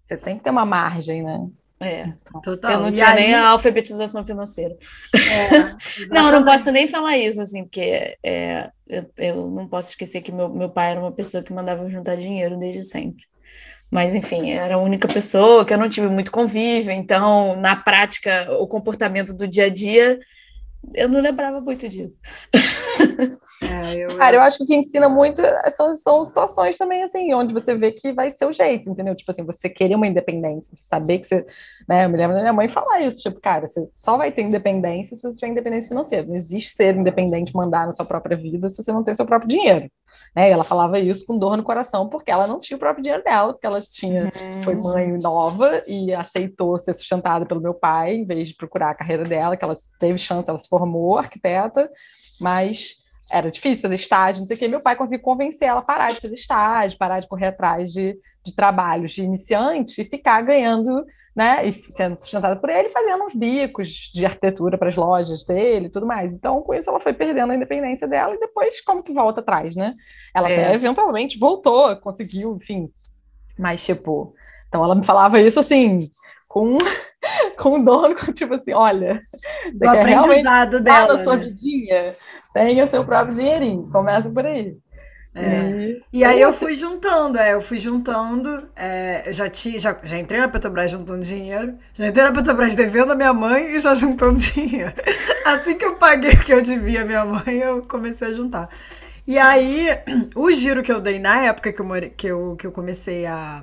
Você 0.04 0.16
tem 0.16 0.38
que 0.38 0.44
ter 0.44 0.50
uma 0.50 0.64
margem, 0.64 1.22
né? 1.22 1.46
É, 1.78 2.10
Total. 2.42 2.72
eu 2.72 2.80
não 2.80 2.92
tinha 2.92 3.08
aí... 3.08 3.24
nem 3.24 3.34
a 3.34 3.48
alfabetização 3.48 4.24
financeira. 4.24 4.74
É, 5.14 6.08
não, 6.08 6.32
não 6.32 6.44
posso 6.44 6.70
nem 6.70 6.88
falar 6.88 7.18
isso, 7.18 7.40
assim, 7.40 7.64
porque 7.64 8.16
é, 8.22 8.70
eu, 8.88 9.10
eu, 9.18 9.50
não 9.50 9.68
posso 9.68 9.90
esquecer 9.90 10.22
que 10.22 10.32
meu, 10.32 10.48
meu 10.48 10.70
pai 10.70 10.92
era 10.92 11.00
uma 11.00 11.12
pessoa 11.12 11.42
que 11.42 11.52
mandava 11.52 11.88
juntar 11.90 12.16
dinheiro 12.16 12.56
desde 12.56 12.82
sempre. 12.82 13.24
Mas, 13.90 14.14
enfim, 14.14 14.50
era 14.50 14.76
a 14.76 14.78
única 14.78 15.06
pessoa 15.06 15.64
que 15.64 15.72
eu 15.72 15.78
não 15.78 15.88
tive 15.88 16.08
muito 16.08 16.32
convívio, 16.32 16.90
então, 16.90 17.54
na 17.60 17.76
prática, 17.76 18.48
o 18.58 18.66
comportamento 18.66 19.32
do 19.34 19.46
dia 19.46 19.66
a 19.66 19.68
dia 19.68 20.18
eu 20.94 21.08
não 21.08 21.20
lembrava 21.20 21.60
muito 21.60 21.88
disso. 21.88 22.20
É, 23.62 24.04
eu... 24.04 24.16
Cara, 24.18 24.36
eu 24.36 24.42
acho 24.42 24.58
que 24.58 24.64
o 24.64 24.66
que 24.66 24.76
ensina 24.76 25.08
muito 25.08 25.40
são, 25.70 25.94
são 25.94 26.22
situações 26.24 26.76
também, 26.76 27.02
assim, 27.02 27.32
onde 27.32 27.54
você 27.54 27.74
vê 27.74 27.90
que 27.90 28.12
vai 28.12 28.30
ser 28.30 28.44
o 28.44 28.52
jeito, 28.52 28.90
entendeu? 28.90 29.14
Tipo 29.14 29.30
assim, 29.30 29.44
você 29.44 29.68
querer 29.70 29.94
uma 29.94 30.06
independência, 30.06 30.76
saber 30.76 31.20
que 31.20 31.26
você. 31.26 31.46
Né, 31.88 32.04
eu 32.04 32.10
me 32.10 32.18
lembro 32.18 32.34
da 32.36 32.42
minha 32.42 32.52
mãe 32.52 32.68
falar 32.68 33.00
isso, 33.00 33.18
tipo, 33.22 33.40
cara, 33.40 33.66
você 33.66 33.86
só 33.86 34.18
vai 34.18 34.30
ter 34.30 34.42
independência 34.42 35.16
se 35.16 35.22
você 35.22 35.36
tiver 35.36 35.52
independência 35.52 35.88
financeira. 35.88 36.26
Não 36.26 36.36
existe 36.36 36.74
ser 36.74 36.96
independente, 36.96 37.56
mandar 37.56 37.86
na 37.86 37.94
sua 37.94 38.04
própria 38.04 38.36
vida 38.36 38.68
se 38.68 38.82
você 38.82 38.92
não 38.92 39.02
tem 39.02 39.14
seu 39.14 39.24
próprio 39.24 39.48
dinheiro. 39.48 39.90
Né? 40.34 40.48
E 40.48 40.52
ela 40.52 40.64
falava 40.64 40.98
isso 40.98 41.24
com 41.26 41.38
dor 41.38 41.56
no 41.56 41.62
coração, 41.62 42.08
porque 42.08 42.30
ela 42.30 42.46
não 42.46 42.60
tinha 42.60 42.76
o 42.76 42.80
próprio 42.80 43.02
dinheiro 43.02 43.24
dela, 43.24 43.52
porque 43.52 43.66
ela 43.66 43.80
tinha, 43.80 44.24
uhum. 44.24 44.62
foi 44.62 44.74
mãe 44.74 45.12
nova 45.20 45.82
e 45.86 46.12
aceitou 46.12 46.78
ser 46.78 46.94
sustentada 46.94 47.46
pelo 47.46 47.60
meu 47.60 47.74
pai, 47.74 48.14
em 48.14 48.24
vez 48.24 48.48
de 48.48 48.54
procurar 48.54 48.90
a 48.90 48.94
carreira 48.94 49.24
dela, 49.24 49.56
que 49.56 49.64
ela 49.64 49.76
teve 49.98 50.18
chance, 50.18 50.48
ela 50.48 50.60
se 50.60 50.68
formou 50.68 51.18
arquiteta, 51.18 51.90
mas 52.40 53.05
era 53.30 53.50
difícil 53.50 53.82
fazer 53.82 53.96
estágio, 53.96 54.40
não 54.40 54.46
sei 54.46 54.56
o 54.56 54.58
quê. 54.58 54.68
Meu 54.68 54.80
pai 54.80 54.94
conseguiu 54.94 55.22
convencer 55.22 55.68
ela 55.68 55.80
a 55.80 55.84
parar 55.84 56.08
de 56.12 56.20
fazer 56.20 56.34
estágio, 56.34 56.98
parar 56.98 57.20
de 57.20 57.26
correr 57.26 57.48
atrás 57.48 57.92
de, 57.92 58.16
de 58.44 58.54
trabalhos 58.54 59.12
de 59.12 59.22
iniciante 59.22 60.00
e 60.00 60.04
ficar 60.04 60.42
ganhando, 60.42 61.04
né, 61.34 61.66
e 61.66 61.82
sendo 61.92 62.18
sustentada 62.20 62.56
por 62.56 62.70
ele, 62.70 62.88
fazendo 62.90 63.24
uns 63.24 63.34
bicos 63.34 64.10
de 64.14 64.24
arquitetura 64.24 64.78
para 64.78 64.88
as 64.88 64.96
lojas 64.96 65.44
dele 65.44 65.86
e 65.86 65.90
tudo 65.90 66.06
mais. 66.06 66.32
Então, 66.32 66.62
com 66.62 66.72
isso, 66.72 66.88
ela 66.88 67.00
foi 67.00 67.12
perdendo 67.12 67.50
a 67.50 67.56
independência 67.56 68.06
dela 68.06 68.34
e 68.34 68.38
depois, 68.38 68.80
como 68.80 69.02
que 69.02 69.12
volta 69.12 69.40
atrás, 69.40 69.74
né? 69.74 69.92
Ela 70.34 70.48
é. 70.48 70.64
até 70.64 70.74
eventualmente 70.74 71.38
voltou, 71.38 71.96
conseguiu, 71.96 72.56
enfim. 72.62 72.88
Mas, 73.58 73.84
tipo, 73.84 74.34
então 74.68 74.84
ela 74.84 74.94
me 74.94 75.04
falava 75.04 75.40
isso 75.40 75.58
assim, 75.58 76.08
com, 76.46 76.78
com 77.56 77.80
o 77.80 77.84
dono, 77.84 78.14
tipo 78.32 78.54
assim, 78.54 78.72
olha, 78.72 79.22
do 79.72 79.88
aprendizado 79.88 80.80
dela. 80.80 81.16
Na 81.16 81.24
sua 81.24 81.36
né? 81.36 81.44
vidinha, 81.44 82.12
tenha 82.52 82.86
seu 82.86 83.04
próprio 83.04 83.34
dinheirinho, 83.34 83.88
começa 83.90 84.28
por 84.30 84.46
aí. 84.46 84.76
É. 85.38 86.00
E... 86.10 86.24
aí 86.24 86.40
eu 86.40 86.50
fui 86.50 86.74
juntando, 86.74 87.38
é, 87.38 87.52
eu 87.52 87.60
fui 87.60 87.78
juntando, 87.78 88.70
é, 88.74 89.30
já, 89.34 89.50
tinha, 89.50 89.78
já, 89.78 89.94
já 90.02 90.16
entrei 90.16 90.40
na 90.40 90.48
Petrobras 90.48 90.90
juntando 90.90 91.22
dinheiro, 91.22 91.74
já 91.92 92.06
entrei 92.06 92.24
na 92.24 92.32
Petrobras 92.32 92.74
devendo 92.74 93.12
a 93.12 93.14
minha 93.14 93.34
mãe 93.34 93.76
e 93.76 93.78
já 93.80 93.92
juntando 93.94 94.38
dinheiro. 94.38 94.94
Assim 95.44 95.76
que 95.76 95.84
eu 95.84 95.96
paguei 95.96 96.32
o 96.32 96.42
que 96.42 96.54
eu 96.54 96.62
devia 96.62 97.02
a 97.02 97.04
minha 97.04 97.24
mãe, 97.26 97.58
eu 97.58 97.82
comecei 97.82 98.28
a 98.28 98.32
juntar. 98.32 98.70
E 99.26 99.38
aí, 99.38 99.88
o 100.34 100.50
giro 100.52 100.82
que 100.82 100.92
eu 100.92 101.00
dei 101.00 101.18
na 101.18 101.42
época 101.42 101.72
que 101.72 101.80
eu, 101.80 101.84
more... 101.84 102.10
que 102.10 102.28
eu, 102.28 102.56
que 102.56 102.66
eu 102.66 102.72
comecei 102.72 103.26
a, 103.26 103.62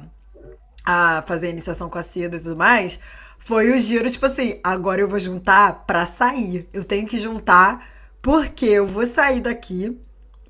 a 0.86 1.24
fazer 1.26 1.48
a 1.48 1.52
iniciação 1.52 1.90
com 1.90 1.98
a 1.98 2.04
Cida 2.04 2.36
e 2.36 2.40
tudo 2.40 2.56
mais, 2.56 3.00
foi 3.46 3.72
o 3.72 3.80
giro, 3.80 4.10
tipo 4.10 4.26
assim, 4.26 4.60
agora 4.64 5.02
eu 5.02 5.08
vou 5.08 5.20
juntar 5.20 5.84
pra 5.86 6.06
sair. 6.06 6.66
Eu 6.74 6.84
tenho 6.84 7.06
que 7.06 7.20
juntar 7.20 7.86
porque 8.22 8.66
eu 8.66 8.88
vou 8.88 9.06
sair 9.06 9.42
daqui 9.42 10.00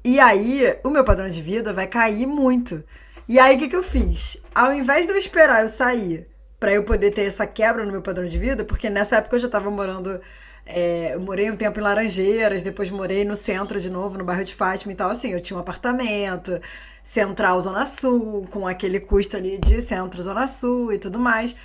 e 0.05 0.19
aí 0.19 0.75
o 0.83 0.89
meu 0.91 1.03
padrão 1.03 1.27
de 1.27 1.41
vida 1.41 1.73
vai 1.73 1.87
cair 1.87 2.27
muito. 2.27 2.83
E 3.27 3.39
aí 3.39 3.55
o 3.55 3.59
que, 3.59 3.69
que 3.69 3.75
eu 3.75 3.81
fiz? 3.81 4.37
Ao 4.53 4.71
invés 4.71 5.07
de 5.07 5.11
eu 5.11 5.17
esperar 5.17 5.63
eu 5.63 5.69
sair 5.69 6.27
para 6.59 6.71
eu 6.71 6.83
poder 6.83 7.11
ter 7.11 7.23
essa 7.23 7.47
quebra 7.47 7.83
no 7.83 7.91
meu 7.91 8.01
padrão 8.01 8.27
de 8.27 8.37
vida, 8.37 8.63
porque 8.63 8.89
nessa 8.91 9.15
época 9.17 9.37
eu 9.37 9.39
já 9.39 9.49
tava 9.49 9.71
morando 9.71 10.21
é, 10.65 11.15
eu 11.15 11.19
morei 11.19 11.49
um 11.51 11.55
tempo 11.55 11.79
em 11.79 11.83
Laranjeiras, 11.83 12.61
depois 12.61 12.89
morei 12.91 13.25
no 13.25 13.35
centro 13.35 13.81
de 13.81 13.89
novo, 13.89 14.17
no 14.17 14.23
bairro 14.23 14.43
de 14.43 14.53
Fátima 14.53 14.93
e 14.93 14.95
tal. 14.95 15.09
Assim, 15.09 15.33
eu 15.33 15.41
tinha 15.41 15.57
um 15.57 15.59
apartamento, 15.59 16.59
central 17.03 17.59
Zona 17.59 17.85
Sul, 17.85 18.47
com 18.51 18.67
aquele 18.67 18.99
custo 18.99 19.35
ali 19.35 19.57
de 19.57 19.81
centro 19.81 20.21
Zona 20.21 20.47
Sul 20.47 20.93
e 20.93 20.97
tudo 20.99 21.19
mais, 21.19 21.55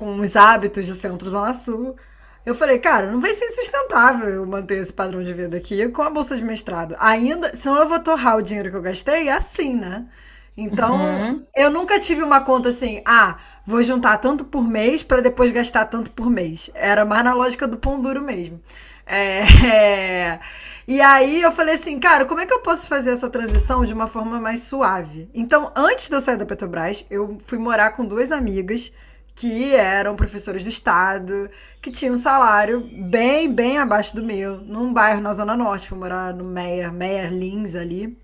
com 0.00 0.18
os 0.18 0.34
hábitos 0.34 0.86
de 0.86 0.94
centro 0.94 1.28
Zona 1.28 1.52
Sul. 1.52 1.94
Eu 2.46 2.54
falei, 2.54 2.78
cara, 2.78 3.12
não 3.12 3.20
vai 3.20 3.34
ser 3.34 3.50
sustentável 3.50 4.30
eu 4.30 4.46
manter 4.46 4.78
esse 4.78 4.94
padrão 4.94 5.22
de 5.22 5.34
vida 5.34 5.58
aqui 5.58 5.86
com 5.90 6.00
a 6.00 6.08
bolsa 6.08 6.34
de 6.34 6.42
mestrado. 6.42 6.96
Ainda, 6.98 7.54
senão 7.54 7.76
eu 7.76 7.86
vou 7.86 8.00
torrar 8.00 8.38
o 8.38 8.42
dinheiro 8.42 8.70
que 8.70 8.76
eu 8.76 8.80
gastei 8.80 9.28
assim, 9.28 9.74
né? 9.74 10.06
Então, 10.56 10.96
uhum. 10.96 11.44
eu 11.54 11.70
nunca 11.70 12.00
tive 12.00 12.22
uma 12.22 12.40
conta 12.40 12.70
assim, 12.70 13.02
ah, 13.06 13.36
vou 13.66 13.82
juntar 13.82 14.16
tanto 14.16 14.42
por 14.46 14.66
mês 14.66 15.02
para 15.02 15.20
depois 15.20 15.52
gastar 15.52 15.84
tanto 15.84 16.10
por 16.12 16.30
mês. 16.30 16.70
Era 16.74 17.04
mais 17.04 17.22
na 17.22 17.34
lógica 17.34 17.68
do 17.68 17.76
pão 17.76 18.00
duro 18.00 18.22
mesmo. 18.22 18.58
É, 19.06 19.40
é, 19.68 20.40
E 20.88 20.98
aí 20.98 21.42
eu 21.42 21.52
falei 21.52 21.74
assim, 21.74 22.00
cara, 22.00 22.24
como 22.24 22.40
é 22.40 22.46
que 22.46 22.54
eu 22.54 22.60
posso 22.60 22.88
fazer 22.88 23.10
essa 23.10 23.28
transição 23.28 23.84
de 23.84 23.92
uma 23.92 24.06
forma 24.06 24.40
mais 24.40 24.60
suave? 24.60 25.28
Então, 25.34 25.70
antes 25.76 26.08
de 26.08 26.14
eu 26.16 26.22
sair 26.22 26.38
da 26.38 26.46
Petrobras, 26.46 27.04
eu 27.10 27.36
fui 27.44 27.58
morar 27.58 27.90
com 27.90 28.04
duas 28.04 28.32
amigas 28.32 28.90
que 29.34 29.74
eram 29.74 30.16
professores 30.16 30.62
do 30.62 30.68
estado, 30.68 31.50
que 31.80 31.90
tinham 31.90 32.14
um 32.14 32.18
salário 32.18 32.80
bem, 33.08 33.52
bem 33.52 33.78
abaixo 33.78 34.14
do 34.14 34.24
meu, 34.24 34.58
num 34.58 34.92
bairro 34.92 35.20
na 35.20 35.32
Zona 35.32 35.56
Norte. 35.56 35.88
Fui 35.88 35.98
morar 35.98 36.34
no 36.34 36.44
Meyer, 36.44 36.92
Meyer 36.92 37.32
Lins 37.32 37.74
ali. 37.74 38.16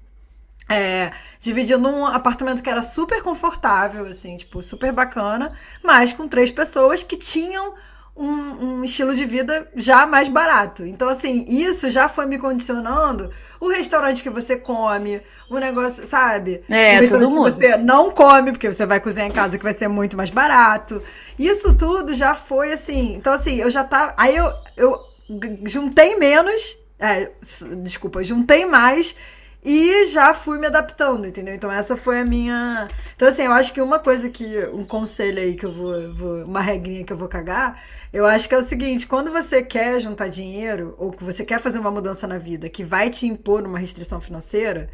É, 0.69 1.13
dividindo 1.39 1.89
um 1.89 2.07
apartamento 2.07 2.61
que 2.63 2.69
era 2.69 2.83
super 2.83 3.23
confortável, 3.23 4.05
assim, 4.07 4.37
tipo, 4.37 4.61
super 4.63 4.93
bacana, 4.93 5.57
mas 5.83 6.13
com 6.13 6.27
três 6.27 6.51
pessoas 6.51 7.05
que 7.05 7.17
tinham 7.17 7.73
um, 8.17 8.79
um, 8.79 8.85
estilo 8.85 9.15
de 9.15 9.25
vida 9.25 9.69
já 9.77 10.07
mais 10.07 10.29
barato. 10.29 10.85
Então, 10.85 11.09
assim, 11.09 11.45
isso 11.47 11.91
já 11.91 12.09
foi 12.09 12.27
me 12.27 12.39
condicionando. 12.39 13.31
O 13.61 13.69
restaurante 13.69 14.23
que 14.23 14.31
você 14.31 14.57
come, 14.57 15.21
o 15.51 15.59
negócio, 15.59 16.07
sabe? 16.07 16.65
É, 16.69 16.97
o 16.97 17.01
restaurante 17.01 17.29
que 17.29 17.35
você 17.35 17.77
não 17.77 18.11
come, 18.11 18.53
porque 18.53 18.73
você 18.73 18.87
vai 18.87 19.01
cozinhar 19.01 19.29
em 19.29 19.33
casa 19.33 19.59
que 19.59 19.65
vai 19.65 19.75
ser 19.75 19.89
muito 19.89 20.17
mais 20.17 20.31
barato. 20.31 21.03
Isso 21.39 21.75
tudo 21.75 22.15
já 22.15 22.35
foi 22.35 22.73
assim. 22.73 23.15
Então, 23.15 23.33
assim, 23.33 23.57
eu 23.57 23.71
já 23.71 23.85
tava. 23.85 24.15
Aí 24.17 24.35
eu, 24.35 24.51
eu 24.77 24.99
juntei 25.65 26.17
menos. 26.17 26.77
É, 26.99 27.31
desculpa, 27.83 28.25
juntei 28.25 28.65
mais 28.65 29.15
e 29.65 30.05
já 30.07 30.33
fui 30.33 30.59
me 30.59 30.67
adaptando, 30.67 31.27
entendeu? 31.27 31.55
Então 31.55 31.71
essa 31.71 31.97
foi 31.97 32.21
a 32.21 32.25
minha. 32.25 32.89
Então, 33.17 33.29
assim, 33.29 33.43
eu 33.43 33.53
acho 33.53 33.73
que 33.73 33.81
uma 33.81 33.99
coisa 33.99 34.31
que. 34.31 34.59
Um 34.73 34.85
conselho 34.85 35.41
aí 35.41 35.57
que 35.57 35.67
eu 35.67 35.73
vou, 35.73 36.15
vou. 36.15 36.45
Uma 36.45 36.61
regrinha 36.61 37.05
que 37.05 37.13
eu 37.13 37.17
vou 37.17 37.29
cagar. 37.29 37.81
Eu 38.13 38.25
acho 38.27 38.49
que 38.49 38.55
é 38.55 38.59
o 38.59 38.63
seguinte: 38.63 39.07
quando 39.07 39.31
você 39.31 39.63
quer 39.63 39.99
juntar 40.01 40.29
dinheiro, 40.29 40.95
ou 40.99 41.11
que 41.11 41.25
você 41.25 41.45
quer 41.45 41.61
fazer 41.61 41.79
uma 41.79 41.91
mudança 41.91 42.27
na 42.27 42.39
vida 42.39 42.69
que 42.69 42.85
vai 42.85 43.11
te 43.11 43.27
impor 43.27 43.65
uma 43.65 43.79
restrição 43.79 44.21
financeira. 44.21 44.89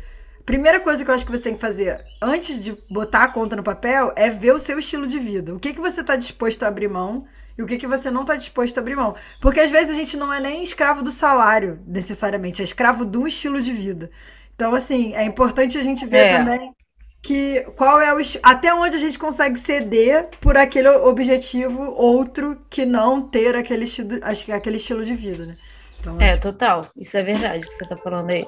Primeira 0.45 0.81
coisa 0.81 1.05
que 1.05 1.11
eu 1.11 1.15
acho 1.15 1.25
que 1.25 1.31
você 1.31 1.45
tem 1.45 1.55
que 1.55 1.61
fazer 1.61 2.05
antes 2.21 2.61
de 2.61 2.77
botar 2.91 3.25
a 3.25 3.29
conta 3.29 3.55
no 3.55 3.63
papel 3.63 4.13
é 4.17 4.29
ver 4.29 4.53
o 4.53 4.59
seu 4.59 4.77
estilo 4.77 5.07
de 5.07 5.21
vida. 5.21 5.55
O 5.55 5.61
que, 5.61 5.73
que 5.73 5.81
você 5.81 6.01
está 6.01 6.17
disposto 6.17 6.65
a 6.65 6.69
abrir 6.69 6.89
mão 6.89 7.23
e 7.57 7.63
o 7.63 7.67
que, 7.67 7.77
que 7.77 7.87
você 7.87 8.11
não 8.11 8.23
está 8.23 8.37
disposto 8.37 8.77
a 8.79 8.81
abrir 8.81 8.97
mão. 8.97 9.15
Porque 9.41 9.61
às 9.61 9.71
vezes 9.71 9.93
a 9.93 9.97
gente 9.97 10.17
não 10.17 10.33
é 10.33 10.41
nem 10.41 10.63
escravo 10.63 11.03
do 11.03 11.11
salário, 11.11 11.81
necessariamente, 11.87 12.63
é 12.63 12.65
escravo 12.65 13.05
de 13.05 13.19
um 13.19 13.27
estilo 13.27 13.61
de 13.61 13.73
vida. 13.73 14.11
Então, 14.63 14.77
assim, 14.77 15.13
é 15.17 15.25
importante 15.25 15.77
a 15.77 15.83
gente 15.83 16.07
ver 16.07 16.19
é. 16.19 16.39
também 16.39 16.73
que 17.21 17.63
qual 17.77 18.01
é 18.01 18.15
o 18.15 18.19
até 18.45 18.73
onde 18.73 18.95
a 18.95 19.01
gente 19.01 19.19
consegue 19.19 19.59
ceder 19.59 20.29
por 20.41 20.57
aquele 20.57 20.89
objetivo 20.89 21.93
outro 21.97 22.65
que 22.71 22.87
não 22.87 23.21
ter 23.21 23.57
aquele 23.57 23.83
estilo, 23.83 24.21
acho 24.23 24.45
que 24.45 24.53
é 24.53 24.55
aquele 24.55 24.77
estilo 24.77 25.05
de 25.05 25.17
vida, 25.17 25.47
né? 25.47 25.57
Então, 25.99 26.17
é, 26.21 26.31
acho... 26.31 26.41
total. 26.43 26.87
Isso 26.97 27.17
é 27.17 27.25
verdade 27.25 27.67
que 27.67 27.73
você 27.73 27.85
tá 27.85 27.97
falando 27.97 28.31
aí. 28.31 28.47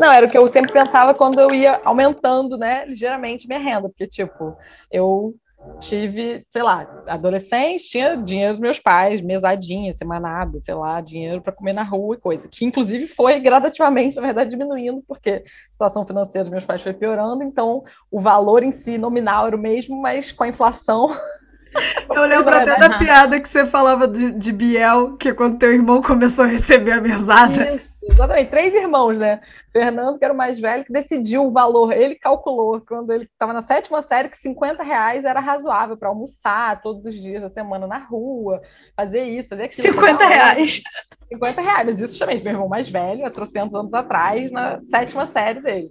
Não, 0.00 0.12
era 0.12 0.26
o 0.26 0.28
que 0.28 0.38
eu 0.38 0.48
sempre 0.48 0.72
pensava 0.72 1.14
quando 1.14 1.38
eu 1.38 1.54
ia 1.54 1.80
aumentando, 1.84 2.56
né, 2.56 2.84
ligeiramente 2.84 3.46
minha 3.46 3.60
renda, 3.60 3.88
porque, 3.88 4.08
tipo, 4.08 4.56
eu 4.90 5.36
tive, 5.80 6.44
sei 6.50 6.62
lá, 6.62 6.86
adolescente, 7.06 7.88
tinha 7.88 8.16
dinheiro 8.16 8.54
dos 8.54 8.60
meus 8.60 8.78
pais, 8.78 9.20
mesadinha, 9.20 9.92
semanada, 9.94 10.60
sei 10.60 10.74
lá, 10.74 11.00
dinheiro 11.00 11.40
para 11.40 11.52
comer 11.52 11.72
na 11.72 11.82
rua 11.82 12.16
e 12.16 12.20
coisa, 12.20 12.48
que 12.48 12.64
inclusive 12.64 13.06
foi 13.06 13.38
gradativamente, 13.40 14.16
na 14.16 14.22
verdade, 14.22 14.50
diminuindo, 14.50 15.02
porque 15.06 15.30
a 15.30 15.72
situação 15.72 16.06
financeira 16.06 16.44
dos 16.44 16.52
meus 16.52 16.64
pais 16.64 16.82
foi 16.82 16.92
piorando, 16.92 17.42
então 17.42 17.84
o 18.10 18.20
valor 18.20 18.62
em 18.62 18.72
si 18.72 18.98
nominal 18.98 19.46
era 19.46 19.56
o 19.56 19.60
mesmo, 19.60 20.00
mas 20.00 20.32
com 20.32 20.44
a 20.44 20.48
inflação. 20.48 21.08
Eu 22.14 22.26
lembro 22.26 22.56
até 22.56 22.76
da 22.76 22.98
piada 22.98 23.38
que 23.38 23.48
você 23.48 23.66
falava 23.66 24.08
de, 24.08 24.32
de 24.32 24.52
Biel, 24.52 25.16
que 25.18 25.28
é 25.28 25.34
quando 25.34 25.58
teu 25.58 25.72
irmão 25.72 26.00
começou 26.00 26.46
a 26.46 26.48
receber 26.48 26.92
a 26.92 27.00
mesada. 27.00 27.74
Isso 27.74 27.97
Exatamente, 28.10 28.48
três 28.48 28.74
irmãos, 28.74 29.18
né? 29.18 29.40
Fernando, 29.70 30.18
que 30.18 30.24
era 30.24 30.32
o 30.32 30.36
mais 30.36 30.58
velho, 30.58 30.84
que 30.84 30.92
decidiu 30.92 31.46
o 31.46 31.52
valor. 31.52 31.92
Ele 31.92 32.14
calculou, 32.14 32.80
quando 32.80 33.12
ele 33.12 33.24
estava 33.24 33.52
na 33.52 33.60
sétima 33.60 34.02
série, 34.02 34.28
que 34.28 34.38
50 34.38 34.82
reais 34.82 35.24
era 35.24 35.40
razoável 35.40 35.96
para 35.96 36.08
almoçar 36.08 36.80
todos 36.80 37.04
os 37.04 37.14
dias 37.14 37.42
da 37.42 37.50
semana 37.50 37.86
na 37.86 37.98
rua, 37.98 38.62
fazer 38.96 39.24
isso, 39.24 39.48
fazer 39.48 39.64
aquilo. 39.64 39.82
50 39.82 40.24
reais. 40.26 40.82
50 41.28 41.60
reais, 41.60 41.86
mas 41.86 42.00
isso 42.00 42.12
justamente, 42.12 42.42
meu 42.42 42.54
irmão 42.54 42.68
mais 42.68 42.88
velho, 42.88 43.26
há 43.26 43.30
trocentos 43.30 43.74
anos 43.74 43.92
atrás, 43.92 44.50
na 44.50 44.80
sétima 44.86 45.26
série 45.26 45.60
dele. 45.60 45.90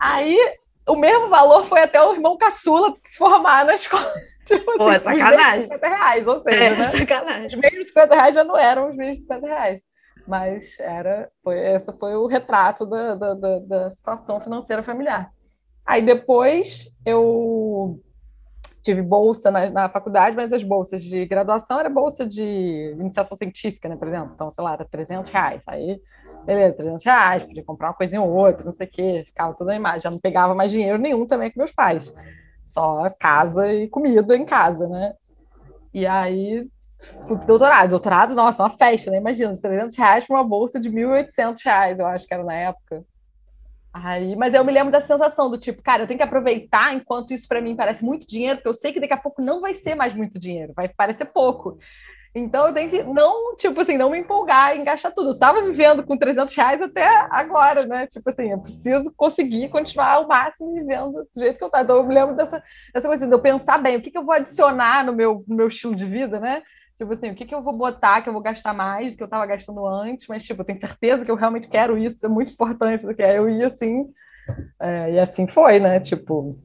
Aí, 0.00 0.36
o 0.88 0.96
mesmo 0.96 1.28
valor 1.28 1.66
foi 1.66 1.82
até 1.82 2.02
o 2.02 2.14
irmão 2.14 2.36
caçula 2.38 2.96
se 3.04 3.18
formar 3.18 3.64
na 3.64 3.74
escola. 3.74 4.12
Tipo, 4.44 4.76
Pô, 4.76 4.88
assim, 4.88 5.10
é 5.10 5.18
sacanagem. 5.18 5.62
50 5.62 5.86
reais, 5.86 6.26
ou 6.26 6.38
seja, 6.40 6.56
é, 6.56 6.70
né? 6.70 6.82
sacanagem. 6.82 7.46
Os 7.46 7.54
mesmos 7.54 7.86
50 7.86 8.14
reais 8.16 8.34
já 8.34 8.42
não 8.42 8.58
eram 8.58 8.90
os 8.90 8.96
mesmos 8.96 9.20
50 9.20 9.46
reais 9.46 9.80
mas 10.26 10.78
era 10.78 11.30
foi 11.42 11.58
esse 11.58 11.92
foi 11.98 12.14
o 12.14 12.26
retrato 12.26 12.86
da, 12.86 13.14
da, 13.14 13.34
da, 13.34 13.58
da, 13.58 13.90
situação 13.90 14.40
financeira 14.40 14.82
familiar. 14.82 15.32
Aí 15.84 16.00
depois 16.00 16.90
eu 17.04 18.00
tive 18.82 19.00
bolsa 19.00 19.50
na, 19.50 19.70
na, 19.70 19.88
faculdade, 19.88 20.34
mas 20.34 20.52
as 20.52 20.62
bolsas 20.62 21.02
de 21.02 21.24
graduação 21.26 21.78
era 21.78 21.88
bolsa 21.88 22.26
de 22.26 22.94
iniciação 22.98 23.36
científica, 23.36 23.88
né, 23.88 23.96
por 23.96 24.08
exemplo. 24.08 24.32
Então, 24.34 24.50
sei 24.50 24.64
lá, 24.64 24.72
era 24.72 24.84
300 24.84 25.30
reais. 25.30 25.62
Aí, 25.68 26.00
beleza, 26.44 26.76
300 26.76 27.04
reais, 27.04 27.44
podia 27.44 27.64
comprar 27.64 27.88
uma 27.88 27.94
coisinha 27.94 28.20
ou 28.20 28.30
outra, 28.30 28.64
não 28.64 28.72
sei 28.72 28.86
o 28.86 28.90
quê, 28.90 29.22
ficava 29.24 29.54
toda 29.54 29.72
a 29.72 29.76
imagem. 29.76 30.00
Já 30.00 30.10
não 30.10 30.18
pegava 30.18 30.54
mais 30.54 30.72
dinheiro 30.72 30.98
nenhum 30.98 31.26
também 31.26 31.50
com 31.50 31.60
meus 31.60 31.72
pais. 31.72 32.12
Só 32.64 33.08
casa 33.20 33.72
e 33.72 33.88
comida 33.88 34.36
em 34.36 34.44
casa, 34.44 34.88
né? 34.88 35.14
E 35.94 36.06
aí 36.06 36.66
doutorado. 37.46 37.90
Doutorado, 37.90 38.34
nossa, 38.34 38.62
uma 38.62 38.70
festa, 38.70 39.10
né? 39.10 39.18
Imagina, 39.18 39.52
300 39.52 39.96
reais 39.96 40.26
para 40.26 40.36
uma 40.36 40.44
bolsa 40.44 40.80
de 40.80 40.90
1.800 40.90 41.58
reais, 41.64 41.98
eu 41.98 42.06
acho 42.06 42.26
que 42.26 42.34
era 42.34 42.44
na 42.44 42.54
época. 42.54 43.04
Aí, 43.92 44.34
mas 44.36 44.54
eu 44.54 44.64
me 44.64 44.72
lembro 44.72 44.90
da 44.90 45.02
sensação 45.02 45.50
do 45.50 45.58
tipo, 45.58 45.82
cara, 45.82 46.02
eu 46.02 46.06
tenho 46.06 46.16
que 46.16 46.24
aproveitar 46.24 46.94
enquanto 46.94 47.34
isso 47.34 47.46
para 47.46 47.60
mim 47.60 47.76
parece 47.76 48.02
muito 48.02 48.26
dinheiro, 48.26 48.56
porque 48.56 48.68
eu 48.68 48.74
sei 48.74 48.90
que 48.90 49.00
daqui 49.00 49.12
a 49.12 49.18
pouco 49.18 49.42
não 49.42 49.60
vai 49.60 49.74
ser 49.74 49.94
mais 49.94 50.14
muito 50.14 50.38
dinheiro, 50.38 50.72
vai 50.74 50.88
parecer 50.88 51.26
pouco. 51.26 51.78
Então 52.34 52.66
eu 52.66 52.72
tenho 52.72 52.88
que 52.88 53.02
não, 53.02 53.54
tipo 53.56 53.78
assim, 53.78 53.98
não 53.98 54.08
me 54.08 54.18
empolgar 54.18 54.74
em 54.74 54.84
gastar 54.84 55.10
tudo. 55.10 55.30
Eu 55.30 55.38
tava 55.38 55.60
vivendo 55.62 56.02
com 56.02 56.16
300 56.16 56.54
reais 56.54 56.80
até 56.80 57.06
agora, 57.30 57.84
né? 57.86 58.06
Tipo 58.06 58.30
assim, 58.30 58.50
eu 58.50 58.58
preciso 58.58 59.12
conseguir 59.14 59.68
continuar 59.68 60.12
ao 60.12 60.26
máximo 60.26 60.72
vivendo 60.72 61.12
do 61.12 61.40
jeito 61.40 61.58
que 61.58 61.64
eu 61.64 61.68
tava. 61.68 61.84
Então 61.84 61.96
eu 61.96 62.04
me 62.04 62.14
lembro 62.14 62.34
dessa, 62.34 62.62
dessa 62.94 63.06
coisa, 63.06 63.26
de 63.26 63.32
eu 63.32 63.38
pensar 63.38 63.76
bem, 63.76 63.96
o 63.96 64.00
que, 64.00 64.10
que 64.10 64.16
eu 64.16 64.24
vou 64.24 64.34
adicionar 64.34 65.04
no 65.04 65.12
meu, 65.12 65.44
no 65.46 65.54
meu 65.54 65.68
estilo 65.68 65.94
de 65.94 66.06
vida, 66.06 66.40
né? 66.40 66.62
Tipo 66.96 67.12
assim, 67.12 67.30
o 67.30 67.34
que, 67.34 67.46
que 67.46 67.54
eu 67.54 67.62
vou 67.62 67.76
botar 67.76 68.20
que 68.20 68.28
eu 68.28 68.32
vou 68.32 68.42
gastar 68.42 68.72
mais 68.74 69.12
do 69.12 69.16
que 69.16 69.22
eu 69.22 69.26
estava 69.26 69.46
gastando 69.46 69.86
antes, 69.86 70.26
mas, 70.28 70.44
tipo, 70.44 70.60
eu 70.60 70.64
tenho 70.64 70.78
certeza 70.78 71.24
que 71.24 71.30
eu 71.30 71.36
realmente 71.36 71.68
quero 71.68 71.96
isso, 71.96 72.24
é 72.24 72.28
muito 72.28 72.52
importante 72.52 73.06
do 73.06 73.14
que 73.14 73.22
eu 73.22 73.48
ia 73.48 73.68
assim. 73.68 74.04
É, 74.80 75.12
e 75.12 75.18
assim 75.18 75.46
foi, 75.46 75.80
né? 75.80 76.00
Tipo, 76.00 76.58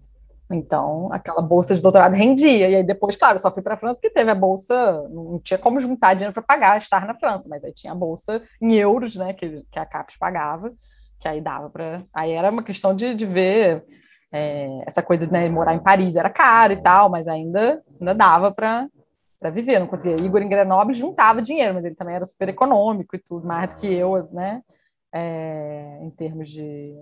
então, 0.50 1.10
aquela 1.12 1.42
bolsa 1.42 1.76
de 1.76 1.82
doutorado 1.82 2.14
rendia. 2.14 2.70
E 2.70 2.76
aí 2.76 2.84
depois, 2.84 3.16
claro, 3.16 3.38
só 3.38 3.54
fui 3.54 3.62
para 3.62 3.74
a 3.74 3.78
França 3.78 3.96
porque 3.96 4.10
teve 4.10 4.32
a 4.32 4.36
bolsa, 4.36 4.76
não 5.10 5.40
tinha 5.40 5.58
como 5.58 5.80
juntar 5.80 6.14
dinheiro 6.14 6.34
para 6.34 6.44
pagar, 6.44 6.78
estar 6.78 7.06
na 7.06 7.16
França, 7.16 7.48
mas 7.50 7.64
aí 7.64 7.74
tinha 7.74 7.94
a 7.94 7.96
bolsa 7.96 8.42
em 8.62 8.74
euros, 8.76 9.16
né, 9.16 9.34
que, 9.34 9.64
que 9.72 9.80
a 9.80 9.86
CAPES 9.86 10.18
pagava, 10.18 10.72
que 11.20 11.28
aí 11.28 11.42
dava 11.42 11.70
para. 11.70 12.04
Aí 12.14 12.32
era 12.32 12.50
uma 12.50 12.64
questão 12.64 12.96
de, 12.96 13.14
de 13.14 13.26
ver 13.26 13.84
é, 14.32 14.84
essa 14.86 15.02
coisa 15.02 15.26
de 15.26 15.34
né, 15.34 15.50
morar 15.50 15.74
em 15.74 15.80
Paris 15.84 16.16
era 16.16 16.30
caro 16.30 16.74
e 16.74 16.82
tal, 16.82 17.10
mas 17.10 17.28
ainda, 17.28 17.82
ainda 18.00 18.14
dava 18.14 18.52
para 18.52 18.88
para 19.40 19.50
viver, 19.50 19.80
não 19.80 19.88
conseguia. 19.88 20.18
Igor 20.18 20.42
em 20.42 20.50
Grenoble 20.50 20.94
juntava 20.94 21.42
dinheiro, 21.42 21.74
mas 21.76 21.86
ele 21.86 21.96
também 21.96 22.16
era 22.16 22.26
super 22.26 22.50
econômico 22.50 23.16
e 23.16 23.20
tudo, 23.20 23.46
mais 23.46 23.70
do 23.70 23.76
que 23.76 23.88
eu, 23.88 24.28
né? 24.32 24.62
É, 25.14 26.00
em 26.02 26.10
termos 26.12 26.50
de, 26.50 26.96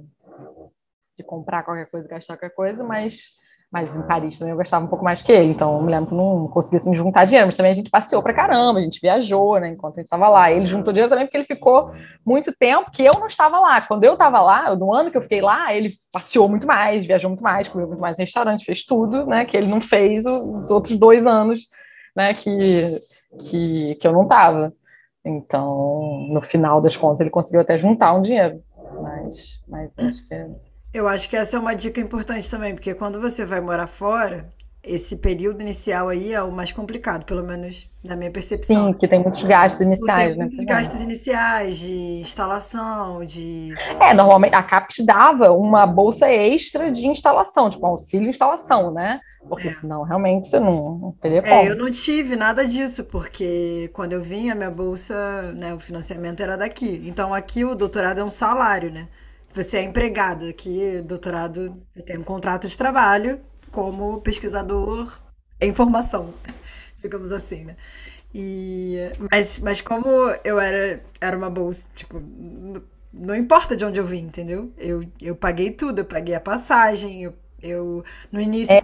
de 1.18 1.24
comprar 1.24 1.64
qualquer 1.64 1.90
coisa, 1.90 2.08
gastar 2.08 2.38
qualquer 2.38 2.56
coisa, 2.56 2.84
mas 2.84 3.44
mas 3.76 3.98
em 3.98 4.04
Paris 4.04 4.40
também 4.40 4.54
eu 4.54 4.58
gastava 4.58 4.86
um 4.86 4.88
pouco 4.88 5.04
mais 5.04 5.22
que 5.22 5.32
ele, 5.34 5.52
então 5.52 5.76
eu 5.76 5.82
me 5.82 5.92
lembro 5.92 6.08
que 6.08 6.16
não 6.16 6.48
conseguia 6.48 6.78
assim, 6.78 6.96
juntar 6.96 7.26
dinheiro, 7.26 7.48
mas 7.48 7.58
também 7.58 7.74
a 7.74 7.76
gente 7.76 7.90
passeou 7.90 8.24
pra 8.24 8.34
caramba, 8.34 8.80
a 8.80 8.82
gente 8.82 9.02
viajou, 9.02 9.60
né, 9.60 9.68
enquanto 9.68 9.96
a 9.96 9.98
gente 9.98 10.06
estava 10.06 10.30
lá. 10.30 10.50
Ele 10.50 10.66
juntou 10.66 10.94
dinheiro 10.94 11.10
também 11.10 11.26
porque 11.26 11.36
ele 11.36 11.44
ficou 11.44 11.92
muito 12.26 12.54
tempo 12.58 12.90
que 12.90 13.04
eu 13.04 13.12
não 13.20 13.28
estava 13.28 13.60
lá. 13.60 13.82
Quando 13.82 14.06
eu 14.06 14.14
estava 14.14 14.40
lá, 14.40 14.74
no 14.78 14.94
ano 14.94 15.12
que 15.12 15.18
eu 15.18 15.22
fiquei 15.22 15.42
lá, 15.42 15.74
ele 15.74 15.92
passeou 16.14 16.48
muito 16.48 16.66
mais, 16.66 17.06
viajou 17.06 17.30
muito 17.30 17.44
mais, 17.44 17.68
comeu 17.68 17.88
muito 17.88 18.00
mais 18.00 18.18
em 18.18 18.22
restaurante, 18.22 18.64
fez 18.64 18.86
tudo, 18.86 19.26
né, 19.26 19.44
que 19.44 19.58
ele 19.58 19.68
não 19.68 19.82
fez 19.82 20.26
os 20.26 20.72
outros 20.72 20.96
dois 20.96 21.26
anos, 21.26 21.68
né, 22.16 22.34
que, 22.34 22.98
que, 23.40 23.96
que 23.96 24.08
eu 24.08 24.14
não 24.14 24.24
estava. 24.24 24.74
Então, 25.24 26.28
no 26.30 26.42
final 26.42 26.82
das 26.82 26.96
contas, 26.96 27.22
ele 27.22 27.30
conseguiu 27.30 27.62
até 27.62 27.78
juntar 27.78 28.14
um 28.14 28.22
dinheiro, 28.22 28.64
mas, 29.02 29.60
mas 29.68 29.92
acho 29.98 30.28
que 30.28 30.34
é 30.34 30.52
eu 30.96 31.10
acho 31.10 31.30
que 31.30 31.36
essa 31.36 31.58
é 31.58 31.60
uma 31.60 31.76
dica 31.76 32.00
importante 32.00 32.50
também, 32.50 32.74
porque 32.74 32.94
quando 32.94 33.20
você 33.20 33.44
vai 33.44 33.60
morar 33.60 33.86
fora, 33.86 34.50
esse 34.86 35.18
período 35.18 35.62
inicial 35.62 36.08
aí 36.10 36.34
é 36.34 36.42
o 36.42 36.52
mais 36.52 36.72
complicado, 36.72 37.26
pelo 37.26 37.44
menos 37.44 37.90
na 38.04 38.16
minha 38.16 38.30
percepção. 38.30 38.88
Sim, 38.88 38.94
que 38.94 39.08
tem 39.08 39.22
muitos 39.22 39.42
gastos 39.44 39.82
iniciais, 39.82 40.30
tem 40.30 40.38
né? 40.38 40.46
Muitos 40.46 40.64
gastos 40.64 41.02
iniciais 41.02 41.78
de 41.78 42.20
instalação, 42.20 43.26
de. 43.26 43.74
É, 44.00 44.14
normalmente 44.14 44.54
a 44.54 44.62
CAPES 44.62 45.06
dava 45.06 45.52
uma 45.52 45.88
bolsa 45.88 46.30
extra 46.30 46.92
de 46.92 47.08
instalação, 47.08 47.70
tipo 47.70 47.86
auxílio 47.86 48.30
instalação, 48.30 48.92
né? 48.92 49.20
Porque 49.48 49.68
é. 49.68 49.74
senão 49.74 50.04
realmente 50.04 50.48
você 50.48 50.60
não, 50.60 50.98
não 50.98 51.12
teria 51.14 51.42
como. 51.42 51.54
É, 51.54 51.70
eu 51.70 51.76
não 51.76 51.90
tive 51.90 52.36
nada 52.36 52.66
disso, 52.66 53.04
porque 53.06 53.90
quando 53.94 54.14
eu 54.14 54.22
vim, 54.22 54.50
a 54.50 54.56
minha 54.56 54.72
bolsa, 54.72 55.54
né, 55.54 55.74
o 55.74 55.80
financiamento 55.80 56.42
era 56.42 56.56
daqui. 56.56 57.04
Então 57.06 57.34
aqui 57.34 57.66
o 57.66 57.76
doutorado 57.76 58.20
é 58.20 58.24
um 58.24 58.30
salário, 58.30 58.92
né? 58.92 59.08
Você 59.54 59.78
é 59.78 59.84
empregado 59.84 60.46
aqui, 60.48 61.02
doutorado, 61.06 61.82
tem 62.06 62.18
um 62.18 62.24
contrato 62.24 62.68
de 62.68 62.78
trabalho 62.78 63.40
como 63.76 64.22
pesquisador 64.22 65.14
em 65.60 65.74
formação, 65.74 66.34
digamos 67.04 67.34
assim, 67.34 67.66
né? 67.66 67.76
E, 68.34 68.98
mas, 69.30 69.60
mas 69.60 69.82
como 69.82 70.08
eu 70.44 70.60
era, 70.60 71.02
era 71.20 71.38
uma 71.38 71.50
bolsa, 71.50 71.88
tipo, 71.94 72.22
não 73.14 73.36
importa 73.36 73.76
de 73.76 73.84
onde 73.86 74.00
eu 74.00 74.06
vim, 74.06 74.20
entendeu? 74.20 74.72
Eu, 74.78 75.06
eu 75.22 75.36
paguei 75.36 75.72
tudo, 75.72 76.00
eu 76.00 76.06
paguei 76.06 76.36
a 76.36 76.40
passagem, 76.40 77.24
eu, 77.24 77.34
eu 77.62 78.04
no 78.32 78.40
início. 78.40 78.76
É, 78.76 78.82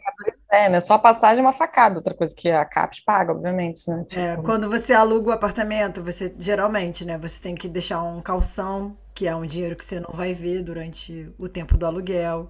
é 0.51 0.69
né? 0.69 0.81
Só 0.81 0.95
a 0.95 0.99
passagem 0.99 1.39
é 1.39 1.41
uma 1.41 1.53
facada, 1.53 1.95
outra 1.95 2.13
coisa 2.13 2.35
que 2.35 2.49
a 2.49 2.65
CAPES 2.65 2.99
paga, 3.01 3.31
obviamente, 3.31 3.89
né? 3.89 4.05
Tipo... 4.07 4.21
É, 4.21 4.37
quando 4.37 4.69
você 4.69 4.93
aluga 4.93 5.29
o 5.29 5.33
apartamento, 5.33 6.03
você 6.03 6.33
geralmente, 6.37 7.05
né? 7.05 7.17
Você 7.17 7.41
tem 7.41 7.55
que 7.55 7.69
deixar 7.69 8.03
um 8.03 8.21
calção 8.21 8.97
que 9.13 9.25
é 9.25 9.35
um 9.35 9.45
dinheiro 9.45 9.75
que 9.75 9.85
você 9.85 10.01
não 10.01 10.13
vai 10.13 10.33
ver 10.33 10.63
durante 10.63 11.29
o 11.37 11.47
tempo 11.47 11.77
do 11.77 11.85
aluguel. 11.85 12.49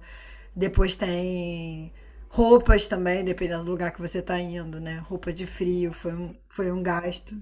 Depois 0.54 0.94
tem 0.94 1.92
roupas 2.32 2.88
também, 2.88 3.22
dependendo 3.22 3.64
do 3.64 3.70
lugar 3.70 3.92
que 3.92 4.00
você 4.00 4.18
está 4.18 4.40
indo, 4.40 4.80
né? 4.80 5.02
Roupa 5.04 5.32
de 5.32 5.46
frio 5.46 5.92
foi 5.92 6.14
um, 6.14 6.34
foi 6.48 6.72
um 6.72 6.82
gasto. 6.82 7.34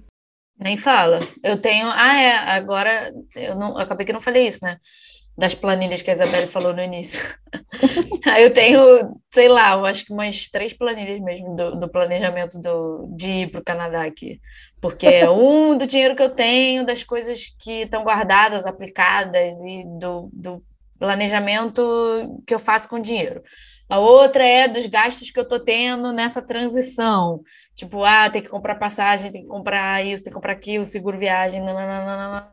Nem 0.59 0.75
fala. 0.75 1.19
Eu 1.41 1.59
tenho. 1.59 1.87
Ah, 1.87 2.21
é. 2.21 2.35
Agora 2.35 3.11
eu 3.35 3.55
não. 3.55 3.69
Eu 3.69 3.77
acabei 3.77 4.05
que 4.05 4.13
não 4.13 4.19
falei 4.19 4.45
isso, 4.45 4.59
né? 4.61 4.77
Das 5.37 5.55
planilhas 5.55 6.01
que 6.01 6.09
a 6.09 6.13
Isabelle 6.13 6.45
falou 6.45 6.73
no 6.73 6.83
início. 6.83 7.21
Eu 8.37 8.53
tenho, 8.53 9.19
sei 9.33 9.49
lá, 9.49 9.73
eu 9.73 9.85
acho 9.85 10.05
que 10.05 10.13
umas 10.13 10.47
três 10.47 10.73
planilhas 10.73 11.19
mesmo 11.19 11.55
do, 11.55 11.75
do 11.75 11.89
planejamento 11.89 12.59
do, 12.59 13.09
de 13.15 13.27
ir 13.27 13.51
para 13.51 13.59
o 13.59 13.63
Canadá 13.63 14.03
aqui. 14.03 14.39
Porque 14.79 15.07
é 15.07 15.27
um 15.31 15.75
do 15.75 15.87
dinheiro 15.87 16.15
que 16.15 16.21
eu 16.21 16.29
tenho, 16.29 16.85
das 16.85 17.03
coisas 17.03 17.47
que 17.59 17.81
estão 17.81 18.03
guardadas, 18.03 18.65
aplicadas, 18.65 19.57
e 19.65 19.83
do, 19.99 20.29
do 20.31 20.63
planejamento 20.99 22.43
que 22.45 22.53
eu 22.53 22.59
faço 22.59 22.87
com 22.87 22.99
dinheiro. 22.99 23.41
A 23.91 23.99
outra 23.99 24.41
é 24.41 24.69
dos 24.69 24.85
gastos 24.85 25.29
que 25.31 25.37
eu 25.37 25.43
estou 25.43 25.59
tendo 25.59 26.13
nessa 26.13 26.41
transição. 26.41 27.41
Tipo, 27.75 28.05
ah, 28.05 28.29
tem 28.29 28.41
que 28.41 28.47
comprar 28.47 28.75
passagem, 28.75 29.33
tem 29.33 29.41
que 29.41 29.49
comprar 29.49 30.01
isso, 30.05 30.23
tem 30.23 30.31
que 30.31 30.35
comprar 30.35 30.53
aquilo, 30.53 30.85
seguro 30.85 31.17
viagem, 31.17 31.59
nananana. 31.59 32.47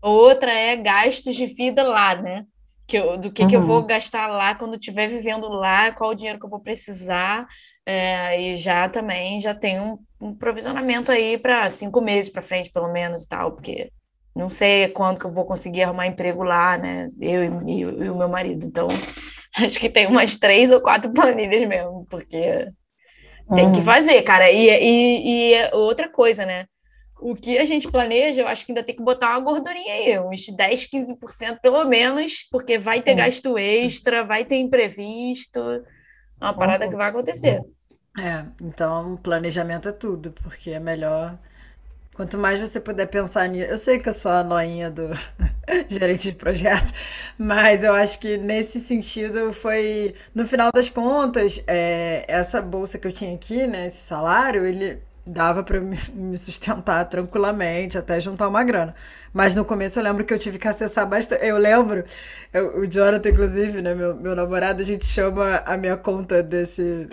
A 0.00 0.08
outra 0.08 0.52
é 0.52 0.76
gastos 0.76 1.34
de 1.34 1.44
vida 1.46 1.82
lá, 1.82 2.14
né? 2.14 2.44
Que 2.86 2.98
eu, 2.98 3.18
do 3.18 3.32
que, 3.32 3.42
uhum. 3.42 3.48
que 3.48 3.56
eu 3.56 3.62
vou 3.62 3.80
uhum. 3.80 3.86
gastar 3.88 4.28
lá 4.28 4.54
quando 4.54 4.74
estiver 4.74 5.08
vivendo 5.08 5.48
lá, 5.48 5.90
qual 5.90 6.10
o 6.10 6.14
dinheiro 6.14 6.38
que 6.38 6.46
eu 6.46 6.50
vou 6.50 6.60
precisar. 6.60 7.48
É, 7.84 8.40
e 8.40 8.54
já 8.54 8.88
também 8.88 9.40
já 9.40 9.56
tem 9.56 9.80
um, 9.80 9.98
um 10.20 10.32
provisionamento 10.32 11.10
aí 11.10 11.36
para 11.36 11.68
cinco 11.68 12.00
meses 12.00 12.30
para 12.30 12.42
frente, 12.42 12.70
pelo 12.70 12.92
menos, 12.92 13.24
e 13.24 13.28
tal, 13.28 13.50
porque 13.50 13.90
não 14.36 14.48
sei 14.48 14.86
quando 14.90 15.18
que 15.18 15.26
eu 15.26 15.32
vou 15.32 15.46
conseguir 15.46 15.82
arrumar 15.82 16.06
emprego 16.06 16.44
lá, 16.44 16.78
né? 16.78 17.06
Eu 17.20 17.42
e, 17.42 17.72
e, 17.72 17.80
e 17.80 18.08
o 18.08 18.16
meu 18.16 18.28
marido. 18.28 18.64
Então, 18.64 18.86
acho 19.64 19.78
que 19.78 19.88
tem 19.88 20.06
umas 20.06 20.36
três 20.36 20.70
ou 20.70 20.80
quatro 20.80 21.10
planilhas 21.10 21.62
mesmo, 21.66 22.06
porque 22.10 22.68
tem 23.54 23.72
que 23.72 23.78
uhum. 23.78 23.84
fazer, 23.84 24.22
cara. 24.22 24.50
E, 24.50 24.68
e, 24.68 25.54
e 25.54 25.70
outra 25.72 26.08
coisa, 26.08 26.44
né? 26.44 26.66
O 27.18 27.34
que 27.34 27.56
a 27.56 27.64
gente 27.64 27.90
planeja, 27.90 28.42
eu 28.42 28.48
acho 28.48 28.66
que 28.66 28.72
ainda 28.72 28.82
tem 28.82 28.94
que 28.94 29.02
botar 29.02 29.30
uma 29.30 29.40
gordurinha 29.40 29.94
aí, 29.94 30.18
uns 30.18 30.46
10, 30.48 30.86
15% 30.90 31.60
pelo 31.62 31.82
menos, 31.86 32.46
porque 32.50 32.78
vai 32.78 33.00
ter 33.00 33.14
gasto 33.14 33.56
extra, 33.56 34.22
vai 34.22 34.44
ter 34.44 34.56
imprevisto, 34.56 35.58
é 35.60 36.44
uma 36.44 36.52
parada 36.52 36.84
uhum. 36.84 36.90
que 36.90 36.96
vai 36.96 37.08
acontecer. 37.08 37.62
É, 38.18 38.44
então 38.60 39.16
planejamento 39.16 39.88
é 39.88 39.92
tudo, 39.92 40.32
porque 40.32 40.70
é 40.70 40.80
melhor. 40.80 41.38
Quanto 42.16 42.38
mais 42.38 42.58
você 42.58 42.80
puder 42.80 43.06
pensar 43.06 43.46
nisso. 43.46 43.70
Eu 43.70 43.76
sei 43.76 43.98
que 43.98 44.08
eu 44.08 44.12
sou 44.14 44.32
a 44.32 44.42
noinha 44.42 44.90
do 44.90 45.10
gerente 45.86 46.30
de 46.30 46.32
projeto, 46.32 46.90
mas 47.38 47.84
eu 47.84 47.92
acho 47.92 48.18
que 48.18 48.38
nesse 48.38 48.80
sentido 48.80 49.52
foi. 49.52 50.14
No 50.34 50.48
final 50.48 50.70
das 50.74 50.88
contas, 50.88 51.62
é, 51.66 52.24
essa 52.26 52.62
bolsa 52.62 52.98
que 52.98 53.06
eu 53.06 53.12
tinha 53.12 53.34
aqui, 53.34 53.66
né, 53.66 53.84
esse 53.84 53.98
salário, 53.98 54.64
ele 54.64 54.98
dava 55.26 55.62
para 55.62 55.78
me 55.78 56.38
sustentar 56.38 57.04
tranquilamente 57.04 57.98
até 57.98 58.18
juntar 58.18 58.48
uma 58.48 58.64
grana. 58.64 58.94
Mas 59.30 59.54
no 59.54 59.64
começo 59.64 59.98
eu 59.98 60.02
lembro 60.02 60.24
que 60.24 60.32
eu 60.32 60.38
tive 60.38 60.58
que 60.58 60.68
acessar 60.68 61.06
bastante. 61.06 61.44
Eu 61.44 61.58
lembro, 61.58 62.02
eu, 62.50 62.78
o 62.78 62.86
Jonathan, 62.86 63.28
inclusive, 63.28 63.82
né, 63.82 63.94
meu, 63.94 64.14
meu 64.16 64.34
namorado, 64.34 64.80
a 64.80 64.84
gente 64.86 65.04
chama 65.04 65.62
a 65.66 65.76
minha 65.76 65.98
conta 65.98 66.42
desse. 66.42 67.10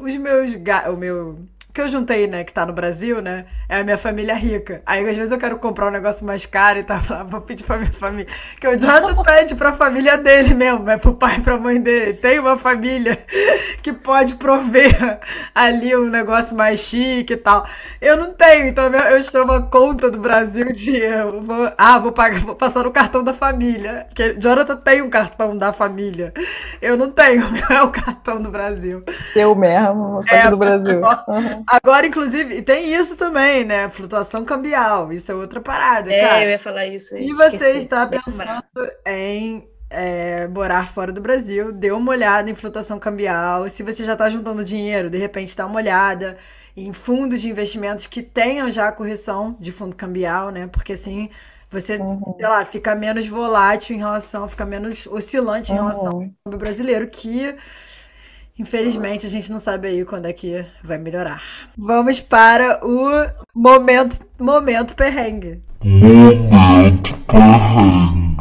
Os 0.00 0.16
meus. 0.16 0.52
O 0.88 0.96
meu 0.96 1.38
que 1.76 1.82
eu 1.82 1.88
juntei, 1.88 2.26
né, 2.26 2.42
que 2.42 2.54
tá 2.54 2.64
no 2.64 2.72
Brasil, 2.72 3.20
né, 3.20 3.44
é 3.68 3.80
a 3.80 3.84
minha 3.84 3.98
família 3.98 4.34
rica. 4.34 4.80
Aí 4.86 5.06
às 5.06 5.14
vezes 5.14 5.30
eu 5.30 5.36
quero 5.38 5.58
comprar 5.58 5.88
um 5.88 5.90
negócio 5.90 6.24
mais 6.24 6.46
caro 6.46 6.78
e 6.78 6.82
tá, 6.82 6.96
vou 7.28 7.42
pedir 7.42 7.64
pra 7.64 7.76
minha 7.76 7.92
família. 7.92 8.26
Que 8.58 8.66
o 8.66 8.78
Jonathan 8.78 9.22
pede 9.22 9.54
pra 9.54 9.74
família 9.74 10.16
dele 10.16 10.54
mesmo, 10.54 10.88
é 10.88 10.96
pro 10.96 11.12
pai 11.12 11.36
e 11.36 11.40
pra 11.42 11.58
mãe 11.58 11.78
dele. 11.78 12.14
Tem 12.14 12.38
uma 12.38 12.56
família 12.56 13.18
que 13.82 13.92
pode 13.92 14.36
prover 14.36 15.20
ali 15.54 15.94
um 15.94 16.08
negócio 16.08 16.56
mais 16.56 16.80
chique 16.80 17.34
e 17.34 17.36
tal. 17.36 17.66
Eu 18.00 18.16
não 18.16 18.32
tenho, 18.32 18.68
então 18.68 18.86
eu 18.86 19.22
chamo 19.22 19.52
a 19.52 19.60
conta 19.60 20.10
do 20.10 20.18
Brasil 20.18 20.72
de. 20.72 20.98
Vou, 21.42 21.70
ah, 21.76 21.98
vou 21.98 22.10
pagar, 22.12 22.40
vou 22.40 22.54
passar 22.54 22.84
no 22.84 22.90
cartão 22.90 23.22
da 23.22 23.34
família. 23.34 24.06
Que 24.14 24.34
Jonathan 24.40 24.76
tem 24.76 25.02
um 25.02 25.10
cartão 25.10 25.54
da 25.58 25.74
família. 25.74 26.32
Eu 26.80 26.96
não 26.96 27.10
tenho, 27.10 27.44
é 27.68 27.82
o 27.82 27.90
cartão 27.90 28.40
do 28.40 28.50
Brasil. 28.50 29.04
Eu 29.34 29.54
mesmo, 29.54 30.22
só 30.26 30.34
é, 30.34 30.50
do 30.50 30.56
Brasil. 30.56 31.02
Uhum. 31.28 31.65
Agora, 31.66 32.06
inclusive, 32.06 32.62
tem 32.62 32.94
isso 32.94 33.16
também, 33.16 33.64
né? 33.64 33.88
Flutuação 33.88 34.44
cambial. 34.44 35.12
Isso 35.12 35.32
é 35.32 35.34
outra 35.34 35.60
parada, 35.60 36.12
é, 36.12 36.20
cara. 36.20 36.44
eu 36.44 36.50
ia 36.50 36.58
falar 36.58 36.86
isso. 36.86 37.16
E 37.16 37.32
você 37.32 37.76
está 37.76 38.06
pensando 38.06 38.62
em 39.04 39.68
é, 39.90 40.46
morar 40.48 40.88
fora 40.88 41.12
do 41.12 41.20
Brasil, 41.20 41.72
dê 41.72 41.90
uma 41.90 42.12
olhada 42.12 42.50
em 42.50 42.54
flutuação 42.54 42.98
cambial. 42.98 43.68
Se 43.68 43.82
você 43.82 44.04
já 44.04 44.12
está 44.12 44.28
juntando 44.28 44.64
dinheiro, 44.64 45.10
de 45.10 45.18
repente 45.18 45.56
dá 45.56 45.66
uma 45.66 45.76
olhada 45.76 46.36
em 46.76 46.92
fundos 46.92 47.40
de 47.40 47.48
investimentos 47.48 48.06
que 48.06 48.22
tenham 48.22 48.70
já 48.70 48.88
a 48.88 48.92
correção 48.92 49.56
de 49.58 49.72
fundo 49.72 49.96
cambial, 49.96 50.50
né? 50.50 50.68
Porque 50.68 50.92
assim 50.92 51.28
você, 51.70 51.96
uhum. 51.96 52.36
sei 52.38 52.48
lá, 52.48 52.64
fica 52.64 52.94
menos 52.94 53.26
volátil 53.26 53.96
em 53.96 53.98
relação, 53.98 54.46
fica 54.48 54.64
menos 54.64 55.06
oscilante 55.06 55.72
em 55.72 55.74
relação 55.74 56.32
ao 56.44 56.56
brasileiro, 56.56 57.08
que 57.08 57.56
Infelizmente, 58.58 59.26
a 59.26 59.30
gente 59.30 59.52
não 59.52 59.58
sabe 59.58 59.88
aí 59.88 60.04
quando 60.04 60.26
é 60.26 60.32
que 60.32 60.64
vai 60.82 60.96
melhorar. 60.96 61.42
Vamos 61.76 62.20
para 62.20 62.80
o 62.82 63.10
momento, 63.54 64.18
momento 64.38 64.94
perrengue. 64.94 65.62
Momento 65.84 67.10
perrengue. 67.26 68.36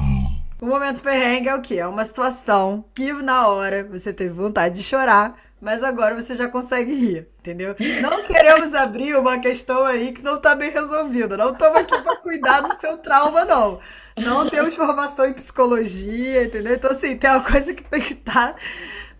O 0.61 0.67
momento 0.67 1.01
perrengue 1.01 1.49
é 1.49 1.55
o 1.55 1.61
quê? 1.61 1.75
É 1.75 1.87
uma 1.87 2.05
situação 2.05 2.85
que 2.95 3.11
na 3.11 3.49
hora 3.49 3.83
você 3.83 4.13
teve 4.13 4.29
vontade 4.29 4.75
de 4.75 4.83
chorar, 4.83 5.35
mas 5.61 5.83
agora 5.83 6.15
você 6.15 6.33
já 6.33 6.47
consegue 6.47 6.93
rir, 6.93 7.27
entendeu? 7.39 7.75
Não 8.01 8.23
queremos 8.23 8.73
abrir 8.73 9.15
uma 9.17 9.37
questão 9.39 9.83
aí 9.83 10.13
que 10.13 10.23
não 10.23 10.37
está 10.37 10.55
bem 10.55 10.71
resolvida. 10.71 11.35
Não 11.35 11.51
estamos 11.51 11.77
aqui 11.77 12.01
para 12.01 12.15
cuidar 12.17 12.61
do 12.61 12.77
seu 12.77 12.97
trauma, 12.97 13.43
não. 13.43 13.79
Não 14.17 14.49
temos 14.49 14.75
formação 14.75 15.27
em 15.27 15.33
psicologia, 15.33 16.45
entendeu? 16.45 16.73
Então, 16.73 16.89
assim, 16.89 17.17
tem 17.17 17.29
uma 17.29 17.43
coisa 17.43 17.73
que 17.73 17.83
tem 17.83 18.01
que 18.01 18.13
estar. 18.13 18.53
Tá 18.53 18.55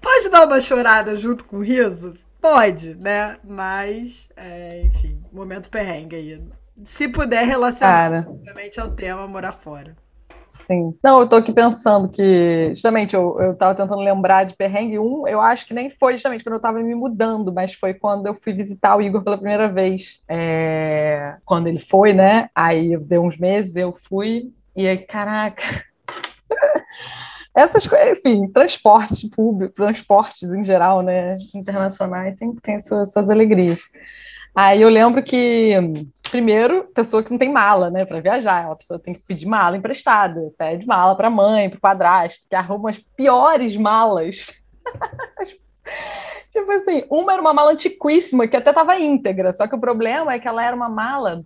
Pode 0.06 0.30
dar 0.30 0.46
uma 0.46 0.62
chorada 0.62 1.16
junto 1.16 1.46
com 1.46 1.58
o 1.58 1.64
riso? 1.64 2.14
Pode, 2.40 2.94
né? 2.94 3.38
Mas, 3.44 4.30
é, 4.38 4.84
enfim, 4.86 5.20
momento 5.34 5.68
perrengue 5.68 6.16
aí. 6.16 6.42
Se 6.84 7.08
puder 7.08 7.44
relacionar, 7.44 8.24
obviamente, 8.30 8.80
ao 8.80 8.92
tema 8.92 9.28
morar 9.28 9.52
fora. 9.52 9.96
Sim. 10.46 10.96
Não, 11.04 11.22
eu 11.22 11.28
tô 11.28 11.38
aqui 11.38 11.52
pensando 11.52 12.08
que, 12.08 12.70
justamente, 12.76 13.16
eu, 13.16 13.36
eu 13.40 13.56
tava 13.56 13.74
tentando 13.74 14.00
lembrar 14.00 14.44
de 14.44 14.56
perrengue. 14.56 15.00
Um, 15.00 15.28
eu 15.28 15.42
acho 15.42 15.66
que 15.66 15.74
nem 15.74 15.90
foi 15.90 16.14
justamente 16.14 16.44
quando 16.44 16.58
eu 16.58 16.62
tava 16.62 16.80
me 16.82 16.94
mudando, 16.94 17.52
mas 17.52 17.74
foi 17.74 17.96
quando 17.96 18.28
eu 18.28 18.36
fui 18.36 18.54
visitar 18.54 18.96
o 18.96 19.02
Igor 19.02 19.24
pela 19.24 19.40
primeira 19.40 19.68
vez. 19.68 20.24
É, 20.30 21.36
quando 21.44 21.66
ele 21.66 21.80
foi, 21.80 22.14
né? 22.14 22.48
Aí 22.54 22.96
deu 22.96 23.24
uns 23.24 23.40
meses, 23.40 23.76
eu 23.76 23.98
fui, 24.08 24.54
e 24.76 24.88
aí, 24.88 25.00
caraca. 25.00 25.84
Essas 27.56 27.88
coisas, 27.88 28.20
enfim, 28.20 28.50
transporte 28.50 29.30
público, 29.30 29.74
transportes 29.74 30.44
em 30.52 30.64
geral, 30.64 31.02
né? 31.02 31.38
Internacionais, 31.56 32.38
sempre 32.38 32.62
tem 32.62 32.82
suas, 32.82 33.14
suas 33.14 33.30
alegrias. 33.30 33.82
Aí 34.54 34.82
eu 34.82 34.90
lembro 34.90 35.22
que, 35.22 35.74
primeiro, 36.32 36.86
pessoa 36.94 37.22
que 37.22 37.30
não 37.30 37.38
tem 37.38 37.52
mala, 37.52 37.90
né, 37.90 38.06
para 38.06 38.22
viajar, 38.22 38.72
a 38.72 38.76
pessoa 38.76 38.98
tem 38.98 39.14
que 39.14 39.26
pedir 39.28 39.46
mala 39.46 39.76
emprestada, 39.76 40.40
pede 40.58 40.86
mala 40.86 41.14
para 41.14 41.30
mãe, 41.30 41.70
para 41.70 41.80
padrasto, 41.80 42.48
que 42.48 42.56
arruma 42.56 42.90
as 42.90 42.98
piores 42.98 43.76
malas. 43.76 44.54
tipo 46.54 46.72
assim, 46.72 47.04
uma 47.10 47.34
era 47.34 47.42
uma 47.42 47.54
mala 47.54 47.72
antiquíssima, 47.72 48.48
que 48.48 48.56
até 48.56 48.70
estava 48.70 48.98
íntegra, 48.98 49.52
só 49.52 49.68
que 49.68 49.76
o 49.76 49.80
problema 49.80 50.34
é 50.34 50.40
que 50.40 50.48
ela 50.48 50.64
era 50.64 50.76
uma 50.76 50.88
mala, 50.88 51.44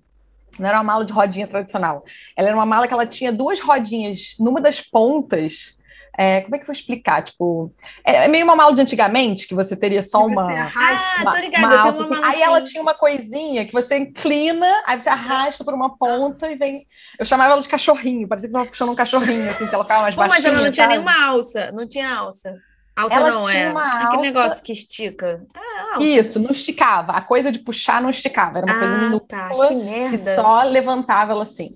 não 0.60 0.68
era 0.68 0.78
uma 0.78 0.84
mala 0.84 1.04
de 1.04 1.12
rodinha 1.12 1.48
tradicional, 1.48 2.04
ela 2.38 2.50
era 2.50 2.56
uma 2.56 2.66
mala 2.66 2.88
que 2.88 2.94
ela 2.94 3.08
tinha 3.08 3.32
duas 3.32 3.60
rodinhas 3.60 4.36
numa 4.40 4.62
das 4.62 4.82
pontas 4.82 5.79
é, 6.22 6.42
como 6.42 6.54
é 6.54 6.58
que 6.58 6.64
eu 6.64 6.68
vou 6.68 6.74
explicar? 6.74 7.24
Tipo, 7.24 7.74
é, 8.04 8.26
é, 8.26 8.28
meio 8.28 8.44
uma 8.44 8.54
mala 8.54 8.76
de 8.76 8.82
antigamente, 8.82 9.48
que 9.48 9.56
você 9.56 9.74
teria 9.74 10.04
só 10.04 10.26
uma. 10.26 10.48
Você 10.48 10.60
arrasta, 10.60 11.22
uma, 11.22 11.30
ah, 11.30 11.34
tô 11.34 11.40
ligada, 11.40 11.66
uma 11.66 11.78
alça, 11.78 12.04
uma 12.04 12.28
assim. 12.28 12.36
Aí 12.36 12.42
ela 12.42 12.62
tinha 12.62 12.82
uma 12.82 12.94
coisinha 12.94 13.66
que 13.66 13.72
você 13.72 13.98
inclina, 13.98 14.84
aí 14.86 15.00
você 15.00 15.08
arrasta 15.08 15.64
por 15.64 15.74
uma 15.74 15.98
ponta 15.98 16.52
e 16.52 16.58
vem. 16.58 16.86
Eu 17.18 17.26
chamava 17.26 17.54
ela 17.54 17.62
de 17.62 17.70
cachorrinho, 17.70 18.28
parecia 18.28 18.50
que 18.50 18.52
você 18.52 18.58
estava 18.58 18.70
puxando 18.70 18.90
um 18.90 18.96
cachorrinho, 18.96 19.50
assim, 19.50 19.66
que 19.66 19.74
ela 19.74 19.86
ficava 19.86 20.02
mais 20.02 20.16
Pô, 20.16 20.28
Mas 20.28 20.44
ela 20.44 20.62
não 20.62 20.70
tinha 20.70 20.88
nenhuma 20.88 21.26
alça, 21.26 21.72
não 21.72 21.88
tinha 21.88 22.14
alça. 22.14 22.54
Alça 22.98 23.16
ela 23.16 23.32
não, 23.32 23.50
é 23.50 23.70
alça... 23.70 23.98
aquele 24.00 24.24
negócio 24.24 24.62
que 24.62 24.74
estica. 24.74 25.42
Ah, 25.56 26.00
Isso, 26.02 26.38
não 26.38 26.52
esticava. 26.52 27.14
A 27.14 27.22
coisa 27.22 27.50
de 27.50 27.60
puxar 27.60 28.02
não 28.02 28.10
esticava. 28.10 28.58
Era 28.58 28.66
uma 28.66 28.76
ah, 28.76 28.80
coisa 28.80 28.98
minúscula 28.98 29.28
tá. 29.30 29.68
que, 29.70 29.76
merda. 29.86 30.10
que 30.10 30.18
só 30.18 30.64
levantava 30.64 31.32
ela 31.32 31.44
assim. 31.44 31.70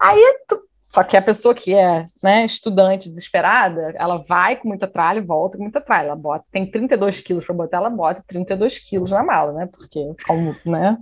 Aí 0.00 0.22
tu 0.46 0.69
só 0.90 1.04
que 1.04 1.16
a 1.16 1.22
pessoa 1.22 1.54
que 1.54 1.72
é 1.72 2.04
né, 2.20 2.44
estudante 2.44 3.08
desesperada, 3.08 3.94
ela 3.94 4.24
vai 4.28 4.56
com 4.56 4.66
muita 4.66 4.88
tralha 4.88 5.18
e 5.20 5.24
volta 5.24 5.56
com 5.56 5.62
muita 5.62 5.80
tralha. 5.80 6.08
Ela 6.08 6.16
bota, 6.16 6.44
tem 6.50 6.68
32 6.68 7.20
quilos 7.20 7.44
para 7.44 7.54
botar, 7.54 7.76
ela 7.76 7.88
bota 7.88 8.24
32 8.26 8.80
quilos 8.80 9.12
na 9.12 9.22
mala, 9.22 9.52
né? 9.52 9.68
Porque, 9.70 10.00
como, 10.26 10.56
né? 10.66 10.98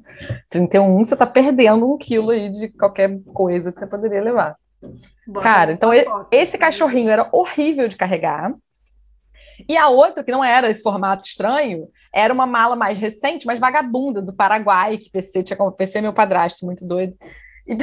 31, 0.51 0.99
você 0.99 1.15
está 1.15 1.27
perdendo 1.27 1.91
um 1.91 1.97
quilo 1.97 2.31
aí 2.31 2.51
de 2.51 2.69
qualquer 2.69 3.19
coisa 3.33 3.73
que 3.73 3.79
você 3.79 3.87
poderia 3.87 4.23
levar. 4.23 4.57
Bota 5.27 5.43
Cara, 5.43 5.73
então 5.73 5.91
esse 6.31 6.59
cachorrinho 6.59 7.09
era 7.09 7.27
horrível 7.33 7.89
de 7.89 7.97
carregar. 7.97 8.53
E 9.67 9.75
a 9.75 9.89
outra, 9.89 10.23
que 10.23 10.31
não 10.31 10.45
era 10.45 10.69
esse 10.69 10.83
formato 10.83 11.27
estranho, 11.27 11.89
era 12.13 12.33
uma 12.33 12.47
mala 12.47 12.77
mais 12.77 12.99
recente, 12.99 13.47
mais 13.47 13.59
vagabunda, 13.59 14.21
do 14.21 14.35
Paraguai, 14.35 14.99
que 14.99 15.11
PC 15.11 15.43
tinha 15.43 15.71
PC 15.73 16.03
meu 16.03 16.13
padrasto, 16.13 16.67
muito 16.67 16.87
doido. 16.87 17.17
E 17.69 17.77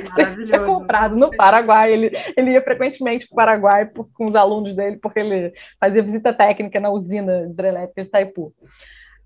você 0.00 0.44
tinha 0.44 0.64
comprado 0.64 1.16
no 1.16 1.30
Paraguai. 1.30 1.92
Ele, 1.92 2.10
ele 2.36 2.52
ia 2.52 2.62
frequentemente 2.62 3.26
para 3.26 3.32
o 3.32 3.36
Paraguai 3.36 3.86
por, 3.86 4.08
com 4.14 4.26
os 4.26 4.36
alunos 4.36 4.76
dele, 4.76 4.96
porque 4.96 5.20
ele 5.20 5.52
fazia 5.80 6.02
visita 6.02 6.32
técnica 6.32 6.78
na 6.78 6.90
usina 6.90 7.42
hidrelétrica 7.42 8.02
de 8.02 8.08
Itaipu. 8.08 8.54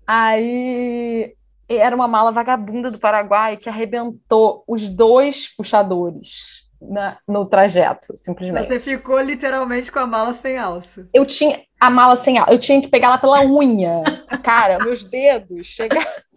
Aí 0.07 1.35
era 1.67 1.95
uma 1.95 2.07
mala 2.07 2.31
vagabunda 2.31 2.89
do 2.89 2.99
Paraguai 2.99 3.55
que 3.55 3.69
arrebentou 3.69 4.63
os 4.67 4.87
dois 4.87 5.47
puxadores 5.55 6.68
na, 6.81 7.17
no 7.27 7.45
trajeto, 7.45 8.15
simplesmente. 8.15 8.67
Você 8.67 8.79
ficou 8.79 9.19
literalmente 9.21 9.91
com 9.91 9.99
a 9.99 10.07
mala 10.07 10.33
sem 10.33 10.57
alça. 10.57 11.07
Eu 11.13 11.25
tinha 11.25 11.61
a 11.79 11.89
mala 11.89 12.15
sem 12.15 12.37
alça, 12.37 12.51
eu 12.51 12.59
tinha 12.59 12.81
que 12.81 12.87
pegar 12.87 13.07
ela 13.07 13.17
pela 13.17 13.45
unha. 13.45 14.03
Cara, 14.43 14.77
meus 14.83 15.03
dedos 15.05 15.67
chegaram. 15.67 16.05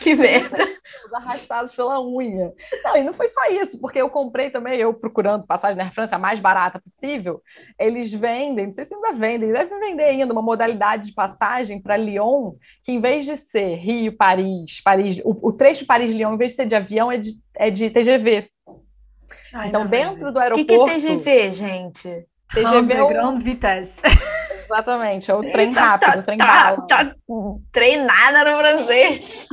Que 0.00 0.14
merda! 0.14 0.56
Arrastados 1.12 1.74
pela 1.74 2.00
unha. 2.00 2.50
Não, 2.82 2.96
e 2.96 3.02
não 3.02 3.12
foi 3.12 3.28
só 3.28 3.46
isso, 3.50 3.78
porque 3.78 4.00
eu 4.00 4.08
comprei 4.08 4.48
também, 4.48 4.80
eu 4.80 4.94
procurando 4.94 5.46
passagem 5.46 5.76
na 5.76 5.90
França 5.90 6.16
a 6.16 6.18
mais 6.18 6.40
barata 6.40 6.80
possível, 6.80 7.42
eles 7.78 8.10
vendem, 8.10 8.66
não 8.66 8.72
sei 8.72 8.86
se 8.86 8.94
ainda 8.94 9.12
vendem, 9.12 9.52
devem 9.52 9.78
vender 9.78 10.04
ainda 10.04 10.32
uma 10.32 10.40
modalidade 10.40 11.08
de 11.08 11.14
passagem 11.14 11.80
para 11.80 11.96
Lyon, 11.96 12.52
que 12.82 12.92
em 12.92 13.00
vez 13.00 13.26
de 13.26 13.36
ser 13.36 13.74
Rio, 13.76 14.16
Paris, 14.16 14.80
Paris, 14.80 15.20
o, 15.22 15.48
o 15.48 15.52
trecho 15.52 15.84
Paris-Lyon, 15.84 16.34
em 16.34 16.38
vez 16.38 16.52
de 16.52 16.56
ser 16.56 16.66
de 16.66 16.74
avião, 16.74 17.12
é 17.12 17.18
de, 17.18 17.32
é 17.54 17.70
de 17.70 17.90
TGV. 17.90 18.48
Ah, 19.56 19.68
então, 19.68 19.86
dentro 19.86 20.30
do 20.30 20.38
aeroporto. 20.38 20.60
O 20.60 20.66
que, 20.66 20.84
que 20.84 21.08
é 21.08 21.14
TGV, 21.14 21.52
gente? 21.52 22.26
TGV 22.52 22.92
é 22.92 23.02
o... 23.02 23.08
Grande 23.08 23.42
Vitesse. 23.42 24.00
Exatamente, 24.66 25.30
é 25.30 25.34
o 25.34 25.40
trem 25.40 25.72
rápido, 25.72 26.12
tá, 26.12 26.18
o 26.18 26.22
trem 26.22 26.38
tá. 26.38 26.76
Tá 26.88 27.14
treinada 27.72 28.50
no 28.50 28.58
francês. 28.58 29.46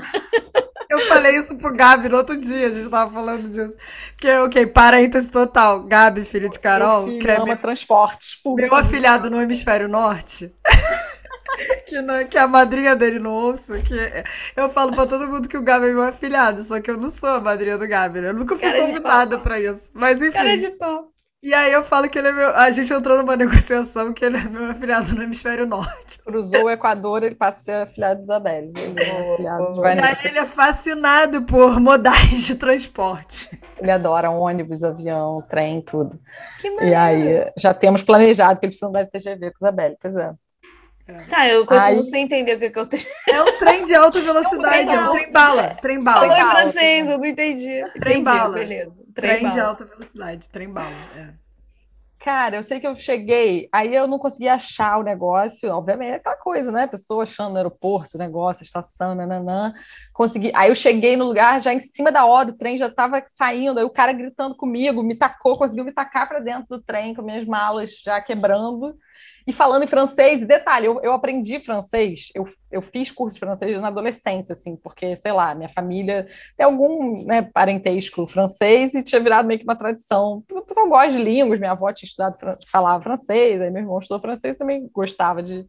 Eu 0.89 1.07
falei 1.07 1.37
isso 1.37 1.55
pro 1.57 1.75
Gabi 1.75 2.09
no 2.09 2.17
outro 2.17 2.37
dia, 2.37 2.67
a 2.67 2.69
gente 2.69 2.89
tava 2.89 3.11
falando 3.11 3.49
disso. 3.49 3.75
Que, 4.17 4.31
ok, 4.39 4.67
parêntese 4.67 5.31
total. 5.31 5.81
Gabi, 5.81 6.23
filho 6.23 6.49
de 6.49 6.59
Carol, 6.59 7.07
que 7.17 7.27
é 7.27 7.43
meu, 7.43 7.57
transportes 7.57 8.37
meu 8.45 8.75
afilhado 8.75 9.29
no 9.29 9.41
hemisfério 9.41 9.87
norte. 9.87 10.51
Que, 11.93 12.01
não, 12.01 12.25
que 12.25 12.37
a 12.37 12.47
madrinha 12.47 12.95
dele 12.95 13.19
não 13.19 13.31
ouça, 13.31 13.79
que 13.79 13.93
eu 14.55 14.67
falo 14.69 14.93
pra 14.93 15.05
todo 15.05 15.27
mundo 15.27 15.47
que 15.47 15.57
o 15.57 15.61
Gabi 15.61 15.87
é 15.87 15.91
meu 15.91 16.01
afilhado, 16.01 16.63
só 16.63 16.81
que 16.81 16.89
eu 16.89 16.97
não 16.97 17.09
sou 17.09 17.29
a 17.29 17.41
madrinha 17.41 17.77
do 17.77 17.87
Gabi, 17.87 18.21
né? 18.21 18.29
Eu 18.29 18.33
nunca 18.33 18.57
fui 18.57 18.67
Cara 18.67 18.79
convidada 18.79 19.37
pra 19.37 19.59
isso. 19.59 19.91
Mas 19.93 20.19
enfim. 20.19 20.31
Cara 20.31 20.57
de 20.57 20.69
pau. 20.71 21.13
E 21.43 21.53
aí 21.53 21.73
eu 21.73 21.83
falo 21.83 22.09
que 22.09 22.17
ele 22.17 22.29
é 22.29 22.31
meu. 22.31 22.55
A 22.55 22.71
gente 22.71 22.91
entrou 22.91 23.17
numa 23.17 23.35
negociação 23.37 24.13
que 24.13 24.23
ele 24.23 24.37
é 24.37 24.43
meu 24.45 24.71
afiliado 24.71 25.13
no 25.13 25.21
hemisfério 25.21 25.67
norte. 25.67 26.19
Cruzou 26.23 26.63
o 26.63 26.69
Equador, 26.69 27.21
ele 27.21 27.35
passa 27.35 27.57
a 27.57 27.61
ser 27.61 27.71
afiliado 27.73 28.19
de 28.19 28.23
Isabelle. 28.23 28.71
É 28.77 28.81
e 29.95 29.99
aí 29.99 30.15
ele 30.23 30.39
é 30.39 30.45
fascinado 30.45 31.45
por 31.45 31.79
modais 31.81 32.47
de 32.47 32.55
transporte. 32.55 33.49
Ele 33.77 33.91
adora 33.91 34.31
ônibus, 34.31 34.83
avião, 34.83 35.45
trem, 35.49 35.81
tudo. 35.81 36.17
Que 36.59 36.69
E 36.85 36.95
aí 36.95 37.51
já 37.57 37.73
temos 37.73 38.01
planejado 38.01 38.59
que 38.59 38.65
ele 38.65 38.71
precisa 38.71 38.87
andar 38.87 39.03
de 39.03 39.11
TGV 39.11 39.51
com 39.51 39.65
Isabelle, 39.65 39.97
pois 40.01 40.15
é. 40.15 40.33
É. 41.07 41.23
Tá, 41.25 41.47
eu 41.47 41.65
continuo 41.65 41.97
Aí... 41.97 42.03
sem 42.05 42.23
entender 42.23 42.55
o 42.55 42.59
que, 42.59 42.69
que 42.69 42.79
eu 42.79 42.85
tenho. 42.85 43.03
É 43.29 43.43
um 43.43 43.57
trem 43.57 43.83
de 43.83 43.93
alta 43.93 44.21
velocidade, 44.21 44.89
é 44.89 45.01
um 45.01 45.11
trem 45.11 45.31
bala. 45.31 45.75
Trem 45.81 46.01
bala. 46.01 46.19
Falou 46.27 46.37
em 46.37 46.51
francês, 46.51 47.09
eu 47.09 47.17
não 47.17 47.25
entendi. 47.25 47.83
Trem 47.99 48.21
entendi, 48.21 48.23
bala. 48.23 48.53
Beleza. 48.53 49.03
Trem, 49.13 49.39
trem 49.39 49.49
de 49.49 49.59
alta 49.59 49.85
velocidade, 49.85 50.49
trem 50.49 50.69
bala. 50.69 50.95
É. 51.17 51.43
Cara, 52.23 52.55
eu 52.55 52.63
sei 52.63 52.79
que 52.79 52.87
eu 52.87 52.95
cheguei, 52.95 53.67
aí 53.69 53.93
eu 53.93 54.07
não 54.07 54.17
consegui 54.17 54.47
achar 54.47 54.97
o 54.97 55.03
negócio, 55.03 55.69
obviamente, 55.69 56.11
é 56.11 56.15
aquela 56.15 56.37
coisa, 56.37 56.71
né? 56.71 56.87
Pessoa 56.87 57.23
achando 57.23 57.51
no 57.51 57.57
aeroporto, 57.57 58.17
negócio, 58.17 58.63
estação, 58.63 59.13
nananã. 59.13 59.73
Consegui. 60.13 60.49
Aí 60.55 60.69
eu 60.69 60.75
cheguei 60.75 61.17
no 61.17 61.25
lugar, 61.25 61.61
já 61.61 61.73
em 61.73 61.81
cima 61.81 62.13
da 62.13 62.25
hora, 62.25 62.51
o 62.51 62.57
trem 62.57 62.77
já 62.77 62.87
estava 62.87 63.21
saindo, 63.37 63.77
aí 63.77 63.83
o 63.83 63.89
cara 63.89 64.13
gritando 64.13 64.55
comigo, 64.55 65.03
me 65.03 65.15
tacou, 65.15 65.57
conseguiu 65.57 65.83
me 65.83 65.91
tacar 65.91 66.29
para 66.29 66.39
dentro 66.39 66.65
do 66.69 66.81
trem 66.81 67.13
com 67.13 67.21
minhas 67.21 67.45
malas 67.45 67.91
já 68.01 68.21
quebrando 68.21 68.95
e 69.45 69.51
falando 69.51 69.83
em 69.83 69.87
francês. 69.87 70.45
Detalhe, 70.45 70.85
eu, 70.87 70.99
eu 71.03 71.13
aprendi 71.13 71.59
francês, 71.59 72.29
eu, 72.33 72.47
eu 72.71 72.81
fiz 72.81 73.11
curso 73.11 73.35
de 73.35 73.39
francês 73.39 73.79
na 73.81 73.87
adolescência, 73.87 74.53
assim, 74.53 74.75
porque, 74.75 75.15
sei 75.17 75.31
lá, 75.31 75.53
minha 75.53 75.69
família 75.69 76.27
tem 76.57 76.65
algum 76.65 77.23
né, 77.25 77.41
parentesco 77.53 78.27
francês 78.27 78.93
e 78.93 79.03
tinha 79.03 79.21
virado 79.21 79.47
meio 79.47 79.59
que 79.59 79.65
uma 79.65 79.75
tradição. 79.75 80.43
O 80.51 80.61
pessoal 80.61 80.87
gosta 80.87 81.11
de 81.11 81.23
línguas, 81.23 81.59
minha 81.59 81.71
avó 81.71 81.91
tinha 81.91 82.07
estudado, 82.07 82.37
falava 82.71 83.03
francês, 83.03 83.61
aí 83.61 83.69
meu 83.69 83.81
irmão 83.81 83.99
estudou 83.99 84.21
francês 84.21 84.57
também 84.57 84.89
gostava 84.93 85.43
de 85.43 85.65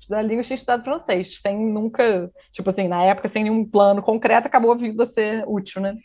estudar 0.00 0.22
línguas, 0.22 0.46
tinha 0.46 0.54
estudado 0.56 0.84
francês, 0.84 1.40
sem 1.40 1.56
nunca, 1.56 2.30
tipo 2.52 2.70
assim, 2.70 2.88
na 2.88 3.02
época, 3.02 3.28
sem 3.28 3.42
nenhum 3.42 3.64
plano 3.64 4.02
concreto, 4.02 4.46
acabou 4.46 4.72
a 4.72 5.06
ser 5.06 5.44
útil, 5.46 5.82
né? 5.82 5.96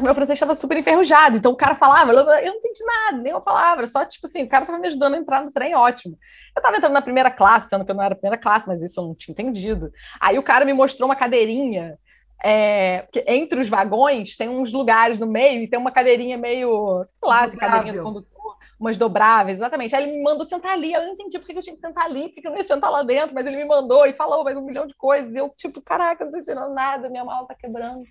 Meu 0.00 0.14
francês 0.14 0.36
estava 0.36 0.54
super 0.54 0.76
enferrujado, 0.76 1.36
então 1.36 1.52
o 1.52 1.56
cara 1.56 1.76
falava, 1.76 2.12
eu 2.12 2.24
não 2.24 2.58
entendi 2.58 2.84
nada, 2.84 3.18
nenhuma 3.18 3.40
palavra, 3.40 3.86
só 3.86 4.04
tipo 4.04 4.26
assim, 4.26 4.42
o 4.42 4.48
cara 4.48 4.64
estava 4.64 4.80
me 4.80 4.88
ajudando 4.88 5.14
a 5.14 5.18
entrar 5.18 5.44
no 5.44 5.52
trem, 5.52 5.74
ótimo. 5.74 6.18
Eu 6.54 6.60
estava 6.60 6.76
entrando 6.76 6.92
na 6.92 7.02
primeira 7.02 7.30
classe, 7.30 7.68
sendo 7.68 7.84
que 7.84 7.90
eu 7.90 7.94
não 7.94 8.02
era 8.02 8.14
primeira 8.14 8.40
classe, 8.40 8.66
mas 8.66 8.82
isso 8.82 9.00
eu 9.00 9.04
não 9.04 9.14
tinha 9.14 9.32
entendido. 9.32 9.92
Aí 10.20 10.38
o 10.38 10.42
cara 10.42 10.64
me 10.64 10.72
mostrou 10.72 11.08
uma 11.08 11.16
cadeirinha, 11.16 11.98
é, 12.44 13.06
entre 13.26 13.60
os 13.60 13.68
vagões 13.68 14.36
tem 14.36 14.48
uns 14.48 14.72
lugares 14.72 15.18
no 15.18 15.26
meio 15.26 15.62
e 15.62 15.68
tem 15.68 15.78
uma 15.78 15.90
cadeirinha 15.90 16.36
meio, 16.36 17.02
sei 17.04 17.14
lá, 17.22 17.48
cadeirinha 17.48 17.94
do 17.94 18.02
condutor, 18.02 18.56
umas 18.78 18.98
dobráveis, 18.98 19.58
exatamente. 19.58 19.94
Aí 19.94 20.02
ele 20.02 20.18
me 20.18 20.22
mandou 20.22 20.44
sentar 20.44 20.72
ali, 20.72 20.92
eu 20.92 21.02
não 21.02 21.12
entendi 21.12 21.38
por 21.38 21.46
que 21.46 21.56
eu 21.56 21.62
tinha 21.62 21.76
que 21.76 21.80
sentar 21.80 22.04
ali, 22.04 22.28
porque 22.28 22.46
eu 22.46 22.50
não 22.50 22.58
ia 22.58 22.64
sentar 22.64 22.90
lá 22.90 23.02
dentro, 23.02 23.34
mas 23.34 23.46
ele 23.46 23.56
me 23.56 23.64
mandou 23.64 24.04
e 24.06 24.12
falou 24.12 24.44
mais 24.44 24.56
um 24.56 24.62
milhão 24.62 24.86
de 24.86 24.94
coisas, 24.94 25.32
e 25.32 25.38
eu 25.38 25.48
tipo, 25.56 25.80
caraca, 25.80 26.24
não 26.24 26.32
tô 26.32 26.38
entendendo 26.38 26.74
nada, 26.74 27.08
minha 27.08 27.24
mala 27.24 27.46
tá 27.46 27.54
quebrando. 27.54 28.02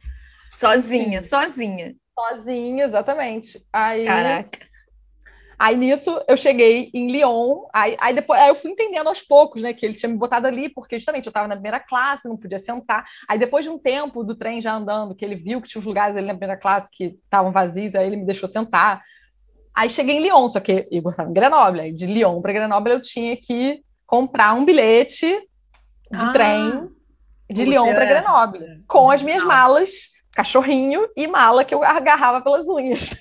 Sozinha, 0.53 1.21
Sim. 1.21 1.27
sozinha. 1.29 1.95
Sozinha, 2.17 2.85
exatamente. 2.85 3.65
Aí, 3.73 4.05
Caraca. 4.05 4.73
Aí 5.57 5.77
nisso 5.77 6.21
eu 6.27 6.35
cheguei 6.35 6.89
em 6.93 7.09
Lyon, 7.09 7.67
aí, 7.73 7.95
aí 7.99 8.13
depois 8.13 8.39
aí 8.39 8.49
eu 8.49 8.55
fui 8.55 8.71
entendendo 8.71 9.07
aos 9.07 9.21
poucos, 9.21 9.61
né, 9.61 9.73
que 9.73 9.85
ele 9.85 9.93
tinha 9.93 10.09
me 10.09 10.17
botado 10.17 10.45
ali, 10.45 10.67
porque 10.67 10.97
justamente 10.97 11.25
eu 11.25 11.29
estava 11.29 11.47
na 11.47 11.55
primeira 11.55 11.79
classe, 11.79 12.27
não 12.27 12.35
podia 12.35 12.59
sentar. 12.59 13.05
Aí 13.29 13.39
depois 13.39 13.63
de 13.63 13.71
um 13.71 13.77
tempo 13.77 14.23
do 14.23 14.35
trem 14.35 14.61
já 14.61 14.75
andando, 14.75 15.15
que 15.15 15.23
ele 15.23 15.35
viu 15.35 15.61
que 15.61 15.69
tinha 15.69 15.79
os 15.79 15.85
lugares 15.85 16.17
ali 16.17 16.25
na 16.27 16.33
primeira 16.33 16.59
classe 16.59 16.89
que 16.91 17.17
estavam 17.23 17.51
vazios, 17.51 17.95
aí 17.95 18.05
ele 18.05 18.17
me 18.17 18.25
deixou 18.25 18.49
sentar. 18.49 19.01
Aí 19.73 19.89
cheguei 19.89 20.17
em 20.17 20.23
Lyon, 20.23 20.49
só 20.49 20.59
que 20.59 20.87
eu 20.91 21.01
gostava 21.01 21.29
de 21.29 21.33
Grenoble, 21.33 21.81
aí 21.81 21.93
de 21.93 22.05
Lyon 22.05 22.41
para 22.41 22.53
Grenoble 22.53 22.93
eu 22.93 23.01
tinha 23.01 23.37
que 23.37 23.81
comprar 24.05 24.53
um 24.53 24.65
bilhete 24.65 25.27
de 26.11 26.25
ah, 26.25 26.31
trem 26.33 26.89
de 27.49 27.63
Lyon 27.63 27.93
para 27.93 28.05
Grenoble, 28.05 28.83
com 28.87 29.09
as 29.09 29.21
minhas 29.21 29.43
malas, 29.43 30.12
cachorrinho 30.33 31.07
e 31.15 31.27
mala 31.27 31.63
que 31.63 31.73
eu 31.73 31.83
agarrava 31.83 32.41
pelas 32.41 32.67
unhas. 32.67 33.15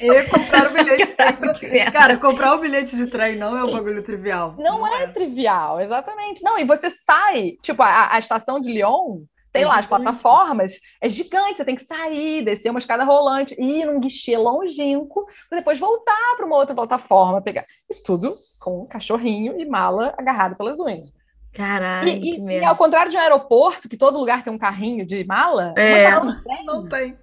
E 0.00 0.22
comprar 0.24 0.66
o 0.66 0.72
bilhete 0.72 1.04
de 1.06 1.12
trem. 1.12 1.32
Pra... 1.34 1.92
Cara, 1.92 2.16
comprar 2.16 2.54
o 2.54 2.58
bilhete 2.58 2.96
de 2.96 3.06
trem 3.06 3.36
não 3.36 3.56
é 3.56 3.64
um 3.64 3.72
bagulho 3.72 4.02
trivial. 4.02 4.54
Não, 4.58 4.80
não 4.80 4.86
é, 4.86 5.04
é, 5.04 5.06
trivial, 5.08 5.80
exatamente. 5.80 6.42
Não, 6.42 6.58
e 6.58 6.64
você 6.64 6.90
sai, 6.90 7.52
tipo, 7.62 7.82
a, 7.82 8.14
a 8.14 8.18
estação 8.18 8.60
de 8.60 8.70
Lyon, 8.70 9.22
tem 9.56 9.62
é 9.62 9.66
lá 9.66 9.80
gigante. 9.80 9.94
as 9.94 10.02
plataformas, 10.02 10.72
é 11.00 11.08
gigante, 11.08 11.56
você 11.56 11.64
tem 11.64 11.76
que 11.76 11.84
sair, 11.84 12.42
descer 12.42 12.70
uma 12.70 12.78
escada 12.78 13.04
rolante, 13.04 13.56
ir 13.58 13.86
num 13.86 13.98
guichê 13.98 14.36
longínquo, 14.36 15.24
depois 15.50 15.78
voltar 15.78 16.36
para 16.36 16.44
uma 16.44 16.56
outra 16.56 16.74
plataforma, 16.74 17.40
pegar. 17.40 17.64
Isso 17.90 18.02
tudo 18.04 18.34
com 18.60 18.82
um 18.82 18.86
cachorrinho 18.86 19.58
e 19.58 19.64
mala 19.64 20.14
agarrado 20.18 20.56
pelas 20.56 20.78
unhas. 20.78 21.10
Caralho, 21.56 22.08
e, 22.08 22.36
e, 22.36 22.58
e, 22.58 22.64
ao 22.64 22.76
contrário 22.76 23.10
de 23.10 23.16
um 23.16 23.20
aeroporto, 23.20 23.88
que 23.88 23.96
todo 23.96 24.18
lugar 24.18 24.44
tem 24.44 24.52
um 24.52 24.58
carrinho 24.58 25.06
de 25.06 25.24
mala, 25.24 25.72
é. 25.76 26.10
não, 26.10 26.64
não 26.66 26.88
tem. 26.88 27.18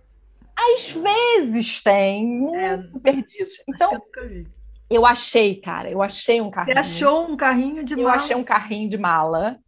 Às 0.56 0.92
vezes 0.92 1.82
tem, 1.82 2.26
muito 2.26 2.58
é, 2.98 3.00
perdidos. 3.00 3.54
Então, 3.68 3.92
eu, 3.92 4.44
eu, 4.90 5.06
achei, 5.06 5.56
cara, 5.56 5.90
eu 5.90 6.02
achei 6.02 6.42
um 6.42 6.50
carrinho. 6.50 6.74
Você 6.74 6.80
achou 6.80 7.28
um 7.28 7.38
carrinho 7.38 7.86
de 7.86 7.96
mala? 7.96 8.08
Eu 8.08 8.22
achei 8.22 8.36
um 8.36 8.44
carrinho 8.44 8.90
de 8.90 8.98
mala. 8.98 9.60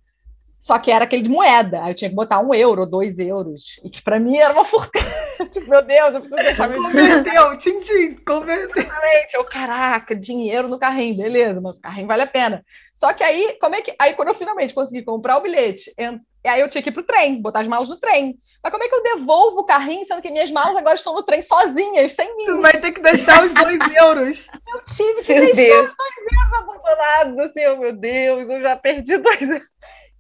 Só 0.66 0.80
que 0.80 0.90
era 0.90 1.06
aquele 1.06 1.22
de 1.22 1.30
moeda. 1.30 1.84
Aí 1.84 1.92
eu 1.92 1.96
tinha 1.96 2.10
que 2.10 2.16
botar 2.16 2.40
um 2.40 2.52
euro, 2.52 2.88
dois 2.88 3.20
euros. 3.20 3.80
E 3.84 3.90
que 3.92 4.02
para 4.02 4.20
mim 4.20 4.36
era 4.36 4.52
uma 4.52 4.66
fortuna. 4.66 5.06
tipo, 5.52 5.70
meu 5.70 5.84
Deus, 5.84 6.16
eu 6.16 6.22
preciso 6.22 6.36
deixar 6.42 6.68
meu 6.68 6.82
Converteu, 6.82 7.58
tchim-tchim, 7.60 8.16
converteu. 8.26 8.82
Exatamente. 8.82 9.36
Eu, 9.36 9.44
caraca, 9.44 10.16
dinheiro 10.16 10.68
no 10.68 10.80
carrinho, 10.80 11.22
beleza, 11.22 11.62
mas 11.62 11.78
o 11.78 11.82
carrinho 11.82 12.08
vale 12.08 12.24
a 12.24 12.28
pena. 12.28 12.66
Só 12.96 13.14
que 13.14 13.24
aí, 13.24 13.56
como 13.62 13.76
é 13.76 13.82
que. 13.84 13.94
Aí, 14.00 14.16
quando 14.16 14.30
eu 14.30 14.34
finalmente 14.34 14.74
consegui 14.74 15.04
comprar 15.04 15.38
o 15.38 15.42
bilhete, 15.42 15.94
aí 16.00 16.62
eu 16.62 16.68
tinha 16.68 16.82
que 16.82 16.90
ir 16.90 16.94
pro 16.94 17.04
trem, 17.04 17.40
botar 17.40 17.60
as 17.60 17.68
malas 17.68 17.88
no 17.88 17.98
trem. 17.98 18.36
Mas 18.64 18.72
como 18.72 18.84
é 18.84 18.90
que 18.90 18.96
eu 18.96 19.04
devolvo 19.04 19.60
o 19.60 19.66
carrinho, 19.66 20.04
sendo 20.04 20.22
que 20.24 20.32
minhas 20.32 20.50
malas 20.50 20.76
agora 20.76 20.96
estão 20.96 21.14
no 21.14 21.22
trem 21.22 21.44
sozinhas, 21.44 22.14
sem 22.14 22.36
mim? 22.36 22.46
Tu 22.46 22.62
vai 22.64 22.74
ter 22.74 22.92
que 22.92 23.02
deixar 23.02 23.44
os 23.44 23.54
dois 23.54 23.78
euros. 23.96 24.48
Eu 24.68 24.84
tive 24.86 25.22
que 25.22 25.32
meu 25.32 25.54
deixar 25.54 25.76
Deus. 25.76 25.90
os 25.90 25.96
dois 25.96 26.16
euros 26.34 26.54
abandonados, 26.54 27.40
assim, 27.40 27.68
oh, 27.68 27.78
meu 27.78 27.94
Deus, 27.94 28.50
eu 28.50 28.62
já 28.64 28.76
perdi 28.76 29.16
dois 29.20 29.42
euros. 29.42 29.68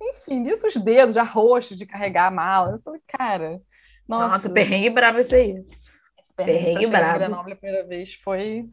Enfim, 0.09 0.39
nisso 0.39 0.67
os 0.67 0.75
dedos 0.75 1.15
já 1.15 1.23
roxos 1.23 1.77
de 1.77 1.85
carregar 1.85 2.27
a 2.27 2.31
mala. 2.31 2.73
Eu 2.73 2.79
falei, 2.79 3.01
cara. 3.07 3.61
Nossa, 4.07 4.27
nossa 4.27 4.49
perrengue 4.49 4.89
bravo 4.89 5.19
esse 5.19 5.33
aí. 5.33 5.65
perrengue, 6.35 6.63
perrengue 6.63 6.87
bravo. 6.87 7.19
Grenoble 7.19 7.53
a 7.53 7.55
primeira 7.55 7.87
vez 7.87 8.13
foi 8.13 8.69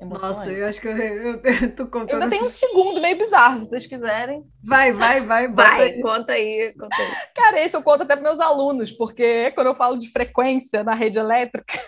nossa, 0.00 0.50
eu 0.50 0.66
acho 0.66 0.80
que 0.80 0.88
eu, 0.88 0.96
eu, 0.96 1.40
eu 1.62 1.76
tô 1.76 1.86
contando. 1.86 2.10
Eu 2.10 2.22
ainda 2.22 2.30
tenho 2.30 2.44
um 2.44 2.50
segundo 2.50 3.00
meio 3.00 3.16
bizarro, 3.16 3.60
se 3.60 3.68
vocês 3.68 3.86
quiserem. 3.86 4.44
Vai, 4.62 4.92
vai, 4.92 5.20
vai. 5.20 5.48
Vai, 5.48 5.82
aí. 5.82 6.02
conta 6.02 6.32
aí, 6.32 6.74
conta 6.78 6.96
aí. 6.96 7.12
Cara, 7.34 7.60
esse 7.60 7.76
eu 7.76 7.82
conto 7.82 8.02
até 8.02 8.14
para 8.14 8.22
meus 8.22 8.40
alunos, 8.40 8.90
porque 8.92 9.50
quando 9.52 9.68
eu 9.68 9.74
falo 9.74 9.96
de 9.96 10.10
frequência 10.10 10.82
na 10.82 10.94
rede 10.94 11.18
elétrica, 11.18 11.80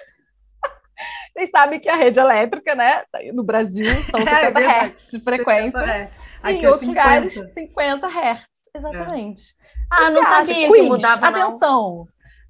vocês 1.35 1.51
sabem 1.51 1.81
que 1.81 1.89
a 1.89 1.97
rede 1.97 2.21
elétrica, 2.21 2.75
né, 2.75 3.03
no 3.33 3.43
Brasil, 3.43 3.89
são 4.11 4.21
60 4.21 4.61
é, 4.61 4.87
Hz 4.87 5.11
de 5.11 5.21
frequência. 5.21 5.81
Hertz. 5.81 6.21
Aqui 6.43 6.59
em 6.59 6.65
é 6.65 6.69
outros 6.69 6.87
50. 6.87 6.89
lugares, 6.89 7.53
50 7.55 8.07
Hz. 8.07 8.56
Exatamente. 8.77 9.57
É. 9.61 9.77
Ah, 9.91 10.11
não 10.11 10.23
sabia 10.23 10.71
que 10.71 10.83
mudava, 10.83 11.31
não. 11.31 11.49
Atenção! 11.49 12.09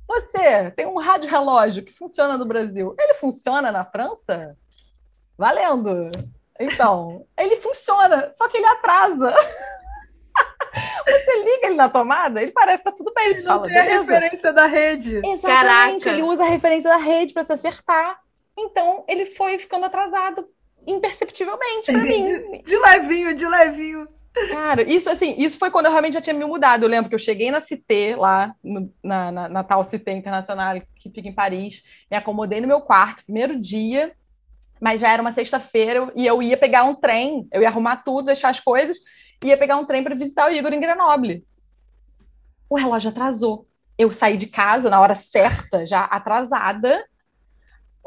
Você 0.09 0.71
tem 0.77 0.87
um 0.87 0.99
rádio 0.99 1.29
relógio 1.29 1.85
que 1.85 1.93
funciona 1.93 2.39
no 2.39 2.47
Brasil. 2.47 2.95
Ele 2.99 3.15
funciona 3.15 3.73
na 3.73 3.85
França? 3.85 4.57
Valendo! 5.37 6.09
Então, 6.59 7.27
ele 7.37 7.57
funciona, 7.57 8.31
só 8.35 8.49
que 8.49 8.57
ele 8.57 8.67
atrasa. 8.67 9.35
Você 11.07 11.43
liga 11.43 11.67
ele 11.69 11.77
na 11.77 11.89
tomada, 11.89 12.43
ele 12.43 12.53
parece 12.53 12.83
que 12.83 12.91
tá 12.91 12.95
tudo 12.95 13.13
bem. 13.15 13.29
Ele 13.29 13.43
não 13.43 13.57
fala, 13.57 13.67
tem 13.67 13.79
a 13.79 13.83
referência 13.83 14.53
da 14.53 14.67
rede. 14.67 15.17
Exatamente, 15.17 15.43
Caraca. 15.43 16.11
ele 16.11 16.23
usa 16.23 16.45
a 16.45 16.49
referência 16.49 16.91
da 16.91 16.99
rede 16.99 17.33
para 17.33 17.45
se 17.45 17.53
acertar. 17.53 18.21
Então, 18.59 19.05
ele 19.09 19.35
foi 19.35 19.59
ficando 19.59 19.87
atrasado 19.87 20.47
imperceptivelmente 20.87 21.91
para 21.91 22.03
mim. 22.03 22.23
De, 22.23 22.63
de 22.63 22.79
levinho, 22.79 23.35
de 23.35 23.47
levinho. 23.47 24.09
Cara, 24.51 24.83
isso 24.83 25.09
assim, 25.09 25.35
isso 25.39 25.59
foi 25.59 25.71
quando 25.71 25.87
eu 25.87 25.91
realmente 25.91 26.15
já 26.15 26.21
tinha 26.21 26.35
me 26.35 26.45
mudado. 26.45 26.85
Eu 26.85 26.89
lembro 26.89 27.09
que 27.09 27.15
eu 27.15 27.19
cheguei 27.19 27.51
na 27.51 27.61
Cité, 27.61 28.15
lá 28.17 28.55
no, 28.63 28.93
na, 29.03 29.33
na, 29.33 29.49
na, 29.49 29.65
tal 29.65 29.83
Cité 29.83 30.13
Internacional, 30.13 30.81
que 30.97 31.11
fica 31.11 31.29
em 31.29 31.33
Paris, 31.33 31.83
me 32.11 32.17
acomodei 32.17 32.61
no 32.61 32.69
meu 32.69 32.83
quarto, 32.83 33.25
primeiro 33.25 33.59
dia, 33.59 34.13
mas 34.81 35.01
já 35.01 35.11
era 35.11 35.23
uma 35.23 35.33
sexta-feira 35.33 36.13
e 36.15 36.27
eu 36.27 36.43
ia 36.43 36.57
pegar 36.57 36.85
um 36.85 36.95
trem, 36.95 37.49
eu 37.51 37.63
ia 37.63 37.69
arrumar 37.69 37.97
tudo, 37.99 38.27
deixar 38.27 38.51
as 38.51 38.61
coisas, 38.61 38.99
ia 39.43 39.57
pegar 39.57 39.79
um 39.79 39.87
trem 39.87 40.05
para 40.05 40.15
visitar 40.15 40.47
o 40.47 40.53
Igor 40.53 40.73
em 40.73 40.81
Grenoble. 40.81 41.45
O 42.69 42.77
relógio 42.77 43.11
atrasou. 43.11 43.67
Eu 43.97 44.13
saí 44.13 44.37
de 44.37 44.47
casa 44.47 44.91
na 44.91 45.01
hora 45.01 45.15
certa, 45.15 45.87
já 45.87 46.05
atrasada. 46.05 47.03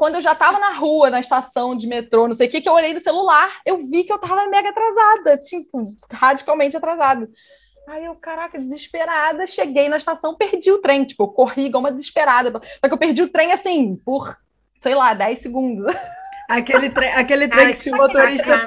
Quando 0.00 0.14
eu 0.14 0.22
já 0.22 0.32
estava 0.32 0.58
na 0.58 0.72
rua, 0.72 1.10
na 1.10 1.20
estação 1.20 1.76
de 1.76 1.86
metrô, 1.86 2.26
não 2.26 2.32
sei 2.32 2.48
o 2.48 2.50
que, 2.50 2.62
que 2.62 2.68
eu 2.70 2.72
olhei 2.72 2.94
no 2.94 3.00
celular, 3.00 3.60
eu 3.66 3.86
vi 3.86 4.02
que 4.02 4.10
eu 4.10 4.16
estava 4.16 4.46
mega 4.46 4.70
atrasada, 4.70 5.36
tipo, 5.36 5.82
radicalmente 6.10 6.74
atrasada. 6.74 7.28
Aí 7.86 8.06
eu, 8.06 8.14
caraca, 8.14 8.58
desesperada, 8.58 9.46
cheguei 9.46 9.90
na 9.90 9.98
estação, 9.98 10.34
perdi 10.34 10.72
o 10.72 10.78
trem, 10.78 11.04
tipo, 11.04 11.24
eu 11.24 11.28
corri 11.28 11.66
igual 11.66 11.82
uma 11.82 11.92
desesperada. 11.92 12.50
Só 12.50 12.88
que 12.88 12.94
eu 12.94 12.96
perdi 12.96 13.22
o 13.22 13.28
trem, 13.28 13.52
assim, 13.52 13.94
por, 14.02 14.34
sei 14.80 14.94
lá, 14.94 15.12
10 15.12 15.38
segundos. 15.38 15.84
Aquele 16.50 16.90
trem, 16.90 17.12
aquele 17.12 17.48
trem 17.48 17.66
Ai, 17.66 17.72
que 17.72 17.78
se 17.78 17.90
o 17.90 17.96
motorista. 17.96 18.66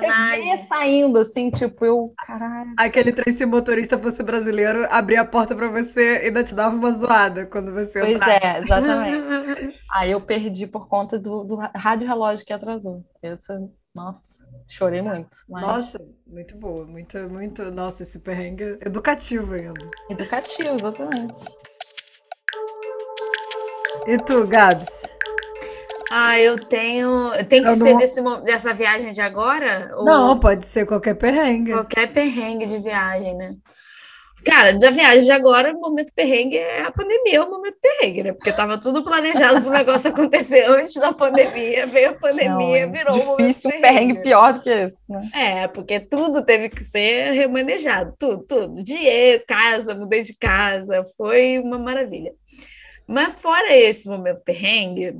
saindo, 0.70 1.20
assim, 1.20 1.50
tipo, 1.52 1.84
eu. 1.84 2.14
Caralho. 2.26 2.74
Aquele 2.80 3.12
trem, 3.12 3.34
se 3.34 3.44
o 3.44 3.48
motorista 3.48 4.00
fosse 4.00 4.24
brasileiro, 4.24 4.88
abria 4.90 5.20
a 5.20 5.26
porta 5.26 5.54
pra 5.54 5.68
você 5.68 6.24
e 6.24 6.28
ainda 6.28 6.46
te 6.46 6.56
dava 6.56 6.74
uma 6.74 6.92
zoada 6.94 7.46
quando 7.46 7.74
você 7.74 8.00
pois 8.00 8.16
entrasse. 8.16 8.46
é, 8.46 8.60
exatamente. 8.60 9.82
Aí 9.92 10.12
eu 10.12 10.22
perdi 10.22 10.66
por 10.66 10.88
conta 10.88 11.20
do, 11.20 11.44
do 11.44 11.56
rádio 11.56 12.08
relógio 12.08 12.46
que 12.46 12.54
atrasou. 12.54 13.04
Essa, 13.22 13.60
nossa, 13.94 14.22
chorei 14.70 15.02
muito. 15.02 15.30
Mas... 15.50 15.62
Nossa, 15.62 16.06
muito 16.26 16.58
boa. 16.58 16.86
Muito, 16.86 17.18
muito. 17.30 17.70
Nossa, 17.70 18.04
esse 18.04 18.24
perrengue 18.24 18.78
educativo 18.86 19.54
ainda. 19.56 19.92
Educativo, 20.10 20.76
exatamente. 20.76 21.34
E 24.08 24.18
tu, 24.20 24.48
Gabs? 24.48 25.04
Ah, 26.16 26.40
eu 26.40 26.64
tenho. 26.64 27.32
Tem 27.50 27.64
que 27.64 27.70
eu 27.70 27.74
ser 27.74 27.92
não... 27.92 27.98
desse, 27.98 28.22
dessa 28.44 28.72
viagem 28.72 29.10
de 29.10 29.20
agora? 29.20 29.90
Não, 30.06 30.40
pode 30.40 30.64
ser 30.64 30.86
qualquer 30.86 31.16
perrengue. 31.16 31.74
Qualquer 31.74 32.14
perrengue 32.14 32.68
de 32.68 32.78
viagem, 32.78 33.36
né? 33.36 33.56
Cara, 34.46 34.74
da 34.74 34.92
viagem 34.92 35.24
de 35.24 35.32
agora, 35.32 35.74
o 35.76 35.80
momento 35.80 36.12
perrengue 36.14 36.58
é 36.58 36.84
a 36.84 36.92
pandemia, 36.92 37.38
é 37.38 37.42
o 37.42 37.50
momento 37.50 37.78
perrengue, 37.82 38.24
né? 38.24 38.34
Porque 38.34 38.54
tava 38.54 38.78
tudo 38.78 39.04
planejado 39.04 39.60
para 39.62 39.70
o 39.70 39.74
negócio 39.74 40.12
acontecer 40.12 40.70
antes 40.70 40.94
da 40.96 41.12
pandemia, 41.14 41.88
veio 41.88 42.12
a 42.12 42.14
pandemia, 42.14 42.86
não, 42.86 42.94
virou 42.94 43.16
difícil, 43.16 43.24
um 43.24 43.26
momento 43.26 43.62
perrengue. 43.64 43.82
perrengue 43.82 44.22
pior 44.22 44.54
do 44.54 44.62
que 44.62 44.70
esse, 44.70 45.04
né? 45.10 45.30
É, 45.34 45.68
porque 45.68 46.00
tudo 46.00 46.46
teve 46.46 46.70
que 46.70 46.84
ser 46.84 47.32
remanejado, 47.32 48.14
tudo, 48.20 48.46
tudo. 48.48 48.84
Dinheiro, 48.84 49.44
casa, 49.48 49.96
mudei 49.96 50.22
de 50.22 50.36
casa, 50.38 51.02
foi 51.18 51.58
uma 51.58 51.80
maravilha. 51.80 52.34
Mas 53.10 53.34
fora 53.34 53.76
esse 53.76 54.08
momento 54.08 54.44
perrengue, 54.44 55.18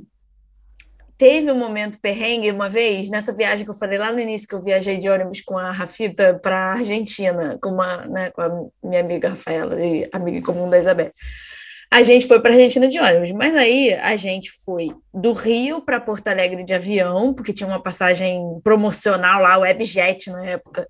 Teve 1.16 1.50
um 1.52 1.58
momento 1.58 1.98
perrengue 2.00 2.50
uma 2.50 2.68
vez, 2.68 3.08
nessa 3.08 3.32
viagem 3.32 3.64
que 3.64 3.70
eu 3.70 3.78
falei 3.78 3.98
lá 3.98 4.12
no 4.12 4.18
início, 4.18 4.48
que 4.48 4.54
eu 4.54 4.60
viajei 4.60 4.98
de 4.98 5.08
ônibus 5.08 5.40
com 5.40 5.56
a 5.56 5.70
Rafita 5.70 6.38
para 6.42 6.56
a 6.56 6.72
Argentina, 6.72 7.56
com, 7.62 7.70
uma, 7.70 8.04
né, 8.06 8.30
com 8.30 8.40
a 8.40 8.48
minha 8.82 9.00
amiga 9.00 9.28
Rafaela, 9.28 9.80
e 9.84 10.08
amiga 10.12 10.44
comum 10.44 10.68
da 10.68 10.78
Isabel. 10.78 11.12
A 11.88 12.02
gente 12.02 12.26
foi 12.26 12.40
para 12.40 12.50
a 12.50 12.54
Argentina 12.54 12.88
de 12.88 12.98
ônibus, 12.98 13.30
mas 13.30 13.54
aí 13.54 13.94
a 13.94 14.16
gente 14.16 14.50
foi 14.64 14.90
do 15.12 15.32
Rio 15.32 15.80
para 15.80 16.00
Porto 16.00 16.26
Alegre 16.26 16.64
de 16.64 16.74
avião, 16.74 17.32
porque 17.32 17.52
tinha 17.52 17.68
uma 17.68 17.80
passagem 17.80 18.40
promocional 18.64 19.40
lá, 19.40 19.56
Webjet 19.58 20.28
na 20.30 20.44
época, 20.44 20.88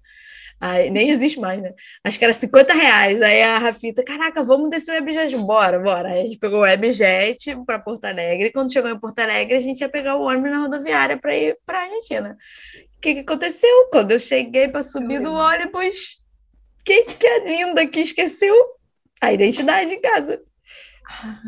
Aí, 0.60 0.90
nem 0.90 1.10
existe 1.10 1.38
mais, 1.38 1.60
né? 1.60 1.74
Acho 2.02 2.18
que 2.18 2.24
era 2.24 2.32
50 2.32 2.72
reais. 2.72 3.20
Aí 3.20 3.42
a 3.42 3.58
Rafita, 3.58 4.02
caraca, 4.02 4.42
vamos 4.42 4.70
descer 4.70 4.92
o 4.92 4.94
Webjet, 4.94 5.36
bora, 5.36 5.78
bora. 5.78 6.08
Aí 6.10 6.22
a 6.22 6.24
gente 6.24 6.38
pegou 6.38 6.60
o 6.60 6.62
Webjet 6.62 7.56
para 7.66 7.78
Porto 7.78 8.04
Alegre. 8.04 8.50
Quando 8.52 8.72
chegou 8.72 8.90
em 8.90 8.98
Porto 8.98 9.18
Alegre, 9.18 9.56
a 9.56 9.60
gente 9.60 9.80
ia 9.80 9.88
pegar 9.88 10.16
o 10.16 10.22
ônibus 10.22 10.50
na 10.50 10.58
rodoviária 10.58 11.18
para 11.18 11.36
ir 11.36 11.58
para 11.66 11.80
a 11.80 11.82
Argentina. 11.82 12.36
O 12.96 13.00
que, 13.00 13.14
que 13.14 13.20
aconteceu? 13.20 13.88
Quando 13.90 14.12
eu 14.12 14.18
cheguei 14.18 14.68
para 14.68 14.82
subir 14.82 15.20
do 15.20 15.32
ônibus, 15.32 16.22
quem 16.84 17.04
que 17.04 17.26
é 17.26 17.40
linda 17.40 17.86
que 17.86 18.00
esqueceu 18.00 18.54
a 19.20 19.32
identidade 19.32 19.92
em 19.92 20.00
casa? 20.00 20.40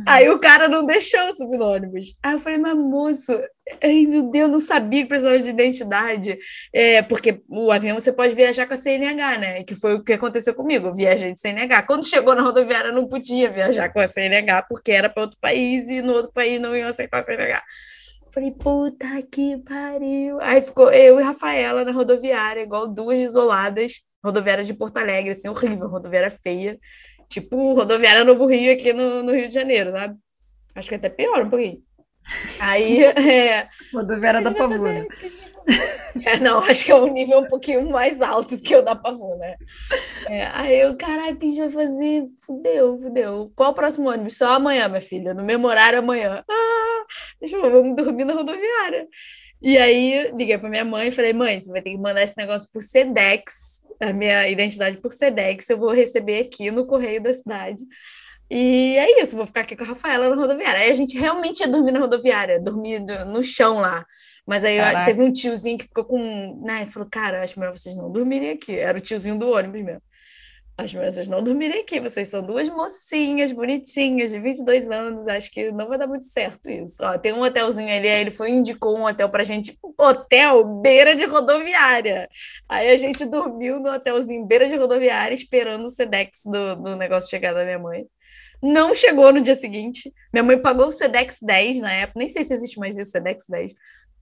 Aí 0.06 0.28
o 0.28 0.38
cara 0.38 0.68
não 0.68 0.84
deixou 0.84 1.32
subir 1.32 1.58
no 1.58 1.64
ônibus. 1.64 2.14
Aí 2.22 2.34
eu 2.34 2.38
falei, 2.38 2.58
mas 2.58 2.74
moço, 2.76 3.32
ai 3.82 4.04
meu 4.06 4.30
Deus, 4.30 4.50
não 4.50 4.58
sabia 4.58 5.02
que 5.02 5.08
precisava 5.08 5.38
de 5.38 5.50
identidade. 5.50 6.38
É, 6.72 7.02
porque 7.02 7.42
o 7.48 7.72
avião 7.72 7.98
você 7.98 8.12
pode 8.12 8.34
viajar 8.34 8.66
com 8.66 8.74
a 8.74 8.76
CNH, 8.76 9.38
né? 9.38 9.64
Que 9.64 9.74
foi 9.74 9.94
o 9.94 10.04
que 10.04 10.12
aconteceu 10.12 10.54
comigo, 10.54 10.88
eu 10.88 10.94
viajei 10.94 11.32
de 11.32 11.40
CNH. 11.40 11.82
Quando 11.82 12.06
chegou 12.06 12.34
na 12.34 12.42
rodoviária, 12.42 12.92
não 12.92 13.08
podia 13.08 13.50
viajar 13.50 13.92
com 13.92 14.00
a 14.00 14.06
CNH, 14.06 14.62
porque 14.68 14.92
era 14.92 15.08
para 15.08 15.22
outro 15.22 15.38
país 15.40 15.88
e 15.88 16.02
no 16.02 16.12
outro 16.12 16.32
país 16.32 16.60
não 16.60 16.76
iam 16.76 16.88
aceitar 16.88 17.18
a 17.18 17.22
CNH. 17.22 17.62
Falei, 18.30 18.52
puta 18.52 19.06
que 19.32 19.56
pariu. 19.58 20.38
Aí 20.42 20.60
ficou 20.60 20.92
eu 20.92 21.18
e 21.18 21.22
Rafaela 21.22 21.84
na 21.84 21.92
rodoviária, 21.92 22.60
igual 22.60 22.86
duas 22.86 23.18
isoladas, 23.18 23.94
rodoviária 24.22 24.62
de 24.62 24.74
Porto 24.74 24.98
Alegre, 24.98 25.30
assim, 25.30 25.48
horrível, 25.48 25.88
rodoviária 25.88 26.28
feia. 26.28 26.78
Tipo 27.28 27.74
rodoviária 27.74 28.24
Novo 28.24 28.47
Rio 28.47 28.73
aqui 28.73 28.93
no, 28.93 29.23
no 29.23 29.32
Rio 29.32 29.48
de 29.48 29.55
Janeiro, 29.55 29.90
sabe? 29.90 30.16
Acho 30.74 30.89
que 30.89 30.94
é 30.94 30.98
até 30.98 31.09
pior 31.09 31.44
um 31.44 31.51
pouquinho. 31.51 31.82
Aí. 32.61 33.01
É, 33.16 33.69
rodoviária 33.93 34.43
da 34.43 34.53
Pavuna. 34.53 35.07
É, 36.24 36.39
não, 36.39 36.59
acho 36.61 36.85
que 36.85 36.93
é 36.93 36.94
um 36.94 37.12
nível 37.12 37.40
um 37.40 37.47
pouquinho 37.47 37.90
mais 37.90 38.23
alto 38.23 38.57
do 38.57 38.62
que 38.62 38.74
o 38.74 38.82
da 38.82 38.94
Pavuna. 38.94 39.57
É, 40.28 40.47
aí 40.47 40.81
eu, 40.81 40.97
caralho, 40.97 41.35
o 41.35 41.39
que 41.39 41.47
a 41.47 41.48
gente 41.48 41.59
vai 41.59 41.69
fazer? 41.69 42.24
Fudeu, 42.44 42.98
fudeu. 43.01 43.53
Qual 43.55 43.70
o 43.70 43.74
próximo 43.74 44.09
ônibus? 44.09 44.36
Só 44.36 44.53
amanhã, 44.53 44.89
minha 44.89 45.01
filha, 45.01 45.35
no 45.35 45.44
mesmo 45.44 45.66
horário 45.66 45.98
amanhã. 45.98 46.44
Ah, 46.48 47.05
deixa 47.40 47.57
eu 47.57 47.62
ver, 47.62 47.70
vamos 47.70 47.97
dormir 47.97 48.24
na 48.24 48.35
rodoviária. 48.35 49.09
E 49.60 49.78
aí 49.78 50.30
liguei 50.32 50.58
para 50.58 50.68
minha 50.68 50.84
mãe 50.84 51.08
e 51.08 51.12
falei: 51.12 51.32
mãe, 51.32 51.58
você 51.58 51.70
vai 51.70 51.82
ter 51.82 51.90
que 51.90 51.98
mandar 51.98 52.22
esse 52.22 52.36
negócio 52.36 52.68
por 52.72 52.82
Sedex, 52.82 53.82
a 54.00 54.12
minha 54.12 54.48
identidade 54.48 54.98
por 54.98 55.12
Sedex, 55.12 55.68
eu 55.70 55.78
vou 55.78 55.92
receber 55.92 56.40
aqui 56.40 56.70
no 56.70 56.86
correio 56.86 57.22
da 57.22 57.32
cidade. 57.32 57.82
E 58.50 58.96
é 58.96 59.20
isso, 59.20 59.36
vou 59.36 59.46
ficar 59.46 59.62
aqui 59.62 59.74
com 59.74 59.82
a 59.82 59.86
Rafaela 59.86 60.30
na 60.30 60.36
rodoviária. 60.36 60.80
Aí 60.80 60.90
a 60.90 60.94
gente 60.94 61.18
realmente 61.18 61.60
ia 61.60 61.68
dormir 61.68 61.90
na 61.90 61.98
rodoviária, 61.98 62.62
dormir 62.62 63.00
no 63.00 63.42
chão 63.42 63.80
lá. 63.80 64.04
Mas 64.46 64.62
aí 64.62 64.76
Caraca. 64.76 65.04
teve 65.04 65.22
um 65.22 65.32
tiozinho 65.32 65.76
que 65.76 65.88
ficou 65.88 66.04
com. 66.04 66.62
Né, 66.64 66.86
falou: 66.86 67.08
Cara, 67.10 67.42
acho 67.42 67.58
melhor 67.58 67.76
vocês 67.76 67.96
não 67.96 68.10
dormirem 68.10 68.50
aqui. 68.50 68.76
Era 68.76 68.98
o 68.98 69.00
tiozinho 69.00 69.38
do 69.38 69.48
ônibus 69.48 69.82
mesmo. 69.82 70.02
As 70.78 70.93
vocês 70.93 71.27
não 71.27 71.43
dormirem 71.43 71.81
aqui, 71.81 71.98
vocês 71.98 72.28
são 72.28 72.43
duas 72.43 72.69
mocinhas 72.69 73.51
bonitinhas 73.51 74.31
de 74.31 74.39
22 74.39 74.90
anos, 74.90 75.27
acho 75.27 75.51
que 75.51 75.73
não 75.73 75.89
vai 75.89 75.97
dar 75.97 76.07
muito 76.07 76.27
certo 76.27 76.69
isso. 76.69 77.03
Ó, 77.03 77.16
tem 77.16 77.32
um 77.32 77.40
hotelzinho 77.40 77.89
ali, 77.89 78.07
ele 78.07 78.31
foi 78.31 78.51
indicou 78.51 78.94
um 78.94 79.07
hotel 79.07 79.31
pra 79.31 79.43
gente, 79.43 79.78
hotel 79.98 80.65
beira 80.82 81.16
de 81.16 81.24
rodoviária. 81.24 82.28
Aí 82.69 82.90
a 82.90 82.97
gente 82.98 83.24
dormiu 83.24 83.81
no 83.81 83.90
hotelzinho 83.90 84.44
beira 84.44 84.69
de 84.69 84.77
rodoviária, 84.77 85.35
esperando 85.35 85.86
o 85.86 85.89
Sedex 85.89 86.43
do, 86.44 86.77
do 86.77 86.94
negócio 86.94 87.31
chegar 87.31 87.55
da 87.55 87.65
minha 87.65 87.78
mãe. 87.78 88.05
Não 88.62 88.94
chegou 88.94 89.32
no 89.32 89.40
dia 89.40 89.55
seguinte. 89.55 90.12
Minha 90.31 90.44
mãe 90.44 90.61
pagou 90.61 90.89
o 90.89 90.93
Sedex 90.93 91.39
10 91.40 91.81
na 91.81 91.93
época, 91.93 92.19
nem 92.19 92.28
sei 92.28 92.44
se 92.44 92.53
existe 92.53 92.78
mais 92.78 92.98
isso, 92.98 93.12
Sedex 93.12 93.47
10 93.48 93.73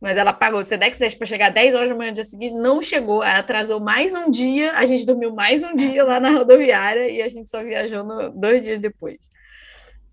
mas 0.05 0.19
ela 0.19 0.35
pagou 0.35 0.61
o 0.61 0.63
Sedex 0.63 0.99
10 0.99 1.15
para 1.15 1.27
chegar 1.27 1.49
10 1.49 1.75
horas 1.75 1.89
da 1.89 1.95
manhã 1.95 2.11
no 2.11 2.15
dia 2.15 2.25
seguinte, 2.25 2.53
não 2.53 2.83
chegou, 2.83 3.23
atrasou 3.23 3.81
mais 3.81 4.15
um 4.15 4.31
dia, 4.31 4.73
a 4.73 4.85
gente 4.85 5.07
dormiu 5.07 5.33
mais 5.33 5.65
um 5.65 5.75
dia 5.75 6.05
lá 6.05 6.21
na 6.21 6.29
rodoviária 6.29 7.09
e 7.09 7.23
a 7.23 7.29
gente 7.29 7.49
só 7.49 7.65
viajou 7.65 8.05
no, 8.05 8.29
dois 8.29 8.63
dias 8.63 8.79
depois. 8.79 9.17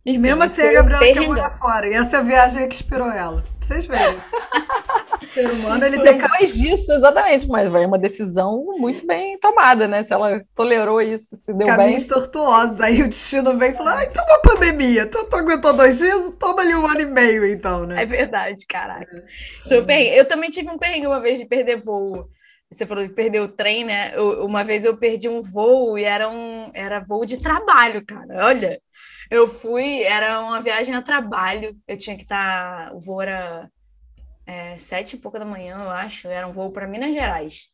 E 0.04 0.18
mesmo 0.18 0.42
assim, 0.42 0.64
a 0.64 0.74
Gabriela 0.74 1.14
quer 1.14 1.28
morar 1.28 1.50
fora. 1.52 1.88
E 1.88 1.94
essa 1.94 2.24
viagem 2.24 2.64
é 2.64 2.68
que 2.68 2.76
inspirou 2.76 3.10
ela. 3.12 3.44
Pra 3.44 3.68
vocês 3.68 3.86
verem. 3.86 4.18
o 5.22 5.34
ser 5.34 5.52
humano, 5.52 5.86
ele 5.86 6.00
tem... 6.00 6.18
Depois 6.18 6.54
disso, 6.54 6.92
exatamente. 6.92 7.48
Mas 7.48 7.72
vai 7.72 7.86
uma 7.86 8.00
decisão 8.00 8.66
muito 8.80 9.06
bem 9.06 9.38
tomada, 9.40 9.88
né? 9.88 10.04
Se 10.04 10.12
ela 10.12 10.42
tolerou 10.56 11.00
isso, 11.00 11.38
se 11.38 11.54
deu 11.54 11.68
Caminhos 11.68 12.08
bem. 12.08 12.16
tortuosos. 12.16 12.82
Aí 12.82 13.04
o 13.04 13.08
destino 13.08 13.56
vem 13.58 13.72
e 13.72 13.74
fala, 13.76 14.00
ah, 14.00 14.06
então 14.06 14.26
uma 14.26 14.40
pandemia. 14.40 15.06
Tu, 15.06 15.24
tu 15.26 15.36
aguentou 15.36 15.74
dois 15.74 16.00
dias, 16.00 16.36
toma 16.40 16.62
ali 16.62 16.74
um 16.74 16.86
ano 16.88 17.02
e 17.02 17.06
meio, 17.06 17.46
então, 17.46 17.86
né? 17.86 18.02
É 18.02 18.06
verdade, 18.06 18.66
caraca. 18.66 19.24
É. 19.70 19.74
Eu, 19.76 19.86
eu 19.88 20.28
também 20.28 20.50
tive 20.50 20.70
um 20.70 20.80
perrengue 20.80 21.06
uma 21.06 21.22
vez 21.22 21.38
de 21.38 21.46
perder 21.46 21.78
voo. 21.80 22.28
Você 22.72 22.86
falou 22.86 23.06
de 23.06 23.14
perder 23.14 23.42
o 23.42 23.50
trem, 23.50 23.84
né? 23.84 24.16
Eu, 24.16 24.46
uma 24.46 24.64
vez 24.64 24.86
eu 24.86 24.96
perdi 24.96 25.28
um 25.28 25.42
voo 25.42 25.98
e 25.98 26.04
era 26.04 26.30
um 26.30 26.72
era 26.74 27.02
voo 27.02 27.26
de 27.26 27.38
trabalho, 27.38 28.06
cara. 28.06 28.46
Olha, 28.46 28.82
eu 29.30 29.46
fui, 29.48 30.04
era 30.04 30.40
uma 30.40 30.62
viagem 30.62 30.96
a 30.96 31.02
trabalho. 31.02 31.76
Eu 31.86 31.98
tinha 31.98 32.16
que 32.16 32.24
estar. 32.24 32.88
Tá, 32.88 32.96
o 32.96 33.00
voo 33.00 33.22
era 33.22 33.70
é, 34.46 34.78
sete 34.78 35.16
e 35.16 35.20
pouca 35.20 35.38
da 35.38 35.46
manhã, 35.46 35.84
eu 35.84 35.90
acho. 35.90 36.30
Era 36.30 36.48
um 36.48 36.54
voo 36.54 36.72
para 36.72 36.88
Minas 36.88 37.14
Gerais. 37.14 37.70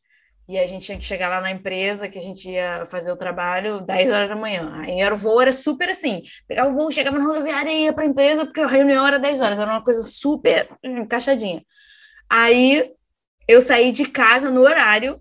E 0.50 0.58
a 0.58 0.66
gente 0.66 0.86
tinha 0.86 0.98
que 0.98 1.04
chegar 1.04 1.28
lá 1.30 1.42
na 1.42 1.52
empresa 1.52 2.08
que 2.08 2.18
a 2.18 2.22
gente 2.22 2.50
ia 2.50 2.86
fazer 2.86 3.12
o 3.12 3.18
trabalho 3.18 3.82
10 3.82 4.10
horas 4.10 4.30
da 4.30 4.36
manhã. 4.36 4.72
Aí 4.82 5.00
era 5.00 5.14
o 5.14 5.18
voo, 5.18 5.42
era 5.42 5.52
super 5.52 5.90
assim: 5.90 6.24
pegar 6.48 6.68
o 6.68 6.72
voo, 6.72 6.92
chegava 6.92 7.20
na 7.20 7.26
rodoviária 7.26 7.70
e 7.70 7.84
ia 7.84 7.94
para 7.94 8.04
a 8.04 8.08
empresa, 8.08 8.46
porque 8.46 8.62
a 8.62 8.68
reunião 8.68 9.06
era 9.06 9.20
10 9.20 9.42
horas, 9.42 9.60
era 9.60 9.70
uma 9.70 9.84
coisa 9.84 10.02
super 10.02 10.70
encaixadinha. 10.84 11.62
Aí 12.30 12.97
eu 13.48 13.62
saí 13.62 13.92
de 13.92 14.06
casa 14.06 14.50
no 14.50 14.62
horário 14.62 15.20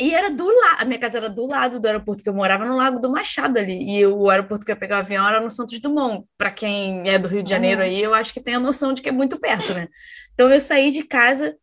e 0.00 0.14
era 0.14 0.30
do 0.30 0.46
lado, 0.46 0.76
a 0.78 0.84
minha 0.86 0.98
casa 0.98 1.18
era 1.18 1.28
do 1.28 1.46
lado 1.46 1.78
do 1.78 1.86
aeroporto, 1.86 2.22
que 2.22 2.28
eu 2.28 2.32
morava 2.32 2.64
no 2.64 2.74
Lago 2.74 2.98
do 2.98 3.10
Machado 3.10 3.58
ali. 3.58 3.98
E 3.98 4.06
o 4.06 4.30
aeroporto 4.30 4.64
que 4.64 4.70
eu 4.70 4.74
ia 4.74 4.80
pegar 4.80 4.96
o 4.96 4.98
avião 5.00 5.28
era 5.28 5.42
no 5.42 5.50
Santos 5.50 5.78
Dumont. 5.78 6.24
Para 6.38 6.50
quem 6.50 7.06
é 7.06 7.18
do 7.18 7.28
Rio 7.28 7.42
de 7.42 7.50
Janeiro 7.50 7.82
aí, 7.82 8.02
eu 8.02 8.14
acho 8.14 8.32
que 8.32 8.40
tem 8.40 8.54
a 8.54 8.60
noção 8.60 8.94
de 8.94 9.02
que 9.02 9.10
é 9.10 9.12
muito 9.12 9.38
perto, 9.38 9.74
né? 9.74 9.88
Então 10.32 10.48
eu 10.48 10.58
saí 10.58 10.90
de 10.90 11.02
casa, 11.02 11.54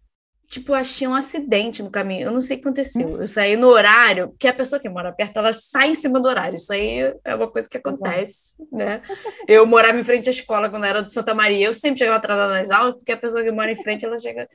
tipo, 0.47 0.73
achei 0.73 1.07
um 1.07 1.13
acidente 1.13 1.83
no 1.83 1.91
caminho. 1.91 2.27
Eu 2.27 2.31
não 2.31 2.41
sei 2.41 2.57
o 2.57 2.61
que 2.61 2.67
aconteceu. 2.67 3.21
Eu 3.21 3.27
saí 3.27 3.55
no 3.55 3.67
horário, 3.67 4.33
que 4.39 4.47
a 4.47 4.53
pessoa 4.53 4.79
que 4.79 4.89
mora 4.89 5.11
perto, 5.11 5.37
ela 5.37 5.51
sai 5.51 5.89
em 5.89 5.95
cima 5.95 6.19
do 6.19 6.27
horário. 6.27 6.55
Isso 6.55 6.71
aí 6.71 7.13
é 7.23 7.35
uma 7.35 7.49
coisa 7.49 7.69
que 7.69 7.77
acontece, 7.77 8.55
né? 8.71 9.01
Eu 9.47 9.65
morava 9.65 9.99
em 9.99 10.03
frente 10.03 10.29
à 10.29 10.31
escola 10.31 10.69
quando 10.69 10.85
era 10.85 11.03
de 11.03 11.11
Santa 11.11 11.33
Maria. 11.33 11.67
Eu 11.67 11.73
sempre 11.73 11.99
chegava 11.99 12.17
atrasada 12.17 12.53
nas 12.53 12.69
aulas, 12.69 12.95
porque 12.95 13.11
a 13.11 13.17
pessoa 13.17 13.43
que 13.43 13.51
mora 13.51 13.71
em 13.71 13.75
frente, 13.75 14.05
ela 14.05 14.17
chega 14.17 14.47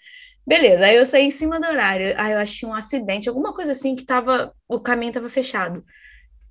Beleza, 0.44 0.86
aí 0.86 0.96
eu 0.96 1.06
saí 1.06 1.24
em 1.24 1.30
cima 1.30 1.60
do 1.60 1.66
horário. 1.66 2.14
Aí 2.16 2.32
eu 2.32 2.38
achei 2.38 2.68
um 2.68 2.74
acidente, 2.74 3.28
alguma 3.28 3.54
coisa 3.54 3.72
assim 3.72 3.94
que 3.94 4.04
tava, 4.04 4.52
o 4.68 4.80
caminho 4.80 5.12
tava 5.12 5.28
fechado. 5.28 5.84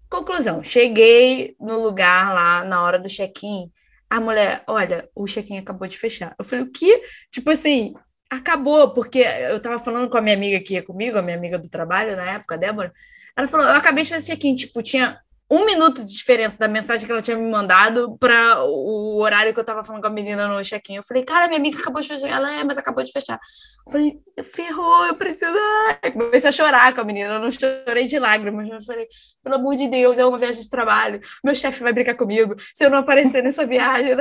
Conclusão, 0.09 0.63
cheguei 0.63 1.55
no 1.59 1.79
lugar 1.81 2.33
lá 2.33 2.63
na 2.63 2.83
hora 2.83 2.97
do 2.97 3.09
check-in. 3.09 3.69
A 4.09 4.19
mulher, 4.19 4.63
olha, 4.67 5.09
o 5.15 5.25
check-in 5.25 5.57
acabou 5.57 5.87
de 5.87 5.97
fechar. 5.97 6.35
Eu 6.37 6.45
falei, 6.45 6.65
o 6.65 6.71
quê? 6.71 7.01
Tipo 7.31 7.51
assim, 7.51 7.93
acabou, 8.31 8.93
porque 8.93 9.19
eu 9.19 9.61
tava 9.61 9.77
falando 9.77 10.09
com 10.09 10.17
a 10.17 10.21
minha 10.21 10.35
amiga 10.35 10.63
que 10.63 10.75
ia 10.75 10.83
comigo, 10.83 11.17
a 11.17 11.21
minha 11.21 11.35
amiga 11.35 11.59
do 11.59 11.69
trabalho 11.69 12.15
na 12.15 12.31
época, 12.31 12.55
a 12.55 12.57
Débora. 12.57 12.93
Ela 13.35 13.47
falou, 13.47 13.67
eu 13.67 13.75
acabei 13.75 14.03
de 14.03 14.09
fazer 14.09 14.27
check-in, 14.27 14.55
tipo, 14.55 14.81
tinha 14.81 15.19
um 15.49 15.65
minuto 15.65 16.05
de 16.05 16.15
diferença 16.15 16.57
da 16.57 16.65
mensagem 16.65 17.05
que 17.05 17.11
ela 17.11 17.21
tinha 17.21 17.35
me 17.35 17.51
mandado 17.51 18.17
para 18.17 18.63
o 18.63 19.17
horário 19.17 19.53
que 19.53 19.59
eu 19.59 19.65
tava 19.65 19.83
falando 19.83 20.01
com 20.01 20.07
a 20.07 20.11
menina 20.11 20.47
no 20.47 20.63
check-in. 20.63 20.95
Eu 20.95 21.03
falei, 21.03 21.25
cara, 21.25 21.47
minha 21.47 21.59
amiga 21.59 21.77
acabou 21.77 22.01
de 22.01 22.07
fechar. 22.07 22.29
Ela 22.29 22.53
é, 22.53 22.63
mas 22.63 22.77
acabou 22.77 23.03
de 23.03 23.11
fechar. 23.11 23.37
Eu 23.85 23.91
falei, 23.91 24.17
ferrou, 24.45 25.07
eu 25.07 25.15
preciso. 25.15 25.53
Ai. 26.01 26.11
Comecei 26.11 26.47
a 26.47 26.53
chorar 26.53 26.95
com 26.95 27.01
a 27.01 27.03
menina. 27.03 27.33
Eu 27.33 27.39
não 27.41 27.51
chorei 27.51 28.05
de 28.05 28.17
lágrimas, 28.17 28.69
mas 28.69 28.79
eu 28.79 28.85
falei, 28.85 29.07
pelo 29.43 29.55
amor 29.55 29.75
de 29.75 29.89
Deus, 29.89 30.17
é 30.17 30.25
uma 30.25 30.37
viagem 30.37 30.61
de 30.61 30.69
trabalho. 30.69 31.19
Meu 31.43 31.53
chefe 31.53 31.83
vai 31.83 31.91
brincar 31.91 32.15
comigo 32.15 32.55
se 32.73 32.85
eu 32.85 32.89
não 32.89 32.99
aparecer 32.99 33.43
nessa 33.43 33.65
viagem. 33.65 34.13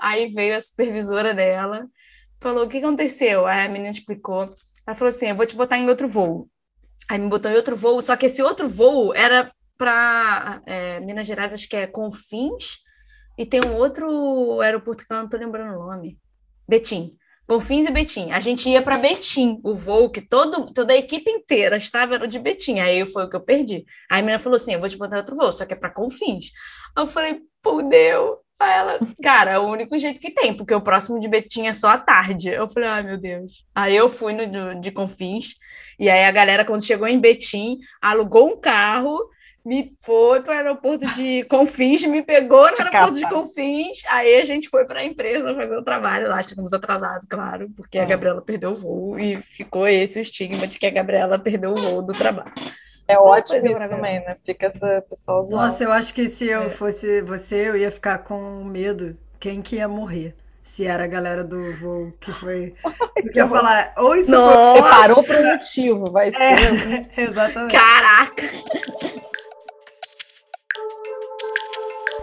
Aí 0.00 0.28
veio 0.28 0.54
a 0.54 0.60
supervisora 0.60 1.34
dela, 1.34 1.88
falou: 2.40 2.64
o 2.64 2.68
que 2.68 2.78
aconteceu? 2.78 3.46
Aí 3.46 3.66
a 3.66 3.68
menina 3.68 3.90
explicou. 3.90 4.50
Ela 4.86 4.94
falou 4.94 5.08
assim: 5.08 5.28
eu 5.28 5.36
vou 5.36 5.46
te 5.46 5.56
botar 5.56 5.78
em 5.78 5.88
outro 5.88 6.08
voo. 6.08 6.48
Aí 7.10 7.18
me 7.18 7.28
botou 7.28 7.50
em 7.50 7.56
outro 7.56 7.76
voo, 7.76 8.00
só 8.02 8.16
que 8.16 8.26
esse 8.26 8.42
outro 8.42 8.68
voo 8.68 9.14
era 9.14 9.52
para 9.76 10.62
é, 10.66 11.00
Minas 11.00 11.26
Gerais, 11.26 11.52
acho 11.52 11.68
que 11.68 11.76
é 11.76 11.86
Confins, 11.86 12.78
e 13.38 13.44
tem 13.44 13.60
um 13.64 13.76
outro 13.76 14.60
aeroporto 14.60 15.04
que 15.06 15.12
eu 15.12 15.16
não 15.16 15.24
estou 15.24 15.38
lembrando 15.38 15.78
o 15.78 15.86
nome. 15.86 16.18
Betim. 16.68 17.16
Confins 17.46 17.86
e 17.86 17.92
Betim. 17.92 18.32
A 18.32 18.40
gente 18.40 18.68
ia 18.68 18.82
para 18.82 18.98
Betim, 18.98 19.60
o 19.62 19.72
voo 19.72 20.10
que 20.10 20.20
todo, 20.20 20.72
toda 20.72 20.92
a 20.92 20.96
equipe 20.96 21.30
inteira 21.30 21.76
estava 21.76 22.14
era 22.16 22.26
de 22.26 22.40
Betim. 22.40 22.80
Aí 22.80 23.06
foi 23.06 23.24
o 23.24 23.30
que 23.30 23.36
eu 23.36 23.40
perdi. 23.40 23.84
Aí 24.10 24.18
a 24.18 24.22
menina 24.22 24.38
falou 24.38 24.56
assim: 24.56 24.74
eu 24.74 24.80
vou 24.80 24.88
te 24.88 24.96
botar 24.96 25.18
outro 25.18 25.36
voo, 25.36 25.52
só 25.52 25.64
que 25.64 25.74
é 25.74 25.76
para 25.76 25.90
Confins. 25.90 26.50
Aí 26.96 27.04
eu 27.04 27.06
falei, 27.06 27.40
fudeu. 27.62 28.40
Aí 28.58 28.72
ela, 28.72 28.98
cara, 29.22 29.50
é 29.52 29.58
o 29.58 29.68
único 29.68 29.98
jeito 29.98 30.18
que 30.18 30.30
tem, 30.30 30.54
porque 30.54 30.74
o 30.74 30.80
próximo 30.80 31.20
de 31.20 31.28
Betim 31.28 31.66
é 31.66 31.72
só 31.72 31.88
à 31.88 31.98
tarde. 31.98 32.48
Eu 32.48 32.68
falei, 32.68 32.88
ai 32.88 33.02
meu 33.02 33.18
Deus. 33.18 33.64
Aí 33.74 33.94
eu 33.94 34.08
fui 34.08 34.32
no 34.32 34.46
de, 34.46 34.80
de 34.80 34.90
Confins, 34.90 35.54
e 35.98 36.08
aí 36.08 36.24
a 36.24 36.30
galera, 36.30 36.64
quando 36.64 36.84
chegou 36.84 37.06
em 37.06 37.20
Betim, 37.20 37.78
alugou 38.00 38.46
um 38.46 38.58
carro 38.58 39.28
me 39.66 39.96
foi 39.98 40.40
para 40.42 40.52
o 40.52 40.56
aeroporto 40.56 41.04
de 41.14 41.42
Confins, 41.50 42.04
me 42.04 42.22
pegou 42.22 42.70
no 42.70 42.76
aeroporto 42.78 43.18
de 43.18 43.28
Confins, 43.28 43.98
aí 44.08 44.36
a 44.36 44.44
gente 44.44 44.68
foi 44.68 44.84
para 44.84 45.00
a 45.00 45.04
empresa 45.04 45.52
fazer 45.56 45.76
o 45.76 45.82
trabalho 45.82 46.28
lá, 46.28 46.40
chegamos 46.40 46.72
atrasados, 46.72 47.26
claro, 47.28 47.68
porque 47.74 47.98
a. 47.98 48.04
Gabriela 48.04 48.40
perdeu 48.40 48.70
o 48.70 48.74
voo 48.74 49.18
e 49.18 49.36
ficou 49.38 49.88
esse 49.88 50.20
o 50.20 50.22
estigma 50.22 50.68
de 50.68 50.78
que 50.78 50.86
a 50.86 50.90
Gabriela 50.90 51.36
perdeu 51.36 51.72
o 51.72 51.76
voo 51.76 52.00
do 52.00 52.12
trabalho. 52.12 52.52
É 53.08 53.18
ótimo 53.18 53.64
isso 53.66 53.88
também, 53.88 54.20
né? 54.20 54.36
Fica 54.44 54.66
essa 54.66 55.04
pessoa 55.08 55.42
zoando. 55.44 55.64
Nossa, 55.64 55.84
eu 55.84 55.92
acho 55.92 56.12
que 56.12 56.28
se 56.28 56.48
eu 56.48 56.64
é. 56.64 56.70
fosse 56.70 57.22
você, 57.22 57.68
eu 57.68 57.76
ia 57.76 57.90
ficar 57.90 58.18
com 58.18 58.64
medo. 58.64 59.16
Quem 59.38 59.62
que 59.62 59.76
ia 59.76 59.86
morrer? 59.86 60.34
Se 60.60 60.84
era 60.84 61.04
a 61.04 61.06
galera 61.06 61.44
do 61.44 61.72
voo 61.76 62.12
que 62.20 62.32
foi. 62.32 62.74
que 63.32 63.38
ia 63.38 63.46
falar, 63.46 63.92
ou 63.98 64.16
isso 64.16 64.32
Nossa. 64.32 64.54
foi. 64.54 64.82
Preparou 64.82 65.22
para 65.22 65.40
o 65.40 65.44
motivo, 65.44 66.10
vai 66.10 66.32
ser. 66.34 67.06
É, 67.16 67.22
exatamente. 67.22 67.72
Caraca! 67.72 68.42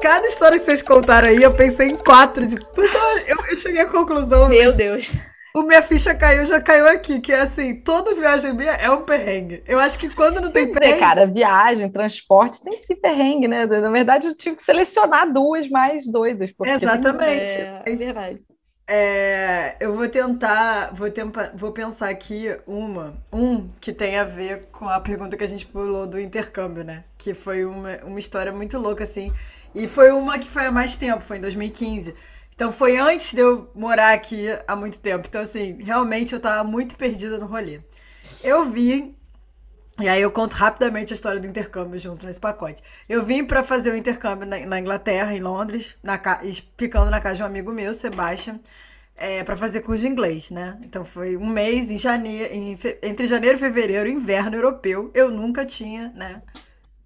cada 0.04 0.28
história 0.28 0.60
que 0.60 0.66
vocês 0.66 0.82
contaram 0.82 1.30
aí, 1.30 1.42
eu 1.42 1.54
pensei 1.54 1.88
em 1.88 1.96
quatro. 1.96 2.46
De... 2.46 2.58
Eu, 3.26 3.38
eu 3.50 3.56
cheguei 3.56 3.80
à 3.80 3.86
conclusão. 3.86 4.50
Meu 4.50 4.66
mas... 4.66 4.76
Deus. 4.76 5.12
O 5.56 5.62
Minha 5.62 5.84
Ficha 5.84 6.16
Caiu 6.16 6.48
já 6.48 6.60
caiu 6.60 6.88
aqui, 6.88 7.22
que 7.22 7.32
é 7.32 7.42
assim, 7.42 7.76
toda 7.76 8.16
viagem 8.16 8.54
minha 8.54 8.72
é 8.72 8.90
um 8.90 9.04
perrengue. 9.04 9.64
Eu 9.68 9.80
acho 9.80 10.00
que 10.00 10.10
quando 10.10 10.42
não 10.42 10.50
tem 10.50 10.72
perrengue... 10.72 11.00
cara, 11.00 11.28
viagem, 11.28 11.92
transporte, 11.92 12.56
sempre 12.56 12.84
se 12.84 12.96
perrengue, 12.96 13.48
né? 13.48 13.68
Na 13.68 13.92
verdade, 13.92 14.28
eu 14.28 14.36
tive 14.36 14.56
que 14.56 14.64
selecionar 14.64 15.32
duas 15.32 15.70
mais 15.70 16.08
doidas. 16.08 16.52
Exatamente. 16.66 17.52
É, 17.52 17.84
é 17.86 17.96
verdade. 17.96 18.42
É, 18.88 19.78
eu 19.80 19.96
vou 19.96 20.10
tentar, 20.10 20.92
vou 20.92 21.10
tentar, 21.12 21.52
vou 21.56 21.72
pensar 21.72 22.10
aqui 22.10 22.48
uma, 22.66 23.14
um 23.32 23.70
que 23.80 23.94
tem 23.94 24.18
a 24.18 24.24
ver 24.24 24.66
com 24.72 24.90
a 24.90 25.00
pergunta 25.00 25.38
que 25.38 25.44
a 25.44 25.48
gente 25.48 25.68
pulou 25.68 26.08
do 26.08 26.20
intercâmbio, 26.20 26.84
né? 26.84 27.04
Que 27.16 27.36
foi 27.36 27.64
uma, 27.64 27.98
uma 28.04 28.20
história 28.20 28.52
muito 28.52 28.80
louca, 28.80 29.04
assim. 29.04 29.32
E 29.76 29.88
foi 29.88 30.12
uma 30.12 30.40
que 30.40 30.50
foi 30.50 30.66
há 30.66 30.72
mais 30.72 30.96
tempo, 30.96 31.22
foi 31.22 31.38
em 31.38 31.42
2015. 31.42 32.14
Então 32.56 32.72
foi 32.72 32.98
antes 32.98 33.34
de 33.34 33.42
eu 33.42 33.70
morar 33.76 34.14
aqui 34.14 34.48
há 34.68 34.76
muito 34.76 35.00
tempo. 35.00 35.28
Então, 35.28 35.42
assim, 35.42 35.78
realmente 35.82 36.34
eu 36.34 36.40
tava 36.40 36.64
muito 36.64 36.96
perdida 36.96 37.38
no 37.38 37.46
rolê. 37.46 37.82
Eu 38.44 38.66
vim. 38.66 39.16
E 40.00 40.08
aí 40.08 40.22
eu 40.22 40.32
conto 40.32 40.54
rapidamente 40.54 41.14
a 41.14 41.16
história 41.16 41.40
do 41.40 41.46
intercâmbio 41.46 42.00
junto 42.00 42.26
nesse 42.26 42.40
pacote. 42.40 42.82
Eu 43.08 43.24
vim 43.24 43.44
para 43.44 43.64
fazer 43.64 43.92
o 43.92 43.98
intercâmbio 43.98 44.48
na, 44.48 44.60
na, 44.66 44.80
Inglaterra, 44.80 45.36
em 45.36 45.40
Londres, 45.40 45.98
na, 46.02 46.20
ficando 46.78 47.12
na 47.12 47.22
casa 47.22 47.36
de 47.36 47.44
um 47.44 47.46
amigo 47.46 47.72
meu, 47.72 47.94
Sebastian, 47.94 48.60
é, 49.16 49.44
para 49.44 49.56
fazer 49.56 49.82
curso 49.82 50.02
de 50.02 50.08
inglês, 50.08 50.50
né? 50.50 50.80
Então 50.84 51.06
foi 51.06 51.38
um 51.38 51.46
mês 51.46 51.92
em 51.92 51.98
janeiro, 51.98 52.52
em, 52.52 52.78
entre 53.04 53.28
janeiro 53.28 53.58
e 53.58 53.60
fevereiro, 53.60 54.10
inverno 54.10 54.56
europeu. 54.56 55.12
Eu 55.14 55.30
nunca 55.30 55.64
tinha, 55.64 56.12
né? 56.16 56.42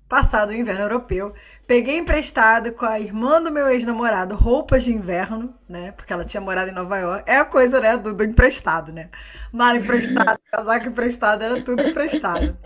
Passado 0.07 0.49
o 0.49 0.53
inverno 0.53 0.83
europeu. 0.83 1.33
Peguei 1.65 1.97
emprestado 1.97 2.71
com 2.71 2.85
a 2.85 2.99
irmã 2.99 3.41
do 3.41 3.51
meu 3.51 3.67
ex-namorado 3.67 4.35
roupas 4.35 4.83
de 4.83 4.93
inverno, 4.93 5.53
né? 5.67 5.91
Porque 5.91 6.13
ela 6.13 6.25
tinha 6.25 6.41
morado 6.41 6.69
em 6.69 6.73
Nova 6.73 6.97
York. 6.97 7.23
É 7.25 7.37
a 7.37 7.45
coisa, 7.45 7.79
né? 7.81 7.97
Do, 7.97 8.13
do 8.13 8.23
emprestado, 8.23 8.91
né? 8.91 9.09
Mala 9.51 9.77
emprestado, 9.77 10.39
casaco 10.51 10.87
emprestado, 10.87 11.43
era 11.43 11.61
tudo 11.61 11.83
emprestado. 11.83 12.57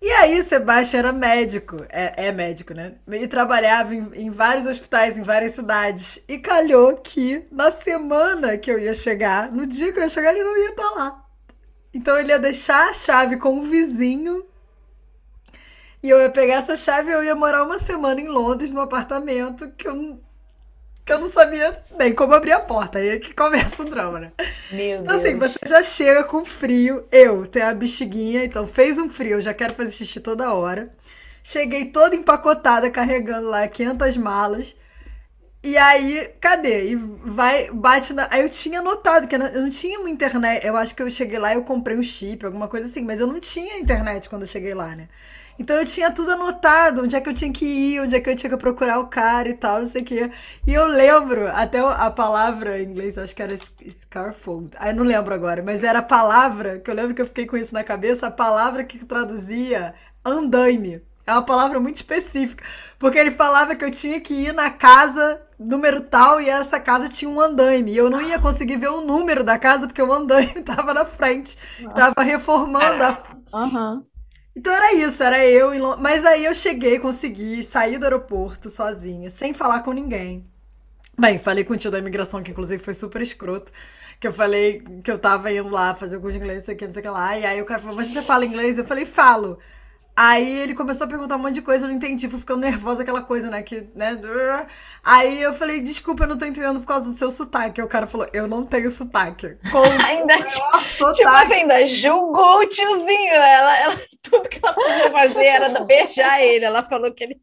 E 0.00 0.12
aí, 0.12 0.44
Sebastião 0.44 1.00
era 1.00 1.12
médico, 1.12 1.84
é, 1.88 2.28
é 2.28 2.32
médico, 2.32 2.72
né? 2.72 2.94
E 3.08 3.26
trabalhava 3.26 3.94
em, 3.94 4.08
em, 4.14 4.30
vários 4.30 4.66
hospitais, 4.66 5.18
em 5.18 5.22
várias 5.22 5.52
cidades. 5.52 6.22
E 6.28 6.38
calhou 6.38 6.96
que 6.98 7.44
na 7.50 7.72
semana 7.72 8.56
que 8.56 8.70
eu 8.70 8.78
ia 8.78 8.94
chegar, 8.94 9.50
no 9.50 9.66
dia 9.66 9.92
que 9.92 9.98
eu 9.98 10.04
ia 10.04 10.08
chegar, 10.08 10.32
ele 10.32 10.44
não 10.44 10.56
ia 10.56 10.70
estar 10.70 10.90
lá. 10.90 11.24
Então 11.92 12.16
ele 12.16 12.30
ia 12.30 12.38
deixar 12.38 12.90
a 12.90 12.94
chave 12.94 13.38
com 13.38 13.58
o 13.58 13.64
vizinho 13.64 14.46
e 16.02 16.10
eu 16.10 16.20
ia 16.20 16.30
pegar 16.30 16.54
essa 16.54 16.76
chave 16.76 17.10
e 17.10 17.14
eu 17.14 17.24
ia 17.24 17.34
morar 17.34 17.64
uma 17.64 17.78
semana 17.78 18.20
em 18.20 18.28
Londres, 18.28 18.72
num 18.72 18.80
apartamento 18.80 19.70
que 19.70 19.88
eu 19.88 19.94
não, 19.94 20.20
que 21.04 21.12
eu 21.12 21.18
não 21.18 21.28
sabia 21.28 21.82
nem 21.98 22.14
como 22.14 22.34
abrir 22.34 22.52
a 22.52 22.60
porta. 22.60 22.98
Aí 22.98 23.08
é 23.08 23.18
que 23.18 23.34
começa 23.34 23.82
o 23.82 23.86
drama, 23.88 24.20
né? 24.20 24.32
Meu 24.70 25.00
então, 25.00 25.16
assim, 25.16 25.36
você 25.36 25.58
já 25.66 25.82
chega 25.82 26.24
com 26.24 26.44
frio. 26.44 27.06
Eu 27.10 27.46
tenho 27.46 27.66
a 27.66 27.74
bexiguinha, 27.74 28.44
então 28.44 28.66
fez 28.66 28.98
um 28.98 29.08
frio, 29.08 29.38
eu 29.38 29.40
já 29.40 29.54
quero 29.54 29.74
fazer 29.74 29.92
xixi 29.92 30.20
toda 30.20 30.52
hora. 30.52 30.92
Cheguei 31.42 31.86
toda 31.86 32.14
empacotada, 32.14 32.90
carregando 32.90 33.48
lá 33.48 33.66
500 33.66 34.16
malas. 34.18 34.76
E 35.64 35.76
aí, 35.76 36.30
cadê? 36.40 36.90
E 36.90 36.94
vai, 36.94 37.70
bate 37.72 38.12
na. 38.12 38.28
Aí 38.30 38.42
eu 38.42 38.48
tinha 38.48 38.80
notado 38.80 39.26
que 39.26 39.34
eu 39.34 39.38
não 39.38 39.70
tinha 39.70 39.98
uma 39.98 40.08
internet. 40.08 40.64
Eu 40.64 40.76
acho 40.76 40.94
que 40.94 41.02
eu 41.02 41.10
cheguei 41.10 41.38
lá 41.38 41.52
e 41.52 41.56
eu 41.56 41.64
comprei 41.64 41.96
um 41.96 42.02
chip, 42.02 42.44
alguma 42.44 42.68
coisa 42.68 42.86
assim, 42.86 43.02
mas 43.02 43.18
eu 43.18 43.26
não 43.26 43.40
tinha 43.40 43.78
internet 43.78 44.28
quando 44.28 44.42
eu 44.42 44.48
cheguei 44.48 44.74
lá, 44.74 44.94
né? 44.94 45.08
Então 45.58 45.76
eu 45.76 45.84
tinha 45.84 46.10
tudo 46.10 46.30
anotado, 46.30 47.02
onde 47.02 47.16
é 47.16 47.20
que 47.20 47.28
eu 47.28 47.34
tinha 47.34 47.52
que 47.52 47.64
ir, 47.64 48.00
onde 48.00 48.14
é 48.14 48.20
que 48.20 48.30
eu 48.30 48.36
tinha 48.36 48.50
que 48.50 48.56
procurar 48.56 48.98
o 48.98 49.08
cara 49.08 49.48
e 49.48 49.54
tal, 49.54 49.80
não 49.80 49.86
sei 49.86 50.02
o 50.02 50.04
quê. 50.04 50.30
E 50.66 50.72
eu 50.72 50.86
lembro, 50.86 51.48
até 51.48 51.80
a 51.80 52.10
palavra 52.10 52.80
em 52.80 52.84
inglês, 52.84 53.18
acho 53.18 53.34
que 53.34 53.42
era 53.42 53.54
scarfold. 53.56 54.70
Aí 54.78 54.92
não 54.92 55.04
lembro 55.04 55.34
agora, 55.34 55.62
mas 55.62 55.82
era 55.82 55.98
a 55.98 56.02
palavra, 56.02 56.78
que 56.78 56.90
eu 56.90 56.94
lembro 56.94 57.14
que 57.14 57.22
eu 57.22 57.26
fiquei 57.26 57.46
com 57.46 57.56
isso 57.56 57.74
na 57.74 57.82
cabeça, 57.82 58.28
a 58.28 58.30
palavra 58.30 58.84
que 58.84 59.04
traduzia 59.04 59.94
andaime. 60.24 61.02
É 61.26 61.32
uma 61.32 61.42
palavra 61.44 61.78
muito 61.78 61.96
específica. 61.96 62.64
Porque 62.98 63.18
ele 63.18 63.30
falava 63.30 63.74
que 63.74 63.84
eu 63.84 63.90
tinha 63.90 64.18
que 64.18 64.32
ir 64.32 64.54
na 64.54 64.70
casa 64.70 65.42
número 65.58 66.00
tal 66.00 66.40
e 66.40 66.48
essa 66.48 66.80
casa 66.80 67.06
tinha 67.08 67.30
um 67.30 67.38
andaime. 67.38 67.92
E 67.92 67.96
eu 67.96 68.08
não 68.08 68.22
ia 68.22 68.38
conseguir 68.38 68.76
ver 68.76 68.88
o 68.88 69.02
número 69.02 69.44
da 69.44 69.58
casa 69.58 69.86
porque 69.86 70.00
o 70.00 70.10
andaime 70.10 70.54
estava 70.56 70.94
na 70.94 71.04
frente. 71.04 71.58
Tava 71.94 72.22
reformando 72.22 73.04
a. 73.04 73.18
Uhum. 73.52 74.06
Então 74.58 74.74
era 74.74 74.92
isso, 74.94 75.22
era 75.22 75.46
eu. 75.46 75.72
Em... 75.72 75.80
Mas 76.00 76.24
aí 76.24 76.44
eu 76.44 76.52
cheguei, 76.52 76.98
consegui 76.98 77.62
sair 77.62 77.96
do 77.96 78.02
aeroporto 78.02 78.68
sozinha, 78.68 79.30
sem 79.30 79.54
falar 79.54 79.84
com 79.84 79.92
ninguém. 79.92 80.44
Bem, 81.16 81.38
falei 81.38 81.62
com 81.62 81.74
o 81.74 81.76
tio 81.76 81.92
da 81.92 81.98
imigração, 82.00 82.42
que 82.42 82.50
inclusive 82.50 82.82
foi 82.82 82.92
super 82.92 83.22
escroto. 83.22 83.70
Que 84.18 84.26
eu 84.26 84.32
falei 84.32 84.82
que 85.04 85.10
eu 85.12 85.16
tava 85.16 85.52
indo 85.52 85.68
lá 85.68 85.94
fazer 85.94 86.16
o 86.16 86.20
curso 86.20 86.36
de 86.36 86.42
inglês, 86.42 86.62
não 86.62 86.66
sei 86.66 86.74
o 86.74 86.78
que, 86.78 86.86
não 86.86 86.92
sei 86.92 87.00
o 87.00 87.04
que 87.04 87.08
lá. 87.08 87.38
E 87.38 87.46
aí 87.46 87.62
o 87.62 87.64
cara 87.64 87.80
falou, 87.80 87.94
mas 87.94 88.08
você 88.08 88.20
fala 88.20 88.44
inglês? 88.44 88.78
Eu 88.78 88.84
falei, 88.84 89.06
falo. 89.06 89.60
Aí 90.16 90.58
ele 90.58 90.74
começou 90.74 91.04
a 91.04 91.08
perguntar 91.08 91.36
um 91.36 91.38
monte 91.38 91.54
de 91.54 91.62
coisa, 91.62 91.84
eu 91.84 91.88
não 91.88 91.94
entendi, 91.94 92.28
fui 92.28 92.40
ficando 92.40 92.62
nervosa, 92.62 93.02
aquela 93.02 93.22
coisa, 93.22 93.48
né? 93.48 93.62
Que, 93.62 93.86
né? 93.94 94.18
Aí 95.10 95.40
eu 95.40 95.54
falei, 95.54 95.80
desculpa, 95.80 96.24
eu 96.24 96.28
não 96.28 96.36
tô 96.36 96.44
entendendo 96.44 96.80
por 96.80 96.86
causa 96.86 97.08
do 97.10 97.16
seu 97.16 97.30
sotaque. 97.30 97.80
Aí 97.80 97.86
o 97.86 97.88
cara 97.88 98.06
falou, 98.06 98.28
eu 98.30 98.46
não 98.46 98.66
tenho 98.66 98.90
sotaque. 98.90 99.56
Com 99.72 99.80
ainda, 100.04 100.36
tipo, 100.36 101.12
tipo 101.14 101.28
assim, 101.30 101.54
ainda 101.54 101.86
julgou 101.86 102.58
o 102.58 102.66
tiozinho. 102.66 103.32
Ela, 103.32 103.78
ela, 103.78 104.02
tudo 104.20 104.46
que 104.46 104.60
ela 104.62 104.74
podia 104.74 105.10
fazer 105.10 105.46
era 105.46 105.80
beijar 105.80 106.42
ele. 106.42 106.66
Ela 106.66 106.84
falou 106.84 107.10
que 107.10 107.24
ele. 107.24 107.40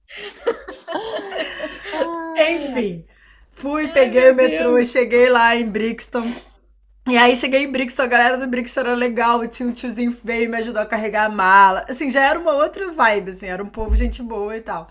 Enfim, 2.38 3.04
fui, 3.52 3.88
peguei 3.88 4.26
Ai, 4.26 4.32
o 4.32 4.36
metrô, 4.36 4.76
Deus. 4.76 4.92
cheguei 4.92 5.28
lá 5.28 5.56
em 5.56 5.66
Brixton. 5.66 6.36
E 7.10 7.18
aí 7.18 7.36
cheguei 7.36 7.64
em 7.64 7.72
Brixton, 7.72 8.04
a 8.04 8.08
galera 8.08 8.38
do 8.38 8.46
Brixton 8.46 8.82
era 8.82 8.94
legal, 8.94 9.48
tinha 9.48 9.68
um 9.68 9.74
tiozinho 9.74 10.16
veio 10.24 10.50
me 10.52 10.58
ajudou 10.58 10.84
a 10.84 10.86
carregar 10.86 11.26
a 11.26 11.30
mala. 11.30 11.84
Assim, 11.90 12.12
já 12.12 12.24
era 12.24 12.40
uma 12.40 12.54
outra 12.54 12.92
vibe, 12.92 13.32
assim, 13.32 13.48
era 13.48 13.64
um 13.64 13.70
povo 13.70 13.96
gente 13.96 14.22
boa 14.22 14.56
e 14.56 14.62
tal. 14.62 14.88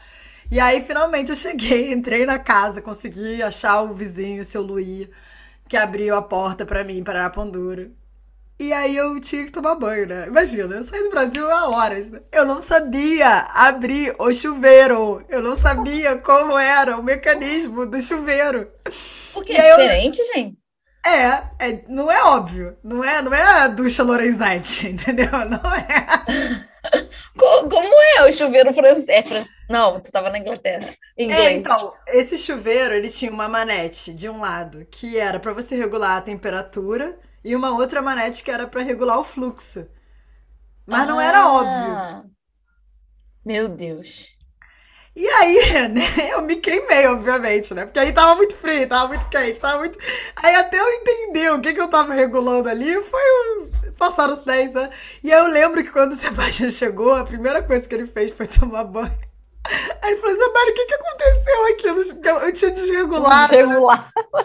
E 0.50 0.60
aí 0.60 0.80
finalmente 0.80 1.30
eu 1.30 1.36
cheguei, 1.36 1.92
entrei 1.94 2.26
na 2.26 2.38
casa, 2.38 2.82
consegui 2.82 3.42
achar 3.42 3.82
o 3.82 3.94
vizinho, 3.94 4.42
o 4.42 4.44
seu 4.44 4.62
Luí, 4.62 5.08
que 5.68 5.76
abriu 5.76 6.16
a 6.16 6.22
porta 6.22 6.64
para 6.64 6.84
mim, 6.84 7.02
para 7.02 7.26
a 7.26 7.30
Pandura. 7.30 7.90
E 8.58 8.72
aí 8.72 8.96
eu 8.96 9.20
tinha 9.20 9.44
que 9.44 9.50
tomar 9.50 9.74
banho, 9.74 10.06
né? 10.06 10.26
Imagina, 10.28 10.76
eu 10.76 10.82
saí 10.84 11.02
do 11.02 11.10
Brasil 11.10 11.50
há 11.50 11.68
horas, 11.70 12.10
né? 12.10 12.20
Eu 12.30 12.46
não 12.46 12.62
sabia 12.62 13.48
abrir 13.52 14.14
o 14.16 14.32
chuveiro. 14.32 15.24
Eu 15.28 15.42
não 15.42 15.56
sabia 15.56 16.16
como 16.18 16.56
era 16.56 16.96
o 16.96 17.02
mecanismo 17.02 17.84
do 17.84 18.00
chuveiro. 18.00 18.70
Porque 19.32 19.52
é 19.52 19.70
diferente, 19.70 20.20
eu... 20.20 20.26
gente? 20.26 20.58
É, 21.04 21.68
é, 21.68 21.84
não 21.88 22.10
é 22.10 22.22
óbvio. 22.22 22.78
Não 22.82 23.04
é, 23.04 23.20
não 23.20 23.34
é 23.34 23.42
a 23.42 23.68
ducha 23.68 24.02
Lorenzetti, 24.02 24.88
entendeu? 24.94 25.30
Não 25.30 25.74
é. 25.74 26.64
Como 27.38 28.02
é 28.16 28.28
o 28.28 28.32
chuveiro 28.32 28.72
francês? 28.72 29.08
É 29.08 29.22
francês? 29.22 29.66
Não, 29.68 30.00
tu 30.00 30.10
tava 30.10 30.30
na 30.30 30.38
Inglaterra. 30.38 30.92
Inglês. 31.16 31.40
É, 31.40 31.52
então, 31.52 31.92
esse 32.08 32.38
chuveiro, 32.38 32.94
ele 32.94 33.08
tinha 33.08 33.30
uma 33.30 33.48
manete 33.48 34.12
de 34.12 34.28
um 34.28 34.40
lado, 34.40 34.86
que 34.90 35.18
era 35.18 35.40
para 35.40 35.52
você 35.52 35.76
regular 35.76 36.18
a 36.18 36.22
temperatura, 36.22 37.18
e 37.44 37.54
uma 37.54 37.70
outra 37.70 38.00
manete 38.00 38.42
que 38.42 38.50
era 38.50 38.66
para 38.66 38.82
regular 38.82 39.18
o 39.18 39.24
fluxo. 39.24 39.88
Mas 40.86 41.02
ah, 41.02 41.06
não 41.06 41.20
era 41.20 41.38
ah. 41.40 41.52
óbvio. 41.52 42.30
Meu 43.44 43.68
Deus. 43.68 44.34
E 45.16 45.26
aí, 45.28 45.88
né, 45.90 46.32
eu 46.32 46.42
me 46.42 46.56
queimei, 46.56 47.06
obviamente, 47.06 47.72
né? 47.72 47.84
Porque 47.84 47.98
aí 47.98 48.12
tava 48.12 48.34
muito 48.36 48.56
frio, 48.56 48.88
tava 48.88 49.08
muito 49.08 49.28
quente, 49.28 49.60
tava 49.60 49.78
muito. 49.78 49.98
Aí 50.42 50.54
até 50.56 50.78
eu 50.78 50.88
entender 50.88 51.52
o 51.52 51.60
que, 51.60 51.72
que 51.72 51.80
eu 51.80 51.88
tava 51.88 52.14
regulando 52.14 52.68
ali, 52.68 52.92
foi 53.02 53.22
um... 53.22 53.83
passaram 53.94 54.34
os 54.34 54.42
10 54.42 54.76
anos. 54.76 54.94
E 55.22 55.32
aí 55.32 55.38
eu 55.38 55.48
lembro 55.48 55.82
que 55.82 55.90
quando 55.90 56.12
o 56.12 56.16
Sebastião 56.16 56.70
chegou, 56.70 57.14
a 57.14 57.24
primeira 57.24 57.62
coisa 57.62 57.88
que 57.88 57.94
ele 57.94 58.06
fez 58.06 58.30
foi 58.30 58.46
tomar 58.46 58.84
banho. 58.84 59.16
Aí 60.02 60.12
ele 60.12 60.20
falou, 60.20 60.36
Sebastião, 60.36 60.70
o 60.70 60.74
que, 60.74 60.84
que 60.86 60.94
aconteceu 60.94 61.66
aqui? 61.66 61.86
Eu 62.46 62.52
tinha 62.52 62.70
desregulado. 62.70 63.50
Desregulado. 63.50 64.12
Né? 64.34 64.44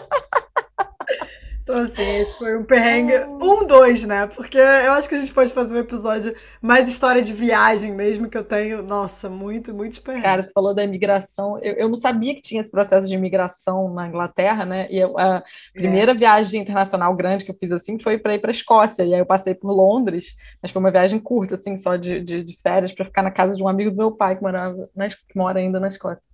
Então, 1.70 1.82
assim, 1.82 2.02
esse 2.02 2.36
foi 2.36 2.58
um 2.58 2.64
perrengue. 2.64 3.14
Um, 3.40 3.64
dois, 3.64 4.04
né? 4.04 4.26
Porque 4.26 4.58
eu 4.58 4.92
acho 4.92 5.08
que 5.08 5.14
a 5.14 5.18
gente 5.18 5.32
pode 5.32 5.52
fazer 5.52 5.76
um 5.76 5.78
episódio 5.78 6.34
mais 6.60 6.88
história 6.88 7.22
de 7.22 7.32
viagem 7.32 7.92
mesmo, 7.92 8.28
que 8.28 8.36
eu 8.36 8.42
tenho. 8.42 8.82
Nossa, 8.82 9.28
muito, 9.28 9.72
muito 9.72 10.02
perrengue. 10.02 10.24
Cara, 10.24 10.42
você 10.42 10.50
falou 10.52 10.74
da 10.74 10.82
imigração. 10.82 11.58
Eu, 11.58 11.74
eu 11.74 11.88
não 11.88 11.94
sabia 11.94 12.34
que 12.34 12.42
tinha 12.42 12.60
esse 12.60 12.70
processo 12.70 13.06
de 13.06 13.14
imigração 13.14 13.94
na 13.94 14.08
Inglaterra, 14.08 14.64
né? 14.64 14.86
E 14.90 14.98
eu, 14.98 15.16
a 15.16 15.44
primeira 15.72 16.10
é. 16.10 16.14
viagem 16.14 16.60
internacional 16.60 17.14
grande 17.14 17.44
que 17.44 17.52
eu 17.52 17.56
fiz 17.56 17.70
assim 17.70 18.00
foi 18.00 18.18
para 18.18 18.34
ir 18.34 18.40
para 18.40 18.50
a 18.50 18.52
Escócia. 18.52 19.04
E 19.04 19.14
aí 19.14 19.20
eu 19.20 19.26
passei 19.26 19.54
por 19.54 19.70
Londres, 19.70 20.34
mas 20.60 20.72
foi 20.72 20.80
uma 20.80 20.90
viagem 20.90 21.20
curta, 21.20 21.54
assim, 21.54 21.78
só 21.78 21.94
de, 21.94 22.20
de, 22.20 22.42
de 22.42 22.58
férias, 22.60 22.90
para 22.90 23.04
ficar 23.04 23.22
na 23.22 23.30
casa 23.30 23.56
de 23.56 23.62
um 23.62 23.68
amigo 23.68 23.92
do 23.92 23.96
meu 23.96 24.10
pai 24.10 24.34
que 24.34 24.42
morava, 24.42 24.88
na, 24.94 25.08
que 25.08 25.36
mora 25.36 25.60
ainda 25.60 25.78
na 25.78 25.86
Escócia. 25.86 26.29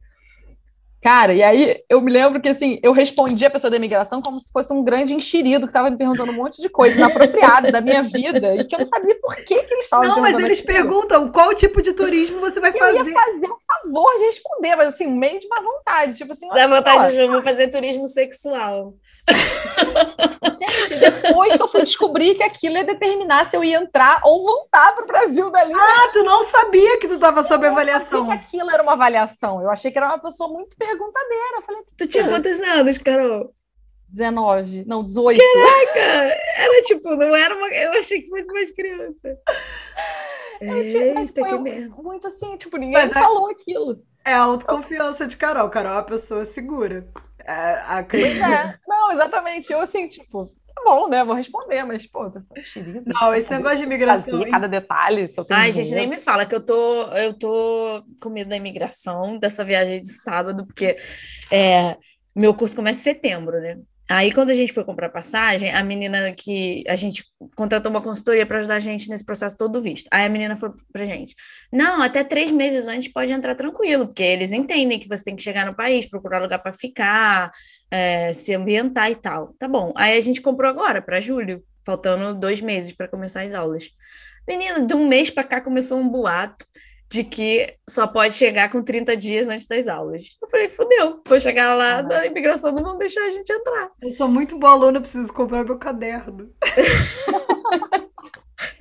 Cara, 1.07 1.33
e 1.33 1.41
aí 1.41 1.85
eu 1.89 2.01
me 2.01 2.11
lembro 2.11 2.41
que 2.41 2.49
assim, 2.49 2.81
eu 2.83 2.91
respondi 2.91 3.47
a 3.47 3.51
pessoa 3.51 3.71
da 3.71 3.77
imigração 3.77 4.21
como 4.21 4.41
se 4.41 4.51
fosse 4.51 4.73
um 4.73 4.83
grande 4.83 5.15
enxerido 5.15 5.65
que 5.65 5.71
estava 5.71 5.89
me 5.89 5.97
perguntando 5.97 6.33
um 6.33 6.35
monte 6.35 6.61
de 6.61 6.69
coisa 6.69 6.97
inapropriada 6.97 7.71
da 7.71 7.81
minha 7.81 8.03
vida 8.03 8.57
e 8.57 8.65
que 8.65 8.75
eu 8.75 8.81
não 8.81 8.87
sabia 8.87 9.17
por 9.21 9.37
que, 9.37 9.63
que 9.63 9.73
eles 9.73 9.85
estavam 9.85 10.09
Não, 10.09 10.21
mas 10.21 10.37
eles 10.37 10.59
aquilo. 10.59 10.75
perguntam 10.75 11.31
qual 11.31 11.55
tipo 11.55 11.81
de 11.81 11.93
turismo 11.93 12.41
você 12.41 12.59
vai 12.59 12.71
eu 12.71 12.79
fazer. 12.81 12.99
Eu 12.99 13.07
ia 13.07 13.15
fazer 13.15 13.47
um 13.47 13.93
vou 13.93 14.19
responder, 14.19 14.75
mas 14.75 14.89
assim, 14.89 15.07
meio 15.07 15.39
de 15.39 15.47
má 15.47 15.61
vontade. 15.61 16.17
Tipo 16.17 16.33
assim, 16.33 16.49
Dá 16.49 16.67
vontade 16.67 17.15
de 17.15 17.27
vou 17.29 17.41
fazer 17.41 17.69
turismo 17.69 18.09
sexual. 18.09 18.93
Gente, 19.29 20.97
depois 21.01 21.57
que 21.57 21.63
eu 21.63 21.69
fui 21.69 21.83
descobrir 21.85 22.35
que 22.35 22.43
aquilo 22.43 22.77
ia 22.77 22.85
determinar 22.85 23.49
se 23.49 23.57
eu 23.57 23.65
ia 23.65 23.79
entrar 23.79 24.21
ou 24.25 24.45
voltar 24.45 24.95
para 24.95 25.05
o 25.05 25.07
Brasil 25.07 25.51
dali. 25.51 25.73
Ah, 25.75 26.11
tu 26.13 26.23
não 26.25 26.43
sabia 26.43 26.99
que 26.99 27.09
tu 27.09 27.15
estava 27.15 27.43
sob 27.43 27.67
avaliação. 27.67 28.21
Eu 28.21 28.27
que 28.27 28.33
aquilo 28.33 28.71
era 28.71 28.83
uma 28.83 28.93
avaliação. 28.93 29.61
Eu 29.61 29.71
achei 29.71 29.91
que 29.91 29.99
era 29.99 30.09
uma 30.09 30.19
pessoa 30.19 30.49
muito 30.49 30.77
perguntadeira. 30.77 31.57
Eu 31.57 31.63
falei, 31.63 31.83
tu 31.97 32.07
tinha 32.07 32.29
quantos 32.29 32.61
anos, 32.61 32.99
Carol? 32.99 33.53
19, 34.09 34.85
não, 34.87 35.05
18. 35.05 35.39
Caraca! 35.39 36.01
Era 36.57 36.83
tipo, 36.85 37.17
não 37.17 37.35
era 37.35 37.55
uma. 37.55 37.69
Eu 37.69 37.93
achei 37.93 38.23
que 38.23 38.29
fosse 38.29 38.53
mais 38.53 38.71
criança. 38.71 39.37
Eita, 40.61 41.43
que 41.43 41.59
merda. 41.59 41.95
Muito 42.03 42.29
assim, 42.29 42.57
tipo, 42.57 42.77
ninguém 42.77 42.95
Mas 42.95 43.11
é 43.11 43.15
falou 43.15 43.49
é, 43.49 43.53
aquilo. 43.53 44.03
É 44.25 44.33
a 44.33 44.43
autoconfiança 44.43 45.27
de 45.27 45.37
Carol. 45.37 45.69
Carol 45.69 45.93
é 45.93 45.97
uma 45.97 46.03
pessoa 46.03 46.45
segura. 46.45 47.07
A 47.47 48.03
Cristina... 48.03 48.55
é. 48.55 48.79
Não, 48.87 49.13
exatamente. 49.13 49.73
Eu 49.73 49.81
assim, 49.81 50.09
tipo, 50.09 50.47
tá 50.47 50.83
bom, 50.85 51.09
né? 51.09 51.25
Vou 51.25 51.35
responder, 51.35 51.85
mas, 51.85 52.07
pô, 52.07 52.31
pessoa 52.31 52.61
querida. 52.73 53.03
Não, 53.07 53.35
esse 53.35 53.51
negócio 53.51 53.79
de 53.79 53.85
imigração. 53.85 54.45
Cada 54.51 54.67
detalhe. 54.67 55.29
Ai, 55.51 55.73
gente, 55.73 55.95
nem 55.95 56.07
me 56.07 56.19
fala 56.19 56.45
que 56.45 56.55
eu 56.55 56.61
tô, 56.61 57.03
eu 57.13 57.33
tô 57.39 58.05
com 58.21 58.29
medo 58.29 58.51
da 58.51 58.57
imigração, 58.57 59.39
dessa 59.39 59.65
viagem 59.65 60.01
de 60.01 60.09
sábado, 60.09 60.67
porque 60.67 60.97
é, 61.51 61.97
meu 62.35 62.55
curso 62.55 62.77
começa 62.77 63.01
em 63.01 63.15
setembro, 63.15 63.61
né? 63.61 63.79
Aí, 64.09 64.33
quando 64.33 64.51
a 64.51 64.55
gente 64.55 64.73
foi 64.73 64.85
comprar 64.85 65.09
passagem, 65.09 65.73
a 65.73 65.83
menina 65.83 66.33
que 66.33 66.85
a 66.87 66.95
gente 66.95 67.25
contratou 67.57 67.91
uma 67.91 68.01
consultoria 68.01 68.47
para 68.47 68.59
ajudar 68.59 68.77
a 68.77 68.79
gente 68.79 69.09
nesse 69.09 69.25
processo 69.25 69.57
todo 69.57 69.73
do 69.73 69.83
visto. 69.83 70.07
Aí 70.13 70.25
a 70.25 70.29
menina 70.29 70.57
falou 70.57 70.77
pra 70.93 71.05
gente: 71.05 71.35
não, 71.73 72.01
até 72.01 72.23
três 72.23 72.51
meses 72.53 72.87
antes 72.87 73.13
pode 73.13 73.33
entrar 73.33 73.57
tranquilo, 73.57 74.07
porque 74.07 74.23
eles 74.23 74.53
entendem 74.53 75.01
que 75.01 75.09
você 75.09 75.25
tem 75.25 75.35
que 75.35 75.43
chegar 75.43 75.67
no 75.67 75.75
país, 75.75 76.09
procurar 76.09 76.41
lugar 76.41 76.61
para 76.61 76.73
ficar, 76.73 77.51
é, 77.91 78.33
se 78.33 78.55
ambientar 78.55 79.11
e 79.11 79.17
tal. 79.17 79.55
Tá 79.59 79.67
bom. 79.67 79.93
Aí 79.97 80.17
a 80.17 80.21
gente 80.21 80.41
comprou 80.41 80.71
agora, 80.71 81.03
para 81.03 81.21
julho, 81.21 81.65
faltando 81.85 82.39
dois 82.39 82.61
meses 82.61 82.93
para 82.93 83.09
começar 83.09 83.43
as 83.43 83.53
aulas. 83.53 83.91
Menina, 84.49 84.87
de 84.87 84.95
um 84.95 85.09
mês 85.09 85.31
para 85.31 85.43
cá 85.43 85.61
começou 85.61 85.99
um 85.99 86.09
boato 86.09 86.65
de 87.09 87.23
que 87.25 87.77
só 87.89 88.07
pode 88.07 88.35
chegar 88.35 88.71
com 88.71 88.83
30 88.83 89.17
dias 89.17 89.49
antes 89.49 89.67
das 89.67 89.87
aulas. 89.87 90.23
Eu 90.43 90.49
falei, 90.49 90.69
fudeu, 90.69 91.23
vou 91.27 91.41
chegar 91.41 91.75
lá, 91.75 92.03
da 92.03 92.27
imigração 92.27 92.73
não 92.73 92.83
vão 92.83 92.99
deixar 92.99 93.23
a 93.23 93.31
gente 93.31 93.53
entrar. 93.53 93.91
Eu 94.03 94.11
sou 94.11 94.29
muito 94.29 94.59
boa 94.59 94.73
aluna, 94.73 95.01
preciso 95.01 95.33
comprar 95.33 95.65
meu 95.65 95.79
caderno. 95.79 96.51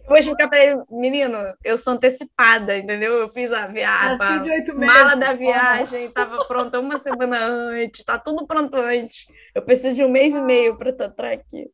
Vou 0.07 0.17
explicar 0.17 0.47
pra 0.47 0.59
ele, 0.59 0.81
menino, 0.89 1.37
eu 1.63 1.77
sou 1.77 1.93
antecipada, 1.93 2.77
entendeu? 2.77 3.13
Eu 3.13 3.27
fiz 3.27 3.51
a 3.51 3.65
viagem, 3.65 4.21
a 4.21 4.75
mala 4.75 5.15
da 5.15 5.33
viagem, 5.33 6.05
estava 6.05 6.45
pronta 6.45 6.79
uma 6.79 6.99
semana 6.99 7.43
antes, 7.43 8.03
tá 8.03 8.17
tudo 8.17 8.45
pronto 8.45 8.75
antes. 8.77 9.25
Eu 9.53 9.63
preciso 9.63 9.95
de 9.95 10.03
um 10.03 10.09
mês 10.09 10.33
e 10.33 10.41
meio 10.41 10.77
para 10.77 10.91
entrar 10.91 11.33
aqui. 11.33 11.71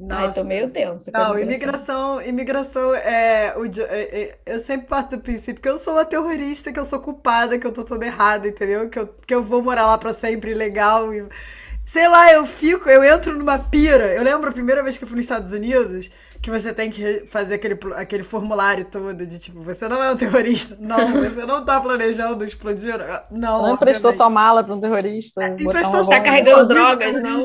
Nossa. 0.00 0.24
Ai, 0.24 0.32
tô 0.32 0.44
meio 0.44 0.70
tensa. 0.70 1.10
Não, 1.12 1.38
imigração, 1.38 2.22
imigração 2.22 2.94
é, 2.94 3.54
o, 3.54 3.66
é, 3.66 4.00
é, 4.00 4.38
Eu 4.46 4.58
sempre 4.58 4.86
parto 4.86 5.16
do 5.16 5.22
princípio 5.22 5.60
que 5.60 5.68
eu 5.68 5.78
sou 5.78 5.92
uma 5.92 6.06
terrorista, 6.06 6.72
que 6.72 6.80
eu 6.80 6.86
sou 6.86 7.00
culpada, 7.00 7.58
que 7.58 7.66
eu 7.66 7.72
tô 7.72 7.84
toda 7.84 8.06
errada, 8.06 8.48
entendeu? 8.48 8.88
Que 8.88 8.98
eu, 8.98 9.06
que 9.26 9.34
eu 9.34 9.42
vou 9.42 9.62
morar 9.62 9.86
lá 9.86 9.98
pra 9.98 10.14
sempre 10.14 10.54
legal. 10.54 11.12
E, 11.12 11.26
sei 11.84 12.08
lá, 12.08 12.32
eu 12.32 12.46
fico, 12.46 12.88
eu 12.88 13.04
entro 13.04 13.36
numa 13.38 13.58
pira. 13.58 14.06
Eu 14.06 14.22
lembro 14.22 14.48
a 14.48 14.52
primeira 14.52 14.82
vez 14.82 14.96
que 14.96 15.04
eu 15.04 15.08
fui 15.08 15.16
nos 15.16 15.26
Estados 15.26 15.52
Unidos 15.52 16.10
que 16.42 16.50
você 16.50 16.72
tem 16.72 16.90
que 16.90 17.26
fazer 17.26 17.56
aquele, 17.56 17.78
aquele 17.96 18.22
formulário 18.22 18.86
todo 18.86 19.26
de 19.26 19.38
tipo, 19.38 19.60
você 19.60 19.86
não 19.86 20.02
é 20.02 20.10
um 20.10 20.16
terrorista. 20.16 20.74
Não, 20.80 21.12
você 21.12 21.44
não 21.44 21.62
tá 21.62 21.78
planejando 21.78 22.42
explodir. 22.42 22.94
Não. 23.30 23.62
Não 23.62 23.74
emprestou 23.74 24.10
sua 24.12 24.30
mala 24.30 24.64
para 24.64 24.74
um 24.74 24.80
terrorista. 24.80 25.46
Emprestou, 25.48 26.08
tá 26.08 26.20
carregando 26.20 26.66
drogas, 26.66 27.20
não. 27.20 27.44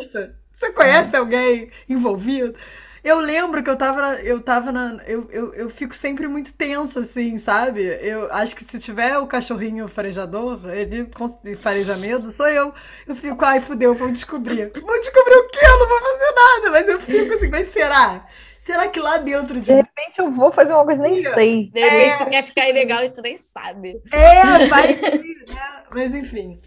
Você 0.55 0.71
conhece 0.71 1.15
alguém 1.17 1.69
envolvido? 1.89 2.55
Eu 3.03 3.19
lembro 3.19 3.61
que 3.61 3.69
eu 3.69 3.75
tava, 3.75 4.15
eu 4.23 4.41
tava 4.41 4.71
na. 4.71 4.99
Eu, 5.05 5.29
eu, 5.29 5.53
eu 5.53 5.69
fico 5.69 5.95
sempre 5.95 6.27
muito 6.27 6.51
tensa, 6.53 7.01
assim, 7.01 7.37
sabe? 7.37 7.83
Eu 8.01 8.31
acho 8.33 8.55
que 8.55 8.63
se 8.63 8.79
tiver 8.79 9.15
o 9.19 9.27
cachorrinho 9.27 9.87
farejador, 9.87 10.59
ele 10.71 11.07
fareja 11.55 11.95
medo, 11.97 12.31
sou 12.31 12.47
eu. 12.47 12.73
Eu 13.07 13.15
fico, 13.15 13.45
ai, 13.45 13.61
fudeu, 13.61 13.93
vou 13.93 14.09
descobrir. 14.11 14.71
Vou 14.73 14.99
descobrir 14.99 15.35
o 15.35 15.47
quê? 15.49 15.59
Eu 15.61 15.79
não 15.79 15.87
vou 15.87 15.99
fazer 15.99 16.33
nada, 16.35 16.71
mas 16.71 16.87
eu 16.87 16.99
fico 16.99 17.33
assim, 17.35 17.49
mas 17.49 17.67
será? 17.67 18.25
Será 18.57 18.87
que 18.87 18.99
lá 18.99 19.17
dentro 19.17 19.61
de. 19.61 19.65
De 19.65 19.73
repente 19.73 20.17
eu 20.17 20.31
vou 20.31 20.51
fazer 20.51 20.73
uma 20.73 20.85
coisa 20.85 21.03
nem 21.03 21.21
sei. 21.21 21.69
De 21.71 21.79
repente 21.79 22.07
é... 22.07 22.17
você 22.17 22.25
quer 22.25 22.43
ficar 22.43 22.69
ilegal 22.69 23.03
e 23.03 23.11
tu 23.11 23.21
nem 23.21 23.37
sabe. 23.37 24.01
É, 24.11 24.65
vai 24.65 24.95
que, 24.95 25.45
né? 25.53 25.83
Mas 25.93 26.15
enfim. 26.15 26.59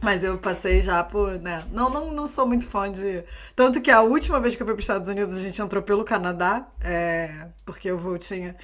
Mas 0.00 0.24
eu 0.24 0.38
passei 0.38 0.80
já 0.80 1.02
por, 1.02 1.38
né? 1.40 1.64
Não, 1.72 1.90
não, 1.90 2.12
não 2.12 2.26
sou 2.26 2.46
muito 2.46 2.66
fã 2.66 2.90
de. 2.90 3.24
Tanto 3.54 3.80
que 3.80 3.90
a 3.90 4.02
última 4.02 4.40
vez 4.40 4.54
que 4.54 4.62
eu 4.62 4.66
fui 4.66 4.74
para 4.74 4.80
os 4.80 4.84
Estados 4.84 5.08
Unidos, 5.08 5.36
a 5.36 5.40
gente 5.40 5.60
entrou 5.60 5.82
pelo 5.82 6.04
Canadá, 6.04 6.66
é... 6.82 7.48
porque 7.64 7.90
o 7.90 7.98
voo 7.98 8.18
tinha, 8.18 8.56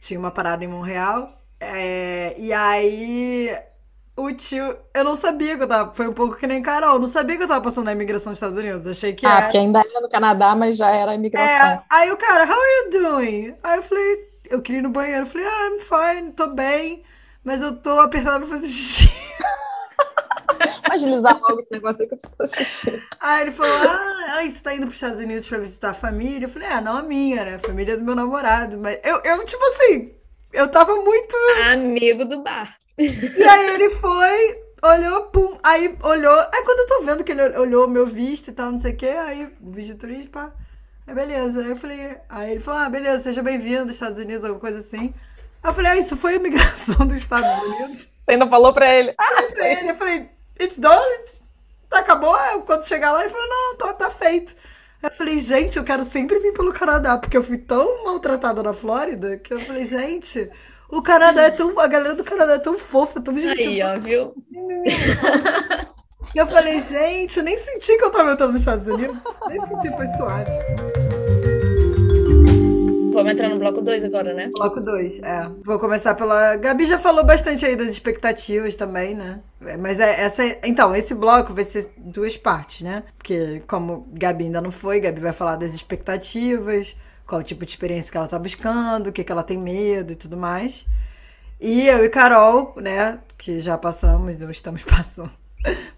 tinha 0.00 0.18
uma 0.18 0.30
parada 0.30 0.64
em 0.64 0.68
Montreal. 0.68 1.32
É... 1.60 2.34
E 2.38 2.52
aí 2.52 3.50
o 4.20 4.32
tio. 4.32 4.76
Eu 4.94 5.04
não 5.04 5.16
sabia 5.16 5.56
que 5.56 5.62
eu 5.62 5.68
tava. 5.68 5.94
Foi 5.94 6.06
um 6.08 6.12
pouco 6.12 6.36
que 6.36 6.46
nem 6.46 6.62
Carol. 6.62 6.94
Eu 6.94 7.00
não 7.00 7.08
sabia 7.08 7.36
que 7.36 7.42
eu 7.42 7.48
tava 7.48 7.62
passando 7.62 7.86
na 7.86 7.92
imigração 7.92 8.32
dos 8.32 8.38
Estados 8.38 8.58
Unidos. 8.58 8.86
Achei 8.86 9.12
que 9.12 9.26
ah, 9.26 9.30
era. 9.30 9.42
porque 9.42 9.58
ainda 9.58 9.80
era 9.80 10.00
no 10.00 10.08
Canadá, 10.08 10.54
mas 10.54 10.76
já 10.76 10.90
era 10.90 11.14
imigração. 11.14 11.72
É, 11.72 11.82
aí 11.90 12.10
o 12.12 12.16
cara, 12.16 12.44
how 12.44 12.52
are 12.52 12.84
you 12.84 12.90
doing? 12.90 13.54
Aí 13.62 13.76
eu 13.76 13.82
falei, 13.82 14.18
eu 14.50 14.62
queria 14.62 14.80
ir 14.80 14.82
no 14.82 14.90
banheiro. 14.90 15.22
Eu 15.22 15.26
falei, 15.26 15.46
ah, 15.46 15.68
I'm 15.68 15.78
fine, 15.78 16.32
tô 16.32 16.48
bem, 16.48 17.02
mas 17.44 17.60
eu 17.60 17.76
tô 17.76 18.00
apertada 18.00 18.38
pra 18.40 18.48
fazer 18.48 18.66
xixi. 18.66 19.10
Agilizar 20.90 21.38
logo 21.40 21.60
esse 21.60 21.70
negócio 21.70 22.02
aí 22.02 22.08
que 22.08 22.14
eu 22.14 22.18
preciso 22.18 22.36
fazer 22.36 22.56
xixi. 22.56 23.02
Aí 23.20 23.42
ele 23.42 23.52
falou: 23.52 23.88
Ah, 23.88 24.42
você 24.42 24.62
tá 24.62 24.74
indo 24.74 24.82
pros 24.86 24.96
Estados 24.96 25.18
Unidos 25.18 25.46
pra 25.46 25.58
visitar 25.58 25.90
a 25.90 25.94
família? 25.94 26.46
Eu 26.46 26.50
falei: 26.50 26.68
Ah, 26.68 26.80
não 26.80 26.96
a 26.96 27.02
minha, 27.02 27.44
né? 27.44 27.54
A 27.54 27.58
família 27.58 27.96
do 27.96 28.04
meu 28.04 28.14
namorado. 28.14 28.78
Mas 28.78 28.98
eu, 29.04 29.20
eu 29.24 29.44
tipo 29.44 29.64
assim, 29.64 30.12
eu 30.52 30.68
tava 30.68 30.96
muito. 30.96 31.36
Amigo 31.70 32.24
do 32.24 32.42
bar. 32.42 32.76
E 32.98 33.42
aí 33.42 33.74
ele 33.74 33.90
foi, 33.90 34.62
olhou, 34.82 35.22
pum. 35.24 35.58
Aí 35.62 35.96
olhou. 36.02 36.38
Aí 36.52 36.62
quando 36.64 36.80
eu 36.80 36.86
tô 36.86 37.02
vendo 37.02 37.24
que 37.24 37.32
ele 37.32 37.58
olhou 37.58 37.88
meu 37.88 38.06
visto 38.06 38.48
e 38.48 38.52
tal, 38.52 38.72
não 38.72 38.80
sei 38.80 38.92
o 38.92 38.96
quê, 38.96 39.06
aí 39.06 39.46
o 39.60 39.70
visto 39.70 39.92
de 39.92 39.98
turismo, 39.98 40.30
pá. 40.30 40.52
Aí 41.06 41.14
beleza. 41.14 41.60
Aí 41.60 41.70
eu 41.70 41.76
falei. 41.76 42.16
Aí 42.28 42.50
ele 42.52 42.60
falou: 42.60 42.80
Ah, 42.80 42.90
beleza, 42.90 43.22
seja 43.22 43.42
bem-vindo 43.42 43.82
aos 43.82 43.92
Estados 43.92 44.18
Unidos, 44.18 44.44
alguma 44.44 44.60
coisa 44.60 44.80
assim. 44.80 45.14
Aí 45.62 45.70
eu 45.70 45.74
falei: 45.74 45.92
Ah, 45.92 45.96
isso 45.96 46.16
foi 46.16 46.32
a 46.32 46.36
imigração 46.36 47.04
dos 47.06 47.16
Estados 47.16 47.50
Unidos? 47.64 48.00
Você 48.00 48.10
ainda 48.28 48.48
falou 48.48 48.72
pra 48.74 48.94
ele? 48.94 49.14
Ah, 49.18 49.24
falei 49.24 49.50
pra 49.52 49.68
ele, 49.68 49.90
eu 49.90 49.94
falei 49.94 50.39
it's 50.60 50.78
done, 50.78 51.12
it's... 51.20 51.40
Tá, 51.88 51.98
acabou. 51.98 52.36
Quando 52.66 52.86
chegar 52.86 53.12
lá, 53.12 53.20
ele 53.22 53.30
falou, 53.30 53.48
não, 53.48 53.76
tá, 53.76 53.92
tá 53.94 54.10
feito. 54.10 54.54
Eu 55.02 55.10
falei, 55.10 55.38
gente, 55.38 55.78
eu 55.78 55.84
quero 55.84 56.04
sempre 56.04 56.38
vir 56.38 56.52
pelo 56.52 56.72
Canadá, 56.72 57.16
porque 57.16 57.36
eu 57.36 57.42
fui 57.42 57.58
tão 57.58 58.04
maltratada 58.04 58.62
na 58.62 58.74
Flórida 58.74 59.38
que 59.38 59.52
eu 59.52 59.60
falei, 59.60 59.84
gente, 59.84 60.50
o 60.90 61.02
Canadá 61.02 61.42
é 61.42 61.50
tão. 61.50 61.78
A 61.80 61.86
galera 61.86 62.14
do 62.14 62.22
Canadá 62.22 62.54
é 62.54 62.58
tão 62.58 62.76
fofa, 62.76 63.20
tão 63.20 63.36
gentil. 63.38 63.70
Aí, 63.70 63.82
ó, 63.82 63.98
viu? 63.98 64.34
E 66.34 66.38
eu 66.38 66.46
falei, 66.46 66.78
gente, 66.78 67.38
eu 67.38 67.44
nem 67.44 67.56
senti 67.56 67.96
que 67.96 68.04
eu 68.04 68.10
tava 68.10 68.32
entrando 68.32 68.52
nos 68.52 68.60
Estados 68.60 68.86
Unidos. 68.86 69.24
Nem 69.48 69.60
senti, 69.66 69.96
foi 69.96 70.06
suave. 70.06 71.09
Vamos 73.20 73.32
entrar 73.32 73.50
no 73.50 73.58
bloco 73.58 73.82
2 73.82 74.04
agora, 74.04 74.32
né? 74.32 74.50
Bloco 74.54 74.80
2, 74.80 75.18
é. 75.18 75.46
Vou 75.62 75.78
começar 75.78 76.14
pela. 76.14 76.56
Gabi 76.56 76.86
já 76.86 76.98
falou 76.98 77.22
bastante 77.22 77.66
aí 77.66 77.76
das 77.76 77.88
expectativas 77.88 78.74
também, 78.76 79.14
né? 79.14 79.42
Mas 79.78 80.00
é 80.00 80.22
essa. 80.22 80.42
Então, 80.64 80.96
esse 80.96 81.14
bloco 81.14 81.52
vai 81.52 81.62
ser 81.62 81.92
duas 81.98 82.38
partes, 82.38 82.80
né? 82.80 83.02
Porque, 83.18 83.62
como 83.68 84.08
Gabi 84.12 84.44
ainda 84.44 84.62
não 84.62 84.70
foi, 84.70 85.00
Gabi 85.00 85.20
vai 85.20 85.34
falar 85.34 85.56
das 85.56 85.74
expectativas, 85.74 86.96
qual 87.26 87.42
o 87.42 87.44
tipo 87.44 87.62
de 87.62 87.70
experiência 87.70 88.10
que 88.10 88.16
ela 88.16 88.26
tá 88.26 88.38
buscando, 88.38 89.08
o 89.08 89.12
que, 89.12 89.22
que 89.22 89.30
ela 89.30 89.42
tem 89.42 89.58
medo 89.58 90.12
e 90.12 90.16
tudo 90.16 90.38
mais. 90.38 90.86
E 91.60 91.88
eu 91.88 92.02
e 92.02 92.08
Carol, 92.08 92.74
né, 92.78 93.18
que 93.36 93.60
já 93.60 93.76
passamos 93.76 94.40
ou 94.40 94.50
estamos 94.50 94.82
passando 94.88 95.40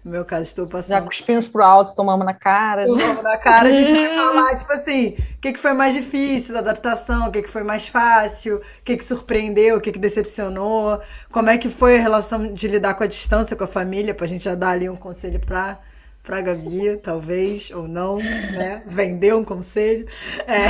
no 0.03 0.11
meu 0.11 0.25
caso, 0.25 0.43
estou 0.43 0.67
passando. 0.67 0.99
Já 0.99 1.01
cuspimos 1.01 1.47
pro 1.47 1.63
alto, 1.63 1.95
tomamos 1.95 2.25
na 2.25 2.33
cara. 2.33 2.83
Tomamos 2.83 3.23
na 3.23 3.37
cara, 3.37 3.69
a 3.69 3.71
gente 3.71 3.93
vai 3.93 4.09
falar, 4.15 4.55
tipo 4.55 4.73
assim, 4.73 5.09
o 5.09 5.39
que, 5.39 5.53
que 5.53 5.59
foi 5.59 5.71
mais 5.73 5.93
difícil 5.93 6.53
da 6.53 6.59
adaptação, 6.59 7.29
o 7.29 7.31
que, 7.31 7.41
que 7.41 7.49
foi 7.49 7.63
mais 7.63 7.87
fácil, 7.87 8.57
o 8.57 8.83
que, 8.83 8.97
que 8.97 9.05
surpreendeu, 9.05 9.77
o 9.77 9.81
que, 9.81 9.93
que 9.93 9.99
decepcionou, 9.99 10.99
como 11.31 11.49
é 11.49 11.57
que 11.57 11.69
foi 11.69 11.97
a 11.97 12.01
relação 12.01 12.53
de 12.53 12.67
lidar 12.67 12.95
com 12.95 13.03
a 13.03 13.07
distância 13.07 13.55
com 13.55 13.63
a 13.63 13.67
família, 13.67 14.13
pra 14.13 14.27
gente 14.27 14.43
já 14.43 14.55
dar 14.55 14.71
ali 14.71 14.89
um 14.89 14.95
conselho 14.97 15.39
pra, 15.39 15.79
pra 16.23 16.41
Gabi, 16.41 16.97
talvez, 17.01 17.71
ou 17.71 17.87
não, 17.87 18.17
né? 18.17 18.81
Vender 18.85 19.33
um 19.33 19.43
conselho. 19.45 20.05
É, 20.45 20.67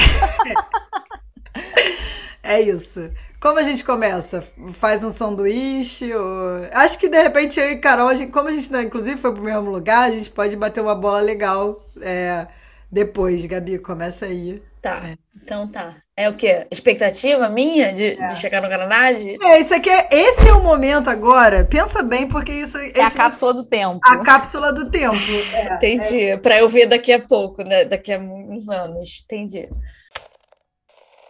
é 2.55 2.61
isso. 2.61 2.99
Como 3.43 3.59
a 3.59 3.63
gente 3.63 3.83
começa? 3.83 4.41
Faz 4.71 5.03
um 5.03 5.09
sanduíche? 5.09 6.15
Ou... 6.15 6.65
Acho 6.71 6.97
que 6.97 7.09
de 7.09 7.21
repente 7.21 7.59
eu 7.59 7.71
e 7.71 7.75
Carol, 7.75 8.07
a 8.07 8.15
gente, 8.15 8.31
como 8.31 8.47
a 8.47 8.51
gente 8.53 8.71
né, 8.71 8.83
inclusive 8.83 9.17
foi 9.17 9.33
pro 9.33 9.43
mesmo 9.43 9.69
lugar, 9.69 10.07
a 10.07 10.11
gente 10.11 10.29
pode 10.29 10.55
bater 10.55 10.79
uma 10.79 10.95
bola 10.95 11.19
legal 11.19 11.75
é, 12.01 12.47
depois. 12.89 13.45
Gabi, 13.45 13.79
começa 13.79 14.27
aí. 14.27 14.63
Tá, 14.81 15.01
é. 15.03 15.17
então 15.35 15.67
tá. 15.67 15.93
É 16.15 16.29
o 16.29 16.37
quê? 16.37 16.65
Expectativa 16.71 17.49
minha 17.49 17.91
de, 17.91 18.11
é. 18.11 18.27
de 18.27 18.37
chegar 18.37 18.61
no 18.61 18.69
Canadá? 18.69 19.11
De... 19.11 19.37
É, 19.43 19.59
isso 19.59 19.75
aqui 19.75 19.89
é, 19.89 20.07
esse 20.09 20.47
é 20.47 20.53
o 20.53 20.63
momento 20.63 21.09
agora. 21.09 21.65
Pensa 21.65 22.01
bem, 22.01 22.29
porque 22.29 22.53
isso 22.53 22.77
é 22.77 23.01
a 23.01 23.11
cápsula 23.11 23.53
do 23.53 23.65
tempo. 23.65 23.99
A 24.05 24.19
cápsula 24.19 24.71
do 24.71 24.89
tempo. 24.89 25.17
É, 25.53 25.75
Entendi. 25.75 26.21
É. 26.27 26.37
Para 26.37 26.59
eu 26.59 26.69
ver 26.69 26.85
daqui 26.85 27.11
a 27.11 27.19
pouco, 27.19 27.61
né? 27.61 27.83
Daqui 27.83 28.13
a 28.13 28.19
uns 28.19 28.69
anos. 28.69 29.23
Entendi. 29.25 29.67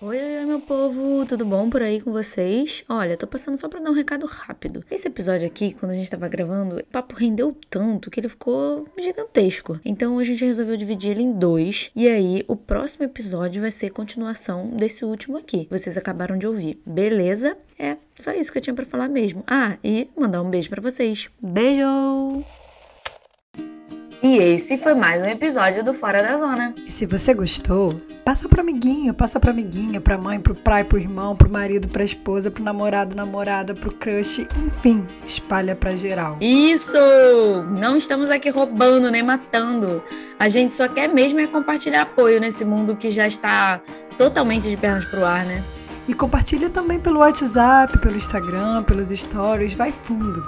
Oi, 0.05 0.17
oi, 0.17 0.45
meu 0.45 0.59
povo, 0.59 1.25
tudo 1.25 1.45
bom 1.45 1.69
por 1.69 1.81
aí 1.81 2.01
com 2.01 2.11
vocês? 2.11 2.83
Olha, 2.89 3.15
tô 3.15 3.25
passando 3.25 3.55
só 3.55 3.69
pra 3.69 3.79
dar 3.79 3.89
um 3.89 3.93
recado 3.93 4.25
rápido. 4.25 4.83
Esse 4.91 5.07
episódio 5.07 5.47
aqui, 5.47 5.73
quando 5.73 5.93
a 5.93 5.95
gente 5.95 6.11
tava 6.11 6.27
gravando, 6.27 6.75
o 6.75 6.83
papo 6.83 7.15
rendeu 7.15 7.55
tanto 7.69 8.11
que 8.11 8.19
ele 8.19 8.27
ficou 8.27 8.85
gigantesco. 8.99 9.79
Então 9.85 10.19
a 10.19 10.23
gente 10.25 10.43
resolveu 10.43 10.75
dividir 10.75 11.11
ele 11.11 11.21
em 11.21 11.31
dois. 11.31 11.89
E 11.95 12.09
aí, 12.09 12.43
o 12.49 12.55
próximo 12.57 13.05
episódio 13.05 13.61
vai 13.61 13.71
ser 13.71 13.91
continuação 13.91 14.71
desse 14.71 15.05
último 15.05 15.37
aqui. 15.37 15.69
Vocês 15.71 15.97
acabaram 15.97 16.37
de 16.37 16.45
ouvir, 16.45 16.81
beleza? 16.85 17.55
É, 17.79 17.95
só 18.13 18.33
isso 18.33 18.51
que 18.51 18.57
eu 18.57 18.61
tinha 18.61 18.73
para 18.73 18.85
falar 18.85 19.07
mesmo. 19.07 19.41
Ah, 19.47 19.77
e 19.81 20.09
mandar 20.17 20.41
um 20.41 20.49
beijo 20.49 20.69
para 20.69 20.81
vocês. 20.81 21.29
Beijo! 21.41 22.43
E 24.23 24.37
esse 24.37 24.77
foi 24.77 24.93
mais 24.93 25.21
um 25.21 25.25
episódio 25.25 25.83
do 25.83 25.93
Fora 25.93 26.23
da 26.23 26.37
Zona. 26.37 26.73
E 26.85 26.89
se 26.89 27.05
você 27.05 27.33
gostou, 27.33 27.99
passa 28.23 28.47
pro 28.47 28.61
amiguinho, 28.61 29.13
passa 29.13 29.37
pra 29.37 29.51
amiguinha, 29.51 29.99
pra 29.99 30.17
mãe, 30.17 30.39
pro 30.39 30.55
pai, 30.55 30.85
pro 30.85 30.97
irmão, 30.97 31.35
pro 31.35 31.49
marido, 31.49 31.89
pra 31.89 32.05
esposa, 32.05 32.49
pro 32.49 32.63
namorado, 32.63 33.17
namorada, 33.17 33.73
pro 33.73 33.93
crush, 33.93 34.47
enfim, 34.65 35.05
espalha 35.27 35.75
pra 35.75 35.93
geral. 35.97 36.37
Isso! 36.39 36.97
Não 37.77 37.97
estamos 37.97 38.29
aqui 38.29 38.49
roubando 38.49 39.11
nem 39.11 39.21
matando. 39.21 40.01
A 40.39 40.47
gente 40.47 40.71
só 40.71 40.87
quer 40.87 41.09
mesmo 41.09 41.41
é 41.41 41.47
compartilhar 41.47 42.03
apoio 42.03 42.39
nesse 42.39 42.63
mundo 42.63 42.95
que 42.95 43.09
já 43.09 43.27
está 43.27 43.81
totalmente 44.17 44.69
de 44.69 44.77
pernas 44.77 45.03
pro 45.03 45.25
ar, 45.25 45.45
né? 45.45 45.61
E 46.07 46.13
compartilha 46.13 46.69
também 46.69 46.97
pelo 46.97 47.19
WhatsApp, 47.19 47.97
pelo 47.97 48.15
Instagram, 48.15 48.83
pelos 48.83 49.09
stories, 49.09 49.73
vai 49.73 49.91
fundo. 49.91 50.41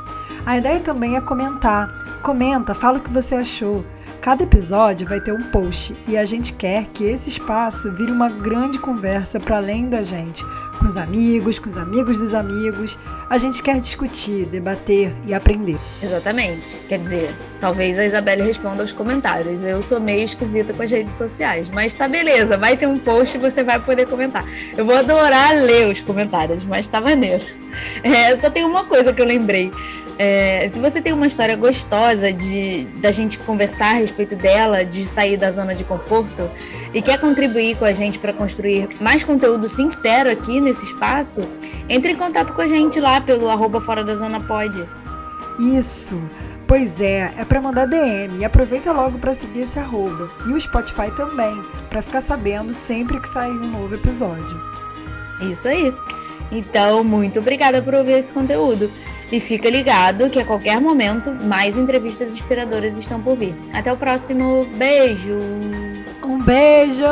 A 0.46 0.58
ideia 0.60 0.80
também 0.80 1.16
é 1.16 1.22
comentar. 1.22 1.90
Comenta, 2.22 2.76
fala 2.76 3.00
o 3.00 3.02
que 3.02 3.10
você 3.10 3.34
achou. 3.34 3.84
Cada 4.22 4.44
episódio 4.44 5.08
vai 5.08 5.20
ter 5.20 5.32
um 5.32 5.42
post 5.52 5.96
e 6.08 6.18
a 6.18 6.26
gente 6.26 6.54
quer 6.54 6.86
que 6.86 7.04
esse 7.04 7.30
espaço 7.30 7.92
vire 7.92 8.12
uma 8.12 8.30
grande 8.30 8.78
conversa 8.80 9.40
para 9.40 9.58
além 9.58 9.90
da 9.90 10.02
gente, 10.02 10.44
com 10.80 10.86
os 10.86 10.98
amigos, 10.98 11.60
com 11.60 11.70
os 11.70 11.78
amigos 11.78 12.20
dos 12.20 12.34
amigos. 12.34 12.98
A 13.28 13.38
gente 13.40 13.62
quer 13.62 13.80
discutir, 13.80 14.46
debater 14.46 15.16
e 15.28 15.34
aprender. 15.34 15.78
Exatamente. 16.02 16.78
Quer 16.88 17.00
dizer, 17.00 17.36
talvez 17.60 17.98
a 17.98 18.06
Isabelle 18.06 18.44
responda 18.44 18.82
aos 18.82 18.94
comentários. 18.94 19.64
Eu 19.64 19.82
sou 19.82 20.00
meio 20.00 20.26
esquisita 20.26 20.74
com 20.74 20.82
as 20.84 20.92
redes 20.92 21.14
sociais, 21.14 21.70
mas 21.70 21.94
tá 21.96 22.08
beleza, 22.08 22.56
vai 22.58 22.78
ter 22.78 22.88
um 22.88 22.98
post 22.98 23.38
e 23.38 23.40
você 23.40 23.64
vai 23.64 23.80
poder 23.80 24.08
comentar. 24.08 24.44
Eu 24.78 24.86
vou 24.86 24.96
adorar 24.96 25.56
ler 25.56 25.88
os 25.88 26.02
comentários, 26.02 26.64
mas 26.66 26.88
tá 26.88 27.02
maneiro. 27.02 27.44
É, 28.04 28.34
só 28.38 28.50
tem 28.50 28.64
uma 28.64 28.86
coisa 28.86 29.12
que 29.12 29.22
eu 29.22 29.26
lembrei. 29.26 29.70
É, 30.18 30.66
se 30.68 30.80
você 30.80 31.02
tem 31.02 31.12
uma 31.12 31.28
história 31.28 31.56
gostosa 31.58 32.32
de 32.32 32.86
da 33.02 33.12
gente 33.12 33.38
conversar 33.40 33.92
a 33.92 33.94
respeito 33.94 34.36
dela, 34.36 34.86
de 34.86 35.06
sair 35.06 35.36
da 35.36 35.52
zona 35.52 35.76
de 35.76 35.84
conforto 35.84 36.50
e 36.94 37.02
quer 37.02 37.20
contribuir 37.20 37.78
com 37.78 37.84
a 37.84 37.92
gente 37.92 38.18
para 38.18 38.32
construir 38.32 38.88
mais 39.02 39.24
conteúdo 39.26 39.68
sincero 39.68 40.30
aqui 40.30 40.62
nesse 40.62 40.86
espaço, 40.86 41.46
entre 41.90 42.14
em 42.14 42.16
contato 42.16 42.54
com 42.54 42.62
a 42.62 42.68
gente 42.68 43.00
lá 43.00 43.20
pelo 43.20 43.50
arroba 43.50 43.82
fora 43.82 44.04
da 44.04 44.16
zona 44.16 44.40
pode. 44.40 44.88
Isso. 45.60 46.22
Pois 46.68 47.00
é, 47.00 47.32
é 47.38 47.46
para 47.46 47.62
mandar 47.62 47.86
DM 47.86 48.40
e 48.40 48.46
aproveita 48.46 48.92
logo 48.92 49.20
para 49.20 49.36
seguir 49.36 49.62
esse 49.62 49.78
arroba 49.78 50.32
e 50.48 50.52
o 50.52 50.60
Spotify 50.60 51.12
também, 51.16 51.62
para 51.90 52.02
ficar 52.02 52.22
sabendo 52.22 52.74
sempre 52.74 53.20
que 53.20 53.30
sair 53.30 53.52
um 53.52 53.70
novo 53.70 53.94
episódio. 53.94 54.60
Isso 55.42 55.68
aí. 55.68 55.94
Então, 56.52 57.04
muito 57.04 57.40
obrigada 57.40 57.82
por 57.82 57.94
ouvir 57.94 58.14
esse 58.14 58.32
conteúdo. 58.32 58.90
E 59.32 59.40
fica 59.40 59.70
ligado 59.70 60.30
que 60.30 60.40
a 60.40 60.46
qualquer 60.46 60.80
momento 60.80 61.32
mais 61.32 61.78
entrevistas 61.78 62.34
inspiradoras 62.34 62.98
estão 62.98 63.22
por 63.22 63.36
vir. 63.36 63.56
Até 63.74 63.92
o 63.92 63.98
próximo. 63.98 64.66
Beijo! 64.76 65.40
Um 66.24 66.44
beijo! 66.44 67.06